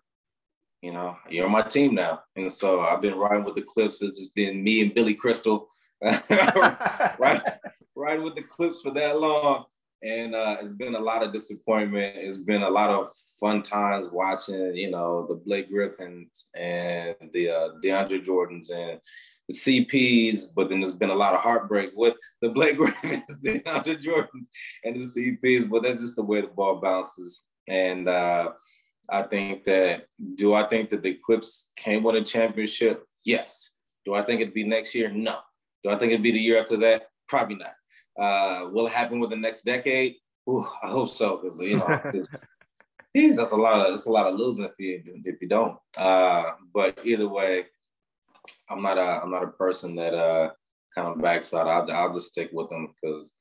You 0.83 0.93
know, 0.93 1.17
you're 1.31 1.47
on 1.47 1.53
my 1.53 1.63
team 1.63 1.95
now. 1.95 2.21
And 2.37 2.53
so 2.53 2.81
I've 2.81 3.01
been 3.01 3.17
riding 3.17 3.45
with 3.45 3.55
the 3.55 3.63
clips. 3.63 4.03
It's 4.03 4.19
just 4.19 4.35
been 4.35 4.63
me 4.63 4.83
and 4.83 4.95
Billy 4.95 5.15
Crystal 5.15 5.67
right, 6.03 7.41
riding 7.97 8.23
with 8.23 8.35
the 8.35 8.43
clips 8.43 8.83
for 8.83 8.91
that 8.91 9.19
long 9.19 9.65
and 10.05 10.35
uh, 10.35 10.59
it's 10.61 10.75
been 10.75 10.95
a 10.95 11.01
lot 11.01 11.23
of 11.23 11.33
disappointment. 11.33 12.15
It's 12.17 12.37
been 12.37 12.63
a 12.63 12.69
lot 12.69 12.91
of 12.91 13.09
fun 13.41 13.63
times 13.63 14.11
watching, 14.13 14.77
you 14.77 14.91
know, 14.91 15.27
the 15.27 15.35
Blake 15.35 15.71
Griffins 15.71 16.49
and 16.55 17.17
the 17.33 17.49
uh, 17.49 17.69
DeAndre 17.83 18.23
Jordans 18.23 18.71
and 18.71 19.01
the 19.49 19.55
CPs, 19.55 20.49
but 20.55 20.69
then 20.69 20.81
there's 20.81 20.93
been 20.93 21.11
a 21.11 21.15
lot 21.15 21.33
of 21.33 21.41
heartbreak 21.41 21.93
with 21.95 22.17
the 22.43 22.51
Blake 22.51 22.77
Griffins, 22.77 23.23
the 23.41 23.61
DeAndre 23.61 24.03
Jordans, 24.03 24.49
and 24.85 24.95
the 24.95 25.05
CPs. 25.05 25.71
But 25.71 25.85
that's 25.85 26.03
just 26.03 26.17
the 26.17 26.23
way 26.23 26.43
the 26.43 26.49
ball 26.49 26.83
bounces. 26.83 27.45
And 27.69 28.09
uh, 28.09 28.53
I 29.11 29.23
think 29.23 29.65
that 29.65 30.07
do 30.35 30.55
I 30.55 30.65
think 30.65 30.91
that 30.91 31.03
the 31.03 31.19
Clips 31.25 31.73
can 31.77 32.03
win 32.03 32.17
a 32.17 32.25
championship? 32.25 33.05
Yes. 33.25 33.77
Do 34.05 34.15
I 34.15 34.23
think 34.23 34.41
it'd 34.41 34.55
be 34.55 34.65
next 34.65 34.95
year? 34.95 35.11
No. 35.11 35.39
Do 35.83 35.91
I 35.91 35.99
think 35.99 36.13
it'd 36.13 36.23
be 36.23 36.33
the 36.33 36.39
year 36.39 36.59
after 36.59 36.77
that? 36.79 37.09
Probably 37.29 37.57
not. 37.57 37.75
Uh, 38.19 38.69
will 38.71 38.87
it 38.87 38.93
happen 38.93 39.19
with 39.19 39.31
the 39.31 39.37
next 39.37 39.63
decade? 39.63 40.17
Ooh, 40.49 40.67
I 40.83 40.89
hope 40.89 41.09
so, 41.09 41.39
because 41.39 41.59
you 41.61 41.79
know, 41.79 42.13
geez, 43.17 43.37
that's 43.37 43.53
a 43.53 43.57
lot 43.57 43.81
of 43.81 43.93
that's 43.93 44.07
a 44.07 44.13
lot 44.13 44.27
of 44.27 44.35
losing 44.35 44.65
if 44.65 44.73
you 44.79 45.03
if 45.25 45.41
you 45.41 45.49
don't. 45.49 45.79
Uh, 45.97 46.53
but 46.73 46.99
either 47.05 47.29
way, 47.29 47.67
I'm 48.69 48.83
not 48.83 48.99
a 48.99 49.23
I'm 49.23 49.31
not 49.31 49.45
a 49.45 49.49
person 49.49 49.97
that 49.97 50.15
uh 50.15 50.51
kind 50.95 51.09
of 51.09 51.23
backside. 51.23 51.67
I'll 51.67 51.91
I'll 51.91 52.15
just 52.15 52.29
stick 52.29 52.51
with 52.53 52.69
them 52.69 52.95
because 53.03 53.35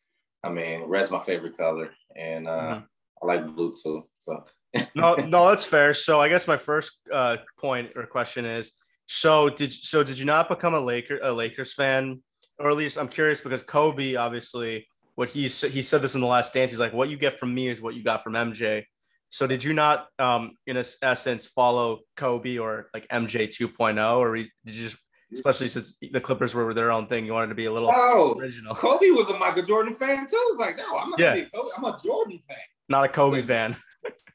I 0.43 0.49
mean 0.49 0.83
red's 0.83 1.11
my 1.11 1.19
favorite 1.19 1.57
color, 1.57 1.91
and 2.15 2.47
uh, 2.47 2.51
mm-hmm. 2.51 2.85
I 3.23 3.35
like 3.35 3.55
blue 3.55 3.73
too. 3.81 4.03
So 4.19 4.45
no, 4.95 5.15
no, 5.15 5.49
that's 5.49 5.65
fair. 5.65 5.93
So 5.93 6.19
I 6.19 6.29
guess 6.29 6.47
my 6.47 6.57
first 6.57 6.91
uh, 7.11 7.37
point 7.59 7.91
or 7.95 8.05
question 8.05 8.45
is: 8.45 8.71
so 9.05 9.49
did 9.49 9.73
so 9.73 10.03
did 10.03 10.19
you 10.19 10.25
not 10.25 10.49
become 10.49 10.73
a 10.73 10.79
Laker 10.79 11.19
a 11.21 11.31
Lakers 11.31 11.73
fan 11.73 12.21
or 12.59 12.69
at 12.69 12.77
least 12.77 12.97
I'm 12.97 13.07
curious 13.07 13.41
because 13.41 13.61
Kobe, 13.63 14.15
obviously, 14.15 14.87
what 15.15 15.29
he 15.29 15.43
he 15.47 15.81
said 15.81 16.01
this 16.01 16.15
in 16.15 16.21
the 16.21 16.27
last 16.27 16.53
dance. 16.53 16.71
He's 16.71 16.79
like, 16.79 16.93
"What 16.93 17.09
you 17.09 17.17
get 17.17 17.39
from 17.39 17.53
me 17.53 17.67
is 17.67 17.81
what 17.81 17.95
you 17.95 18.03
got 18.03 18.23
from 18.23 18.33
MJ." 18.33 18.85
So 19.29 19.47
did 19.47 19.63
you 19.63 19.73
not, 19.73 20.07
um, 20.19 20.51
in 20.67 20.77
a 20.77 20.83
essence, 21.01 21.47
follow 21.47 22.01
Kobe 22.15 22.57
or 22.57 22.91
like 22.93 23.07
MJ 23.07 23.47
2.0, 23.47 24.17
or 24.19 24.35
did 24.35 24.47
you 24.65 24.83
just, 24.83 25.01
especially 25.33 25.69
since 25.69 25.97
the 25.99 26.21
Clippers 26.21 26.53
were 26.53 26.71
their 26.75 26.91
own 26.91 27.07
thing, 27.07 27.25
you 27.25 27.33
wanted 27.33 27.47
to 27.47 27.55
be 27.55 27.65
a 27.65 27.73
little 27.73 27.89
oh, 27.91 28.35
original? 28.37 28.75
Kobe 28.75 29.09
was 29.09 29.31
a 29.31 29.37
Michael 29.39 29.63
Jordan 29.63 29.95
fan 29.95 30.27
too. 30.27 30.37
It's 30.49 30.59
like, 30.59 30.77
no, 30.77 30.99
I'm 30.99 31.09
not. 31.09 31.19
Yeah. 31.19 31.43
Kobe, 31.51 31.69
I'm 31.75 31.83
a 31.83 31.99
Jordan 32.03 32.39
fan. 32.47 32.57
Not 32.89 33.05
a 33.05 33.09
Kobe 33.09 33.37
like, 33.37 33.45
fan. 33.45 33.75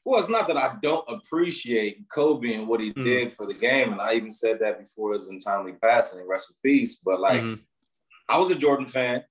well, 0.05 0.21
it's 0.21 0.31
not 0.31 0.47
that 0.49 0.57
I 0.57 0.77
don't 0.83 1.05
appreciate 1.09 2.05
Kobe 2.13 2.55
and 2.55 2.67
what 2.67 2.81
he 2.81 2.93
mm. 2.93 3.05
did 3.05 3.33
for 3.33 3.47
the 3.47 3.55
game, 3.55 3.93
and 3.93 4.01
I 4.01 4.15
even 4.15 4.31
said 4.31 4.59
that 4.61 4.79
before 4.79 5.13
his 5.13 5.29
untimely 5.29 5.73
passing. 5.73 6.27
Rest 6.27 6.51
in 6.51 6.71
peace. 6.71 6.97
But 7.05 7.21
like, 7.21 7.43
mm-hmm. 7.43 7.61
I 8.29 8.39
was 8.39 8.51
a 8.51 8.55
Jordan 8.55 8.89
fan. 8.89 9.23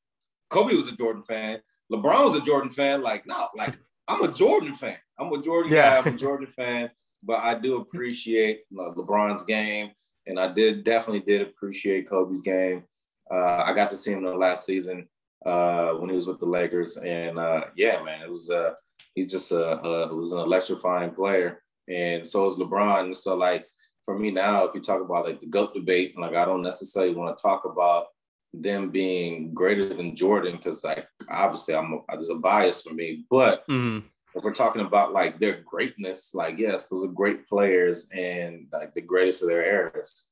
Kobe 0.49 0.75
was 0.75 0.87
a 0.87 0.95
Jordan 0.95 1.23
fan. 1.23 1.59
LeBron 1.91 2.25
was 2.25 2.35
a 2.35 2.41
Jordan 2.41 2.71
fan. 2.71 3.01
Like, 3.01 3.25
no, 3.27 3.47
like 3.55 3.77
I'm 4.07 4.23
a 4.23 4.31
Jordan 4.31 4.75
fan. 4.75 4.97
I'm 5.19 5.31
a 5.33 5.41
Jordan 5.41 5.71
yeah. 5.71 6.01
guy. 6.01 6.09
I'm 6.09 6.15
a 6.15 6.17
Jordan 6.17 6.47
fan, 6.47 6.91
but 7.23 7.43
I 7.43 7.57
do 7.57 7.77
appreciate 7.77 8.61
LeBron's 8.73 9.43
game, 9.43 9.91
and 10.25 10.39
I 10.39 10.51
did 10.53 10.83
definitely 10.83 11.21
did 11.21 11.41
appreciate 11.41 12.09
Kobe's 12.09 12.41
game. 12.41 12.83
Uh, 13.31 13.63
I 13.65 13.73
got 13.73 13.89
to 13.89 13.97
see 13.97 14.11
him 14.11 14.19
in 14.19 14.25
the 14.25 14.35
last 14.35 14.65
season 14.65 15.07
uh, 15.45 15.89
when 15.93 16.09
he 16.09 16.15
was 16.15 16.27
with 16.27 16.39
the 16.39 16.45
Lakers, 16.45 16.97
and 16.97 17.37
uh, 17.37 17.65
yeah, 17.75 18.01
man, 18.03 18.21
it 18.21 18.29
was 18.29 18.49
uh, 18.49 18.73
he's 19.15 19.31
just 19.31 19.51
a, 19.51 19.79
a 19.83 20.15
was 20.15 20.31
an 20.31 20.39
electrifying 20.39 21.11
player, 21.11 21.63
and 21.87 22.25
so 22.25 22.49
is 22.49 22.57
LeBron. 22.57 23.15
So 23.15 23.35
like 23.35 23.67
for 24.05 24.17
me 24.17 24.31
now, 24.31 24.65
if 24.65 24.75
you 24.75 24.81
talk 24.81 25.01
about 25.01 25.25
like 25.25 25.39
the 25.39 25.47
goat 25.47 25.73
debate, 25.73 26.17
like 26.17 26.35
I 26.35 26.45
don't 26.45 26.61
necessarily 26.61 27.13
want 27.13 27.35
to 27.35 27.41
talk 27.41 27.65
about 27.65 28.07
them 28.53 28.89
being 28.89 29.53
greater 29.53 29.93
than 29.93 30.15
Jordan 30.15 30.57
because 30.57 30.83
like 30.83 31.07
obviously 31.29 31.75
I'm 31.75 31.93
a, 31.93 31.99
there's 32.13 32.29
a 32.29 32.35
bias 32.35 32.81
for 32.81 32.93
me, 32.93 33.25
but 33.29 33.67
mm-hmm 33.67 34.07
if 34.37 34.43
we're 34.43 34.53
talking 34.53 34.83
about 34.83 35.13
like 35.13 35.39
their 35.39 35.61
greatness, 35.65 36.33
like 36.35 36.57
yes, 36.57 36.87
those 36.87 37.03
are 37.03 37.11
great 37.11 37.47
players 37.47 38.09
and 38.11 38.67
like 38.71 38.93
the 38.93 39.01
greatest 39.01 39.41
of 39.41 39.47
their 39.47 39.63
eras. 39.63 40.25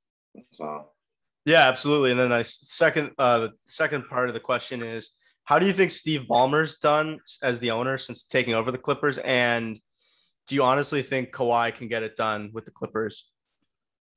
So 0.51 0.89
yeah, 1.45 1.67
absolutely. 1.67 2.11
And 2.11 2.19
then 2.19 2.29
the 2.29 2.43
second 2.43 3.11
uh 3.17 3.39
the 3.39 3.53
second 3.65 4.07
part 4.07 4.29
of 4.29 4.33
the 4.33 4.39
question 4.39 4.83
is 4.83 5.11
how 5.45 5.59
do 5.59 5.67
you 5.67 5.73
think 5.73 5.91
Steve 5.91 6.25
Ballmer's 6.29 6.77
done 6.77 7.19
as 7.41 7.59
the 7.59 7.71
owner 7.71 7.97
since 7.97 8.23
taking 8.23 8.55
over 8.55 8.71
the 8.71 8.79
Clippers? 8.79 9.19
And 9.19 9.79
do 10.47 10.55
you 10.55 10.63
honestly 10.63 11.03
think 11.03 11.31
Kawhi 11.31 11.73
can 11.73 11.87
get 11.87 12.03
it 12.03 12.17
done 12.17 12.49
with 12.51 12.65
the 12.65 12.71
Clippers? 12.71 13.29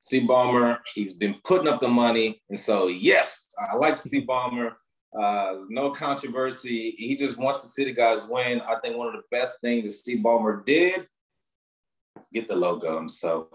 Steve 0.03 0.23
Ballmer, 0.23 0.79
he's 0.95 1.13
been 1.13 1.37
putting 1.45 1.69
up 1.69 1.81
the 1.81 1.89
money. 1.89 2.43
And 2.49 2.59
so, 2.59 2.89
yes, 2.89 3.49
I 3.71 3.77
like 3.77 3.99
Steve 3.99 4.27
Ballmer. 4.27 4.73
Uh, 5.19 5.59
no 5.69 5.91
controversy. 5.91 6.95
He 6.97 7.15
just 7.15 7.37
wants 7.37 7.61
to 7.61 7.69
see 7.69 7.85
the 7.85 7.93
guys 7.93 8.27
win. 8.29 8.63
I 8.63 8.77
think 8.81 8.97
one 8.97 9.09
of 9.09 9.15
the 9.15 9.23
best 9.31 9.61
things 9.61 9.85
that 9.85 9.93
Steve 9.93 10.25
Ballmer 10.25 10.65
did 10.65 11.07
get 12.33 12.49
the 12.49 12.57
logo 12.57 12.97
himself. 12.97 13.49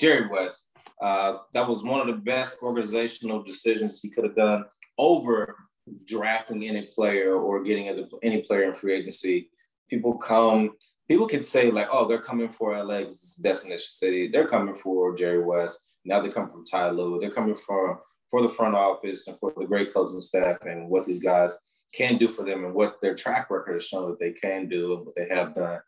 Jerry 0.00 0.28
West. 0.28 0.70
Uh, 1.02 1.34
that 1.52 1.68
was 1.68 1.82
one 1.82 2.00
of 2.00 2.06
the 2.06 2.22
best 2.22 2.58
organizational 2.62 3.42
decisions 3.42 4.00
he 4.00 4.08
could 4.08 4.24
have 4.24 4.36
done 4.36 4.64
over 4.96 5.56
drafting 6.04 6.66
any 6.66 6.82
player 6.82 7.34
or 7.34 7.62
getting 7.62 7.88
any 8.22 8.42
player 8.42 8.64
in 8.64 8.74
free 8.74 8.94
agency. 8.94 9.50
People 9.88 10.16
come, 10.16 10.72
people 11.08 11.26
can 11.26 11.42
say 11.42 11.70
like, 11.70 11.88
oh, 11.92 12.06
they're 12.06 12.20
coming 12.20 12.48
for 12.48 12.76
LA, 12.76 13.04
this 13.04 13.22
is 13.22 13.36
destination 13.36 13.88
city. 13.88 14.28
They're 14.28 14.48
coming 14.48 14.74
for 14.74 15.16
Jerry 15.16 15.42
West. 15.42 15.86
Now 16.04 16.20
they're 16.20 16.32
coming 16.32 16.50
from 16.50 16.64
Ty 16.64 16.90
Lue. 16.90 17.18
They're 17.20 17.30
coming 17.30 17.56
from 17.56 17.98
for 18.30 18.42
the 18.42 18.48
front 18.48 18.74
office 18.74 19.28
and 19.28 19.38
for 19.38 19.52
the 19.56 19.64
great 19.64 19.94
coaching 19.94 20.20
staff 20.20 20.58
and 20.62 20.88
what 20.88 21.06
these 21.06 21.22
guys 21.22 21.56
can 21.94 22.18
do 22.18 22.28
for 22.28 22.44
them 22.44 22.64
and 22.64 22.74
what 22.74 23.00
their 23.00 23.14
track 23.14 23.50
record 23.50 23.74
has 23.74 23.84
shown 23.84 24.10
that 24.10 24.18
they 24.18 24.32
can 24.32 24.68
do 24.68 24.94
and 24.94 25.06
what 25.06 25.14
they 25.14 25.28
have 25.28 25.54
done. 25.54 25.80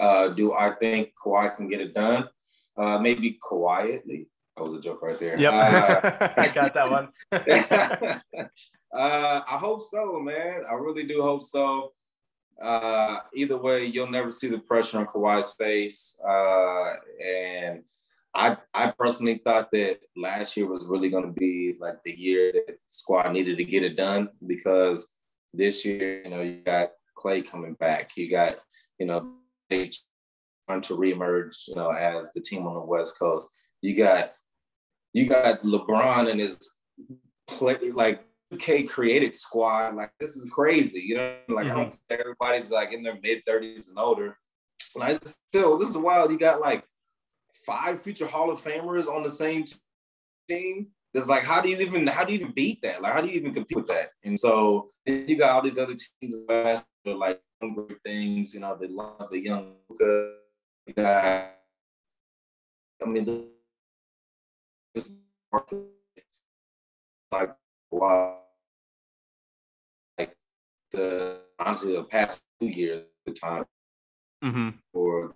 Uh, 0.00 0.28
do 0.28 0.54
I 0.54 0.70
think 0.70 1.10
Kawhi 1.22 1.54
can 1.56 1.68
get 1.68 1.80
it 1.80 1.94
done? 1.94 2.28
Uh, 2.76 2.98
maybe 2.98 3.38
quietly. 3.40 4.28
That 4.56 4.62
was 4.62 4.74
a 4.74 4.80
joke 4.80 5.02
right 5.02 5.18
there. 5.18 5.38
Yep. 5.38 5.52
Uh, 5.52 6.28
I 6.36 6.48
got 6.48 6.74
that 6.74 6.90
one. 6.90 7.08
uh, 8.94 9.42
I 9.48 9.58
hope 9.58 9.82
so, 9.82 10.20
man. 10.20 10.62
I 10.70 10.74
really 10.74 11.04
do 11.04 11.20
hope 11.22 11.42
so. 11.42 11.92
Uh, 12.62 13.18
either 13.34 13.56
way, 13.56 13.84
you'll 13.84 14.10
never 14.10 14.30
see 14.30 14.48
the 14.48 14.58
pressure 14.58 14.98
on 14.98 15.06
Kawhi's 15.06 15.52
face. 15.52 16.20
Uh, 16.26 16.94
and 17.24 17.82
I 18.34 18.56
I 18.72 18.92
personally 18.96 19.40
thought 19.44 19.70
that 19.72 19.98
last 20.16 20.56
year 20.56 20.66
was 20.66 20.86
really 20.86 21.08
going 21.08 21.26
to 21.26 21.40
be 21.40 21.76
like 21.80 21.96
the 22.04 22.12
year 22.12 22.52
that 22.52 22.78
squad 22.88 23.32
needed 23.32 23.58
to 23.58 23.64
get 23.64 23.82
it 23.82 23.96
done 23.96 24.28
because 24.46 25.10
this 25.52 25.84
year, 25.84 26.22
you 26.24 26.30
know, 26.30 26.42
you 26.42 26.62
got 26.64 26.90
Clay 27.16 27.42
coming 27.42 27.74
back, 27.74 28.10
you 28.16 28.30
got 28.30 28.56
you 28.98 29.06
know 29.06 29.34
they 29.70 29.90
trying 30.68 30.80
to 30.82 30.96
reemerge, 30.96 31.68
you 31.68 31.74
know, 31.74 31.90
as 31.90 32.32
the 32.32 32.40
team 32.40 32.66
on 32.66 32.74
the 32.74 32.80
West 32.80 33.18
Coast. 33.18 33.48
You 33.82 33.96
got 33.96 34.32
you 35.12 35.26
got 35.26 35.62
LeBron 35.62 36.30
and 36.30 36.40
his 36.40 36.68
play 37.46 37.76
like 37.92 38.24
2K 38.52 38.88
created 38.88 39.34
squad. 39.34 39.96
Like 39.96 40.12
this 40.20 40.36
is 40.36 40.48
crazy, 40.50 41.00
you 41.00 41.16
know. 41.16 41.36
Like 41.48 41.66
mm-hmm. 41.66 41.94
everybody's 42.10 42.70
like 42.70 42.92
in 42.92 43.02
their 43.02 43.18
mid 43.22 43.42
thirties 43.46 43.88
and 43.88 43.98
older. 43.98 44.36
Like 44.94 45.20
still, 45.26 45.78
this 45.78 45.90
is 45.90 45.98
wild. 45.98 46.30
You 46.30 46.38
got 46.38 46.60
like 46.60 46.84
five 47.66 48.00
future 48.00 48.26
Hall 48.26 48.50
of 48.50 48.62
Famers 48.62 49.08
on 49.08 49.22
the 49.22 49.30
same 49.30 49.64
team. 50.48 50.88
It's 51.14 51.28
like, 51.28 51.44
how 51.44 51.60
do 51.60 51.68
you 51.68 51.78
even 51.78 52.06
how 52.06 52.24
do 52.24 52.32
you 52.32 52.40
even 52.40 52.52
beat 52.52 52.82
that? 52.82 53.00
Like, 53.00 53.12
how 53.12 53.20
do 53.20 53.28
you 53.28 53.34
even 53.34 53.54
compete 53.54 53.76
with 53.76 53.86
that? 53.88 54.10
And 54.24 54.38
so 54.38 54.90
you 55.06 55.36
got 55.36 55.50
all 55.50 55.62
these 55.62 55.78
other 55.78 55.94
teams 55.94 56.46
that 56.46 56.84
are 57.06 57.14
like 57.14 57.40
things. 58.04 58.54
You 58.54 58.60
know, 58.60 58.76
they 58.80 58.88
love 58.88 59.28
the 59.30 59.38
young 59.38 59.74
guy. 60.96 61.50
I 63.02 63.06
mean, 63.06 63.48
like 67.32 67.50
wow, 67.90 68.38
the 70.94 71.38
honestly 71.58 71.94
the 71.94 72.04
past 72.04 72.42
two 72.60 72.68
years, 72.68 73.04
the 73.26 73.32
time 73.32 73.64
mm-hmm. 74.42 74.70
for 74.92 75.34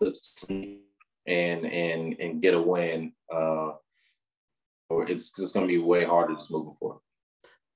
Clips 0.00 0.44
and 0.48 0.80
and 1.26 2.16
and 2.20 2.42
get 2.42 2.54
a 2.54 2.60
win, 2.60 3.12
uh, 3.32 3.72
or 4.90 5.08
it's 5.08 5.30
just 5.30 5.54
going 5.54 5.66
to 5.66 5.72
be 5.72 5.78
way 5.78 6.04
harder 6.04 6.34
just 6.34 6.50
moving 6.50 6.74
forward. 6.74 7.00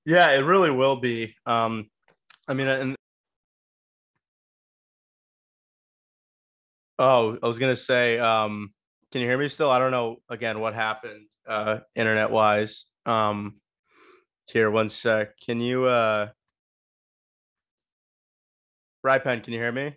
Yeah, 0.05 0.31
it 0.31 0.41
really 0.41 0.71
will 0.71 0.97
be. 0.97 1.35
Um, 1.47 1.89
I 2.49 2.55
mean, 2.55 2.67
and 2.67 2.97
oh, 6.99 7.39
I 7.43 7.47
was 7.47 7.59
gonna 7.59 7.77
say, 7.77 8.19
um, 8.19 8.73
can 9.13 9.21
you 9.21 9.29
hear 9.29 9.39
me 9.39 9.49
still? 9.49 9.71
I 9.71 9.79
don't 9.79 9.91
know. 9.91 10.17
Again, 10.29 10.61
what 10.61 10.75
happened 10.75 11.27
uh, 11.47 11.79
internet 11.95 12.31
wise? 12.31 12.87
Um, 13.07 13.61
here, 14.47 14.71
one 14.71 14.89
sec. 14.89 15.39
Can 15.45 15.61
you, 15.61 15.85
uh, 15.85 16.29
Ripen, 19.05 19.43
can 19.43 19.53
you 19.53 19.61
hear 19.61 19.73
me? 19.73 19.97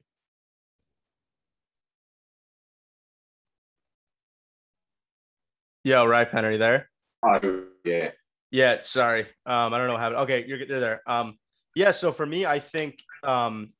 Yo, 5.84 6.06
right, 6.06 6.30
Pen, 6.30 6.46
are 6.46 6.52
you 6.52 6.60
there? 6.60 6.90
Oh, 7.24 7.40
yeah. 7.84 8.12
Yeah, 8.52 8.82
sorry. 8.82 9.22
Um, 9.46 9.74
I 9.74 9.78
don't 9.78 9.88
know 9.88 9.94
what 9.94 10.02
happened. 10.02 10.22
Okay, 10.22 10.46
you're, 10.48 10.60
you're 10.60 10.80
there. 10.80 11.02
Um, 11.08 11.38
yeah. 11.76 11.92
So 11.92 12.12
for 12.12 12.26
me, 12.26 12.46
I 12.46 12.60
think 12.60 13.00
um, 13.24 13.74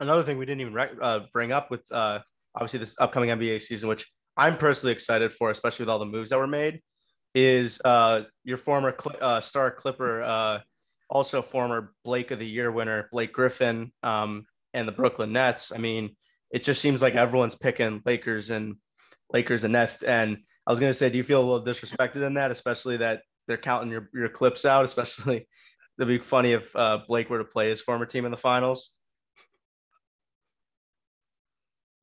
another 0.00 0.22
thing 0.22 0.38
we 0.38 0.46
didn't 0.46 0.62
even 0.62 0.72
rec- 0.72 0.92
uh, 1.02 1.20
bring 1.32 1.52
up 1.52 1.70
with 1.70 1.82
uh, 1.92 2.20
obviously 2.54 2.78
this 2.78 2.94
upcoming 2.98 3.30
NBA 3.30 3.60
season, 3.60 3.88
which 3.88 4.10
I'm 4.36 4.56
personally 4.56 4.92
excited 4.92 5.34
for, 5.34 5.50
especially 5.50 5.84
with 5.84 5.90
all 5.90 5.98
the 5.98 6.06
moves 6.06 6.30
that 6.30 6.38
were 6.38 6.46
made, 6.46 6.80
is 7.34 7.80
uh, 7.84 8.22
your 8.44 8.56
former 8.56 8.94
cl- 8.98 9.16
uh, 9.20 9.40
star 9.40 9.70
Clipper, 9.70 10.22
uh, 10.22 10.60
also 11.10 11.42
former 11.42 11.92
Blake 12.04 12.30
of 12.30 12.38
the 12.38 12.46
Year 12.46 12.72
winner 12.72 13.08
Blake 13.12 13.32
Griffin, 13.32 13.92
um, 14.02 14.46
and 14.74 14.86
the 14.86 14.92
Brooklyn 14.92 15.32
Nets. 15.32 15.72
I 15.74 15.78
mean, 15.78 16.16
it 16.50 16.62
just 16.62 16.82
seems 16.82 17.00
like 17.00 17.14
everyone's 17.14 17.56
picking 17.56 18.02
Lakers 18.04 18.50
and 18.50 18.76
Lakers 19.32 19.64
and 19.64 19.72
Nets, 19.72 20.02
and 20.02 20.36
I 20.66 20.70
was 20.70 20.80
gonna 20.80 20.92
say, 20.92 21.08
do 21.08 21.16
you 21.16 21.24
feel 21.24 21.40
a 21.40 21.48
little 21.48 21.64
disrespected 21.64 22.26
in 22.26 22.34
that, 22.34 22.50
especially 22.50 22.98
that 22.98 23.22
they're 23.46 23.56
counting 23.56 23.90
your, 23.90 24.10
your 24.12 24.28
clips 24.28 24.64
out, 24.64 24.84
especially 24.84 25.48
it'd 25.98 26.08
be 26.08 26.18
funny 26.18 26.52
if 26.52 26.74
uh, 26.76 26.98
Blake 27.06 27.30
were 27.30 27.38
to 27.38 27.44
play 27.44 27.70
his 27.70 27.80
former 27.80 28.06
team 28.06 28.24
in 28.24 28.30
the 28.30 28.36
finals. 28.36 28.92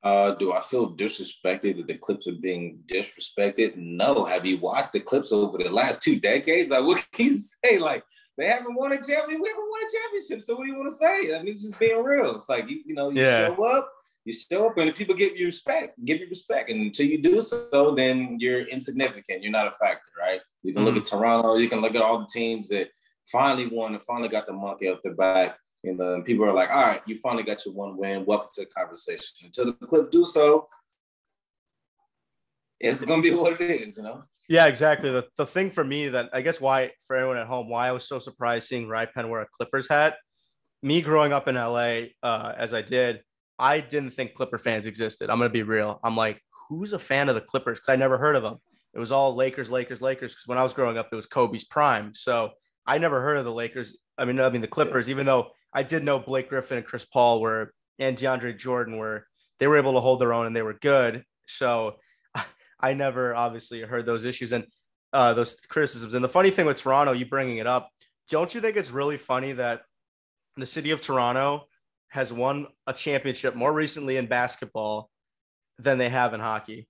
Uh, 0.03 0.31
do 0.31 0.52
I 0.52 0.61
feel 0.61 0.95
disrespected 0.95 1.77
that 1.77 1.88
the 1.88 1.98
clips 1.98 2.27
are 2.27 2.39
being 2.41 2.80
disrespected? 2.88 3.76
No. 3.76 4.26
Have 4.26 4.48
you 4.48 4.57
watched 4.57 4.93
the 4.93 4.99
clips 4.99 5.31
over 5.31 5.60
the 5.60 5.69
last 5.69 6.02
two 6.02 6.19
decades? 6.19 6.72
Like, 6.72 6.84
what 6.84 7.06
can 7.11 7.26
you 7.27 7.38
say? 7.65 7.77
Like, 7.77 8.03
they 8.41 8.47
haven't 8.47 8.73
won 8.73 8.91
a 8.91 8.95
champion. 8.95 9.41
We 9.41 9.49
haven't 9.49 9.69
won 9.69 9.81
a 9.81 9.91
championship. 9.97 10.41
So 10.41 10.55
what 10.55 10.63
do 10.63 10.72
you 10.72 10.77
want 10.77 10.89
to 10.89 10.95
say? 10.95 11.35
I 11.35 11.39
mean, 11.39 11.49
it's 11.49 11.61
just 11.61 11.80
being 11.80 12.03
real. 12.03 12.35
It's 12.35 12.49
like 12.49 12.68
you, 12.68 12.81
you 12.85 12.95
know, 12.95 13.09
you 13.09 13.22
yeah. 13.22 13.47
show 13.47 13.63
up, 13.65 13.91
you 14.26 14.34
show 14.34 14.68
up 14.68 14.77
and 14.77 14.95
people 14.95 15.15
give 15.15 15.38
you 15.38 15.45
respect, 15.45 16.03
give 16.03 16.19
you 16.19 16.27
respect. 16.27 16.69
And 16.69 16.81
until 16.81 17.05
you 17.05 17.22
do 17.22 17.41
so, 17.41 17.93
then 17.95 18.38
you're 18.39 18.61
insignificant. 18.61 19.43
You're 19.43 19.51
not 19.51 19.68
a 19.68 19.72
factor, 19.72 20.11
right? 20.19 20.41
You 20.63 20.73
can 20.73 20.84
mm-hmm. 20.84 20.95
look 20.95 21.03
at 21.03 21.09
Toronto, 21.09 21.55
you 21.57 21.69
can 21.69 21.81
look 21.81 21.95
at 21.95 22.01
all 22.01 22.19
the 22.19 22.27
teams 22.27 22.69
that 22.69 22.89
finally 23.31 23.68
won 23.68 23.93
and 23.93 24.03
finally 24.03 24.30
got 24.30 24.47
the 24.47 24.53
monkey 24.53 24.89
off 24.89 24.99
their 25.03 25.13
back. 25.13 25.57
And 25.84 25.99
then 25.99 26.23
people 26.23 26.45
are 26.45 26.53
like, 26.53 26.69
all 26.69 26.84
right, 26.84 27.01
you 27.07 27.18
finally 27.18 27.43
got 27.43 27.65
your 27.65 27.73
one 27.73 27.97
win. 27.97 28.26
Welcome 28.26 28.49
to 28.55 28.61
the 28.61 28.68
conversation. 28.68 29.35
Until 29.43 29.65
the 29.65 29.73
Clip 29.73 30.11
do 30.11 30.26
so, 30.26 30.68
it's 32.81 33.05
gonna 33.05 33.21
be 33.21 33.31
what 33.35 33.59
it 33.59 33.69
is, 33.69 33.97
you 33.97 34.03
know. 34.03 34.23
Yeah, 34.49 34.65
exactly. 34.65 35.11
The, 35.11 35.27
the 35.37 35.45
thing 35.45 35.71
for 35.71 35.83
me 35.83 36.09
that 36.09 36.29
I 36.33 36.41
guess 36.41 36.59
why 36.59 36.91
for 37.07 37.15
everyone 37.15 37.37
at 37.37 37.47
home, 37.47 37.69
why 37.69 37.87
I 37.87 37.91
was 37.91 38.07
so 38.07 38.19
surprised 38.19 38.67
seeing 38.67 38.87
Ripen 38.87 39.29
wear 39.29 39.41
a 39.41 39.47
Clippers 39.47 39.87
hat. 39.87 40.15
Me 40.83 41.01
growing 41.01 41.31
up 41.31 41.47
in 41.47 41.55
LA, 41.55 42.07
uh, 42.23 42.53
as 42.57 42.73
I 42.73 42.81
did, 42.81 43.21
I 43.57 43.79
didn't 43.79 44.11
think 44.11 44.33
Clipper 44.33 44.57
fans 44.57 44.85
existed. 44.85 45.29
I'm 45.29 45.37
gonna 45.37 45.49
be 45.49 45.63
real. 45.63 45.99
I'm 46.03 46.17
like, 46.17 46.41
who's 46.67 46.93
a 46.93 46.99
fan 46.99 47.29
of 47.29 47.35
the 47.35 47.41
Clippers? 47.41 47.79
Because 47.79 47.93
I 47.93 47.95
never 47.95 48.17
heard 48.17 48.35
of 48.35 48.43
them. 48.43 48.57
It 48.93 48.99
was 48.99 49.11
all 49.11 49.35
Lakers, 49.35 49.71
Lakers, 49.71 50.01
Lakers. 50.01 50.33
Because 50.33 50.47
when 50.47 50.57
I 50.57 50.63
was 50.63 50.73
growing 50.73 50.97
up, 50.97 51.09
it 51.11 51.15
was 51.15 51.27
Kobe's 51.27 51.65
prime. 51.65 52.13
So 52.13 52.51
I 52.85 52.97
never 52.97 53.21
heard 53.21 53.37
of 53.37 53.45
the 53.45 53.53
Lakers. 53.53 53.97
I 54.17 54.25
mean, 54.25 54.39
I 54.39 54.49
mean 54.49 54.61
the 54.61 54.67
Clippers. 54.67 55.09
Even 55.09 55.25
though 55.25 55.51
I 55.73 55.83
did 55.83 56.03
know 56.03 56.19
Blake 56.19 56.49
Griffin 56.49 56.77
and 56.77 56.85
Chris 56.85 57.05
Paul 57.05 57.39
were, 57.39 57.73
and 57.99 58.17
DeAndre 58.17 58.57
Jordan 58.57 58.97
were, 58.97 59.27
they 59.59 59.67
were 59.67 59.77
able 59.77 59.93
to 59.93 59.99
hold 59.99 60.19
their 60.19 60.33
own 60.33 60.47
and 60.47 60.55
they 60.55 60.61
were 60.63 60.73
good. 60.73 61.23
So 61.47 61.97
I 62.81 62.93
never 62.93 63.35
obviously 63.35 63.81
heard 63.81 64.05
those 64.05 64.25
issues 64.25 64.51
and 64.51 64.65
uh, 65.13 65.33
those 65.33 65.55
criticisms. 65.67 66.13
And 66.13 66.23
the 66.23 66.29
funny 66.29 66.49
thing 66.49 66.65
with 66.65 66.77
Toronto, 66.77 67.11
you 67.11 67.25
bringing 67.25 67.57
it 67.57 67.67
up, 67.67 67.89
don't 68.29 68.53
you 68.53 68.61
think 68.61 68.77
it's 68.77 68.91
really 68.91 69.17
funny 69.17 69.51
that 69.53 69.81
the 70.57 70.65
city 70.65 70.91
of 70.91 71.01
Toronto 71.01 71.67
has 72.09 72.31
won 72.31 72.67
a 72.87 72.93
championship 72.93 73.55
more 73.55 73.71
recently 73.71 74.17
in 74.17 74.25
basketball 74.25 75.09
than 75.79 75.97
they 75.97 76.09
have 76.09 76.33
in 76.33 76.39
hockey? 76.39 76.87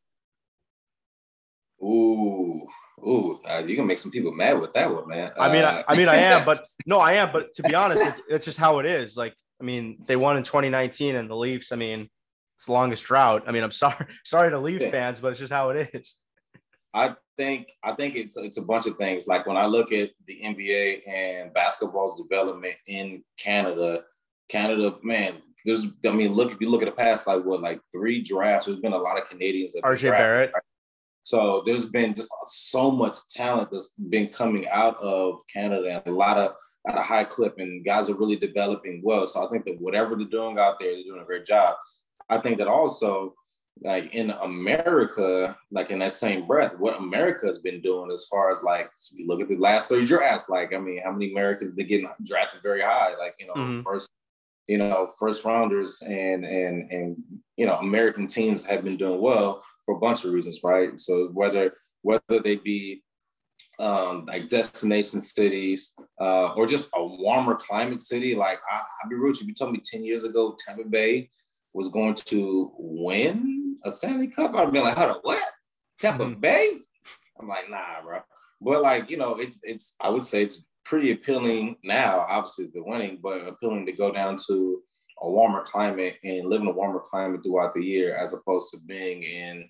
Ooh, 1.84 2.68
ooh, 2.99 3.39
uh, 3.49 3.63
you 3.65 3.76
can 3.76 3.88
make 3.88 3.97
some 3.97 4.11
people 4.11 4.31
mad 4.31 4.59
with 4.59 4.73
that 4.73 4.91
one, 4.91 5.07
man. 5.07 5.31
I 5.39 5.51
mean, 5.51 5.63
uh, 5.63 5.84
I, 5.88 5.93
I, 5.93 5.97
mean, 5.97 6.07
I 6.07 6.18
am, 6.18 6.45
but 6.45 6.65
no, 6.85 6.99
I 6.99 7.13
am. 7.13 7.31
But 7.31 7.53
to 7.55 7.63
be 7.63 7.73
honest, 7.73 8.03
it's, 8.03 8.22
it's 8.30 8.45
just 8.45 8.59
how 8.59 8.80
it 8.80 8.85
is. 8.85 9.18
Like, 9.18 9.34
I 9.59 9.63
mean, 9.63 9.97
they 10.05 10.15
won 10.15 10.38
in 10.38 10.43
2019, 10.43 11.15
and 11.15 11.30
the 11.30 11.35
Leafs. 11.35 11.72
I 11.72 11.76
mean, 11.76 12.07
it's 12.62 12.68
the 12.68 12.74
longest 12.74 13.06
drought. 13.06 13.46
I 13.48 13.52
mean, 13.52 13.64
I'm 13.64 13.72
sorry, 13.72 14.06
sorry 14.24 14.52
to 14.52 14.60
leave 14.60 14.88
fans, 14.92 15.20
but 15.20 15.30
it's 15.30 15.40
just 15.40 15.52
how 15.52 15.72
it 15.72 15.90
is. 15.96 16.16
I 16.94 17.16
think 17.36 17.72
I 17.84 17.94
think 17.94 18.16
it's 18.16 18.38
it's 18.38 18.58
a 18.58 18.62
bunch 18.62 18.86
of 18.86 18.98
things. 18.98 19.26
Like 19.26 19.48
when 19.48 19.58
I 19.58 19.66
look 19.66 19.92
at 19.92 20.12
the 20.28 20.40
NBA 20.44 21.10
and 21.10 21.52
basketball's 21.56 22.22
development 22.22 22.76
in 22.86 23.24
Canada, 23.40 24.04
Canada, 24.48 24.96
man, 25.02 25.38
there's 25.66 25.88
I 26.06 26.12
mean, 26.12 26.34
look 26.34 26.52
if 26.52 26.62
you 26.62 26.70
look 26.70 26.84
at 26.84 26.86
the 26.86 26.92
past, 26.92 27.26
like 27.26 27.44
what, 27.44 27.62
like 27.62 27.82
three 27.92 28.22
drafts. 28.22 28.68
There's 28.68 28.80
been 28.80 28.94
a 28.94 28.98
lot 28.98 29.18
of 29.18 29.28
Canadians 29.28 29.74
that 29.74 29.84
RJ 29.84 30.12
Barrett. 30.12 30.52
Right? 30.54 30.64
So 31.24 31.64
there's 31.66 31.86
been 31.86 32.14
just 32.14 32.32
so 32.46 32.92
much 32.92 33.18
talent 33.34 33.70
that's 33.72 33.92
been 33.92 34.28
coming 34.28 34.68
out 34.68 34.98
of 35.02 35.40
Canada 35.52 36.02
and 36.06 36.14
a 36.14 36.16
lot 36.16 36.38
of 36.38 36.54
at 36.88 36.98
a 36.98 37.02
high 37.02 37.24
clip, 37.24 37.56
and 37.58 37.86
guys 37.86 38.10
are 38.10 38.18
really 38.18 38.36
developing 38.36 39.02
well. 39.04 39.26
So 39.26 39.46
I 39.46 39.50
think 39.50 39.66
that 39.66 39.80
whatever 39.80 40.16
they're 40.16 40.28
doing 40.28 40.60
out 40.60 40.80
there, 40.80 40.94
they're 40.94 41.04
doing 41.04 41.22
a 41.22 41.26
great 41.26 41.46
job. 41.46 41.76
I 42.32 42.38
think 42.38 42.58
that 42.58 42.68
also, 42.68 43.36
like 43.82 44.14
in 44.16 44.32
America, 44.32 45.58
like 45.70 45.91
in 45.91 45.99
that 45.99 46.14
same 46.14 46.48
breath, 46.48 46.78
what 46.78 46.98
America 46.98 47.45
has 47.45 47.60
been 47.60 47.82
doing 47.82 48.10
as 48.12 48.26
far 48.26 48.49
as 48.49 48.64
like, 48.64 48.90
you 49.14 49.28
look 49.28 49.41
at 49.41 49.49
the 49.49 49.58
last 49.58 49.90
three 49.90 50.06
drafts, 50.06 50.49
like, 50.49 50.74
I 50.74 50.78
mean, 50.78 51.02
how 51.03 51.12
many 51.12 51.32
Americans 51.32 51.76
been 51.76 51.88
getting 51.88 52.10
drafted 52.24 52.62
very 52.62 52.82
high? 52.82 53.16
Like, 53.18 53.36
you 53.38 53.48
know, 53.48 53.53
mm-hmm. 53.53 53.82
first, 53.82 54.10
you 54.68 54.78
know, 54.78 55.10
first 55.20 55.44
rounders 55.44 56.02
and, 56.02 56.45
and, 56.45 56.91
and, 56.91 57.18
you 57.58 57.66
know, 57.66 57.76
American 57.76 58.28
teams 58.28 58.64
have 58.66 58.84
been 58.84 58.98
doing 58.98 59.20
well 59.20 59.64
for 59.86 59.95
a 59.95 59.99
bunch 59.99 60.24
of 60.24 60.34
reasons, 60.34 60.62
right? 60.64 60.98
So 60.99 61.30
whether, 61.34 61.74
whether 62.02 62.40
they 62.41 62.56
be 62.56 63.03
um, 63.80 64.26
like 64.28 64.48
destination 64.48 65.20
cities 65.22 65.94
uh, 66.20 66.53
or 66.53 66.68
just 66.68 66.90
a 66.94 67.03
warmer 67.03 67.56
climate 67.56 68.03
city. 68.03 68.36
Like 68.36 68.60
I, 68.70 68.76
I'd 68.76 69.10
be 69.10 69.16
rude 69.16 69.38
if 69.38 69.48
you 69.48 69.56
told 69.56 69.74
me 69.74 69.82
10 69.84 70.03
years 70.03 70.24
ago, 70.24 70.56
Tampa 70.64 70.84
Bay 70.88 71.30
was 71.73 71.89
going 71.89 72.15
to 72.15 72.72
win 72.77 73.77
a 73.84 73.91
Stanley 73.91 74.27
Cup, 74.27 74.56
I'd 74.56 74.72
be 74.72 74.80
like, 74.80 74.98
how 74.98 75.07
the 75.07 75.19
what? 75.22 75.41
Tampa 75.99 76.26
mm-hmm. 76.26 76.39
Bay? 76.39 76.80
I'm 77.39 77.48
like, 77.48 77.69
nah, 77.69 78.02
bro. 78.03 78.19
But 78.60 78.81
like, 78.81 79.10
you 79.10 79.18
know, 79.18 79.35
it's 79.35 79.60
it's 79.64 79.95
I 79.99 80.10
would 80.10 80.23
say 80.23 80.43
it's 80.43 80.64
pretty 80.85 81.11
appealing 81.11 81.77
now, 81.84 82.26
obviously 82.27 82.68
the 82.73 82.84
winning, 82.84 83.19
but 83.22 83.48
appealing 83.48 83.85
to 83.85 83.91
go 83.91 84.11
down 84.11 84.38
to 84.48 84.81
a 85.22 85.30
warmer 85.30 85.64
climate 85.64 86.18
and 86.23 86.49
live 86.49 86.61
in 86.61 86.68
a 86.68 86.72
warmer 86.72 86.99
climate 86.99 87.41
throughout 87.43 87.73
the 87.73 87.84
year 87.84 88.15
as 88.15 88.34
opposed 88.34 88.72
to 88.72 88.77
being 88.88 89.23
in 89.23 89.69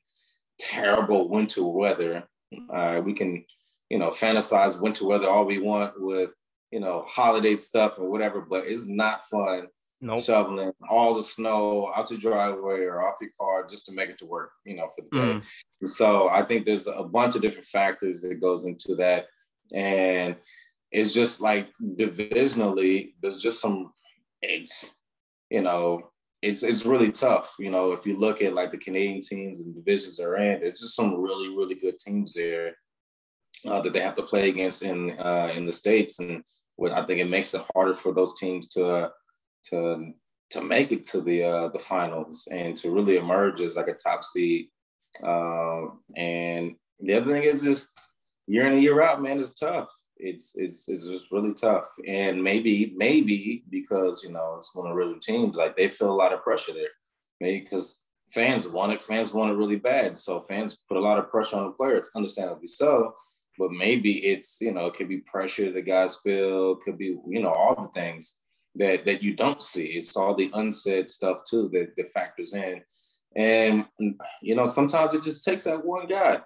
terrible 0.60 1.30
winter 1.30 1.64
weather. 1.64 2.24
Uh, 2.70 3.02
we 3.04 3.14
can, 3.14 3.46
you 3.90 4.00
know, 4.00 4.10
fantasize 4.10 4.82
winter 4.82 5.06
weather 5.06 5.30
all 5.30 5.46
we 5.46 5.60
want 5.60 5.94
with, 5.98 6.32
you 6.72 6.80
know, 6.80 7.06
holiday 7.08 7.58
stuff 7.58 7.94
or 7.98 8.10
whatever, 8.10 8.42
but 8.42 8.66
it's 8.66 8.88
not 8.88 9.24
fun 9.26 9.68
nope. 10.02 10.20
shoveling 10.20 10.72
all 10.90 11.14
the 11.14 11.24
snow 11.24 11.92
out 11.96 12.10
your 12.10 12.20
driveway 12.20 12.82
or 12.82 13.06
off 13.06 13.18
your 13.22 13.30
car 13.40 13.66
just 13.66 13.86
to 13.86 13.94
make 13.94 14.10
it 14.10 14.18
to 14.18 14.26
work, 14.26 14.52
you 14.66 14.76
know, 14.76 14.90
for 14.96 15.04
the 15.04 15.20
day. 15.20 15.34
Mm. 15.34 15.88
So 15.88 16.30
I 16.30 16.44
think 16.44 16.66
there's 16.66 16.88
a 16.88 17.04
bunch 17.04 17.36
of 17.36 17.42
different 17.42 17.66
factors 17.66 18.22
that 18.22 18.42
goes 18.42 18.66
into 18.66 18.96
that. 18.96 19.28
And 19.74 20.36
it's 20.92 21.14
just 21.14 21.42
like 21.42 21.70
divisionally, 21.98 23.14
there's 23.22 23.42
just 23.42 23.62
some 23.62 23.94
it's, 24.42 24.90
you 25.50 25.62
know, 25.62 26.12
it's 26.42 26.64
it's 26.64 26.86
really 26.86 27.12
tough. 27.12 27.56
You 27.60 27.72
know, 27.72 27.92
if 27.92 28.06
you 28.06 28.18
look 28.18 28.42
at 28.42 28.54
like 28.54 28.72
the 28.72 28.78
Canadian 28.78 29.22
teams 29.22 29.62
and 29.62 29.76
divisions 29.76 30.18
they're 30.18 30.38
in, 30.38 30.62
there's 30.62 30.80
just 30.80 30.96
some 30.96 31.22
really, 31.22 31.50
really 31.50 31.76
good 31.76 32.00
teams 32.00 32.34
there 32.34 32.76
uh, 33.68 33.82
that 33.82 33.94
they 33.94 34.02
have 34.02 34.16
to 34.16 34.24
play 34.24 34.50
against 34.50 34.82
in 34.82 35.12
uh, 35.20 35.54
in 35.56 35.66
the 35.66 35.74
states, 35.74 36.20
and 36.20 36.44
what 36.78 36.92
I 36.92 37.06
think 37.06 37.20
it 37.20 37.30
makes 37.30 37.54
it 37.54 37.64
harder 37.76 37.96
for 37.96 38.14
those 38.14 38.40
teams 38.40 38.68
to 38.70 38.86
uh, 38.86 39.10
to 39.70 40.14
to 40.52 40.62
make 40.62 40.92
it 40.92 41.04
to 41.06 41.22
the 41.22 41.44
uh, 41.44 41.68
the 41.70 41.80
finals 41.80 42.48
and 42.52 42.76
to 42.78 42.92
really 42.92 43.18
emerge 43.18 43.62
as 43.62 43.78
like 43.78 43.88
a 43.88 43.94
top 43.94 44.24
seed. 44.24 44.68
Uh, 45.24 45.84
and 46.16 46.76
the 47.00 47.14
other 47.16 47.32
thing 47.34 47.44
is 47.44 47.62
just 47.62 47.90
year 48.48 48.66
in 48.68 48.74
and 48.74 48.84
year 48.84 49.02
out, 49.02 49.22
man, 49.22 49.40
it's 49.40 49.56
tough. 49.56 49.90
It's 50.18 50.54
it's 50.56 50.88
it's 50.90 51.08
just 51.08 51.26
really 51.32 51.54
tough. 51.54 51.86
And 52.08 52.44
maybe 52.44 52.94
maybe 52.96 53.64
because 53.70 54.24
you 54.24 54.32
know 54.32 54.56
it's 54.58 54.76
one 54.76 54.88
of 54.88 54.92
the 54.92 54.98
original 54.98 55.20
teams, 55.20 55.58
like 55.58 55.76
they 55.76 55.90
feel 55.90 56.12
a 56.12 56.22
lot 56.22 56.34
of 56.34 56.44
pressure 56.44 56.74
there. 56.74 56.94
Maybe 57.40 57.62
because 57.62 58.06
fans 58.34 58.68
want 58.68 58.92
it, 58.92 59.02
fans 59.02 59.34
want 59.34 59.52
it 59.52 59.56
really 59.56 59.78
bad. 59.78 60.18
So 60.18 60.46
fans 60.48 60.78
put 60.88 60.98
a 60.98 61.02
lot 61.02 61.18
of 61.18 61.30
pressure 61.30 61.58
on 61.58 61.66
the 61.66 61.72
players, 61.72 62.12
understandably 62.16 62.68
so. 62.68 63.14
But 63.58 63.72
maybe 63.72 64.26
it's 64.26 64.60
you 64.60 64.74
know 64.74 64.88
it 64.88 64.96
could 64.96 65.10
be 65.10 65.20
pressure 65.20 65.72
the 65.72 65.82
guys 65.82 66.20
feel, 66.24 66.76
could 66.76 66.98
be 66.98 67.18
you 67.28 67.42
know 67.42 67.54
all 67.54 67.76
the 67.76 68.00
things 68.00 68.41
that 68.76 69.06
that 69.06 69.24
you 69.24 69.36
don't 69.36 69.62
see. 69.62 69.86
It's 69.86 70.16
all 70.16 70.36
the 70.36 70.50
unsaid 70.54 71.10
stuff 71.10 71.40
too 71.50 71.70
that, 71.74 71.96
that 71.98 72.10
factors 72.10 72.54
in. 72.54 72.82
And 73.36 73.86
you 74.42 74.56
know, 74.56 74.66
sometimes 74.66 75.14
it 75.16 75.24
just 75.24 75.46
takes 75.46 75.66
that 75.66 75.84
one 75.84 76.08
guy. 76.08 76.34
It 76.34 76.44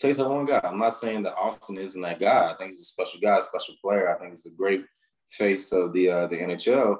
takes 0.00 0.18
that 0.18 0.28
one 0.28 0.46
guy. 0.46 0.60
I'm 0.62 0.78
not 0.78 0.94
saying 0.94 1.22
that 1.24 1.36
Austin 1.36 1.78
isn't 1.78 2.02
that 2.02 2.20
guy. 2.20 2.50
I 2.50 2.56
think 2.56 2.70
he's 2.70 2.80
a 2.80 2.84
special 2.84 3.20
guy, 3.20 3.38
special 3.40 3.74
player. 3.82 4.14
I 4.14 4.18
think 4.18 4.32
he's 4.32 4.46
a 4.46 4.50
great 4.50 4.84
face 5.30 5.72
of 5.72 5.92
the 5.92 6.10
uh, 6.10 6.26
the 6.26 6.36
NHL. 6.36 6.96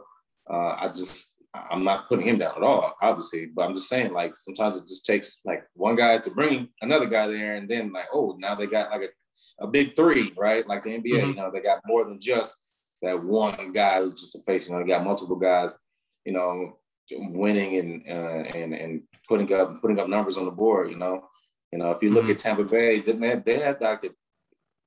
Uh, 0.50 0.76
I 0.78 0.88
just 0.88 1.34
I'm 1.70 1.84
not 1.84 2.08
putting 2.08 2.26
him 2.26 2.38
down 2.38 2.56
at 2.56 2.62
all, 2.62 2.94
obviously, 3.00 3.46
but 3.46 3.62
I'm 3.62 3.76
just 3.76 3.88
saying 3.88 4.12
like 4.12 4.36
sometimes 4.36 4.76
it 4.76 4.88
just 4.88 5.06
takes 5.06 5.40
like 5.44 5.64
one 5.74 5.94
guy 5.94 6.18
to 6.18 6.30
bring 6.30 6.68
another 6.82 7.06
guy 7.06 7.28
there, 7.28 7.54
and 7.54 7.68
then 7.68 7.92
like 7.92 8.06
oh 8.12 8.36
now 8.38 8.54
they 8.54 8.66
got 8.66 8.90
like 8.90 9.02
a, 9.02 9.64
a 9.64 9.68
big 9.68 9.96
three, 9.96 10.32
right? 10.36 10.66
Like 10.66 10.82
the 10.82 10.90
NBA, 10.90 11.04
mm-hmm. 11.04 11.28
you 11.30 11.34
know, 11.36 11.50
they 11.52 11.60
got 11.60 11.80
more 11.86 12.04
than 12.04 12.20
just 12.20 12.56
that 13.02 13.22
one 13.22 13.72
guy 13.72 14.00
who's 14.00 14.14
just 14.14 14.36
a 14.36 14.42
face. 14.42 14.66
You 14.66 14.74
know, 14.74 14.80
they 14.80 14.88
got 14.88 15.04
multiple 15.04 15.36
guys, 15.36 15.78
you 16.24 16.32
know, 16.32 16.78
winning 17.10 17.76
and 17.76 18.02
uh, 18.08 18.48
and 18.56 18.74
and 18.74 19.02
putting 19.28 19.52
up 19.52 19.80
putting 19.80 19.98
up 19.98 20.08
numbers 20.08 20.36
on 20.36 20.44
the 20.44 20.50
board. 20.50 20.90
You 20.90 20.96
know, 20.96 21.28
you 21.72 21.78
know, 21.78 21.90
if 21.90 22.02
you 22.02 22.10
look 22.10 22.24
mm-hmm. 22.24 22.32
at 22.32 22.38
Tampa 22.38 22.64
Bay, 22.64 23.00
they, 23.00 23.12
man, 23.12 23.42
they 23.44 23.58
had 23.58 23.80
like 23.80 24.02
the 24.02 24.12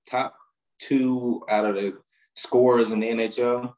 top 0.09 0.35
two 0.79 1.43
out 1.49 1.65
of 1.65 1.75
the 1.75 1.97
scorers 2.35 2.91
in 2.91 2.99
the 2.99 3.07
NHL. 3.07 3.73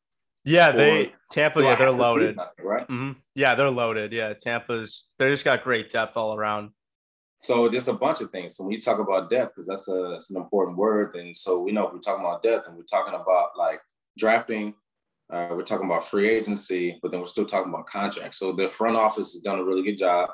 Yeah, 0.45 0.72
they 0.72 1.14
Tampa. 1.31 1.61
Yeah, 1.61 1.76
they're 1.76 1.91
loaded. 1.91 2.38
right? 2.60 2.88
Mm-hmm. 2.88 3.19
Yeah, 3.35 3.56
they're 3.56 3.69
loaded. 3.69 4.14
Yeah, 4.14 4.34
Tampa's. 4.34 5.10
They 5.19 5.30
just 5.30 5.45
got 5.45 5.64
great 5.64 5.91
depth 5.91 6.18
all 6.18 6.35
around. 6.35 6.72
So 7.41 7.69
there's 7.69 7.88
a 7.88 7.93
bunch 7.93 8.22
of 8.22 8.31
things. 8.31 8.57
So 8.57 8.64
when 8.64 8.73
you 8.73 8.81
talk 8.81 8.99
about 8.99 9.30
depth, 9.30 9.56
because 9.56 9.68
that's 9.68 9.88
a 9.88 10.10
that's 10.11 10.30
an 10.31 10.38
important 10.38 10.77
word, 10.77 11.15
and 11.15 11.35
so 11.35 11.61
we 11.61 11.72
know 11.72 11.88
if 11.88 11.93
we're 11.93 11.99
talking 11.99 12.26
about 12.26 12.43
depth, 12.43 12.68
and 12.68 12.77
we're 12.77 12.84
talking 12.84 13.14
about 13.14 13.49
like 13.57 13.80
drafting, 14.20 14.76
uh, 15.32 15.50
we're 15.52 15.64
talking 15.64 15.86
about 15.86 16.08
free 16.08 16.30
agency, 16.30 17.00
but 17.02 17.12
then 17.12 17.20
we're 17.20 17.28
still 17.28 17.46
talking 17.46 17.72
about 17.72 17.86
contracts. 17.88 18.40
So 18.40 18.52
the 18.52 18.68
front 18.68 18.98
office 18.98 19.34
has 19.34 19.41
done 19.41 19.60
a 19.60 19.64
really 19.64 19.84
good 19.84 19.98
job, 19.98 20.30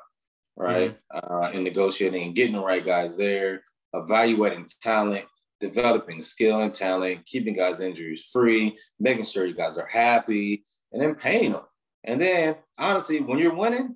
right, 0.56 0.98
mm-hmm. 1.14 1.34
uh, 1.34 1.49
in 1.52 1.64
negotiating 1.64 2.24
and 2.24 2.36
getting 2.36 2.56
the 2.56 2.62
right 2.62 2.86
guys 2.86 3.18
there, 3.18 3.64
evaluating 3.94 4.68
talent, 4.82 5.26
developing 5.60 6.22
skill 6.22 6.62
and 6.62 6.74
talent, 6.74 7.26
keeping 7.26 7.56
guys 7.56 7.80
injuries 7.80 8.30
free, 8.32 8.78
making 8.99 9.26
sure 9.26 9.45
you 9.45 9.53
guys 9.53 9.78
are 9.78 9.88
happy, 9.88 10.64
and 10.91 11.02
then 11.02 11.16
paying 11.16 11.52
them. 11.52 11.64
And 12.06 12.20
then 12.22 12.56
honestly, 12.78 13.20
when 13.20 13.38
you're 13.38 13.56
winning, 13.56 13.95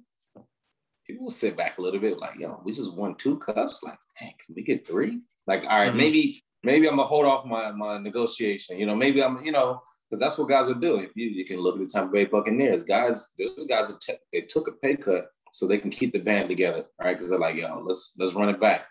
people 1.05 1.25
will 1.25 1.31
sit 1.31 1.55
back 1.55 1.77
a 1.77 1.81
little 1.81 1.99
bit 1.99 2.19
like, 2.19 2.37
yo, 2.37 2.61
we 2.63 2.73
just 2.73 2.95
won 2.95 3.15
two 3.15 3.37
cups. 3.39 3.83
Like, 3.83 3.97
man, 4.19 4.31
can 4.45 4.55
we 4.55 4.63
get 4.63 4.85
three? 4.85 5.21
Like, 5.47 5.63
all 5.63 5.77
right, 5.79 5.89
mm-hmm. 5.89 5.97
maybe 5.97 6.43
maybe 6.63 6.87
I'm 6.87 6.95
gonna 6.95 7.07
hold 7.07 7.25
off 7.25 7.45
my 7.45 7.71
my 7.71 7.97
negotiation. 7.97 8.77
You 8.77 8.85
know, 8.85 8.95
maybe 8.95 9.23
I'm, 9.23 9.43
you 9.43 9.51
know, 9.51 9.81
because 10.09 10.19
that's 10.19 10.37
what 10.37 10.49
guys 10.49 10.69
are 10.69 10.75
doing. 10.75 11.03
If 11.03 11.11
you 11.15 11.27
you 11.27 11.45
can 11.45 11.57
look 11.57 11.75
at 11.75 11.81
the 11.81 11.87
Tampa 11.87 12.11
Bay 12.11 12.25
Buccaneers, 12.25 12.83
guys, 12.83 13.29
the 13.37 13.65
guys 13.69 13.93
t- 13.99 14.15
they 14.33 14.41
took 14.41 14.67
a 14.67 14.71
pay 14.73 14.95
cut 14.95 15.27
so 15.51 15.67
they 15.67 15.77
can 15.77 15.89
keep 15.89 16.13
the 16.13 16.19
band 16.19 16.49
together, 16.49 16.85
right? 17.01 17.13
Because 17.13 17.29
they're 17.29 17.39
like, 17.39 17.55
yo, 17.55 17.81
let's 17.85 18.15
let's 18.17 18.33
run 18.33 18.49
it 18.49 18.59
back. 18.59 18.85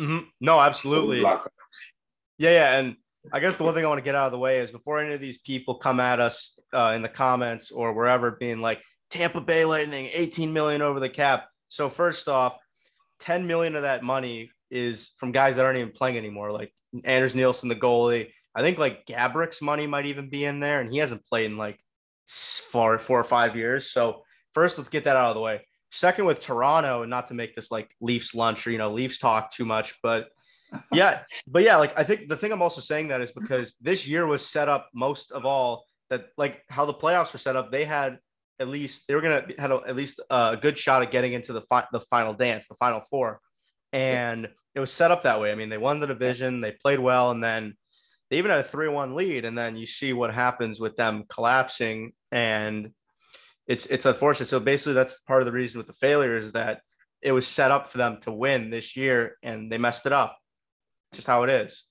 Mm-hmm. 0.00 0.26
No, 0.40 0.60
absolutely. 0.60 1.20
So 1.20 1.40
yeah, 2.38 2.50
yeah, 2.50 2.78
and 2.78 2.96
I 3.32 3.40
guess 3.40 3.56
the 3.56 3.64
one 3.64 3.74
thing 3.74 3.84
I 3.84 3.88
want 3.88 3.98
to 3.98 4.04
get 4.04 4.14
out 4.14 4.26
of 4.26 4.32
the 4.32 4.38
way 4.38 4.60
is 4.60 4.70
before 4.70 5.00
any 5.00 5.14
of 5.14 5.20
these 5.20 5.38
people 5.38 5.74
come 5.76 6.00
at 6.00 6.20
us 6.20 6.58
uh, 6.72 6.92
in 6.94 7.02
the 7.02 7.08
comments 7.08 7.70
or 7.70 7.92
wherever, 7.92 8.30
being 8.30 8.60
like 8.60 8.80
Tampa 9.10 9.40
Bay 9.40 9.64
Lightning, 9.64 10.08
18 10.12 10.52
million 10.52 10.82
over 10.82 11.00
the 11.00 11.08
cap. 11.08 11.48
So 11.68 11.88
first 11.88 12.28
off, 12.28 12.56
10 13.20 13.46
million 13.46 13.74
of 13.74 13.82
that 13.82 14.02
money 14.02 14.50
is 14.70 15.12
from 15.18 15.32
guys 15.32 15.56
that 15.56 15.64
aren't 15.64 15.78
even 15.78 15.92
playing 15.92 16.16
anymore, 16.16 16.52
like 16.52 16.72
Anders 17.04 17.34
Nilsson, 17.34 17.68
the 17.68 17.76
goalie. 17.76 18.30
I 18.54 18.62
think 18.62 18.78
like 18.78 19.06
Gaborik's 19.06 19.62
money 19.62 19.86
might 19.86 20.06
even 20.06 20.28
be 20.28 20.44
in 20.44 20.60
there, 20.60 20.80
and 20.80 20.92
he 20.92 20.98
hasn't 20.98 21.26
played 21.26 21.46
in 21.46 21.56
like 21.56 21.78
four, 22.26 22.98
four 22.98 23.20
or 23.20 23.24
five 23.24 23.56
years. 23.56 23.90
So 23.90 24.22
first, 24.54 24.78
let's 24.78 24.90
get 24.90 25.04
that 25.04 25.16
out 25.16 25.28
of 25.28 25.34
the 25.34 25.40
way. 25.40 25.66
Second, 25.90 26.26
with 26.26 26.40
Toronto, 26.40 27.02
and 27.02 27.10
not 27.10 27.28
to 27.28 27.34
make 27.34 27.54
this 27.54 27.70
like 27.70 27.90
Leafs 28.00 28.34
lunch 28.34 28.66
or 28.66 28.70
you 28.70 28.78
know 28.78 28.92
Leafs 28.92 29.18
talk 29.18 29.52
too 29.52 29.64
much, 29.64 29.94
but 30.02 30.28
yeah, 30.92 31.22
but 31.46 31.62
yeah, 31.62 31.76
like 31.76 31.98
I 31.98 32.04
think 32.04 32.28
the 32.28 32.36
thing 32.36 32.52
I'm 32.52 32.62
also 32.62 32.80
saying 32.80 33.08
that 33.08 33.20
is 33.20 33.32
because 33.32 33.74
this 33.80 34.06
year 34.06 34.26
was 34.26 34.44
set 34.44 34.68
up 34.68 34.88
most 34.94 35.32
of 35.32 35.46
all 35.46 35.86
that 36.10 36.26
like 36.36 36.62
how 36.68 36.84
the 36.84 36.94
playoffs 36.94 37.32
were 37.32 37.38
set 37.38 37.56
up. 37.56 37.72
They 37.72 37.84
had 37.84 38.18
at 38.60 38.68
least 38.68 39.06
they 39.08 39.14
were 39.14 39.20
gonna 39.20 39.46
had 39.58 39.70
a, 39.70 39.80
at 39.86 39.96
least 39.96 40.20
a 40.30 40.58
good 40.60 40.78
shot 40.78 41.02
at 41.02 41.10
getting 41.10 41.32
into 41.32 41.52
the 41.52 41.62
fi- 41.62 41.86
the 41.92 42.00
final 42.00 42.34
dance, 42.34 42.68
the 42.68 42.74
final 42.74 43.00
four, 43.00 43.40
and 43.92 44.48
it 44.78 44.80
was 44.80 44.92
set 44.92 45.10
up 45.10 45.22
that 45.24 45.40
way. 45.40 45.50
I 45.50 45.56
mean, 45.56 45.70
they 45.70 45.76
won 45.76 45.98
the 45.98 46.06
division, 46.06 46.60
they 46.60 46.70
played 46.70 47.00
well, 47.00 47.32
and 47.32 47.42
then 47.42 47.74
they 48.30 48.38
even 48.38 48.52
had 48.52 48.60
a 48.60 48.64
three-one 48.64 49.16
lead, 49.16 49.44
and 49.44 49.58
then 49.58 49.76
you 49.76 49.86
see 49.86 50.12
what 50.12 50.32
happens 50.32 50.78
with 50.78 50.94
them 50.94 51.24
collapsing, 51.28 52.12
and 52.30 52.92
it's 53.66 53.86
it's 53.86 54.06
unfortunate. 54.06 54.48
So 54.48 54.60
basically, 54.60 54.92
that's 54.92 55.18
part 55.22 55.42
of 55.42 55.46
the 55.46 55.52
reason 55.52 55.78
with 55.78 55.88
the 55.88 55.94
failure 55.94 56.36
is 56.36 56.52
that 56.52 56.82
it 57.20 57.32
was 57.32 57.48
set 57.48 57.72
up 57.72 57.90
for 57.90 57.98
them 57.98 58.18
to 58.22 58.30
win 58.30 58.70
this 58.70 58.96
year, 58.96 59.36
and 59.42 59.70
they 59.70 59.78
messed 59.78 60.06
it 60.06 60.12
up. 60.12 60.38
Just 61.12 61.26
how 61.26 61.42
it 61.42 61.50
is. 61.50 61.82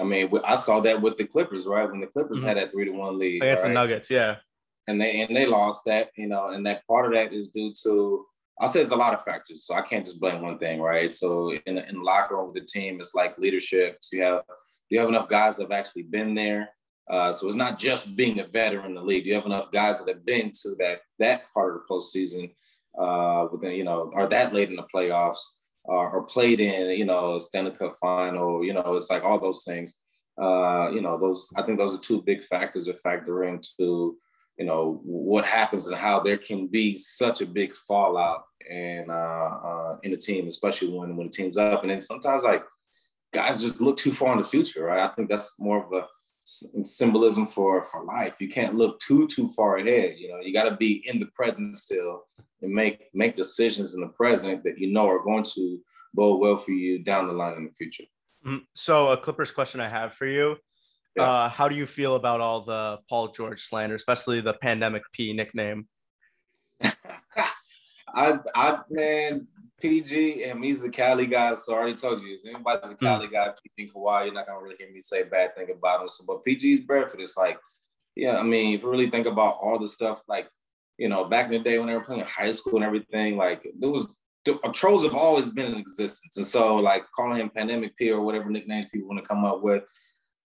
I 0.00 0.02
mean, 0.02 0.28
I 0.44 0.56
saw 0.56 0.80
that 0.80 1.00
with 1.00 1.16
the 1.16 1.26
Clippers, 1.26 1.66
right? 1.66 1.88
When 1.88 2.00
the 2.00 2.08
Clippers 2.08 2.38
mm-hmm. 2.38 2.48
had 2.48 2.56
that 2.56 2.72
three 2.72 2.86
to 2.86 2.90
one 2.90 3.16
lead 3.16 3.44
against 3.44 3.62
right? 3.62 3.68
the 3.68 3.74
Nuggets, 3.74 4.10
yeah 4.10 4.38
and 4.86 5.00
they 5.00 5.22
and 5.22 5.34
they 5.34 5.46
lost 5.46 5.84
that, 5.86 6.10
you 6.16 6.26
know, 6.26 6.48
and 6.48 6.66
that 6.66 6.86
part 6.86 7.06
of 7.06 7.12
that 7.12 7.32
is 7.32 7.50
due 7.50 7.72
to 7.82 8.26
I'll 8.60 8.68
say 8.68 8.78
there's 8.78 8.90
a 8.90 8.96
lot 8.96 9.14
of 9.14 9.24
factors, 9.24 9.66
so 9.66 9.74
I 9.74 9.82
can't 9.82 10.04
just 10.04 10.20
blame 10.20 10.40
one 10.40 10.58
thing, 10.58 10.80
right? 10.80 11.12
So 11.12 11.52
in 11.66 11.78
in 11.78 12.02
locker 12.02 12.36
room 12.36 12.52
with 12.52 12.62
the 12.62 12.68
team, 12.68 13.00
it's 13.00 13.14
like 13.14 13.38
leadership. 13.38 13.98
So 14.00 14.16
you 14.16 14.22
have 14.22 14.42
you 14.90 14.98
have 15.00 15.08
enough 15.08 15.28
guys 15.28 15.56
that 15.56 15.64
have 15.64 15.72
actually 15.72 16.02
been 16.02 16.34
there. 16.34 16.70
Uh, 17.10 17.32
so 17.32 17.46
it's 17.46 17.56
not 17.56 17.78
just 17.78 18.16
being 18.16 18.40
a 18.40 18.46
veteran 18.46 18.86
in 18.86 18.94
the 18.94 19.02
league. 19.02 19.24
Do 19.24 19.30
You 19.30 19.34
have 19.34 19.46
enough 19.46 19.70
guys 19.72 19.98
that 19.98 20.08
have 20.08 20.24
been 20.24 20.52
to 20.62 20.74
that 20.78 21.00
that 21.18 21.52
part 21.52 21.74
of 21.74 21.80
the 21.80 21.94
postseason, 21.94 22.54
uh, 22.98 23.48
within 23.50 23.72
you 23.72 23.84
know, 23.84 24.10
are 24.14 24.28
that 24.28 24.54
late 24.54 24.70
in 24.70 24.76
the 24.76 24.86
playoffs, 24.94 25.42
uh, 25.88 25.92
or 25.92 26.22
played 26.22 26.60
in 26.60 26.96
you 26.98 27.04
know 27.04 27.38
Stanley 27.38 27.72
Cup 27.72 27.96
final. 28.00 28.64
You 28.64 28.74
know, 28.74 28.94
it's 28.94 29.10
like 29.10 29.24
all 29.24 29.38
those 29.38 29.64
things. 29.64 29.98
Uh, 30.40 30.90
you 30.92 31.00
know, 31.00 31.18
those 31.18 31.52
I 31.56 31.62
think 31.62 31.78
those 31.78 31.94
are 31.94 32.00
two 32.00 32.22
big 32.22 32.42
factors 32.42 32.86
that 32.86 33.00
factor 33.00 33.44
into 33.44 34.16
you 34.58 34.64
know 34.64 35.00
what 35.04 35.44
happens 35.44 35.86
and 35.86 35.96
how 35.96 36.20
there 36.20 36.36
can 36.36 36.66
be 36.66 36.96
such 36.96 37.40
a 37.40 37.46
big 37.46 37.74
fallout 37.74 38.44
and 38.70 39.10
uh, 39.10 39.50
uh, 39.64 39.96
in 40.02 40.10
the 40.12 40.16
team, 40.16 40.46
especially 40.46 40.88
when 40.88 41.16
when 41.16 41.26
the 41.26 41.32
team's 41.32 41.58
up. 41.58 41.82
And 41.82 41.90
then 41.90 42.00
sometimes 42.00 42.44
like 42.44 42.64
guys 43.32 43.60
just 43.60 43.80
look 43.80 43.96
too 43.96 44.12
far 44.12 44.32
in 44.32 44.38
the 44.38 44.44
future, 44.44 44.84
right? 44.84 45.04
I 45.04 45.14
think 45.14 45.28
that's 45.28 45.58
more 45.58 45.84
of 45.84 45.92
a 45.92 46.06
symbolism 46.44 47.46
for 47.46 47.84
for 47.84 48.04
life. 48.04 48.34
You 48.38 48.48
can't 48.48 48.76
look 48.76 49.00
too 49.00 49.26
too 49.26 49.48
far 49.48 49.78
ahead. 49.78 50.16
You 50.18 50.28
know, 50.28 50.40
you 50.40 50.52
got 50.52 50.68
to 50.68 50.76
be 50.76 51.04
in 51.08 51.18
the 51.18 51.26
present 51.26 51.74
still 51.74 52.26
and 52.62 52.72
make 52.72 53.08
make 53.12 53.36
decisions 53.36 53.94
in 53.94 54.00
the 54.00 54.08
present 54.08 54.62
that 54.64 54.78
you 54.78 54.92
know 54.92 55.08
are 55.08 55.24
going 55.24 55.44
to 55.54 55.80
bode 56.14 56.40
well 56.40 56.56
for 56.56 56.70
you 56.70 57.02
down 57.02 57.26
the 57.26 57.32
line 57.32 57.56
in 57.56 57.64
the 57.64 57.72
future. 57.72 58.04
Mm-hmm. 58.46 58.58
So, 58.74 59.08
a 59.08 59.16
Clippers 59.16 59.50
question 59.50 59.80
I 59.80 59.88
have 59.88 60.14
for 60.14 60.26
you 60.26 60.56
yeah. 61.16 61.22
Uh, 61.22 61.48
how 61.48 61.68
do 61.68 61.76
you 61.76 61.86
feel 61.86 62.16
about 62.16 62.40
all 62.40 62.62
the 62.62 62.98
Paul 63.08 63.28
George 63.28 63.62
slander, 63.62 63.94
especially 63.94 64.40
the 64.40 64.54
pandemic 64.54 65.02
P 65.12 65.32
nickname? 65.32 65.86
I, 68.16 68.38
I, 68.54 68.78
man, 68.90 69.46
PG 69.80 70.44
and 70.44 70.64
he's 70.64 70.82
a 70.82 70.88
Cali 70.88 71.26
guy. 71.26 71.54
So 71.56 71.74
I 71.74 71.78
already 71.78 71.94
told 71.94 72.22
you, 72.22 72.34
if 72.34 72.40
anybody's 72.46 72.90
a. 72.90 72.94
Cali 72.94 73.26
mm. 73.26 73.32
guy, 73.32 73.50
PG 73.76 73.92
Kawhi, 73.94 74.26
you're 74.26 74.34
not 74.34 74.46
gonna 74.46 74.60
really 74.60 74.76
hear 74.78 74.90
me 74.90 75.00
say 75.00 75.24
bad 75.24 75.54
thing 75.54 75.68
about 75.70 76.02
him. 76.02 76.08
So, 76.08 76.24
but 76.26 76.44
PG's 76.44 76.80
Bradford. 76.80 77.20
It's 77.20 77.36
like, 77.36 77.58
yeah, 78.16 78.36
I 78.36 78.42
mean, 78.42 78.74
if 78.74 78.82
you 78.82 78.90
really 78.90 79.10
think 79.10 79.26
about 79.26 79.58
all 79.60 79.78
the 79.78 79.88
stuff, 79.88 80.22
like, 80.28 80.48
you 80.98 81.08
know, 81.08 81.24
back 81.24 81.46
in 81.46 81.52
the 81.52 81.58
day 81.58 81.78
when 81.78 81.88
they 81.88 81.94
were 81.94 82.04
playing 82.04 82.24
high 82.24 82.52
school 82.52 82.76
and 82.76 82.84
everything, 82.84 83.36
like 83.36 83.66
there 83.78 83.90
was 83.90 84.08
trolls 84.72 85.02
have 85.04 85.14
always 85.14 85.48
been 85.50 85.72
in 85.72 85.78
existence. 85.78 86.36
And 86.36 86.46
so, 86.46 86.76
like, 86.76 87.04
calling 87.16 87.40
him 87.40 87.50
Pandemic 87.50 87.96
P 87.96 88.10
or 88.10 88.20
whatever 88.20 88.50
nicknames 88.50 88.86
people 88.92 89.08
want 89.08 89.22
to 89.22 89.28
come 89.28 89.44
up 89.44 89.62
with, 89.62 89.82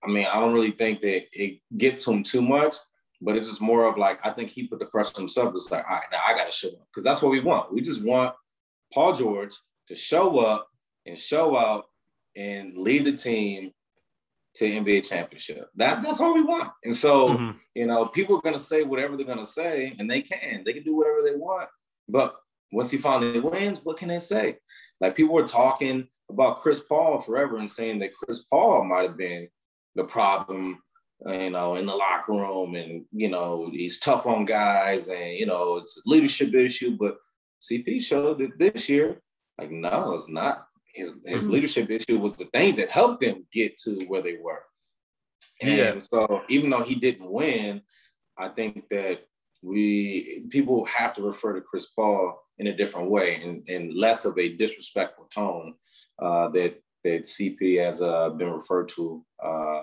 I 0.04 0.08
mean, 0.08 0.28
I 0.32 0.40
don't 0.40 0.54
really 0.54 0.72
think 0.72 1.02
that 1.02 1.26
it 1.32 1.60
gets 1.78 2.06
to 2.06 2.12
him 2.12 2.24
too 2.24 2.42
much, 2.42 2.76
but 3.22 3.36
it's 3.36 3.50
just 3.50 3.62
more 3.62 3.86
of 3.86 3.98
like 3.98 4.20
I 4.26 4.32
think 4.32 4.50
he 4.50 4.68
put 4.68 4.80
the 4.80 4.86
pressure 4.86 5.14
on 5.16 5.24
himself. 5.24 5.54
It's 5.56 5.72
like, 5.72 5.86
all 5.90 5.96
right, 5.96 6.06
now 6.12 6.20
I 6.26 6.34
got 6.34 6.46
to 6.46 6.52
show 6.52 6.70
up 6.70 6.88
because 6.92 7.04
that's 7.04 7.22
what 7.22 7.32
we 7.32 7.40
want. 7.40 7.74
We 7.74 7.82
just 7.82 8.04
want 8.04 8.36
Paul 8.94 9.14
George 9.14 9.56
to 9.88 9.96
show 9.96 10.40
up 10.40 10.68
and 11.06 11.18
show 11.18 11.58
out 11.58 11.86
and 12.36 12.78
lead 12.78 13.06
the 13.06 13.14
team 13.14 13.72
to 14.56 14.66
NBA 14.66 15.08
championship. 15.08 15.70
That's 15.76 16.02
that's 16.02 16.22
all 16.22 16.34
we 16.34 16.44
want. 16.44 16.72
And 16.84 16.96
so, 16.96 17.30
mm-hmm. 17.30 17.58
you 17.76 17.88
know, 17.88 18.06
people 18.06 18.38
are 18.38 18.42
gonna 18.42 18.60
say 18.60 18.84
whatever 18.84 19.16
they're 19.16 19.26
gonna 19.26 19.46
say, 19.46 19.96
and 20.00 20.10
they 20.10 20.22
can. 20.22 20.64
They 20.64 20.74
can 20.74 20.84
do 20.84 20.96
whatever 20.96 21.22
they 21.24 21.36
want. 21.36 21.70
But 22.08 22.36
once 22.72 22.92
he 22.92 22.98
finally 22.98 23.40
wins, 23.40 23.80
what 23.84 23.98
can 23.98 24.10
they 24.10 24.20
say? 24.20 24.58
Like 25.00 25.16
people 25.16 25.34
were 25.34 25.48
talking 25.48 26.08
about 26.30 26.62
Chris 26.62 26.82
Paul 26.82 27.20
forever 27.20 27.58
and 27.58 27.70
saying 27.70 28.00
that 28.00 28.16
Chris 28.16 28.44
Paul 28.44 28.84
might 28.84 29.04
have 29.04 29.18
been 29.18 29.48
the 29.98 30.06
problem, 30.06 30.82
you 31.26 31.50
know, 31.50 31.76
in 31.76 31.86
the 31.86 31.96
locker 31.96 32.32
room, 32.32 32.76
and 32.76 33.04
you 33.12 33.28
know 33.28 33.70
he's 33.74 34.00
tough 34.00 34.26
on 34.26 34.46
guys, 34.46 35.10
and 35.10 35.34
you 35.34 35.46
know 35.46 35.78
it's 35.78 35.98
a 35.98 36.10
leadership 36.10 36.54
issue. 36.54 36.96
But 36.98 37.18
CP 37.62 38.02
showed 38.02 38.40
that 38.40 38.58
this 38.58 38.88
year, 38.88 39.22
like 39.60 39.72
no, 39.72 40.14
it's 40.14 40.30
not. 40.30 40.68
His 40.94 41.16
his 41.26 41.44
mm-hmm. 41.44 41.52
leadership 41.52 41.90
issue 41.90 42.20
was 42.20 42.38
the 42.38 42.46
thing 42.46 42.76
that 42.78 42.92
helped 42.92 43.22
them 43.22 43.46
get 43.52 43.78
to 43.82 44.06
where 44.08 44.22
they 44.22 44.38
were. 44.42 44.64
And 45.62 45.78
yeah. 45.78 46.00
so 46.00 46.44
even 46.50 46.70
though 46.70 46.84
he 46.84 46.96
didn't 46.96 47.30
win, 47.30 47.82
I 48.38 48.50
think 48.50 48.88
that 48.90 49.22
we 49.64 50.46
people 50.50 50.86
have 50.86 51.14
to 51.16 51.24
refer 51.24 51.54
to 51.54 51.62
Chris 51.62 51.88
Paul 51.88 52.40
in 52.60 52.68
a 52.68 52.76
different 52.76 53.10
way 53.10 53.42
and, 53.44 53.68
and 53.68 53.94
less 53.94 54.26
of 54.26 54.38
a 54.38 54.56
disrespectful 54.56 55.26
tone 55.34 55.76
uh, 56.20 56.50
that 56.50 56.82
that 57.08 57.24
CP 57.26 57.84
has 57.84 58.02
uh, 58.02 58.30
been 58.30 58.52
referred 58.52 58.90
to 58.90 59.24
uh, 59.44 59.82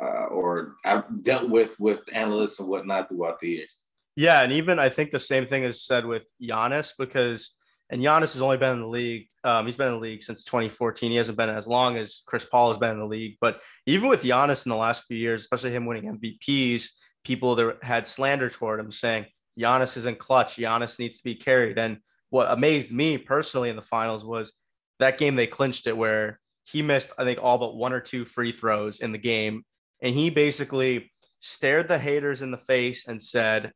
uh, 0.00 0.26
or 0.30 0.76
I've 0.84 1.22
dealt 1.22 1.48
with 1.48 1.78
with 1.80 2.00
analysts 2.12 2.60
and 2.60 2.68
whatnot 2.68 3.08
throughout 3.08 3.40
the 3.40 3.48
years. 3.48 3.82
Yeah, 4.16 4.42
and 4.42 4.52
even 4.52 4.78
I 4.78 4.88
think 4.88 5.10
the 5.10 5.18
same 5.18 5.46
thing 5.46 5.64
is 5.64 5.84
said 5.84 6.04
with 6.04 6.24
Giannis 6.42 6.92
because 6.98 7.54
and 7.90 8.02
Giannis 8.02 8.34
has 8.34 8.42
only 8.42 8.58
been 8.58 8.74
in 8.74 8.80
the 8.80 8.88
league. 8.88 9.28
Um, 9.44 9.64
he's 9.64 9.76
been 9.76 9.88
in 9.88 9.94
the 9.94 10.00
league 10.00 10.22
since 10.22 10.44
2014. 10.44 11.10
He 11.10 11.16
hasn't 11.16 11.38
been 11.38 11.48
as 11.48 11.66
long 11.66 11.96
as 11.96 12.22
Chris 12.26 12.44
Paul 12.44 12.70
has 12.70 12.78
been 12.78 12.90
in 12.90 12.98
the 12.98 13.06
league. 13.06 13.36
But 13.40 13.60
even 13.86 14.08
with 14.08 14.22
Giannis 14.22 14.66
in 14.66 14.70
the 14.70 14.76
last 14.76 15.04
few 15.04 15.16
years, 15.16 15.42
especially 15.42 15.72
him 15.72 15.86
winning 15.86 16.18
MVPs, 16.18 16.88
people 17.24 17.54
that 17.54 17.78
had 17.82 18.06
slander 18.06 18.50
toward 18.50 18.78
him 18.78 18.92
saying 18.92 19.26
Giannis 19.58 19.96
isn't 19.96 20.18
clutch. 20.18 20.56
Giannis 20.56 20.98
needs 20.98 21.18
to 21.18 21.24
be 21.24 21.34
carried. 21.34 21.78
And 21.78 21.98
what 22.28 22.50
amazed 22.50 22.92
me 22.92 23.16
personally 23.16 23.70
in 23.70 23.76
the 23.76 23.82
finals 23.82 24.24
was 24.24 24.52
that 24.98 25.18
game 25.18 25.36
they 25.36 25.46
clinched 25.46 25.86
it 25.86 25.96
where 25.96 26.40
he 26.64 26.82
missed, 26.82 27.10
I 27.18 27.24
think, 27.24 27.38
all 27.42 27.58
but 27.58 27.76
one 27.76 27.92
or 27.92 28.00
two 28.00 28.24
free 28.24 28.52
throws 28.52 29.00
in 29.00 29.12
the 29.12 29.18
game. 29.18 29.64
And 30.02 30.14
he 30.14 30.30
basically 30.30 31.10
stared 31.40 31.88
the 31.88 31.98
haters 31.98 32.42
in 32.42 32.50
the 32.50 32.58
face 32.58 33.06
and 33.08 33.22
said, 33.22 33.72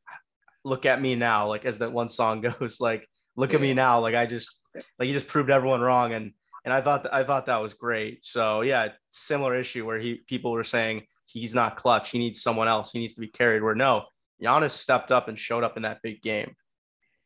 Look 0.64 0.86
at 0.86 1.00
me 1.00 1.16
now. 1.16 1.48
Like, 1.48 1.64
as 1.64 1.78
that 1.78 1.92
one 1.92 2.08
song 2.08 2.40
goes, 2.60 2.80
like, 2.80 3.08
look 3.34 3.54
at 3.54 3.60
me 3.60 3.74
now. 3.74 4.00
Like, 4.00 4.14
I 4.14 4.26
just, 4.26 4.56
like, 4.98 5.06
he 5.06 5.12
just 5.12 5.26
proved 5.26 5.50
everyone 5.50 5.80
wrong. 5.80 6.12
And, 6.12 6.32
and 6.64 6.72
I 6.72 6.80
thought, 6.80 7.12
I 7.12 7.24
thought 7.24 7.46
that 7.46 7.56
was 7.56 7.74
great. 7.74 8.24
So, 8.24 8.60
yeah, 8.60 8.88
similar 9.10 9.56
issue 9.56 9.84
where 9.84 9.98
he, 9.98 10.20
people 10.28 10.52
were 10.52 10.62
saying 10.62 11.02
he's 11.26 11.54
not 11.54 11.76
clutch. 11.76 12.10
He 12.10 12.18
needs 12.18 12.42
someone 12.42 12.68
else. 12.68 12.92
He 12.92 13.00
needs 13.00 13.14
to 13.14 13.20
be 13.20 13.26
carried. 13.26 13.62
Where 13.62 13.74
no, 13.74 14.04
Giannis 14.40 14.70
stepped 14.70 15.10
up 15.10 15.28
and 15.28 15.38
showed 15.38 15.64
up 15.64 15.76
in 15.76 15.82
that 15.82 16.02
big 16.02 16.22
game. 16.22 16.54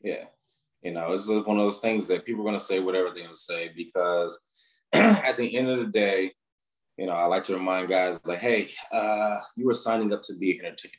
Yeah. 0.01 0.24
You 0.86 0.92
know, 0.92 1.10
it's 1.10 1.26
just 1.26 1.48
one 1.48 1.58
of 1.58 1.64
those 1.64 1.80
things 1.80 2.06
that 2.06 2.24
people 2.24 2.42
are 2.42 2.44
going 2.44 2.54
to 2.54 2.64
say 2.64 2.78
whatever 2.78 3.06
they're 3.06 3.24
going 3.24 3.34
to 3.34 3.36
say 3.36 3.72
because 3.74 4.38
at 4.92 5.36
the 5.36 5.56
end 5.56 5.68
of 5.68 5.80
the 5.80 5.86
day, 5.86 6.32
you 6.96 7.06
know, 7.06 7.12
I 7.12 7.24
like 7.24 7.42
to 7.42 7.54
remind 7.54 7.88
guys 7.88 8.24
like, 8.24 8.38
hey, 8.38 8.70
uh, 8.92 9.40
you 9.56 9.66
were 9.66 9.74
signing 9.74 10.12
up 10.12 10.22
to 10.22 10.36
be 10.36 10.56
an 10.56 10.64
entertainer. 10.64 10.94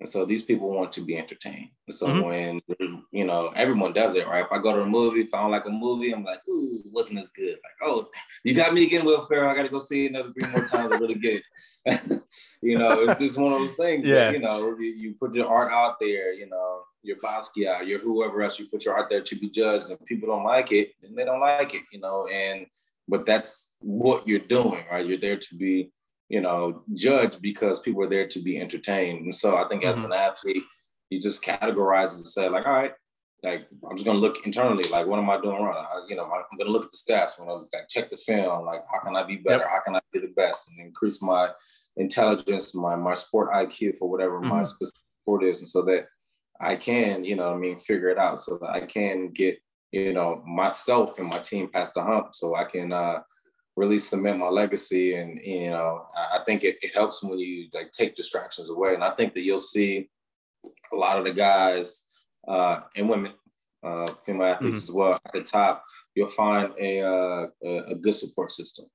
And 0.00 0.08
so 0.08 0.24
these 0.24 0.42
people 0.42 0.72
want 0.72 0.92
to 0.92 1.00
be 1.00 1.18
entertained. 1.18 1.70
And 1.86 1.94
so 1.94 2.06
mm-hmm. 2.06 2.22
when 2.22 3.02
you 3.10 3.24
know 3.24 3.52
everyone 3.56 3.92
does 3.92 4.14
it, 4.14 4.28
right? 4.28 4.44
If 4.44 4.52
I 4.52 4.58
go 4.58 4.72
to 4.72 4.82
a 4.82 4.86
movie, 4.86 5.22
if 5.22 5.34
I 5.34 5.42
don't 5.42 5.50
like 5.50 5.66
a 5.66 5.70
movie, 5.70 6.12
I'm 6.12 6.24
like, 6.24 6.40
ooh, 6.48 6.78
it 6.84 6.92
wasn't 6.92 7.18
as 7.18 7.30
good. 7.30 7.56
Like, 7.56 7.90
oh, 7.90 8.08
you 8.44 8.54
got 8.54 8.74
me 8.74 8.84
again, 8.84 9.04
Will 9.04 9.24
Ferrell. 9.24 9.50
I 9.50 9.56
got 9.56 9.64
to 9.64 9.68
go 9.68 9.80
see 9.80 10.06
it 10.06 10.10
another 10.10 10.32
three 10.32 10.50
more 10.50 10.64
times 10.64 10.92
to 10.92 10.98
really 10.98 11.16
get 11.16 11.42
it. 11.84 12.22
you 12.62 12.78
know, 12.78 13.00
it's 13.00 13.20
just 13.20 13.38
one 13.38 13.52
of 13.52 13.58
those 13.58 13.74
things. 13.74 14.06
Yeah. 14.06 14.26
That, 14.26 14.34
you 14.34 14.38
know, 14.38 14.76
you, 14.78 14.86
you, 14.86 15.14
put 15.14 15.34
your 15.34 15.48
art 15.48 15.72
out 15.72 15.96
there. 15.98 16.32
You 16.32 16.48
know, 16.48 16.82
your 17.02 17.16
Basquiat, 17.16 17.88
your 17.88 17.98
whoever 17.98 18.42
else 18.42 18.58
you 18.58 18.68
put 18.68 18.84
your 18.84 18.94
art 18.94 19.10
there 19.10 19.22
to 19.22 19.36
be 19.36 19.50
judged, 19.50 19.86
and 19.86 19.94
if 19.94 20.06
people 20.06 20.28
don't 20.28 20.44
like 20.44 20.70
it, 20.70 20.92
then 21.02 21.16
they 21.16 21.24
don't 21.24 21.40
like 21.40 21.74
it. 21.74 21.82
You 21.92 21.98
know, 21.98 22.28
and 22.28 22.66
but 23.08 23.26
that's 23.26 23.74
what 23.80 24.28
you're 24.28 24.38
doing, 24.38 24.84
right? 24.90 25.04
You're 25.04 25.18
there 25.18 25.38
to 25.38 25.54
be 25.56 25.90
you 26.28 26.40
know, 26.40 26.82
judged 26.94 27.40
because 27.40 27.80
people 27.80 28.02
are 28.02 28.08
there 28.08 28.28
to 28.28 28.40
be 28.40 28.60
entertained. 28.60 29.24
And 29.24 29.34
so 29.34 29.56
I 29.56 29.66
think 29.68 29.82
mm-hmm. 29.82 29.98
as 29.98 30.04
an 30.04 30.12
athlete, 30.12 30.64
you 31.10 31.20
just 31.20 31.42
categorize 31.42 32.14
and 32.16 32.26
say, 32.26 32.48
like, 32.48 32.66
all 32.66 32.72
right, 32.72 32.92
like 33.42 33.66
I'm 33.88 33.96
just 33.96 34.04
gonna 34.04 34.18
look 34.18 34.44
internally, 34.44 34.88
like 34.90 35.06
what 35.06 35.18
am 35.18 35.30
I 35.30 35.40
doing 35.40 35.62
wrong? 35.62 35.86
I, 35.90 36.06
you 36.08 36.16
know, 36.16 36.24
I'm 36.24 36.58
gonna 36.58 36.70
look 36.70 36.84
at 36.84 36.90
the 36.90 36.96
stats, 36.96 37.38
when 37.38 37.48
I 37.48 37.52
like 37.52 37.88
check 37.88 38.10
the 38.10 38.16
film, 38.16 38.66
like 38.66 38.82
how 38.92 39.00
can 39.00 39.16
I 39.16 39.22
be 39.22 39.36
better? 39.36 39.62
Yep. 39.62 39.70
How 39.70 39.80
can 39.80 39.96
I 39.96 40.00
be 40.12 40.20
the 40.20 40.32
best 40.36 40.70
and 40.70 40.84
increase 40.84 41.22
my 41.22 41.50
intelligence, 41.96 42.74
my 42.74 42.96
my 42.96 43.14
sport 43.14 43.52
IQ 43.52 43.98
for 43.98 44.10
whatever 44.10 44.40
mm-hmm. 44.40 44.48
my 44.48 44.62
specific 44.64 45.00
sport 45.22 45.44
is, 45.44 45.60
and 45.60 45.68
so 45.68 45.82
that 45.82 46.06
I 46.60 46.74
can, 46.74 47.24
you 47.24 47.36
know, 47.36 47.54
I 47.54 47.56
mean, 47.56 47.78
figure 47.78 48.08
it 48.08 48.18
out 48.18 48.40
so 48.40 48.58
that 48.58 48.70
I 48.70 48.80
can 48.80 49.28
get, 49.28 49.58
you 49.92 50.12
know, 50.12 50.42
myself 50.44 51.18
and 51.18 51.28
my 51.28 51.38
team 51.38 51.70
past 51.72 51.94
the 51.94 52.02
hump, 52.02 52.34
so 52.34 52.56
I 52.56 52.64
can 52.64 52.92
uh, 52.92 53.20
really 53.78 54.00
cement 54.00 54.38
my 54.38 54.48
legacy. 54.48 55.14
And 55.14 55.40
you 55.42 55.70
know, 55.70 56.06
I 56.16 56.40
think 56.44 56.64
it, 56.64 56.78
it 56.82 56.94
helps 56.94 57.22
when 57.22 57.38
you 57.38 57.68
like 57.72 57.92
take 57.92 58.16
distractions 58.16 58.70
away. 58.70 58.94
And 58.94 59.04
I 59.04 59.10
think 59.12 59.34
that 59.34 59.42
you'll 59.42 59.58
see 59.58 60.10
a 60.92 60.96
lot 60.96 61.18
of 61.18 61.24
the 61.24 61.32
guys 61.32 62.06
uh, 62.46 62.80
and 62.96 63.08
women, 63.08 63.32
uh, 63.84 64.12
female 64.26 64.48
athletes 64.48 64.80
mm-hmm. 64.80 64.90
as 64.90 64.92
well, 64.92 65.12
at 65.12 65.32
the 65.32 65.42
top, 65.42 65.84
you'll 66.14 66.28
find 66.28 66.72
a, 66.80 67.00
uh, 67.00 67.46
a, 67.64 67.94
good 67.94 68.14
support 68.14 68.50
system. 68.50 68.86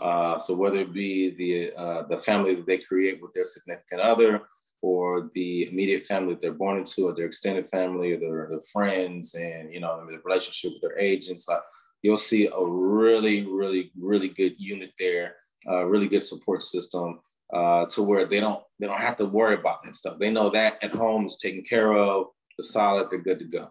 Uh, 0.00 0.38
so 0.38 0.54
whether 0.54 0.80
it 0.80 0.92
be 0.92 1.30
the 1.30 1.72
uh, 1.76 2.02
the 2.08 2.18
family 2.20 2.54
that 2.54 2.66
they 2.66 2.78
create 2.78 3.20
with 3.20 3.32
their 3.34 3.44
significant 3.44 4.00
other, 4.00 4.42
or 4.82 5.28
the 5.34 5.68
immediate 5.68 6.06
family 6.06 6.34
that 6.34 6.40
they're 6.40 6.52
born 6.52 6.78
into, 6.78 7.08
or 7.08 7.14
their 7.14 7.26
extended 7.26 7.68
family, 7.70 8.12
or 8.12 8.20
their, 8.20 8.48
their 8.50 8.62
friends, 8.72 9.34
and 9.34 9.72
you 9.72 9.80
know 9.80 10.06
the 10.06 10.18
relationship 10.24 10.72
with 10.74 10.82
their 10.82 10.98
agents, 10.98 11.48
like 11.48 11.60
you'll 12.02 12.18
see 12.18 12.46
a 12.46 12.64
really, 12.64 13.46
really, 13.46 13.90
really 13.98 14.28
good 14.28 14.54
unit 14.58 14.92
there, 14.98 15.36
a 15.66 15.86
really 15.86 16.08
good 16.08 16.22
support 16.22 16.62
system 16.62 17.20
uh, 17.52 17.86
to 17.86 18.02
where 18.02 18.24
they 18.26 18.40
don't 18.40 18.62
they 18.78 18.86
don't 18.86 19.00
have 19.00 19.16
to 19.16 19.26
worry 19.26 19.54
about 19.54 19.82
that 19.82 19.94
stuff. 19.94 20.18
They 20.18 20.30
know 20.30 20.50
that 20.50 20.82
at 20.82 20.94
home 20.94 21.26
is 21.26 21.38
taken 21.38 21.62
care 21.62 21.92
of, 21.92 22.26
they're 22.56 22.64
solid, 22.64 23.08
they're 23.10 23.20
good 23.20 23.38
to 23.40 23.44
go. 23.44 23.70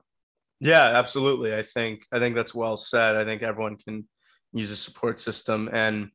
Yeah, 0.59 0.83
absolutely. 0.83 1.55
I 1.55 1.63
think 1.63 2.05
I 2.11 2.19
think 2.19 2.35
that's 2.35 2.53
well 2.53 2.77
said. 2.77 3.15
I 3.15 3.25
think 3.25 3.41
everyone 3.41 3.77
can 3.77 4.07
use 4.53 4.71
a 4.71 4.75
support 4.75 5.19
system 5.19 5.69
and 5.71 6.09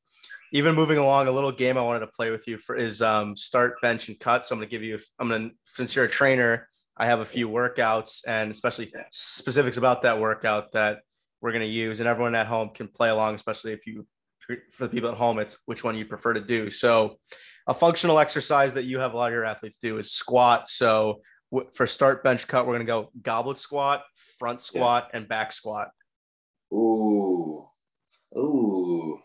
even 0.53 0.75
moving 0.75 0.99
along 0.99 1.27
a 1.27 1.33
little 1.33 1.51
game 1.51 1.77
I 1.77 1.83
wanted 1.83 2.01
to 2.01 2.07
play 2.09 2.31
with 2.31 2.47
you 2.47 2.59
for 2.59 2.77
is 2.77 3.03
um, 3.03 3.37
start 3.37 3.81
bench 3.83 4.09
and 4.09 4.19
cut. 4.21 4.47
So 4.47 4.55
I'm 4.55 4.61
going 4.61 4.69
to 4.69 4.71
give 4.71 4.83
you 4.83 4.99
I'm 5.19 5.29
going 5.29 5.51
to 5.51 5.55
since 5.65 5.97
you're 5.97 6.05
a 6.05 6.09
trainer, 6.09 6.69
I 6.97 7.07
have 7.07 7.21
a 7.21 7.25
few 7.25 7.49
workouts 7.49 8.21
and 8.27 8.51
especially 8.51 8.93
specifics 9.11 9.79
about 9.79 10.03
that 10.03 10.21
workout 10.21 10.73
that 10.73 11.01
we're 11.45 11.53
going 11.53 11.61
to 11.61 11.69
use, 11.69 12.01
and 12.01 12.09
everyone 12.09 12.35
at 12.35 12.47
home 12.47 12.71
can 12.71 12.89
play 12.89 13.11
along, 13.11 13.35
especially 13.35 13.75
if 13.75 13.87
you 13.87 14.07
for 14.73 14.85
the 14.85 14.89
people 14.89 15.11
at 15.11 15.17
home, 15.17 15.39
it's 15.39 15.59
which 15.67 15.85
one 15.85 15.95
you 15.95 16.07
prefer 16.07 16.33
to 16.33 16.41
do. 16.41 16.71
So, 16.71 17.19
a 17.67 17.75
functional 17.75 18.19
exercise 18.19 18.73
that 18.75 18.85
you 18.85 18.99
have 18.99 19.13
a 19.13 19.17
lot 19.19 19.27
of 19.27 19.35
your 19.35 19.45
athletes 19.45 19.77
do 19.77 19.99
is 19.99 20.11
squat. 20.11 20.71
So, 20.71 21.21
for 21.75 21.87
start 21.87 22.25
bench 22.25 22.49
cut, 22.49 22.67
we're 22.67 22.73
going 22.73 22.87
to 22.87 22.91
go 22.91 23.11
goblet 23.21 23.59
squat, 23.59 24.05
front 24.39 24.63
squat, 24.63 25.11
yeah. 25.11 25.19
and 25.19 25.29
back 25.29 25.53
squat. 25.53 25.89
Ooh, 26.73 27.69
ooh, 28.39 29.19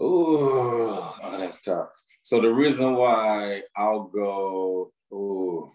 oh, 0.00 1.36
that's 1.38 1.60
tough. 1.60 1.90
So 2.24 2.40
the 2.40 2.52
reason 2.52 2.96
why 2.96 3.62
I'll 3.76 4.08
go, 4.08 4.92
ooh, 5.12 5.72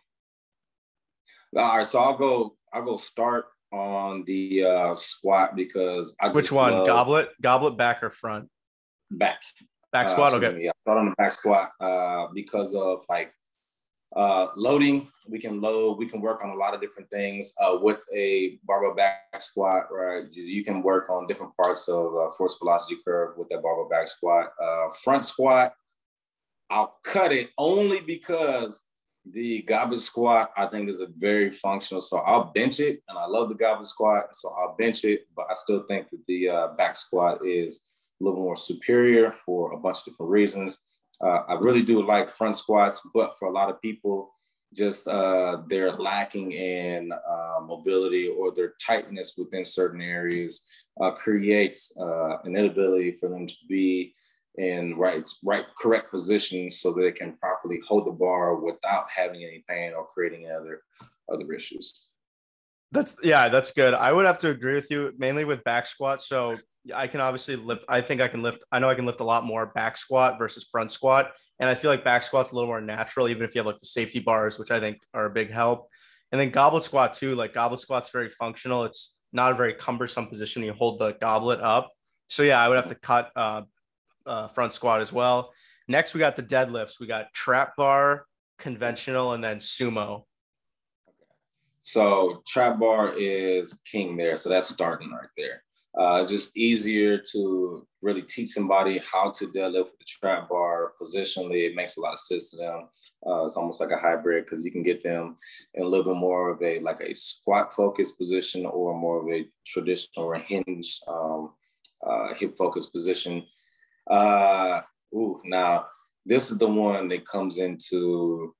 all 1.56 1.78
right. 1.78 1.88
So 1.88 2.00
I'll 2.00 2.18
go. 2.18 2.58
I'll 2.74 2.84
go 2.84 2.98
start 2.98 3.46
on 3.72 4.24
the 4.26 4.66
uh, 4.66 4.96
squat 4.96 5.56
because 5.56 6.16
I 6.22 6.30
which 6.30 6.52
one? 6.52 6.86
goblet? 6.86 7.30
Goblet 7.42 7.78
back 7.78 8.04
or 8.04 8.10
front? 8.10 8.50
Back. 9.12 9.42
Back 9.92 10.08
uh, 10.08 10.10
squat? 10.10 10.34
uh, 10.34 10.38
okay. 10.38 10.64
yeah 10.64 10.72
start 10.82 11.00
on 11.00 11.06
the 11.10 11.16
back 11.16 11.32
squat 11.32 11.72
uh, 11.80 12.28
because 12.34 12.74
of 12.74 13.04
like 13.10 13.34
uh, 14.16 14.48
loading. 14.56 15.08
We 15.28 15.40
can 15.40 15.62
load 15.62 15.98
we 15.98 16.08
can 16.08 16.22
work 16.22 16.44
on 16.44 16.50
a 16.50 16.56
lot 16.56 16.74
of 16.74 16.82
different 16.82 17.10
things 17.10 17.54
uh, 17.62 17.78
with 17.80 18.00
a 18.14 18.60
barbell 18.64 18.96
back 18.96 19.40
squat 19.40 19.88
right? 19.92 20.24
You 20.32 20.64
can 20.64 20.82
work 20.82 21.10
on 21.10 21.28
different 21.28 21.56
parts 21.56 21.88
of 21.88 22.16
uh, 22.16 22.32
force 22.32 22.58
velocity 22.58 22.98
curve 23.06 23.38
with 23.38 23.50
that 23.50 23.62
barbell 23.62 23.88
back 23.90 24.08
squat. 24.08 24.52
Uh, 24.62 24.90
front 24.92 25.24
squat 25.24 25.74
I'll 26.72 27.00
cut 27.04 27.32
it 27.32 27.50
only 27.58 28.00
because 28.00 28.84
the 29.26 29.62
goblet 29.64 30.02
squat, 30.02 30.52
I 30.58 30.66
think, 30.66 30.90
is 30.90 31.02
a 31.02 31.08
very 31.18 31.52
functional. 31.52 32.02
So 32.02 32.18
I'll 32.20 32.52
bench 32.54 32.80
it, 32.80 33.04
and 33.08 33.18
I 33.18 33.26
love 33.26 33.50
the 33.50 33.56
goblet 33.56 33.88
squat, 33.88 34.36
so 34.36 34.50
I'll 34.58 34.76
bench 34.78 35.04
it. 35.04 35.28
But 35.36 35.48
I 35.50 35.54
still 35.54 35.84
think 35.88 36.10
that 36.10 36.26
the 36.28 36.50
uh, 36.50 36.68
back 36.78 36.96
squat 36.96 37.46
is 37.46 37.92
a 38.20 38.24
little 38.24 38.40
more 38.40 38.56
superior 38.58 39.34
for 39.46 39.74
a 39.74 39.78
bunch 39.78 40.00
of 40.00 40.06
different 40.06 40.32
reasons. 40.32 40.82
Uh, 41.22 41.42
I 41.48 41.56
really 41.56 41.84
do 41.84 42.06
like 42.06 42.30
front 42.30 42.56
squats, 42.56 43.06
but 43.14 43.38
for 43.38 43.50
a 43.50 43.52
lot 43.52 43.70
of 43.70 43.82
people, 43.82 44.34
just 44.74 45.08
uh, 45.08 45.64
they're 45.68 45.94
lacking 45.94 46.52
in 46.52 47.12
uh, 47.12 47.60
mobility 47.62 48.28
or 48.28 48.54
their 48.54 48.74
tightness 48.86 49.34
within 49.38 49.66
certain 49.66 50.02
areas 50.02 50.66
uh, 51.02 51.12
creates 51.12 51.96
uh, 52.00 52.38
an 52.44 52.56
inability 52.56 53.14
for 53.14 53.30
them 53.30 53.48
to 53.48 53.54
be 53.68 54.14
in 54.60 54.96
right 54.98 55.28
right 55.44 55.66
correct 55.78 56.12
positions 56.12 56.80
so 56.82 56.94
that 56.94 57.06
it 57.06 57.16
can 57.16 57.36
properly 57.38 57.80
hold 57.88 58.06
the 58.06 58.12
bar 58.12 58.56
without 58.56 59.10
having 59.10 59.42
any 59.42 59.64
pain 59.68 59.94
or 59.94 60.08
creating 60.14 60.52
other 60.52 60.82
other 61.32 61.52
issues. 61.54 62.08
That's 62.92 63.16
yeah, 63.24 63.50
that's 63.50 63.72
good. 63.72 63.94
I 63.94 64.12
would 64.12 64.26
have 64.26 64.40
to 64.40 64.50
agree 64.50 64.76
with 64.76 64.92
you 64.92 65.14
mainly 65.18 65.46
with 65.46 65.64
back 65.64 65.86
squat. 65.86 66.22
So 66.22 66.56
I 66.94 67.08
can 67.08 67.22
obviously 67.22 67.56
lift. 67.56 67.86
I 67.88 68.02
think 68.02 68.20
I 68.20 68.28
can 68.28 68.42
lift. 68.42 68.64
I 68.72 68.80
know 68.80 68.90
I 68.90 68.96
can 68.96 69.06
lift 69.06 69.22
a 69.22 69.26
lot 69.26 69.46
more 69.46 69.68
back 69.68 69.96
squat 69.96 70.38
versus 70.38 70.68
front 70.70 70.92
squat, 70.92 71.32
and 71.60 71.70
I 71.70 71.76
feel 71.76 71.92
like 71.92 72.04
back 72.04 72.24
squat's 72.24 72.52
a 72.52 72.56
little 72.56 72.68
more 72.68 72.82
natural, 72.82 73.30
even 73.30 73.44
if 73.44 73.56
you 73.56 73.60
have 73.60 73.68
like 73.68 73.80
the 73.80 73.88
safety 73.88 74.20
bars, 74.20 74.60
which 74.60 74.72
I 74.72 74.80
think 74.80 74.98
are 75.14 75.26
a 75.26 75.30
big 75.30 75.52
help. 75.52 75.88
And 76.32 76.42
then 76.42 76.50
goblet 76.50 76.84
squat 76.84 77.14
too. 77.14 77.36
Like 77.36 77.54
goblet 77.54 77.80
squat's 77.80 78.10
very 78.10 78.30
functional. 78.32 78.84
It's 78.84 79.16
not 79.32 79.52
a 79.52 79.56
very 79.56 79.76
cumbersome 79.76 80.28
position. 80.28 80.64
You 80.64 80.74
hold 80.74 81.00
the 81.00 81.14
goblet 81.22 81.62
up. 81.62 81.92
So 82.28 82.44
yeah, 82.44 82.60
I 82.60 82.68
would 82.68 82.76
have 82.76 82.88
to 82.88 82.96
cut 82.96 83.32
uh, 83.36 83.62
uh, 84.30 84.48
front 84.48 84.74
squat 84.74 85.02
as 85.02 85.12
well. 85.12 85.52
Next, 85.88 86.14
we 86.14 86.20
got 86.20 86.36
the 86.36 86.44
deadlifts. 86.44 87.00
We 87.00 87.08
got 87.08 87.34
trap 87.34 87.76
bar, 87.76 88.26
conventional, 88.60 89.34
and 89.34 89.44
then 89.44 89.58
sumo. 89.58 90.24
So 91.82 92.44
trap 92.48 92.80
bar 92.80 93.14
is 93.18 93.80
king 93.92 94.16
there. 94.16 94.38
So 94.38 94.50
that's 94.50 94.70
starting 94.70 95.12
right 95.12 95.30
there. 95.36 95.64
Uh, 95.98 96.20
it's 96.22 96.30
just 96.30 96.56
easier 96.56 97.18
to 97.18 97.88
really 98.02 98.22
teach 98.22 98.50
somebody 98.52 99.02
how 99.12 99.32
to 99.32 99.48
deadlift 99.48 99.86
with 99.86 100.00
the 100.00 100.06
trap 100.08 100.48
bar 100.48 100.94
positionally. 101.02 101.68
It 101.68 101.76
makes 101.76 101.98
a 101.98 102.02
lot 102.02 102.14
of 102.14 102.20
sense 102.20 102.52
to 102.52 102.58
them. 102.58 102.90
Uh, 103.26 103.46
it's 103.46 103.58
almost 103.58 103.82
like 103.82 103.90
a 103.92 103.98
hybrid 103.98 104.46
because 104.46 104.64
you 104.64 104.72
can 104.72 104.84
get 104.84 105.04
them 105.04 105.36
in 105.74 105.84
a 105.84 105.88
little 105.88 106.14
bit 106.14 106.20
more 106.20 106.52
of 106.52 106.62
a 106.62 106.80
like 106.80 107.02
a 107.02 107.16
squat 107.16 107.74
focused 107.74 108.18
position 108.18 108.66
or 108.66 108.98
more 108.98 109.22
of 109.22 109.34
a 109.34 109.48
traditional 109.66 110.28
or 110.28 110.36
hinge 110.36 111.02
um, 111.08 111.52
uh, 112.06 112.34
hip 112.36 112.56
focused 112.58 112.94
position. 112.94 113.44
Uh, 114.08 114.82
ooh, 115.16 115.42
now 115.46 115.88
this 116.26 116.52
is 116.52 116.58
the 116.58 116.68
one 116.68 117.08
that 117.10 117.28
comes 117.28 117.58
into 117.58 118.54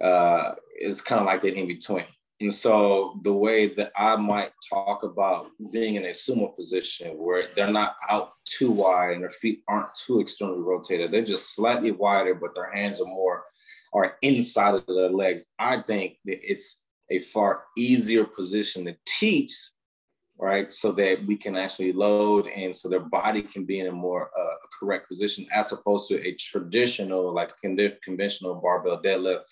uh, 0.00 0.54
it's 0.76 1.00
kind 1.00 1.20
of 1.20 1.26
like 1.26 1.42
that 1.42 1.54
in 1.54 1.66
between. 1.66 2.06
And 2.40 2.54
so 2.54 3.20
the 3.22 3.34
way 3.34 3.66
that 3.74 3.92
I 3.94 4.16
might 4.16 4.52
talk 4.66 5.02
about 5.02 5.50
being 5.72 5.96
in 5.96 6.06
a 6.06 6.08
sumo 6.08 6.56
position 6.56 7.18
where 7.18 7.48
they're 7.54 7.70
not 7.70 7.96
out 8.08 8.32
too 8.46 8.70
wide 8.70 9.12
and 9.12 9.22
their 9.22 9.30
feet 9.30 9.62
aren't 9.68 9.92
too 9.92 10.20
externally 10.20 10.60
rotated, 10.60 11.10
they're 11.10 11.22
just 11.22 11.54
slightly 11.54 11.90
wider, 11.90 12.34
but 12.34 12.54
their 12.54 12.72
hands 12.72 13.00
are 13.00 13.06
more 13.06 13.44
are 13.92 14.16
inside 14.22 14.74
of 14.74 14.86
their 14.86 15.10
legs. 15.10 15.46
I 15.58 15.82
think 15.82 16.16
that 16.24 16.38
it's 16.42 16.86
a 17.10 17.20
far 17.20 17.64
easier 17.76 18.24
position 18.24 18.86
to 18.86 18.96
teach 19.06 19.52
right? 20.40 20.72
So 20.72 20.92
that 20.92 21.24
we 21.26 21.36
can 21.36 21.54
actually 21.56 21.92
load 21.92 22.46
and 22.48 22.74
so 22.74 22.88
their 22.88 23.00
body 23.00 23.42
can 23.42 23.64
be 23.66 23.78
in 23.80 23.88
a 23.88 23.92
more 23.92 24.30
uh, 24.40 24.56
correct 24.78 25.08
position 25.08 25.46
as 25.52 25.72
opposed 25.72 26.08
to 26.08 26.16
a 26.26 26.34
traditional, 26.34 27.34
like 27.34 27.50
conventional 28.02 28.54
barbell 28.54 29.02
deadlift. 29.02 29.42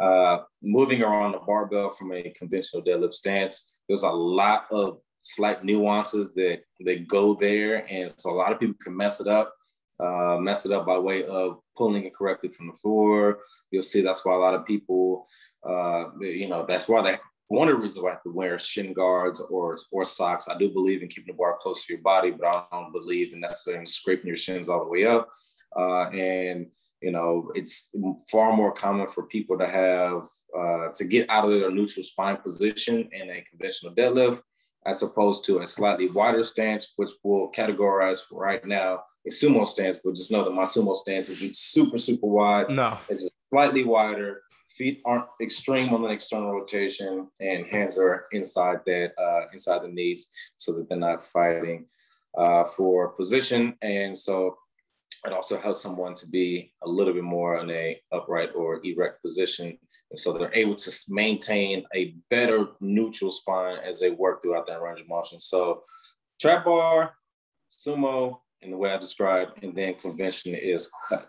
Uh, 0.00 0.38
moving 0.62 1.02
around 1.02 1.32
the 1.32 1.38
barbell 1.46 1.90
from 1.92 2.12
a 2.12 2.32
conventional 2.38 2.82
deadlift 2.82 3.12
stance, 3.12 3.80
there's 3.86 4.04
a 4.04 4.10
lot 4.10 4.66
of 4.70 4.98
slight 5.22 5.62
nuances 5.62 6.32
that 6.34 6.60
that 6.86 7.06
go 7.06 7.34
there, 7.34 7.84
and 7.90 8.10
so 8.16 8.30
a 8.30 8.38
lot 8.42 8.52
of 8.52 8.58
people 8.58 8.76
can 8.82 8.96
mess 8.96 9.20
it 9.20 9.26
up. 9.28 9.52
uh, 10.00 10.38
mess 10.38 10.64
it 10.64 10.72
up 10.72 10.86
by 10.86 10.98
way 10.98 11.24
of 11.26 11.58
pulling 11.76 12.04
it 12.04 12.14
correctly 12.14 12.48
from 12.48 12.68
the 12.68 12.76
floor. 12.76 13.40
You'll 13.70 13.82
see 13.82 14.00
that's 14.00 14.24
why 14.24 14.34
a 14.34 14.38
lot 14.38 14.54
of 14.54 14.64
people, 14.66 15.26
uh, 15.68 16.04
you 16.20 16.48
know, 16.48 16.64
that's 16.66 16.88
why 16.88 17.02
they 17.02 17.18
one 17.50 17.66
of 17.66 17.74
the 17.74 17.82
reasons 17.82 18.04
why 18.04 18.10
I 18.10 18.12
have 18.12 18.22
to 18.22 18.30
wear 18.32 18.58
shin 18.60 18.92
guards 18.92 19.40
or 19.50 19.76
or 19.90 20.04
socks. 20.04 20.48
I 20.48 20.56
do 20.56 20.70
believe 20.70 21.02
in 21.02 21.08
keeping 21.08 21.34
the 21.34 21.36
bar 21.36 21.58
close 21.60 21.84
to 21.84 21.92
your 21.92 22.02
body, 22.02 22.30
but 22.30 22.46
I 22.46 22.64
don't 22.70 22.92
believe 22.92 23.32
in 23.32 23.40
necessarily 23.40 23.86
scraping 23.86 24.28
your 24.28 24.36
shins 24.36 24.68
all 24.68 24.84
the 24.84 24.90
way 24.90 25.04
up. 25.04 25.28
Uh, 25.76 26.10
and 26.10 26.66
you 27.02 27.10
know, 27.10 27.50
it's 27.56 27.92
far 28.30 28.56
more 28.56 28.72
common 28.72 29.08
for 29.08 29.24
people 29.24 29.58
to 29.58 29.66
have 29.66 30.28
uh, 30.56 30.92
to 30.94 31.04
get 31.04 31.28
out 31.28 31.44
of 31.44 31.50
their 31.50 31.72
neutral 31.72 32.04
spine 32.04 32.36
position 32.36 33.08
in 33.10 33.30
a 33.30 33.42
conventional 33.50 33.94
deadlift, 33.94 34.42
as 34.86 35.02
opposed 35.02 35.44
to 35.46 35.58
a 35.58 35.66
slightly 35.66 36.08
wider 36.08 36.44
stance, 36.44 36.92
which 36.96 37.10
we'll 37.24 37.50
categorize 37.50 38.20
for 38.20 38.40
right 38.40 38.64
now 38.64 39.02
a 39.26 39.30
sumo 39.30 39.66
stance. 39.66 39.98
But 40.04 40.14
just 40.14 40.30
know 40.30 40.44
that 40.44 40.54
my 40.54 40.62
sumo 40.62 40.96
stance 40.96 41.28
isn't 41.28 41.56
super 41.56 41.98
super 41.98 42.28
wide. 42.28 42.70
No, 42.70 42.96
it's 43.08 43.28
slightly 43.50 43.82
wider 43.82 44.42
feet 44.70 45.02
aren't 45.04 45.26
extreme 45.40 45.92
on 45.92 46.02
the 46.02 46.08
external 46.08 46.52
rotation 46.52 47.28
and 47.40 47.66
hands 47.66 47.98
are 47.98 48.26
inside 48.32 48.80
that 48.86 49.12
uh, 49.18 49.48
inside 49.52 49.82
the 49.82 49.88
knees 49.88 50.28
so 50.56 50.72
that 50.72 50.88
they're 50.88 50.98
not 50.98 51.26
fighting 51.26 51.86
uh, 52.36 52.64
for 52.64 53.08
position. 53.08 53.76
And 53.82 54.16
so 54.16 54.56
it 55.26 55.32
also 55.32 55.58
helps 55.58 55.82
someone 55.82 56.14
to 56.14 56.28
be 56.28 56.72
a 56.82 56.88
little 56.88 57.12
bit 57.12 57.24
more 57.24 57.58
in 57.58 57.70
a 57.70 58.00
upright 58.12 58.50
or 58.54 58.80
erect 58.84 59.22
position. 59.22 59.76
And 60.10 60.18
so 60.18 60.32
they're 60.32 60.54
able 60.54 60.76
to 60.76 60.92
maintain 61.08 61.84
a 61.94 62.14
better 62.30 62.68
neutral 62.80 63.30
spine 63.30 63.78
as 63.84 64.00
they 64.00 64.10
work 64.10 64.42
throughout 64.42 64.66
that 64.68 64.80
range 64.80 65.00
of 65.00 65.08
motion. 65.08 65.38
So 65.40 65.82
trap 66.40 66.64
bar 66.64 67.14
sumo 67.70 68.38
in 68.62 68.70
the 68.70 68.76
way 68.76 68.90
i 68.90 68.96
described 68.96 69.62
and 69.62 69.74
then 69.74 69.94
convention 69.94 70.54
is 70.54 70.90
cut 71.08 71.28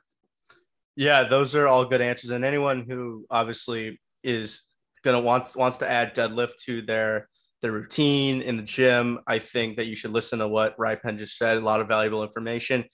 yeah, 0.96 1.24
those 1.24 1.56
are 1.56 1.68
all 1.68 1.86
good 1.86 2.02
answers. 2.02 2.32
And 2.32 2.44
anyone 2.44 2.86
who 2.88 3.26
obviously 3.30 4.00
is 4.24 4.62
gonna 5.04 5.22
want 5.22 5.56
wants 5.56 5.78
to 5.78 5.90
add 5.90 6.16
deadlift 6.16 6.58
to 6.66 6.82
their 6.82 7.28
their 7.62 7.72
routine 7.72 8.42
in 8.42 8.58
the 8.58 8.64
gym, 8.64 9.20
I 9.28 9.40
think 9.40 9.78
that 9.78 9.86
you 9.86 9.96
should 9.96 10.12
listen 10.12 10.40
to 10.40 10.48
what 10.48 10.78
Ripen 10.78 11.18
just 11.18 11.38
said. 11.38 11.58
A 11.58 11.62
lot 11.62 11.80
of 11.80 11.88
valuable 11.88 12.24
information. 12.24 12.86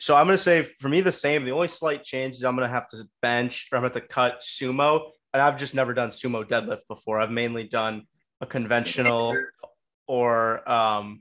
So 0.00 0.14
I'm 0.14 0.26
gonna 0.26 0.38
say 0.38 0.62
for 0.62 0.88
me 0.88 1.00
the 1.00 1.12
same. 1.12 1.44
The 1.44 1.52
only 1.52 1.68
slight 1.68 2.04
change 2.04 2.36
is 2.36 2.44
I'm 2.44 2.54
gonna 2.54 2.68
have 2.68 2.88
to 2.88 2.98
bench 3.22 3.68
or 3.72 3.76
I'm 3.76 3.82
gonna 3.82 3.94
have 3.94 4.02
to 4.02 4.08
cut 4.08 4.40
sumo. 4.40 5.10
And 5.32 5.42
I've 5.42 5.56
just 5.56 5.74
never 5.74 5.94
done 5.94 6.10
sumo 6.10 6.44
deadlift 6.44 6.80
before. 6.88 7.20
I've 7.20 7.30
mainly 7.30 7.64
done 7.64 8.02
a 8.40 8.46
conventional 8.46 9.34
or 10.06 10.68
um 10.70 11.20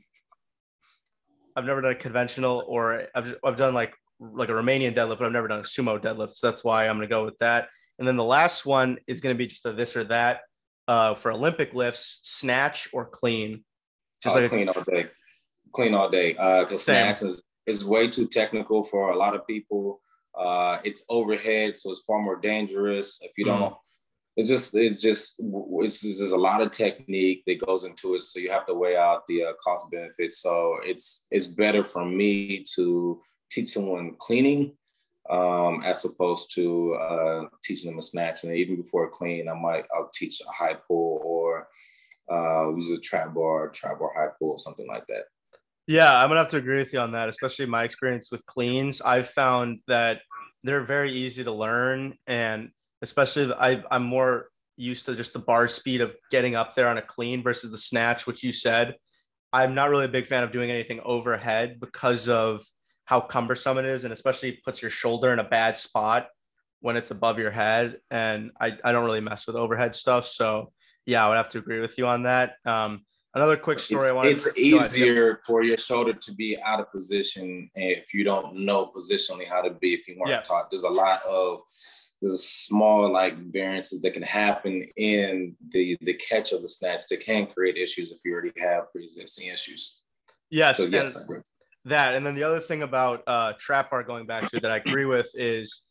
I've 1.55 1.65
never 1.65 1.81
done 1.81 1.91
a 1.91 1.95
conventional 1.95 2.63
or 2.67 3.07
I've 3.15 3.35
I've 3.43 3.57
done 3.57 3.73
like 3.73 3.93
like 4.19 4.49
a 4.49 4.53
Romanian 4.53 4.95
deadlift, 4.95 5.19
but 5.19 5.25
I've 5.25 5.31
never 5.31 5.47
done 5.47 5.59
a 5.59 5.63
sumo 5.63 5.99
deadlift. 5.99 6.33
So 6.33 6.49
that's 6.49 6.63
why 6.63 6.87
I'm 6.87 6.97
going 6.97 7.07
to 7.07 7.13
go 7.13 7.25
with 7.25 7.37
that. 7.39 7.69
And 7.99 8.07
then 8.07 8.17
the 8.17 8.23
last 8.23 8.65
one 8.65 8.97
is 9.07 9.21
going 9.21 9.33
to 9.33 9.37
be 9.37 9.47
just 9.47 9.65
a 9.65 9.71
this 9.71 9.95
or 9.95 10.03
that 10.05 10.41
uh, 10.87 11.15
for 11.15 11.31
Olympic 11.31 11.73
lifts, 11.73 12.19
snatch 12.23 12.87
or 12.93 13.05
clean. 13.05 13.63
Just 14.21 14.35
oh, 14.35 14.39
like 14.39 14.49
clean 14.49 14.69
all 14.69 14.83
day. 14.83 15.07
Clean 15.73 15.93
all 15.93 16.09
day. 16.09 16.33
Because 16.33 16.73
uh, 16.73 16.77
snatch 16.77 17.21
is, 17.21 17.41
is 17.65 17.85
way 17.85 18.07
too 18.07 18.27
technical 18.27 18.83
for 18.83 19.11
a 19.11 19.17
lot 19.17 19.35
of 19.35 19.45
people. 19.47 20.01
Uh, 20.37 20.79
it's 20.83 21.05
overhead, 21.09 21.75
so 21.75 21.91
it's 21.91 22.03
far 22.05 22.21
more 22.21 22.35
dangerous. 22.35 23.19
If 23.21 23.31
you 23.37 23.45
don't, 23.45 23.71
mm. 23.71 23.77
it's 24.35 24.49
just 24.49 24.75
it's 24.75 25.01
just 25.01 25.41
it's 25.41 26.01
just 26.01 26.33
a 26.33 26.37
lot 26.37 26.61
of 26.61 26.71
technique 26.71 27.43
that 27.47 27.65
goes 27.65 27.85
into 27.85 28.15
it. 28.15 28.21
So 28.21 28.39
you 28.39 28.51
have 28.51 28.65
to 28.65 28.73
weigh 28.73 28.97
out 28.97 29.23
the 29.29 29.45
uh, 29.45 29.53
cost 29.63 29.89
benefits. 29.91 30.41
So 30.41 30.75
it's 30.83 31.25
it's 31.31 31.47
better 31.47 31.85
for 31.85 32.03
me 32.03 32.65
to 32.75 33.21
teach 33.55 33.69
someone 33.69 34.15
cleaning 34.19 34.73
um, 35.29 35.81
as 35.83 36.05
opposed 36.05 36.53
to 36.55 36.93
uh, 36.93 37.45
teaching 37.63 37.89
them 37.89 37.99
a 37.99 38.01
snatch. 38.01 38.43
And 38.43 38.55
even 38.55 38.75
before 38.75 39.05
a 39.05 39.09
clean, 39.09 39.47
I 39.47 39.53
might 39.53 39.85
I'll 39.95 40.11
teach 40.13 40.41
a 40.41 40.51
high 40.51 40.75
pull 40.87 41.21
or 41.23 41.67
uh, 42.31 42.75
use 42.75 42.97
a 42.97 43.01
trap 43.01 43.33
bar, 43.33 43.69
trap 43.69 43.99
bar 43.99 44.11
high 44.15 44.33
pull, 44.37 44.59
something 44.59 44.87
like 44.87 45.07
that. 45.07 45.23
Yeah, 45.87 46.15
I'm 46.15 46.29
gonna 46.29 46.41
have 46.41 46.51
to 46.51 46.57
agree 46.57 46.77
with 46.77 46.93
you 46.93 46.99
on 46.99 47.11
that, 47.11 47.29
especially 47.29 47.67
my 47.67 47.83
experience 47.83 48.31
with 48.31 48.45
cleans. 48.45 49.01
I've 49.01 49.29
found 49.29 49.79
that 49.87 50.21
they're 50.63 50.83
very 50.83 51.13
easy 51.13 51.43
to 51.43 51.51
learn, 51.51 52.15
and 52.25 52.71
especially 53.03 53.45
the, 53.45 53.61
I, 53.61 53.83
I'm 53.91 54.03
more 54.03 54.49
used 54.77 55.05
to 55.05 55.15
just 55.15 55.33
the 55.33 55.39
bar 55.39 55.67
speed 55.67 56.01
of 56.01 56.15
getting 56.31 56.55
up 56.55 56.75
there 56.75 56.89
on 56.89 56.97
a 56.97 57.01
clean 57.03 57.43
versus 57.43 57.71
the 57.71 57.77
snatch, 57.77 58.27
which 58.27 58.43
you 58.43 58.51
said. 58.51 58.95
I'm 59.53 59.73
not 59.73 59.89
really 59.89 60.05
a 60.05 60.09
big 60.09 60.27
fan 60.27 60.43
of 60.43 60.51
doing 60.51 60.69
anything 60.69 60.99
overhead 61.05 61.79
because 61.79 62.27
of 62.27 62.61
how 63.05 63.21
cumbersome 63.21 63.77
it 63.77 63.85
is 63.85 64.03
and 64.03 64.13
especially 64.13 64.51
puts 64.51 64.81
your 64.81 64.91
shoulder 64.91 65.31
in 65.33 65.39
a 65.39 65.43
bad 65.43 65.77
spot 65.77 66.27
when 66.81 66.97
it's 66.97 67.11
above 67.11 67.39
your 67.39 67.51
head 67.51 67.97
and 68.11 68.51
i, 68.59 68.77
I 68.83 68.91
don't 68.91 69.05
really 69.05 69.21
mess 69.21 69.47
with 69.47 69.55
overhead 69.55 69.95
stuff 69.95 70.27
so 70.27 70.71
yeah 71.05 71.25
i 71.25 71.29
would 71.29 71.37
have 71.37 71.49
to 71.49 71.59
agree 71.59 71.79
with 71.79 71.97
you 71.97 72.07
on 72.07 72.23
that. 72.23 72.55
Um, 72.65 73.05
another 73.35 73.57
quick 73.57 73.79
story 73.79 74.03
it's, 74.03 74.11
i 74.11 74.13
want 74.13 74.27
to 74.27 74.33
it's 74.33 74.57
easier 74.57 75.41
for 75.45 75.63
your 75.63 75.77
shoulder 75.77 76.13
to 76.13 76.33
be 76.33 76.57
out 76.63 76.79
of 76.79 76.91
position 76.91 77.69
if 77.75 78.13
you 78.13 78.23
don't 78.23 78.55
know 78.55 78.91
positionally 78.95 79.47
how 79.47 79.61
to 79.61 79.71
be 79.71 79.93
if 79.93 80.07
you 80.07 80.15
weren't 80.17 80.29
yeah. 80.29 80.41
taught. 80.41 80.71
There's 80.71 80.83
a 80.83 80.89
lot 80.89 81.23
of 81.25 81.59
there's 82.21 82.43
small 82.43 83.11
like 83.11 83.37
variances 83.51 84.01
that 84.01 84.13
can 84.13 84.23
happen 84.23 84.87
in 84.95 85.55
the 85.69 85.97
the 86.01 86.13
catch 86.13 86.53
of 86.53 86.61
the 86.61 86.69
snatch 86.69 87.03
that 87.09 87.19
can 87.19 87.45
create 87.47 87.77
issues 87.77 88.11
if 88.11 88.19
you 88.25 88.33
already 88.33 88.53
have 88.57 88.91
pre-existing 88.91 89.47
issues. 89.47 89.99
Yes 90.49 90.77
so 90.77 90.83
yes 90.83 91.17
that. 91.85 92.13
And 92.15 92.25
then 92.25 92.35
the 92.35 92.43
other 92.43 92.59
thing 92.59 92.83
about 92.83 93.23
uh, 93.27 93.53
trap 93.59 93.91
bar 93.91 94.03
going 94.03 94.25
back 94.25 94.49
to 94.51 94.59
that 94.59 94.71
i 94.71 94.77
agree 94.77 95.05
with 95.05 95.29
is 95.35 95.81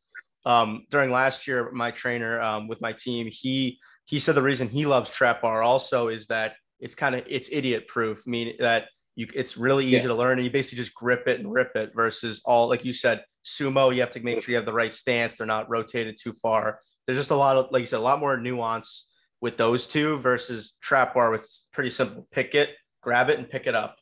um, 0.46 0.84
during 0.90 1.10
last 1.10 1.46
year 1.46 1.70
my 1.72 1.90
trainer 1.90 2.40
um, 2.40 2.68
with 2.68 2.80
my 2.80 2.92
team 2.92 3.28
he 3.30 3.78
he 4.04 4.18
said 4.18 4.34
the 4.34 4.42
reason 4.42 4.68
he 4.68 4.86
loves 4.86 5.10
trap 5.10 5.42
bar 5.42 5.62
also 5.62 6.08
is 6.08 6.26
that 6.26 6.54
it's 6.80 6.94
kind 6.94 7.14
of 7.14 7.24
it's 7.26 7.48
idiot 7.50 7.86
proof 7.88 8.26
meaning 8.26 8.54
that 8.58 8.84
you 9.16 9.26
it's 9.34 9.56
really 9.56 9.86
easy 9.86 9.96
yeah. 9.96 10.08
to 10.08 10.14
learn 10.14 10.38
and 10.38 10.44
you 10.44 10.50
basically 10.50 10.76
just 10.76 10.94
grip 10.94 11.26
it 11.28 11.40
and 11.40 11.50
rip 11.50 11.74
it 11.76 11.92
versus 11.94 12.42
all 12.44 12.68
like 12.68 12.84
you 12.84 12.92
said 12.92 13.22
sumo 13.44 13.94
you 13.94 14.00
have 14.00 14.10
to 14.10 14.20
make 14.20 14.42
sure 14.42 14.52
you 14.52 14.56
have 14.56 14.66
the 14.66 14.72
right 14.72 14.94
stance. 14.94 15.36
They're 15.36 15.46
not 15.46 15.68
rotated 15.68 16.18
too 16.20 16.32
far. 16.32 16.80
There's 17.06 17.18
just 17.18 17.30
a 17.30 17.36
lot 17.36 17.56
of 17.56 17.66
like 17.70 17.80
you 17.80 17.86
said 17.86 17.98
a 17.98 18.02
lot 18.02 18.20
more 18.20 18.36
nuance 18.36 19.10
with 19.40 19.56
those 19.56 19.86
two 19.86 20.16
versus 20.18 20.76
trap 20.80 21.14
bar 21.14 21.30
with 21.30 21.48
pretty 21.72 21.90
simple 21.90 22.26
pick 22.32 22.54
it 22.54 22.70
grab 23.02 23.28
it 23.28 23.38
and 23.38 23.48
pick 23.48 23.66
it 23.66 23.74
up 23.74 23.96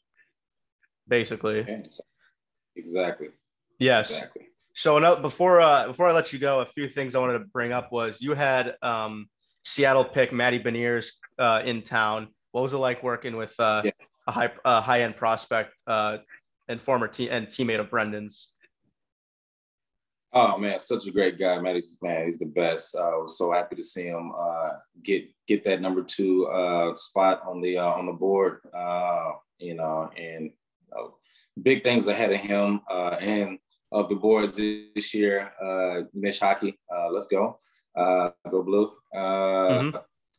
basically. 1.09 1.67
Exactly. 2.77 3.29
Yes. 3.79 4.11
Exactly. 4.11 4.49
So 4.75 5.17
before 5.17 5.61
uh, 5.61 5.89
before 5.89 6.09
I 6.09 6.13
let 6.13 6.33
you 6.33 6.39
go, 6.39 6.61
a 6.61 6.67
few 6.67 6.89
things 6.89 7.15
I 7.15 7.19
wanted 7.19 7.39
to 7.39 7.45
bring 7.45 7.73
up 7.73 7.93
was 7.93 8.23
you 8.23 8.35
had 8.35 8.75
um, 8.81 9.29
Seattle 9.65 10.05
pick 10.05 10.33
Matty 10.33 10.59
Beniers 10.59 11.09
uh, 11.39 11.63
in 11.65 11.83
town. 11.83 12.29
What 12.53 12.63
was 12.63 12.73
it 12.73 12.79
like 12.79 13.03
working 13.03 13.37
with 13.37 13.59
uh, 13.59 13.83
yeah. 13.85 13.91
a 14.27 14.33
high 14.33 14.51
uh, 14.65 14.81
high 14.81 15.03
end 15.03 15.17
prospect 15.17 15.75
uh, 15.87 16.19
and 16.69 16.81
former 16.81 17.07
team 17.07 17.29
and 17.31 17.49
teammate 17.49 17.81
of 17.81 17.91
Brendan's? 17.91 18.55
Oh 20.35 20.57
man, 20.57 20.81
such 20.81 21.07
a 21.07 21.11
great 21.11 21.39
guy. 21.39 21.61
Matty's 21.61 21.99
man, 22.01 22.25
he's 22.25 22.39
the 22.39 22.47
best. 22.47 22.95
Uh, 22.95 23.11
I 23.11 23.17
was 23.17 23.37
so 23.37 23.53
happy 23.53 23.77
to 23.77 23.85
see 23.85 24.05
him 24.05 24.33
uh, 24.37 24.71
get 25.03 25.27
get 25.47 25.63
that 25.65 25.83
number 25.83 26.03
two 26.03 26.47
uh, 26.47 26.95
spot 26.95 27.43
on 27.47 27.61
the 27.61 27.77
uh, 27.77 27.91
on 27.91 28.07
the 28.07 28.13
board. 28.13 28.61
Uh, 28.73 29.33
you 29.59 29.75
know, 29.75 30.11
and 30.17 30.51
big 31.61 31.83
things 31.83 32.09
ahead 32.09 32.33
of 32.33 32.41
him 32.41 32.81
uh, 32.91 33.17
and 33.21 33.59
of 33.91 34.09
the 34.09 34.15
boys 34.15 34.57
this 34.57 35.15
year. 35.15 35.53
Uh, 35.63 36.05
Mish 36.15 36.41
Hockey, 36.41 36.79
uh, 36.95 37.11
let's 37.11 37.27
go, 37.27 37.59
uh, 37.97 38.31
go 38.51 38.63
blue. 38.63 38.93
Uh, 39.15 39.19
mm-hmm. 39.19 39.97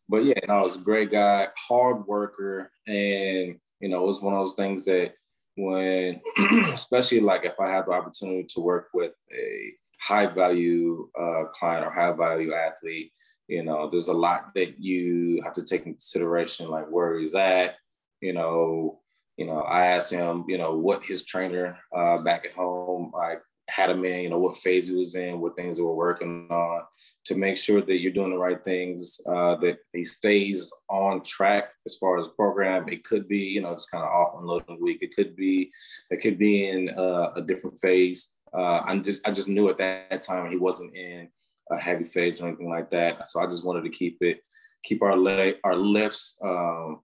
But 0.10 0.26
yeah, 0.26 0.40
no, 0.48 0.64
was 0.64 0.76
a 0.76 0.80
great 0.80 1.12
guy, 1.12 1.48
hard 1.56 2.06
worker, 2.08 2.72
and 2.88 3.60
you 3.80 3.90
know, 3.90 4.04
it 4.04 4.08
was 4.08 4.22
one 4.22 4.34
of 4.34 4.40
those 4.40 4.56
things 4.56 4.86
that 4.86 5.14
when, 5.56 6.22
especially 6.74 7.20
like 7.20 7.46
if 7.46 7.60
I 7.60 7.70
have 7.70 7.86
the 7.86 7.92
opportunity 7.92 8.46
to 8.50 8.62
work 8.62 8.90
with 8.94 9.14
a 9.34 9.74
high 10.02 10.28
value 10.28 11.10
uh, 11.20 11.46
client 11.54 11.86
or 11.86 11.92
high 11.92 12.12
value 12.12 12.54
athlete, 12.54 13.12
you 13.48 13.64
know, 13.64 13.90
there's 13.90 14.08
a 14.08 14.14
lot 14.14 14.54
that 14.56 14.80
you 14.80 15.42
have 15.44 15.54
to 15.54 15.64
take 15.64 15.82
into 15.82 15.94
consideration, 15.94 16.70
like 16.70 16.88
where 16.90 17.20
he's 17.20 17.36
at, 17.36 17.76
you 18.22 18.34
know, 18.34 19.00
you 19.38 19.46
know, 19.46 19.62
I 19.62 19.88
asked 19.88 20.12
him, 20.12 20.46
you 20.48 20.58
know, 20.58 20.76
what 20.76 21.06
his 21.06 21.26
trainer 21.26 21.78
uh, 21.96 22.20
back 22.20 22.46
at 22.46 22.54
home 22.54 23.12
like 23.14 23.42
had 23.70 23.90
him 23.90 24.04
in, 24.06 24.22
you 24.22 24.30
know, 24.30 24.38
what 24.38 24.58
phase 24.58 24.88
he 24.88 24.96
was 24.96 25.16
in, 25.16 25.40
what 25.40 25.56
things 25.56 25.78
they 25.78 25.84
were 25.84 25.96
working 25.96 26.48
on, 26.52 26.82
to 27.26 27.36
make 27.36 27.58
sure 27.58 27.82
that 27.82 28.00
you're 28.00 28.12
doing 28.12 28.32
the 28.32 28.38
right 28.38 28.64
things, 28.64 29.20
uh, 29.28 29.56
that 29.56 29.78
he 29.94 30.04
stays 30.04 30.72
on 30.90 31.24
track 31.24 31.70
as 31.86 31.96
far 31.96 32.18
as 32.20 32.28
program. 32.30 32.88
It 32.90 33.04
could 33.06 33.28
be, 33.28 33.40
you 33.40 33.62
know, 33.62 33.72
it's 33.72 33.86
kind 33.86 34.04
of 34.04 34.10
off 34.10 34.38
and 34.38 34.46
loading 34.46 34.82
week. 34.82 35.00
It 35.02 35.16
could 35.16 35.36
be, 35.36 35.72
it 36.12 36.18
could 36.22 36.38
be 36.38 36.68
in 36.68 36.90
uh, 36.90 37.32
a 37.36 37.42
different 37.42 37.80
phase. 37.80 38.36
Uh, 38.56 38.84
I 38.86 38.98
just, 38.98 39.22
I 39.26 39.32
just 39.32 39.50
knew 39.50 39.70
at 39.70 39.80
that 39.80 40.22
time 40.22 40.52
he 40.52 40.58
wasn't 40.58 40.96
in 40.96 41.30
a 41.72 41.78
heavy 41.78 42.04
phase 42.04 42.42
or 42.42 42.50
anything 42.50 42.70
like 42.70 42.92
that. 42.92 43.28
So 43.28 43.40
I 43.40 43.48
just 43.48 43.66
wanted 43.66 43.84
to 43.86 43.90
keep 43.90 44.18
it, 44.22 44.42
keep 44.84 45.02
our 45.02 45.16
leg, 45.16 45.56
our 45.64 45.76
lifts 45.76 46.38
um, 46.44 47.00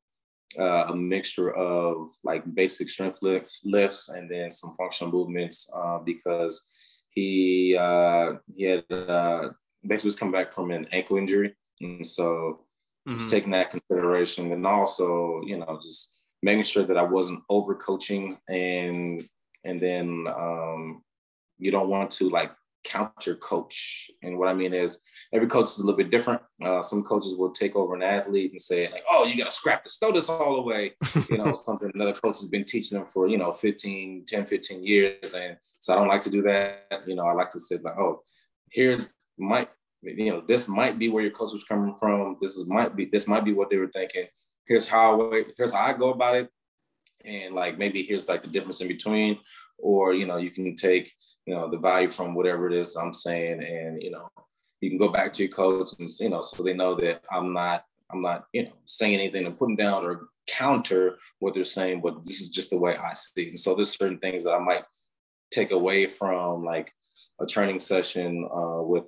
uh, 0.58 0.86
a 0.88 0.96
mixture 0.96 1.52
of 1.56 2.10
like 2.24 2.44
basic 2.56 2.90
strength 2.90 3.20
lifts, 3.22 3.62
lifts 3.64 4.10
and 4.10 4.30
then 4.30 4.50
some 4.50 4.76
functional 4.78 5.12
movements 5.12 5.70
uh, 5.76 6.00
because 6.00 6.68
he 7.12 7.78
uh, 7.80 8.34
he 8.56 8.64
had 8.64 8.84
uh, 8.92 9.50
basically 9.86 10.08
was 10.08 10.16
coming 10.16 10.34
back 10.34 10.54
from 10.54 10.72
an 10.72 10.88
ankle 10.92 11.18
injury, 11.18 11.56
and 11.82 12.06
so 12.06 12.62
mm-hmm. 13.08 13.18
was 13.18 13.28
taking 13.28 13.52
that 13.52 13.72
consideration, 13.72 14.52
and 14.52 14.66
also 14.66 15.42
you 15.46 15.58
know 15.58 15.80
just 15.82 16.16
making 16.42 16.64
sure 16.64 16.84
that 16.84 16.98
I 16.98 17.04
wasn't 17.04 17.44
over 17.50 17.76
coaching 17.76 18.38
and 18.48 19.28
and 19.66 19.82
then 19.82 20.26
um, 20.36 21.04
you 21.58 21.72
don't 21.72 21.90
want 21.90 22.12
to 22.12 22.30
like 22.30 22.52
counter 22.84 23.36
coach. 23.36 24.10
And 24.24 24.38
what 24.38 24.48
I 24.48 24.54
mean 24.54 24.74
is 24.74 25.02
every 25.34 25.48
coach 25.48 25.66
is 25.66 25.80
a 25.80 25.86
little 25.86 25.98
bit 25.98 26.12
different. 26.12 26.42
Uh, 26.64 26.82
some 26.82 27.04
coaches 27.04 27.36
will 27.36 27.52
take 27.52 27.76
over 27.76 27.96
an 27.96 28.04
athlete 28.04 28.52
and 28.52 28.62
say 28.62 28.90
like, 28.92 29.04
oh, 29.10 29.26
you 29.26 29.38
got 29.38 29.50
to 29.50 29.56
scrap 29.56 29.84
this, 29.84 29.98
throw 29.98 30.12
this 30.12 30.30
all 30.30 30.58
away. 30.58 30.94
you 31.30 31.38
know, 31.38 31.54
something 31.56 31.92
another 31.94 32.14
coach 32.14 32.40
has 32.40 32.48
been 32.48 32.66
teaching 32.66 32.98
them 32.98 33.08
for, 33.08 33.28
you 33.28 33.38
know, 33.38 33.52
15, 33.52 34.26
10, 34.28 34.46
15 34.46 34.84
years. 34.84 35.34
And 35.34 35.58
so 35.80 35.94
I 35.94 35.96
don't 35.96 36.08
like 36.08 36.22
to 36.22 36.30
do 36.30 36.42
that. 36.44 37.04
You 37.06 37.16
know, 37.16 37.26
I 37.26 37.34
like 37.34 37.50
to 37.52 37.60
say 37.60 37.78
like, 37.82 37.98
oh, 37.98 38.22
here's 38.72 39.10
might, 39.38 39.70
you 40.02 40.32
know, 40.32 40.44
this 40.48 40.68
might 40.68 41.00
be 41.00 41.10
where 41.10 41.24
your 41.24 41.32
coach 41.32 41.54
was 41.54 41.64
coming 41.64 41.96
from. 42.00 42.38
This 42.42 42.56
is 42.58 42.68
might 42.68 42.96
be, 42.96 43.06
this 43.06 43.28
might 43.28 43.46
be 43.46 43.54
what 43.54 43.70
they 43.70 43.78
were 43.78 43.88
thinking. 43.88 44.26
Here's 44.66 44.88
how, 44.88 45.32
I, 45.32 45.44
here's 45.58 45.74
how 45.74 45.86
I 45.86 45.94
go 45.94 46.12
about 46.12 46.36
it. 46.36 46.50
And 47.26 47.54
like, 47.54 47.78
maybe 47.78 48.04
here's 48.04 48.28
like 48.28 48.44
the 48.44 48.50
difference 48.50 48.82
in 48.82 48.88
between 48.88 49.40
or 49.82 50.14
you 50.14 50.26
know 50.26 50.38
you 50.38 50.52
can 50.52 50.76
take 50.76 51.14
you 51.46 51.54
know 51.54 51.70
the 51.70 51.78
value 51.78 52.10
from 52.10 52.34
whatever 52.34 52.68
it 52.70 52.74
is 52.74 52.96
I'm 52.96 53.14
saying 53.14 53.64
and 53.64 54.02
you 54.02 54.12
know 54.12 54.30
you 54.82 54.90
can 54.90 55.00
go 55.00 55.10
back 55.10 55.34
to 55.34 55.44
your 55.44 55.54
coach 55.54 55.92
and 56.00 56.10
you 56.20 56.30
know 56.30 56.42
so 56.42 56.64
they 56.64 56.74
know 56.74 56.96
that 56.96 57.24
I'm 57.32 57.54
not 57.54 57.86
I'm 58.12 58.22
not 58.22 58.46
you 58.54 58.64
know 58.64 58.74
saying 58.86 59.14
anything 59.14 59.46
and 59.46 59.58
putting 59.58 59.76
down 59.76 60.06
or 60.06 60.28
counter 60.48 61.18
what 61.40 61.54
they're 61.54 61.66
saying 61.66 62.02
but 62.02 62.24
this 62.26 62.42
is 62.42 62.50
just 62.50 62.72
the 62.72 62.78
way 62.78 62.96
I 62.96 63.14
see 63.14 63.44
it. 63.44 63.50
And 63.50 63.60
so 63.60 63.76
there's 63.76 63.96
certain 63.98 64.20
things 64.20 64.44
that 64.44 64.54
I 64.54 64.60
might 64.60 64.84
take 65.52 65.72
away 65.72 66.08
from 66.08 66.64
like 66.64 66.92
a 67.40 67.46
training 67.46 67.80
session 67.80 68.48
uh, 68.54 68.82
with 68.82 69.06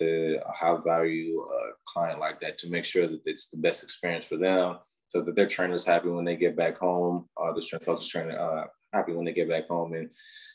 the 0.00 0.40
high 0.46 0.76
value 0.84 1.40
uh, 1.40 1.70
client 1.86 2.18
like 2.18 2.40
that 2.40 2.58
to 2.58 2.70
make 2.70 2.84
sure 2.84 3.06
that 3.06 3.20
it's 3.24 3.48
the 3.48 3.56
best 3.56 3.82
experience 3.82 4.24
for 4.24 4.36
them 4.36 4.78
so 5.08 5.22
that 5.22 5.36
their 5.36 5.46
trainer's 5.46 5.84
happy 5.84 6.08
when 6.08 6.24
they 6.24 6.36
get 6.36 6.56
back 6.56 6.78
home 6.78 7.28
uh, 7.40 7.52
the 7.52 7.62
strength 7.62 7.86
coach 7.86 8.02
is 8.02 8.08
trainer 8.08 8.38
uh, 8.38 8.64
happy 8.94 9.12
when 9.12 9.24
they 9.24 9.32
get 9.32 9.48
back 9.48 9.68
home 9.68 9.92
and 9.92 10.10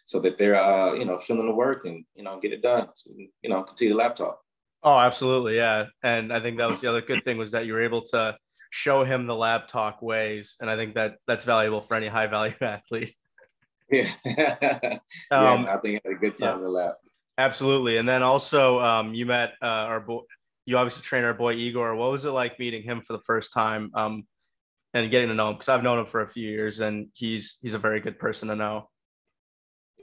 so 0.05 0.19
that 0.19 0.37
they're 0.37 0.55
uh, 0.55 0.93
you 0.93 1.05
know 1.05 1.17
feeling 1.17 1.47
the 1.47 1.53
work 1.53 1.85
and 1.85 2.05
you 2.15 2.23
know 2.23 2.39
get 2.39 2.53
it 2.53 2.61
done 2.61 2.87
so, 2.95 3.11
you 3.41 3.49
know 3.49 3.63
continue 3.63 3.93
the 3.93 3.99
laptop. 3.99 4.41
Oh 4.81 4.97
absolutely 4.97 5.57
yeah 5.57 5.85
and 6.03 6.31
i 6.31 6.39
think 6.39 6.57
that 6.57 6.69
was 6.69 6.81
the 6.81 6.87
other 6.87 7.01
good 7.01 7.23
thing 7.25 7.37
was 7.37 7.51
that 7.51 7.65
you 7.65 7.73
were 7.73 7.83
able 7.83 8.03
to 8.13 8.37
show 8.71 9.03
him 9.03 9.25
the 9.25 9.35
lab 9.35 9.67
talk 9.67 10.01
ways 10.01 10.55
and 10.61 10.69
i 10.69 10.75
think 10.75 10.95
that 10.95 11.15
that's 11.27 11.43
valuable 11.43 11.81
for 11.81 11.95
any 11.95 12.07
high 12.07 12.27
value 12.27 12.55
athlete. 12.61 13.13
Yeah, 13.91 14.13
um, 15.31 15.63
yeah 15.63 15.75
i 15.75 15.77
think 15.81 16.01
had 16.05 16.13
a 16.13 16.15
good 16.15 16.35
time 16.35 16.49
yeah. 16.49 16.55
in 16.55 16.63
the 16.63 16.69
lab. 16.69 16.93
Absolutely 17.37 17.97
and 17.97 18.07
then 18.07 18.21
also 18.21 18.79
um, 18.79 19.13
you 19.13 19.25
met 19.25 19.53
uh, 19.61 19.87
our 19.91 19.99
boy 19.99 20.21
you 20.69 20.77
obviously 20.77 21.01
trained 21.01 21.25
our 21.25 21.33
boy 21.33 21.53
igor. 21.53 21.95
What 21.95 22.11
was 22.11 22.25
it 22.25 22.29
like 22.29 22.59
meeting 22.59 22.83
him 22.83 23.01
for 23.01 23.13
the 23.13 23.23
first 23.25 23.53
time? 23.53 23.89
Um, 23.95 24.27
and 24.93 25.11
getting 25.11 25.29
to 25.29 25.35
know 25.35 25.49
him 25.49 25.55
because 25.55 25.69
I've 25.69 25.83
known 25.83 25.99
him 25.99 26.05
for 26.05 26.21
a 26.21 26.29
few 26.29 26.49
years 26.49 26.79
and 26.79 27.07
he's 27.13 27.57
he's 27.61 27.73
a 27.73 27.79
very 27.79 27.99
good 27.99 28.19
person 28.19 28.49
to 28.49 28.55
know. 28.55 28.89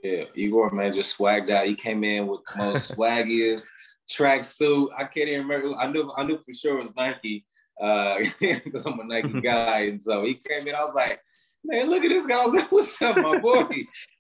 Yeah, 0.02 0.24
Igor 0.34 0.70
man 0.70 0.92
just 0.92 1.16
swagged 1.18 1.50
out. 1.50 1.66
He 1.66 1.74
came 1.74 2.04
in 2.04 2.26
with 2.26 2.40
the 2.52 2.58
most 2.58 2.92
swaggiest 2.96 3.66
tracksuit. 4.10 4.88
I 4.96 5.04
can't 5.04 5.28
even 5.28 5.46
remember. 5.46 5.76
I 5.76 5.90
knew 5.90 6.10
I 6.16 6.24
knew 6.24 6.38
for 6.38 6.52
sure 6.52 6.76
it 6.76 6.82
was 6.82 6.96
Nike 6.96 7.44
uh 7.80 8.18
because 8.40 8.86
I'm 8.86 9.00
a 9.00 9.04
Nike 9.04 9.40
guy. 9.42 9.80
And 9.80 10.00
so 10.00 10.24
he 10.24 10.34
came 10.34 10.66
in. 10.66 10.74
I 10.74 10.84
was 10.84 10.94
like, 10.94 11.20
man, 11.64 11.90
look 11.90 12.04
at 12.04 12.10
this 12.10 12.26
guy. 12.26 12.42
I 12.42 12.46
was 12.46 12.54
like, 12.54 12.72
what's 12.72 13.02
up, 13.02 13.16
my 13.16 13.38
boy? 13.38 13.68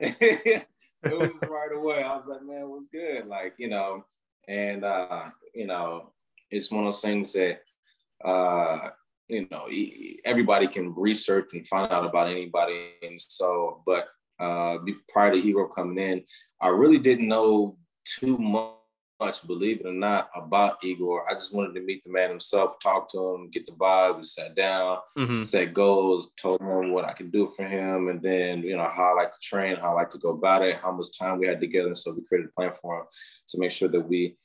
it 0.00 0.66
was 1.04 1.30
right 1.48 1.72
away. 1.74 2.02
I 2.02 2.16
was 2.16 2.26
like, 2.26 2.42
man, 2.42 2.68
what's 2.68 2.88
good? 2.88 3.26
Like, 3.26 3.54
you 3.58 3.68
know, 3.68 4.04
and 4.48 4.84
uh, 4.84 5.26
you 5.54 5.66
know, 5.66 6.12
it's 6.50 6.70
one 6.70 6.84
of 6.84 6.86
those 6.86 7.00
things 7.00 7.32
that 7.34 7.60
uh 8.24 8.88
you 9.28 9.46
know 9.50 9.68
everybody 10.24 10.66
can 10.66 10.94
research 10.94 11.48
and 11.52 11.66
find 11.66 11.90
out 11.92 12.04
about 12.04 12.28
anybody 12.28 12.92
and 13.02 13.20
so 13.20 13.82
but 13.86 14.08
uh 14.38 14.78
prior 15.08 15.32
to 15.32 15.38
Igor 15.38 15.72
coming 15.72 15.98
in 15.98 16.22
i 16.60 16.68
really 16.68 16.98
didn't 16.98 17.28
know 17.28 17.76
too 18.04 18.38
much 18.38 19.46
believe 19.46 19.80
it 19.80 19.86
or 19.86 19.92
not 19.92 20.28
about 20.34 20.76
igor 20.84 21.24
i 21.28 21.32
just 21.32 21.54
wanted 21.54 21.74
to 21.74 21.80
meet 21.80 22.04
the 22.04 22.10
man 22.10 22.28
himself 22.28 22.78
talk 22.82 23.10
to 23.10 23.34
him 23.34 23.50
get 23.50 23.64
the 23.64 23.72
vibe 23.72 24.18
we 24.18 24.22
sat 24.22 24.54
down 24.54 24.98
mm-hmm. 25.16 25.42
set 25.42 25.72
goals 25.72 26.32
told 26.40 26.60
him 26.60 26.92
what 26.92 27.06
i 27.06 27.12
could 27.12 27.32
do 27.32 27.50
for 27.56 27.64
him 27.64 28.08
and 28.08 28.20
then 28.20 28.62
you 28.62 28.76
know 28.76 28.88
how 28.94 29.12
i 29.12 29.22
like 29.22 29.32
to 29.32 29.40
train 29.40 29.74
how 29.76 29.92
i 29.92 29.94
like 29.94 30.10
to 30.10 30.18
go 30.18 30.30
about 30.30 30.62
it 30.62 30.76
how 30.76 30.92
much 30.92 31.18
time 31.18 31.38
we 31.38 31.46
had 31.46 31.60
together 31.60 31.94
so 31.94 32.12
we 32.12 32.22
created 32.26 32.50
a 32.50 32.52
plan 32.60 32.72
for 32.82 32.98
him 32.98 33.06
to 33.48 33.58
make 33.58 33.72
sure 33.72 33.88
that 33.88 34.00
we 34.00 34.36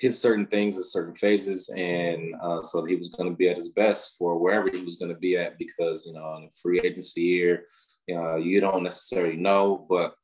hit 0.00 0.14
certain 0.14 0.46
things 0.46 0.78
at 0.78 0.84
certain 0.86 1.14
phases, 1.14 1.68
and 1.76 2.34
uh, 2.42 2.62
so 2.62 2.84
he 2.84 2.96
was 2.96 3.10
going 3.10 3.28
to 3.28 3.36
be 3.36 3.48
at 3.48 3.56
his 3.56 3.68
best 3.68 4.16
for 4.18 4.38
wherever 4.38 4.70
he 4.70 4.82
was 4.82 4.96
going 4.96 5.12
to 5.12 5.18
be 5.18 5.36
at. 5.36 5.58
Because 5.58 6.06
you 6.06 6.14
know, 6.14 6.36
in 6.38 6.44
a 6.44 6.52
free 6.60 6.80
agency 6.80 7.20
year, 7.20 7.66
you 8.06 8.16
know, 8.16 8.36
you 8.36 8.60
don't 8.60 8.82
necessarily 8.82 9.36
know, 9.36 9.86
but 9.88 10.14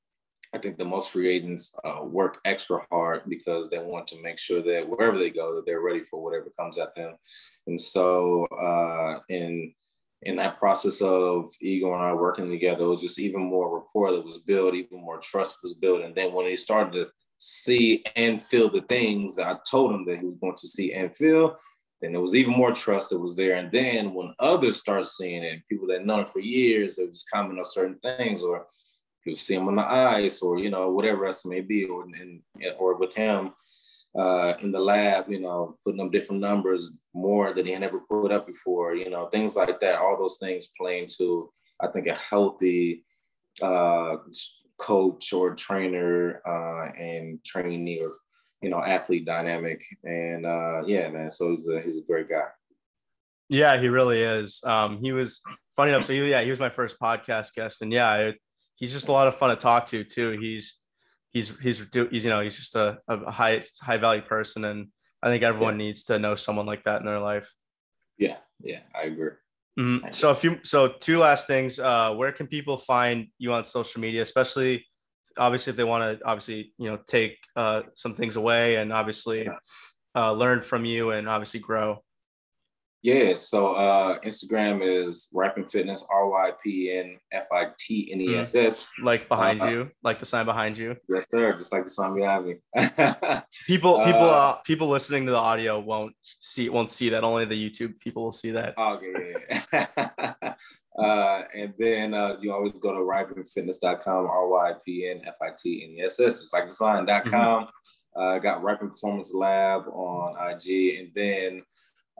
I 0.54 0.58
think 0.58 0.78
the 0.78 0.84
most 0.86 1.10
free 1.10 1.28
agents 1.28 1.76
uh, 1.84 2.02
work 2.02 2.38
extra 2.46 2.80
hard 2.90 3.22
because 3.28 3.68
they 3.68 3.78
want 3.78 4.06
to 4.08 4.22
make 4.22 4.38
sure 4.38 4.62
that 4.62 4.88
wherever 4.88 5.18
they 5.18 5.28
go, 5.30 5.54
that 5.54 5.66
they're 5.66 5.82
ready 5.82 6.02
for 6.02 6.22
whatever 6.22 6.50
comes 6.58 6.78
at 6.78 6.94
them. 6.94 7.14
And 7.66 7.80
so, 7.80 8.46
uh, 8.46 9.20
in 9.28 9.74
in 10.22 10.36
that 10.36 10.58
process 10.58 11.02
of 11.02 11.50
Igor 11.60 11.94
and 11.94 12.02
I 12.02 12.14
working 12.14 12.50
together, 12.50 12.84
it 12.84 12.88
was 12.88 13.02
just 13.02 13.20
even 13.20 13.42
more 13.42 13.78
rapport 13.78 14.12
that 14.12 14.24
was 14.24 14.38
built, 14.38 14.74
even 14.74 15.02
more 15.02 15.18
trust 15.18 15.58
was 15.62 15.74
built. 15.74 16.02
And 16.02 16.14
then 16.14 16.32
when 16.32 16.46
he 16.46 16.56
started 16.56 16.92
to 16.94 17.10
see 17.38 18.04
and 18.14 18.42
feel 18.42 18.68
the 18.70 18.82
things 18.82 19.36
that 19.36 19.46
I 19.46 19.58
told 19.68 19.92
him 19.92 20.04
that 20.06 20.18
he 20.18 20.26
was 20.26 20.38
going 20.40 20.56
to 20.56 20.68
see 20.68 20.92
and 20.92 21.16
feel, 21.16 21.56
then 22.00 22.12
there 22.12 22.20
was 22.20 22.34
even 22.34 22.52
more 22.52 22.72
trust 22.72 23.10
that 23.10 23.18
was 23.18 23.36
there. 23.36 23.56
And 23.56 23.70
then 23.72 24.14
when 24.14 24.34
others 24.38 24.78
start 24.78 25.06
seeing 25.06 25.42
it, 25.42 25.66
people 25.68 25.86
that 25.88 26.04
know 26.04 26.20
him 26.20 26.26
for 26.26 26.40
years, 26.40 26.96
they 26.96 27.06
just 27.06 27.30
comment 27.30 27.58
on 27.58 27.64
certain 27.64 27.98
things, 28.02 28.42
or 28.42 28.66
you 29.24 29.36
see 29.36 29.54
him 29.54 29.68
on 29.68 29.74
the 29.74 29.82
ice, 29.82 30.42
or 30.42 30.58
you 30.58 30.70
know 30.70 30.90
whatever 30.90 31.26
else 31.26 31.44
it 31.44 31.48
may 31.48 31.60
be, 31.60 31.84
or 31.84 32.04
in, 32.04 32.42
or 32.78 32.96
with 32.96 33.14
him 33.14 33.52
uh, 34.16 34.54
in 34.62 34.72
the 34.72 34.78
lab, 34.78 35.28
you 35.28 35.40
know, 35.40 35.78
putting 35.84 36.00
up 36.00 36.12
different 36.12 36.40
numbers 36.40 36.98
more 37.14 37.52
than 37.52 37.66
he 37.66 37.72
had 37.72 37.82
ever 37.82 38.00
put 38.08 38.32
up 38.32 38.46
before, 38.46 38.94
you 38.94 39.10
know, 39.10 39.26
things 39.26 39.56
like 39.56 39.78
that. 39.80 39.98
All 39.98 40.16
those 40.18 40.38
things 40.38 40.70
play 40.78 41.02
into, 41.02 41.52
I 41.80 41.88
think, 41.88 42.06
a 42.06 42.14
healthy 42.14 43.04
uh, 43.60 44.16
coach 44.78 45.32
or 45.32 45.54
trainer 45.54 46.42
uh, 46.46 46.92
and 46.98 47.42
trainee 47.44 48.00
or 48.02 48.12
you 48.62 48.70
know 48.70 48.82
athlete 48.82 49.26
dynamic. 49.26 49.84
And 50.04 50.46
uh, 50.46 50.82
yeah, 50.86 51.08
man, 51.08 51.30
so 51.30 51.50
he's 51.50 51.68
a 51.68 51.80
he's 51.80 51.98
a 51.98 52.02
great 52.02 52.28
guy. 52.28 52.46
Yeah, 53.48 53.78
he 53.80 53.88
really 53.88 54.22
is. 54.22 54.60
Um, 54.64 54.98
he 55.00 55.12
was 55.12 55.40
funny 55.76 55.90
enough. 55.90 56.04
So 56.04 56.12
he, 56.12 56.30
yeah, 56.30 56.42
he 56.42 56.50
was 56.50 56.60
my 56.60 56.70
first 56.70 56.98
podcast 57.00 57.54
guest, 57.54 57.82
and 57.82 57.92
yeah, 57.92 58.14
it, 58.16 58.36
he's 58.76 58.92
just 58.92 59.08
a 59.08 59.12
lot 59.12 59.28
of 59.28 59.36
fun 59.36 59.50
to 59.50 59.56
talk 59.56 59.86
to 59.86 60.04
too. 60.04 60.38
He's 60.40 60.78
he's 61.32 61.56
he's 61.58 61.86
he's 61.92 62.24
you 62.24 62.30
know 62.30 62.40
he's 62.40 62.56
just 62.56 62.74
a, 62.74 62.98
a 63.08 63.30
high 63.30 63.62
high 63.80 63.98
value 63.98 64.22
person, 64.22 64.64
and 64.64 64.88
I 65.22 65.28
think 65.28 65.42
everyone 65.42 65.78
yeah. 65.78 65.86
needs 65.86 66.04
to 66.04 66.18
know 66.18 66.36
someone 66.36 66.66
like 66.66 66.84
that 66.84 67.00
in 67.00 67.06
their 67.06 67.20
life. 67.20 67.52
Yeah, 68.18 68.36
yeah, 68.60 68.80
I 68.94 69.02
agree. 69.02 69.32
Mm-hmm. 69.78 70.08
So 70.10 70.30
a 70.30 70.34
few, 70.34 70.58
so 70.62 70.88
two 70.88 71.18
last 71.18 71.46
things. 71.46 71.78
Uh, 71.78 72.14
where 72.14 72.32
can 72.32 72.46
people 72.46 72.78
find 72.78 73.28
you 73.38 73.52
on 73.52 73.64
social 73.64 74.00
media, 74.00 74.22
especially 74.22 74.86
obviously 75.38 75.70
if 75.70 75.76
they 75.76 75.84
want 75.84 76.18
to 76.18 76.24
obviously 76.24 76.72
you 76.78 76.90
know 76.90 76.98
take 77.06 77.36
uh, 77.56 77.82
some 77.94 78.14
things 78.14 78.36
away 78.36 78.76
and 78.76 78.92
obviously 78.92 79.48
uh, 80.14 80.32
learn 80.32 80.62
from 80.62 80.84
you 80.84 81.10
and 81.10 81.28
obviously 81.28 81.60
grow. 81.60 82.02
Yeah, 83.06 83.36
so 83.36 83.74
uh, 83.74 84.18
Instagram 84.26 84.82
is 84.82 85.28
Rypien 85.32 85.70
Fitness, 85.70 86.04
R 86.10 86.28
Y 86.28 86.50
P 86.60 86.90
N 86.90 87.18
F 87.30 87.44
I 87.52 87.68
T 87.78 88.10
N 88.12 88.20
E 88.20 88.34
S 88.34 88.56
S. 88.56 88.88
Hmm. 88.98 89.04
Like 89.04 89.28
behind 89.28 89.62
uh, 89.62 89.68
you, 89.68 89.90
like 90.02 90.18
the 90.18 90.26
sign 90.26 90.44
behind 90.44 90.76
you. 90.76 90.96
Yes, 91.08 91.28
sir. 91.30 91.52
Just 91.52 91.70
like 91.70 91.84
the 91.84 91.90
sign 91.90 92.16
behind 92.16 92.46
me. 92.46 92.54
people, 93.68 94.04
people, 94.04 94.22
uh, 94.22 94.48
uh, 94.48 94.52
people 94.64 94.88
listening 94.88 95.24
to 95.26 95.30
the 95.30 95.38
audio 95.38 95.78
won't 95.78 96.16
see 96.40 96.68
won't 96.68 96.90
see 96.90 97.08
that. 97.10 97.22
Only 97.22 97.44
the 97.44 97.54
YouTube 97.54 97.96
people 98.00 98.24
will 98.24 98.32
see 98.32 98.50
that. 98.50 98.76
Okay. 98.76 99.34
Yeah. 99.72 99.86
uh, 100.98 101.42
and 101.54 101.74
then 101.78 102.12
uh, 102.12 102.36
you 102.40 102.52
always 102.52 102.72
go 102.72 102.92
to 102.92 102.98
rypienfitness.com, 102.98 104.26
R 104.26 104.48
Y 104.48 104.72
P 104.84 105.08
N 105.08 105.22
F 105.24 105.36
I 105.40 105.50
T 105.56 105.84
N 105.84 105.96
E 105.96 106.02
S 106.02 106.18
S, 106.18 106.40
just 106.40 106.52
like 106.52 106.68
the 106.68 106.74
sign.com. 106.74 107.22
Mm-hmm. 107.30 108.20
Uh, 108.20 108.38
got 108.40 108.62
Rypien 108.62 108.90
Performance 108.90 109.32
Lab 109.32 109.82
on 109.92 110.34
IG, 110.50 110.98
and 110.98 111.10
then 111.14 111.62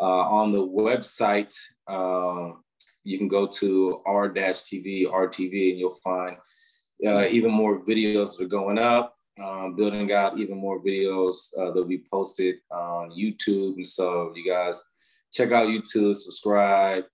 on 0.05 0.53
the 0.53 0.67
website, 0.67 1.55
um, 1.89 2.63
you 3.05 3.19
can 3.19 3.29
go 3.29 3.47
to 3.47 4.03
r-tv, 4.05 5.07
RTV, 5.07 5.71
and 5.71 5.79
you'll 5.79 6.01
find 6.03 6.37
uh, 7.07 7.27
even 7.31 7.51
more 7.51 7.85
videos 7.85 8.37
that 8.37 8.45
are 8.45 8.49
going 8.49 8.79
up, 8.79 9.17
um, 9.43 9.77
building 9.77 10.13
out 10.13 10.39
even 10.39 10.57
more 10.57 10.83
videos 10.83 11.57
uh, 11.59 11.67
that'll 11.67 11.85
be 11.85 12.05
posted 12.11 12.57
on 12.71 13.11
YouTube. 13.11 13.77
And 13.77 13.87
so 13.87 14.33
you 14.35 14.51
guys 14.51 14.85
check 15.33 15.53
out 15.53 15.69
YouTube, 15.69 16.17
subscribe, 16.17 17.05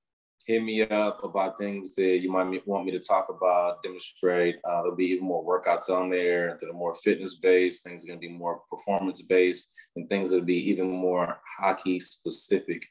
hit 0.46 0.62
me 0.62 0.82
up 0.82 1.22
about 1.24 1.58
things 1.58 1.94
that 1.94 2.20
you 2.20 2.30
might 2.30 2.66
want 2.66 2.84
me 2.84 2.92
to 2.92 2.98
talk 2.98 3.28
about, 3.28 3.82
demonstrate. 3.82 4.56
Uh, 4.64 4.82
there'll 4.82 4.96
be 4.96 5.06
even 5.06 5.24
more 5.24 5.44
workouts 5.44 5.90
on 5.90 6.10
there 6.10 6.58
that 6.60 6.68
are 6.68 6.72
more 6.74 6.94
fitness 6.94 7.34
based. 7.34 7.84
Things 7.84 8.04
are 8.04 8.08
going 8.08 8.20
to 8.20 8.28
be 8.28 8.32
more 8.32 8.60
performance 8.70 9.22
based, 9.22 9.72
and 9.96 10.08
things 10.08 10.30
that'll 10.30 10.44
be 10.44 10.68
even 10.70 10.90
more 10.90 11.38
hockey 11.58 12.00
specific 12.00 12.82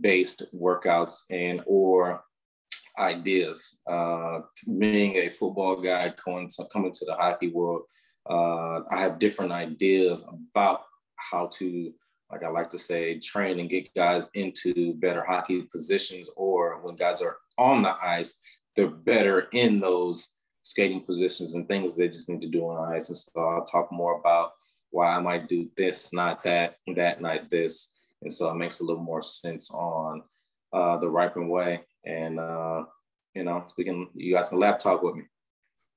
based 0.00 0.44
workouts 0.54 1.22
and 1.30 1.62
or 1.66 2.24
ideas. 2.98 3.80
Uh, 3.86 4.40
being 4.78 5.16
a 5.16 5.28
football 5.28 5.76
guy 5.80 6.12
coming 6.22 6.48
to, 6.48 6.64
coming 6.72 6.92
to 6.92 7.04
the 7.06 7.14
hockey 7.14 7.48
world, 7.48 7.82
uh, 8.28 8.80
I 8.90 9.00
have 9.00 9.18
different 9.18 9.52
ideas 9.52 10.26
about 10.52 10.82
how 11.16 11.46
to 11.58 11.92
like 12.30 12.44
I 12.44 12.48
like 12.48 12.70
to 12.70 12.78
say, 12.78 13.18
train 13.18 13.58
and 13.60 13.68
get 13.68 13.92
guys 13.94 14.28
into 14.34 14.94
better 14.94 15.24
hockey 15.24 15.62
positions, 15.62 16.30
or 16.36 16.80
when 16.82 16.96
guys 16.96 17.20
are 17.22 17.38
on 17.58 17.82
the 17.82 17.94
ice, 18.02 18.36
they're 18.76 18.86
better 18.86 19.48
in 19.52 19.80
those 19.80 20.36
skating 20.62 21.00
positions 21.00 21.54
and 21.54 21.66
things 21.66 21.96
they 21.96 22.08
just 22.08 22.28
need 22.28 22.40
to 22.40 22.48
do 22.48 22.62
on 22.64 22.94
ice. 22.94 23.08
And 23.08 23.18
so 23.18 23.40
I'll 23.40 23.64
talk 23.64 23.90
more 23.90 24.20
about 24.20 24.52
why 24.90 25.16
I 25.16 25.20
might 25.20 25.48
do 25.48 25.68
this, 25.76 26.12
not 26.12 26.42
that, 26.44 26.76
that, 26.94 27.20
not 27.20 27.50
this. 27.50 27.96
And 28.22 28.32
so 28.32 28.50
it 28.50 28.56
makes 28.56 28.80
a 28.80 28.84
little 28.84 29.02
more 29.02 29.22
sense 29.22 29.70
on 29.70 30.22
uh, 30.72 30.98
the 30.98 31.06
Rypien 31.06 31.48
way. 31.48 31.80
And, 32.04 32.38
uh, 32.38 32.84
you 33.34 33.44
know, 33.44 33.64
we 33.76 33.84
can, 33.84 34.08
you 34.14 34.34
guys 34.34 34.48
can 34.48 34.58
lap 34.58 34.78
talk 34.78 35.02
with 35.02 35.16
me. 35.16 35.22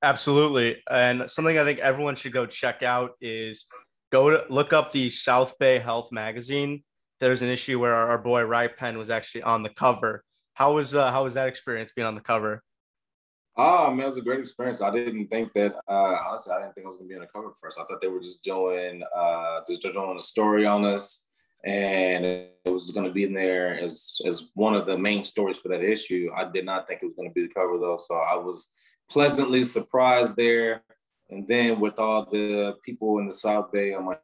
Absolutely. 0.04 0.82
And 0.90 1.30
something 1.30 1.58
I 1.58 1.64
think 1.64 1.80
everyone 1.80 2.16
should 2.16 2.34
go 2.34 2.46
check 2.46 2.84
out 2.84 3.12
is 3.22 3.68
go 4.14 4.30
to 4.30 4.46
look 4.48 4.74
up 4.74 4.92
the 4.92 5.10
South 5.10 5.58
Bay 5.58 5.80
Health 5.80 6.12
magazine. 6.12 6.84
There's 7.20 7.42
an 7.42 7.50
issue 7.50 7.80
where 7.80 7.96
our, 7.96 8.10
our 8.10 8.18
boy 8.20 8.42
Rypien 8.42 8.96
was 8.96 9.10
actually 9.10 9.42
on 9.42 9.64
the 9.64 9.70
cover. 9.70 10.24
How 10.54 10.74
was 10.74 10.94
uh, 10.94 11.12
how 11.12 11.24
was 11.24 11.34
that 11.34 11.48
experience 11.48 11.92
being 11.96 12.08
on 12.08 12.14
the 12.14 12.22
cover? 12.22 12.62
Oh 13.58 13.90
man, 13.90 14.02
it 14.02 14.06
was 14.06 14.18
a 14.18 14.22
great 14.22 14.40
experience. 14.40 14.82
I 14.82 14.92
didn't 14.92 15.28
think 15.30 15.52
that 15.54 15.74
uh, 15.90 16.16
honestly, 16.28 16.54
I 16.54 16.60
didn't 16.60 16.76
think 16.76 16.86
I 16.86 16.90
was 16.90 16.98
gonna 16.98 17.10
be 17.10 17.16
on 17.16 17.22
the 17.22 17.28
cover 17.28 17.52
first. 17.60 17.80
I 17.80 17.86
thought 17.86 18.02
they 18.02 18.08
were 18.08 18.20
just 18.20 18.44
doing 18.44 19.02
uh, 19.16 19.62
just 19.68 19.82
doing 19.82 20.16
a 20.18 20.22
story 20.22 20.68
on 20.68 20.86
us, 20.86 21.28
and 21.66 22.24
it 22.24 22.54
was 22.66 22.92
gonna 22.92 23.12
be 23.12 23.24
in 23.24 23.34
there 23.34 23.80
as 23.80 24.18
as 24.28 24.50
one 24.54 24.76
of 24.76 24.86
the 24.86 24.98
main 24.98 25.24
stories 25.24 25.58
for 25.58 25.70
that 25.70 25.84
issue. 25.84 26.30
I 26.36 26.52
did 26.52 26.66
not 26.66 26.88
think 26.88 27.02
it 27.02 27.08
was 27.08 27.16
gonna 27.16 27.32
be 27.32 27.48
the 27.48 27.54
cover 27.54 27.80
though, 27.80 27.98
so 27.98 28.14
I 28.14 28.36
was 28.36 28.70
pleasantly 29.10 29.64
surprised 29.64 30.36
there. 30.36 30.84
And 31.34 31.48
then 31.48 31.80
with 31.80 31.98
all 31.98 32.26
the 32.26 32.76
people 32.86 33.18
in 33.18 33.26
the 33.26 33.34
South 33.34 33.72
Bay, 33.72 33.94
all 33.94 34.04
my, 34.04 34.18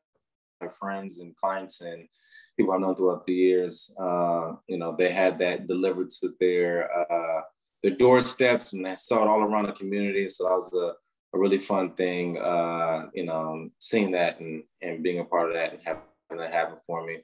my 0.62 0.68
friends 0.68 1.20
and 1.20 1.36
clients 1.36 1.82
and 1.82 2.08
people 2.56 2.72
I've 2.72 2.82
known 2.82 2.96
throughout 2.96 3.26
the 3.26 3.34
years, 3.34 3.92
uh, 4.00 4.54
you 4.68 4.78
know, 4.78 4.96
they 4.96 5.12
had 5.12 5.40
that 5.40 5.66
delivered 5.66 6.10
to 6.22 6.36
their 6.40 6.90
uh, 7.12 7.42
their 7.82 7.96
doorsteps, 7.96 8.74
and 8.74 8.86
I 8.86 8.96
saw 8.96 9.24
it 9.24 9.28
all 9.28 9.42
around 9.42 9.68
the 9.68 9.72
community. 9.72 10.28
So 10.30 10.44
that 10.44 10.56
was 10.56 10.74
a, 10.76 10.94
a 11.36 11.40
really 11.40 11.58
fun 11.58 11.96
thing, 11.96 12.38
uh, 12.38 13.08
you 13.14 13.26
know, 13.26 13.70
seeing 13.80 14.12
that 14.12 14.40
and 14.40 14.64
and 14.82 15.02
being 15.02 15.20
a 15.20 15.26
part 15.26 15.50
of 15.50 15.56
that 15.56 15.74
and 15.74 15.82
having 15.84 16.04
that 16.38 16.54
happen 16.54 16.78
for 16.86 17.06
me. 17.06 17.20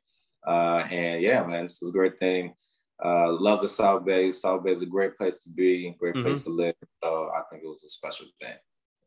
Uh, 0.47 0.87
and 0.89 1.21
yeah, 1.21 1.45
man, 1.45 1.63
this 1.63 1.81
is 1.83 1.89
a 1.89 1.91
great 1.99 2.17
thing. 2.17 2.55
Uh, 3.03 3.31
love 3.33 3.61
the 3.61 3.69
South 3.69 4.03
Bay. 4.05 4.31
South 4.31 4.63
Bay 4.63 4.71
is 4.71 4.81
a 4.81 4.85
great 4.85 5.15
place 5.17 5.43
to 5.43 5.49
be, 5.51 5.95
great 5.99 6.15
place 6.15 6.39
mm-hmm. 6.39 6.51
to 6.51 6.63
live. 6.63 6.75
So 7.03 7.29
I 7.35 7.41
think 7.51 7.63
it 7.63 7.67
was 7.67 7.83
a 7.83 7.89
special 7.89 8.27
thing. 8.41 8.55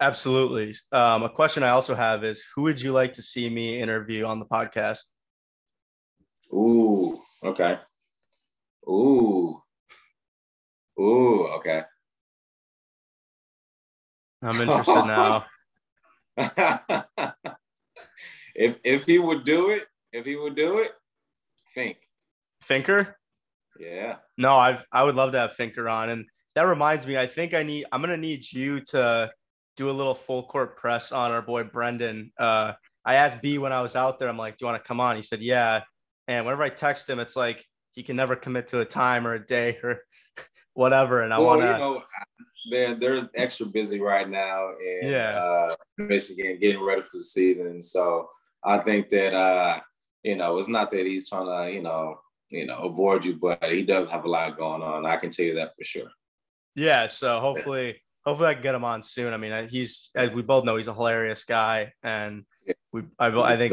Absolutely. 0.01 0.77
Um, 0.93 1.25
a 1.25 1.29
question 1.29 1.62
I 1.62 1.70
also 1.70 1.95
have 1.95 2.25
is 2.25 2.45
who 2.55 2.62
would 2.62 2.81
you 2.81 2.93
like 2.93 3.15
to 3.15 3.23
see 3.23 3.51
me 3.51 3.81
interview 3.81 4.25
on 4.25 4.39
the 4.39 4.47
podcast? 4.47 5.01
Ooh, 6.53 7.19
okay. 7.45 7.79
Ooh. 8.89 9.61
Ooh, 11.01 11.47
okay. 11.57 11.83
I'm 14.43 14.61
interested 14.61 15.05
now. 15.05 15.47
if 18.55 18.77
if 18.85 19.05
he 19.05 19.19
would 19.19 19.45
do 19.45 19.70
it, 19.70 19.87
if 20.12 20.25
he 20.25 20.37
would 20.37 20.55
do 20.55 20.79
it, 20.79 20.93
Fink. 21.75 21.99
Finker? 22.65 23.15
Yeah. 23.79 24.16
No, 24.37 24.55
I've 24.55 24.85
I 24.93 25.03
would 25.03 25.16
love 25.16 25.33
to 25.33 25.39
have 25.39 25.55
Finker 25.55 25.91
on. 25.91 26.11
And 26.11 26.27
that 26.55 26.62
reminds 26.62 27.07
me, 27.07 27.16
I 27.16 27.27
think 27.27 27.55
I 27.55 27.65
need 27.65 27.87
I'm 27.91 28.01
gonna 28.01 28.16
need 28.16 28.51
you 28.53 28.81
to 28.93 29.31
do 29.78 29.88
a 29.88 29.92
little 29.92 30.14
full 30.14 30.42
court 30.42 30.76
press 30.76 31.12
on 31.12 31.30
our 31.30 31.40
boy 31.40 31.62
Brendan. 31.62 32.32
Uh, 32.36 32.72
I 33.06 33.14
asked 33.14 33.40
B 33.40 33.59
when 33.59 33.72
I 33.72 33.80
was 33.80 33.94
out 33.94 34.18
there, 34.18 34.28
I'm 34.28 34.36
like, 34.36 34.59
do 34.59 34.64
you 34.64 34.70
want 34.70 34.82
to 34.82 34.86
come 34.86 35.00
on? 35.00 35.14
He 35.14 35.22
said, 35.22 35.40
yeah. 35.40 35.82
And 36.26 36.44
whenever 36.44 36.64
I 36.64 36.68
text 36.68 37.09
him, 37.09 37.20
it's 37.20 37.36
like 37.36 37.64
he 37.92 38.02
can 38.02 38.16
never 38.16 38.34
commit 38.34 38.68
to 38.68 38.80
a 38.80 38.84
time 38.84 39.24
or 39.24 39.34
a 39.34 39.46
day 39.46 39.78
or 39.82 40.00
whatever. 40.74 41.22
And 41.22 41.32
I 41.32 41.38
well, 41.38 41.46
want 41.46 41.60
to. 41.62 41.66
You 41.68 41.78
know, 41.78 42.02
they're 42.70 42.94
they're 42.96 43.30
extra 43.36 43.66
busy 43.66 44.00
right 44.00 44.28
now 44.28 44.70
in 44.70 45.10
yeah. 45.10 45.38
uh, 45.38 45.74
Michigan, 45.96 46.59
getting 46.60 46.84
ready 46.84 47.02
for 47.02 47.10
the 47.14 47.22
season. 47.22 47.80
So 47.80 48.28
I 48.64 48.78
think 48.78 49.09
that 49.10 49.32
uh, 49.32 49.80
you 50.24 50.36
know 50.36 50.59
it's 50.59 50.68
not 50.68 50.90
that 50.90 51.06
he's 51.06 51.28
trying 51.28 51.46
to 51.46 51.72
you 51.72 51.82
know 51.82 52.20
you 52.50 52.66
know 52.66 52.78
avoid 52.78 53.24
you, 53.24 53.36
but 53.36 53.62
he 53.62 53.84
does 53.84 54.10
have 54.10 54.24
a 54.24 54.28
lot 54.28 54.59
going 54.59 54.82
on. 54.82 55.06
I 55.06 55.16
can 55.16 55.30
tell 55.30 55.46
you 55.46 55.55
that 55.55 55.70
for 55.78 55.84
sure. 55.84 56.10
Yeah. 56.74 57.06
So 57.06 57.40
hopefully 57.40 58.02
hopefully 58.28 58.50
I 58.50 58.55
can 58.55 58.62
get 58.62 58.74
him 58.74 58.84
on 58.84 59.02
soon. 59.02 59.32
I 59.32 59.38
mean, 59.38 59.68
he's 59.68 60.10
as 60.14 60.30
we 60.30 60.42
both 60.42 60.64
know 60.64 60.76
he's 60.76 60.88
a 60.88 60.94
hilarious 60.94 61.44
guy, 61.44 61.92
and 62.02 62.44
we 62.92 63.02
I, 63.18 63.28
I 63.28 63.56
think 63.56 63.72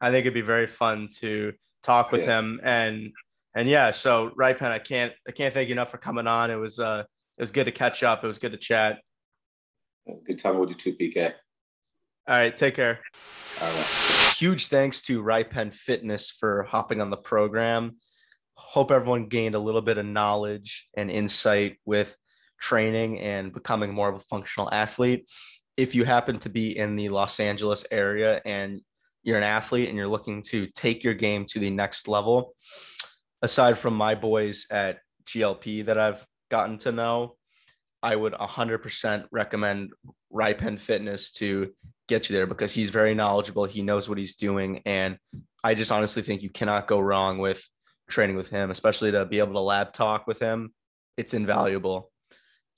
I 0.00 0.10
think 0.10 0.22
it'd 0.22 0.34
be 0.34 0.42
very 0.42 0.68
fun 0.68 1.08
to 1.16 1.52
talk 1.82 2.12
with 2.12 2.22
yeah. 2.22 2.38
him 2.38 2.60
and 2.62 3.12
and 3.54 3.68
yeah. 3.68 3.90
So 3.90 4.30
Rypien, 4.38 4.70
I 4.70 4.78
can't 4.78 5.12
I 5.26 5.32
can't 5.32 5.52
thank 5.52 5.68
you 5.68 5.72
enough 5.72 5.90
for 5.90 5.98
coming 5.98 6.28
on. 6.28 6.50
It 6.52 6.56
was 6.56 6.78
uh 6.78 7.02
it 7.36 7.42
was 7.42 7.50
good 7.50 7.64
to 7.64 7.72
catch 7.72 8.04
up. 8.04 8.22
It 8.22 8.28
was 8.28 8.38
good 8.38 8.52
to 8.52 8.58
chat. 8.58 9.00
Good 10.24 10.38
time 10.38 10.58
with 10.58 10.70
you 10.70 10.76
too, 10.76 10.94
PK. 10.94 11.32
All 12.28 12.36
right, 12.36 12.56
take 12.56 12.76
care. 12.76 13.00
All 13.60 13.72
right. 13.72 13.86
Huge 14.36 14.68
thanks 14.68 15.02
to 15.02 15.22
Rypien 15.22 15.74
Fitness 15.74 16.30
for 16.30 16.62
hopping 16.62 17.00
on 17.00 17.10
the 17.10 17.16
program. 17.16 17.96
Hope 18.54 18.92
everyone 18.92 19.26
gained 19.26 19.56
a 19.56 19.58
little 19.58 19.82
bit 19.82 19.98
of 19.98 20.06
knowledge 20.06 20.88
and 20.96 21.10
insight 21.10 21.78
with 21.84 22.16
training 22.60 23.20
and 23.20 23.52
becoming 23.52 23.92
more 23.92 24.08
of 24.08 24.16
a 24.16 24.20
functional 24.20 24.68
athlete. 24.72 25.30
If 25.76 25.94
you 25.94 26.04
happen 26.04 26.38
to 26.40 26.48
be 26.48 26.76
in 26.76 26.96
the 26.96 27.08
Los 27.08 27.40
Angeles 27.40 27.84
area 27.90 28.40
and 28.44 28.80
you're 29.22 29.38
an 29.38 29.44
athlete 29.44 29.88
and 29.88 29.96
you're 29.96 30.08
looking 30.08 30.42
to 30.44 30.66
take 30.68 31.02
your 31.02 31.14
game 31.14 31.46
to 31.46 31.58
the 31.58 31.70
next 31.70 32.06
level, 32.06 32.54
aside 33.42 33.78
from 33.78 33.94
my 33.94 34.14
boys 34.14 34.66
at 34.70 34.98
GLP 35.26 35.86
that 35.86 35.98
I've 35.98 36.24
gotten 36.50 36.78
to 36.78 36.92
know, 36.92 37.36
I 38.02 38.16
would 38.16 38.32
100% 38.32 39.24
recommend 39.30 39.90
Rypien 40.32 40.78
Fitness 40.78 41.32
to 41.32 41.72
get 42.08 42.28
you 42.28 42.36
there 42.36 42.46
because 42.46 42.72
he's 42.72 42.90
very 42.90 43.14
knowledgeable. 43.14 43.64
He 43.64 43.82
knows 43.82 44.08
what 44.08 44.18
he's 44.18 44.36
doing. 44.36 44.82
And 44.86 45.18
I 45.62 45.74
just 45.74 45.92
honestly 45.92 46.22
think 46.22 46.42
you 46.42 46.50
cannot 46.50 46.88
go 46.88 46.98
wrong 46.98 47.38
with 47.38 47.62
training 48.08 48.36
with 48.36 48.48
him, 48.48 48.70
especially 48.70 49.12
to 49.12 49.24
be 49.26 49.38
able 49.38 49.52
to 49.52 49.60
lab 49.60 49.92
talk 49.92 50.26
with 50.26 50.38
him. 50.38 50.72
It's 51.16 51.34
invaluable 51.34 52.09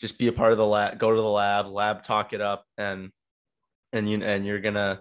just 0.03 0.19
be 0.19 0.27
a 0.27 0.33
part 0.33 0.51
of 0.51 0.59
the 0.59 0.66
lab, 0.66 0.99
go 0.99 1.15
to 1.15 1.23
the 1.23 1.27
lab, 1.27 1.69
lab 1.69 2.03
talk 2.03 2.33
it 2.33 2.41
up, 2.41 2.66
and 2.77 3.11
and 3.93 4.09
you 4.09 4.20
and 4.23 4.45
you're 4.45 4.59
gonna 4.59 5.01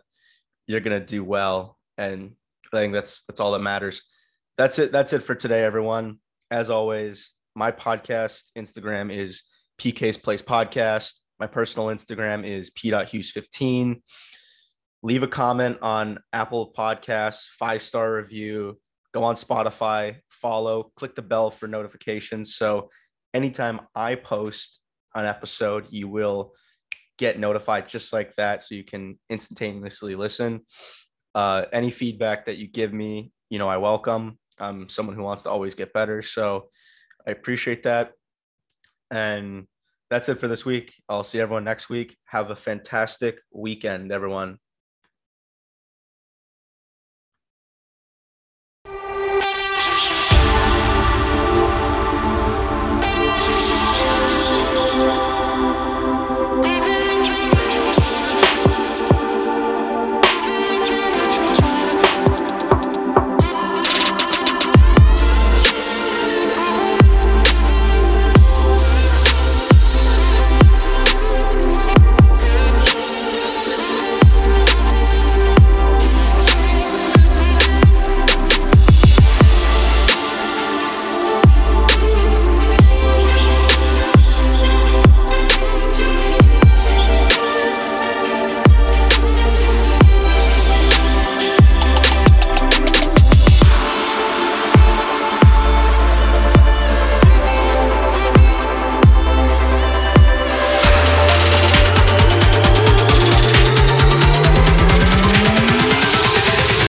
you're 0.68 0.80
gonna 0.80 1.04
do 1.04 1.24
well. 1.24 1.80
And 1.98 2.36
I 2.72 2.78
think 2.78 2.94
that's 2.94 3.24
that's 3.24 3.40
all 3.40 3.54
that 3.54 3.60
matters. 3.60 4.04
That's 4.60 4.78
it. 4.78 4.92
That's 4.92 5.12
it 5.12 5.24
for 5.24 5.34
today, 5.34 5.64
everyone. 5.64 6.20
As 6.52 6.70
always, 6.70 7.32
my 7.56 7.72
podcast 7.72 8.44
Instagram 8.56 9.12
is 9.12 9.42
PK's 9.82 10.18
Place 10.18 10.44
Podcast. 10.44 11.14
My 11.40 11.48
personal 11.48 11.88
Instagram 11.88 12.46
is 12.46 12.70
p.hughes15. 12.70 14.02
Leave 15.02 15.24
a 15.24 15.28
comment 15.28 15.80
on 15.82 16.20
Apple 16.32 16.74
Podcasts, 16.78 17.48
five 17.58 17.82
star 17.82 18.14
review. 18.14 18.78
Go 19.16 19.24
on 19.24 19.34
Spotify, 19.36 20.18
follow, 20.30 20.92
click 20.96 21.16
the 21.16 21.24
bell 21.24 21.50
for 21.50 21.68
notifications. 21.68 22.56
So 22.56 22.92
anytime 23.34 23.82
I 23.96 24.14
post 24.14 24.81
an 25.16 25.26
episode, 25.26 25.86
you 25.90 26.08
will 26.08 26.54
get 27.18 27.40
notified 27.40 27.88
just 27.88 28.14
like 28.14 28.36
that 28.36 28.64
so 28.64 28.76
you 28.76 28.84
can 28.84 29.20
instantaneously 29.30 30.16
listen. 30.16 30.62
Uh, 31.36 31.66
any 31.72 31.92
feedback 31.92 32.46
that 32.46 32.58
you 32.58 32.68
give 32.68 32.94
me, 32.94 33.32
you 33.50 33.60
know, 33.60 33.70
I 33.70 33.78
welcome. 33.78 34.40
I'm 34.60 34.90
someone 34.90 35.16
who 35.16 35.24
wants 35.24 35.44
to 35.44 35.50
always 35.50 35.76
get 35.76 35.94
better. 35.94 36.22
So 36.22 36.70
I 37.28 37.32
appreciate 37.32 37.84
that. 37.84 38.14
And 39.10 39.68
that's 40.10 40.30
it 40.30 40.40
for 40.40 40.48
this 40.48 40.66
week. 40.66 40.94
I'll 41.08 41.24
see 41.24 41.40
everyone 41.40 41.64
next 41.64 41.90
week. 41.90 42.18
Have 42.26 42.50
a 42.50 42.56
fantastic 42.56 43.40
weekend, 43.54 44.12
everyone. 44.12 44.58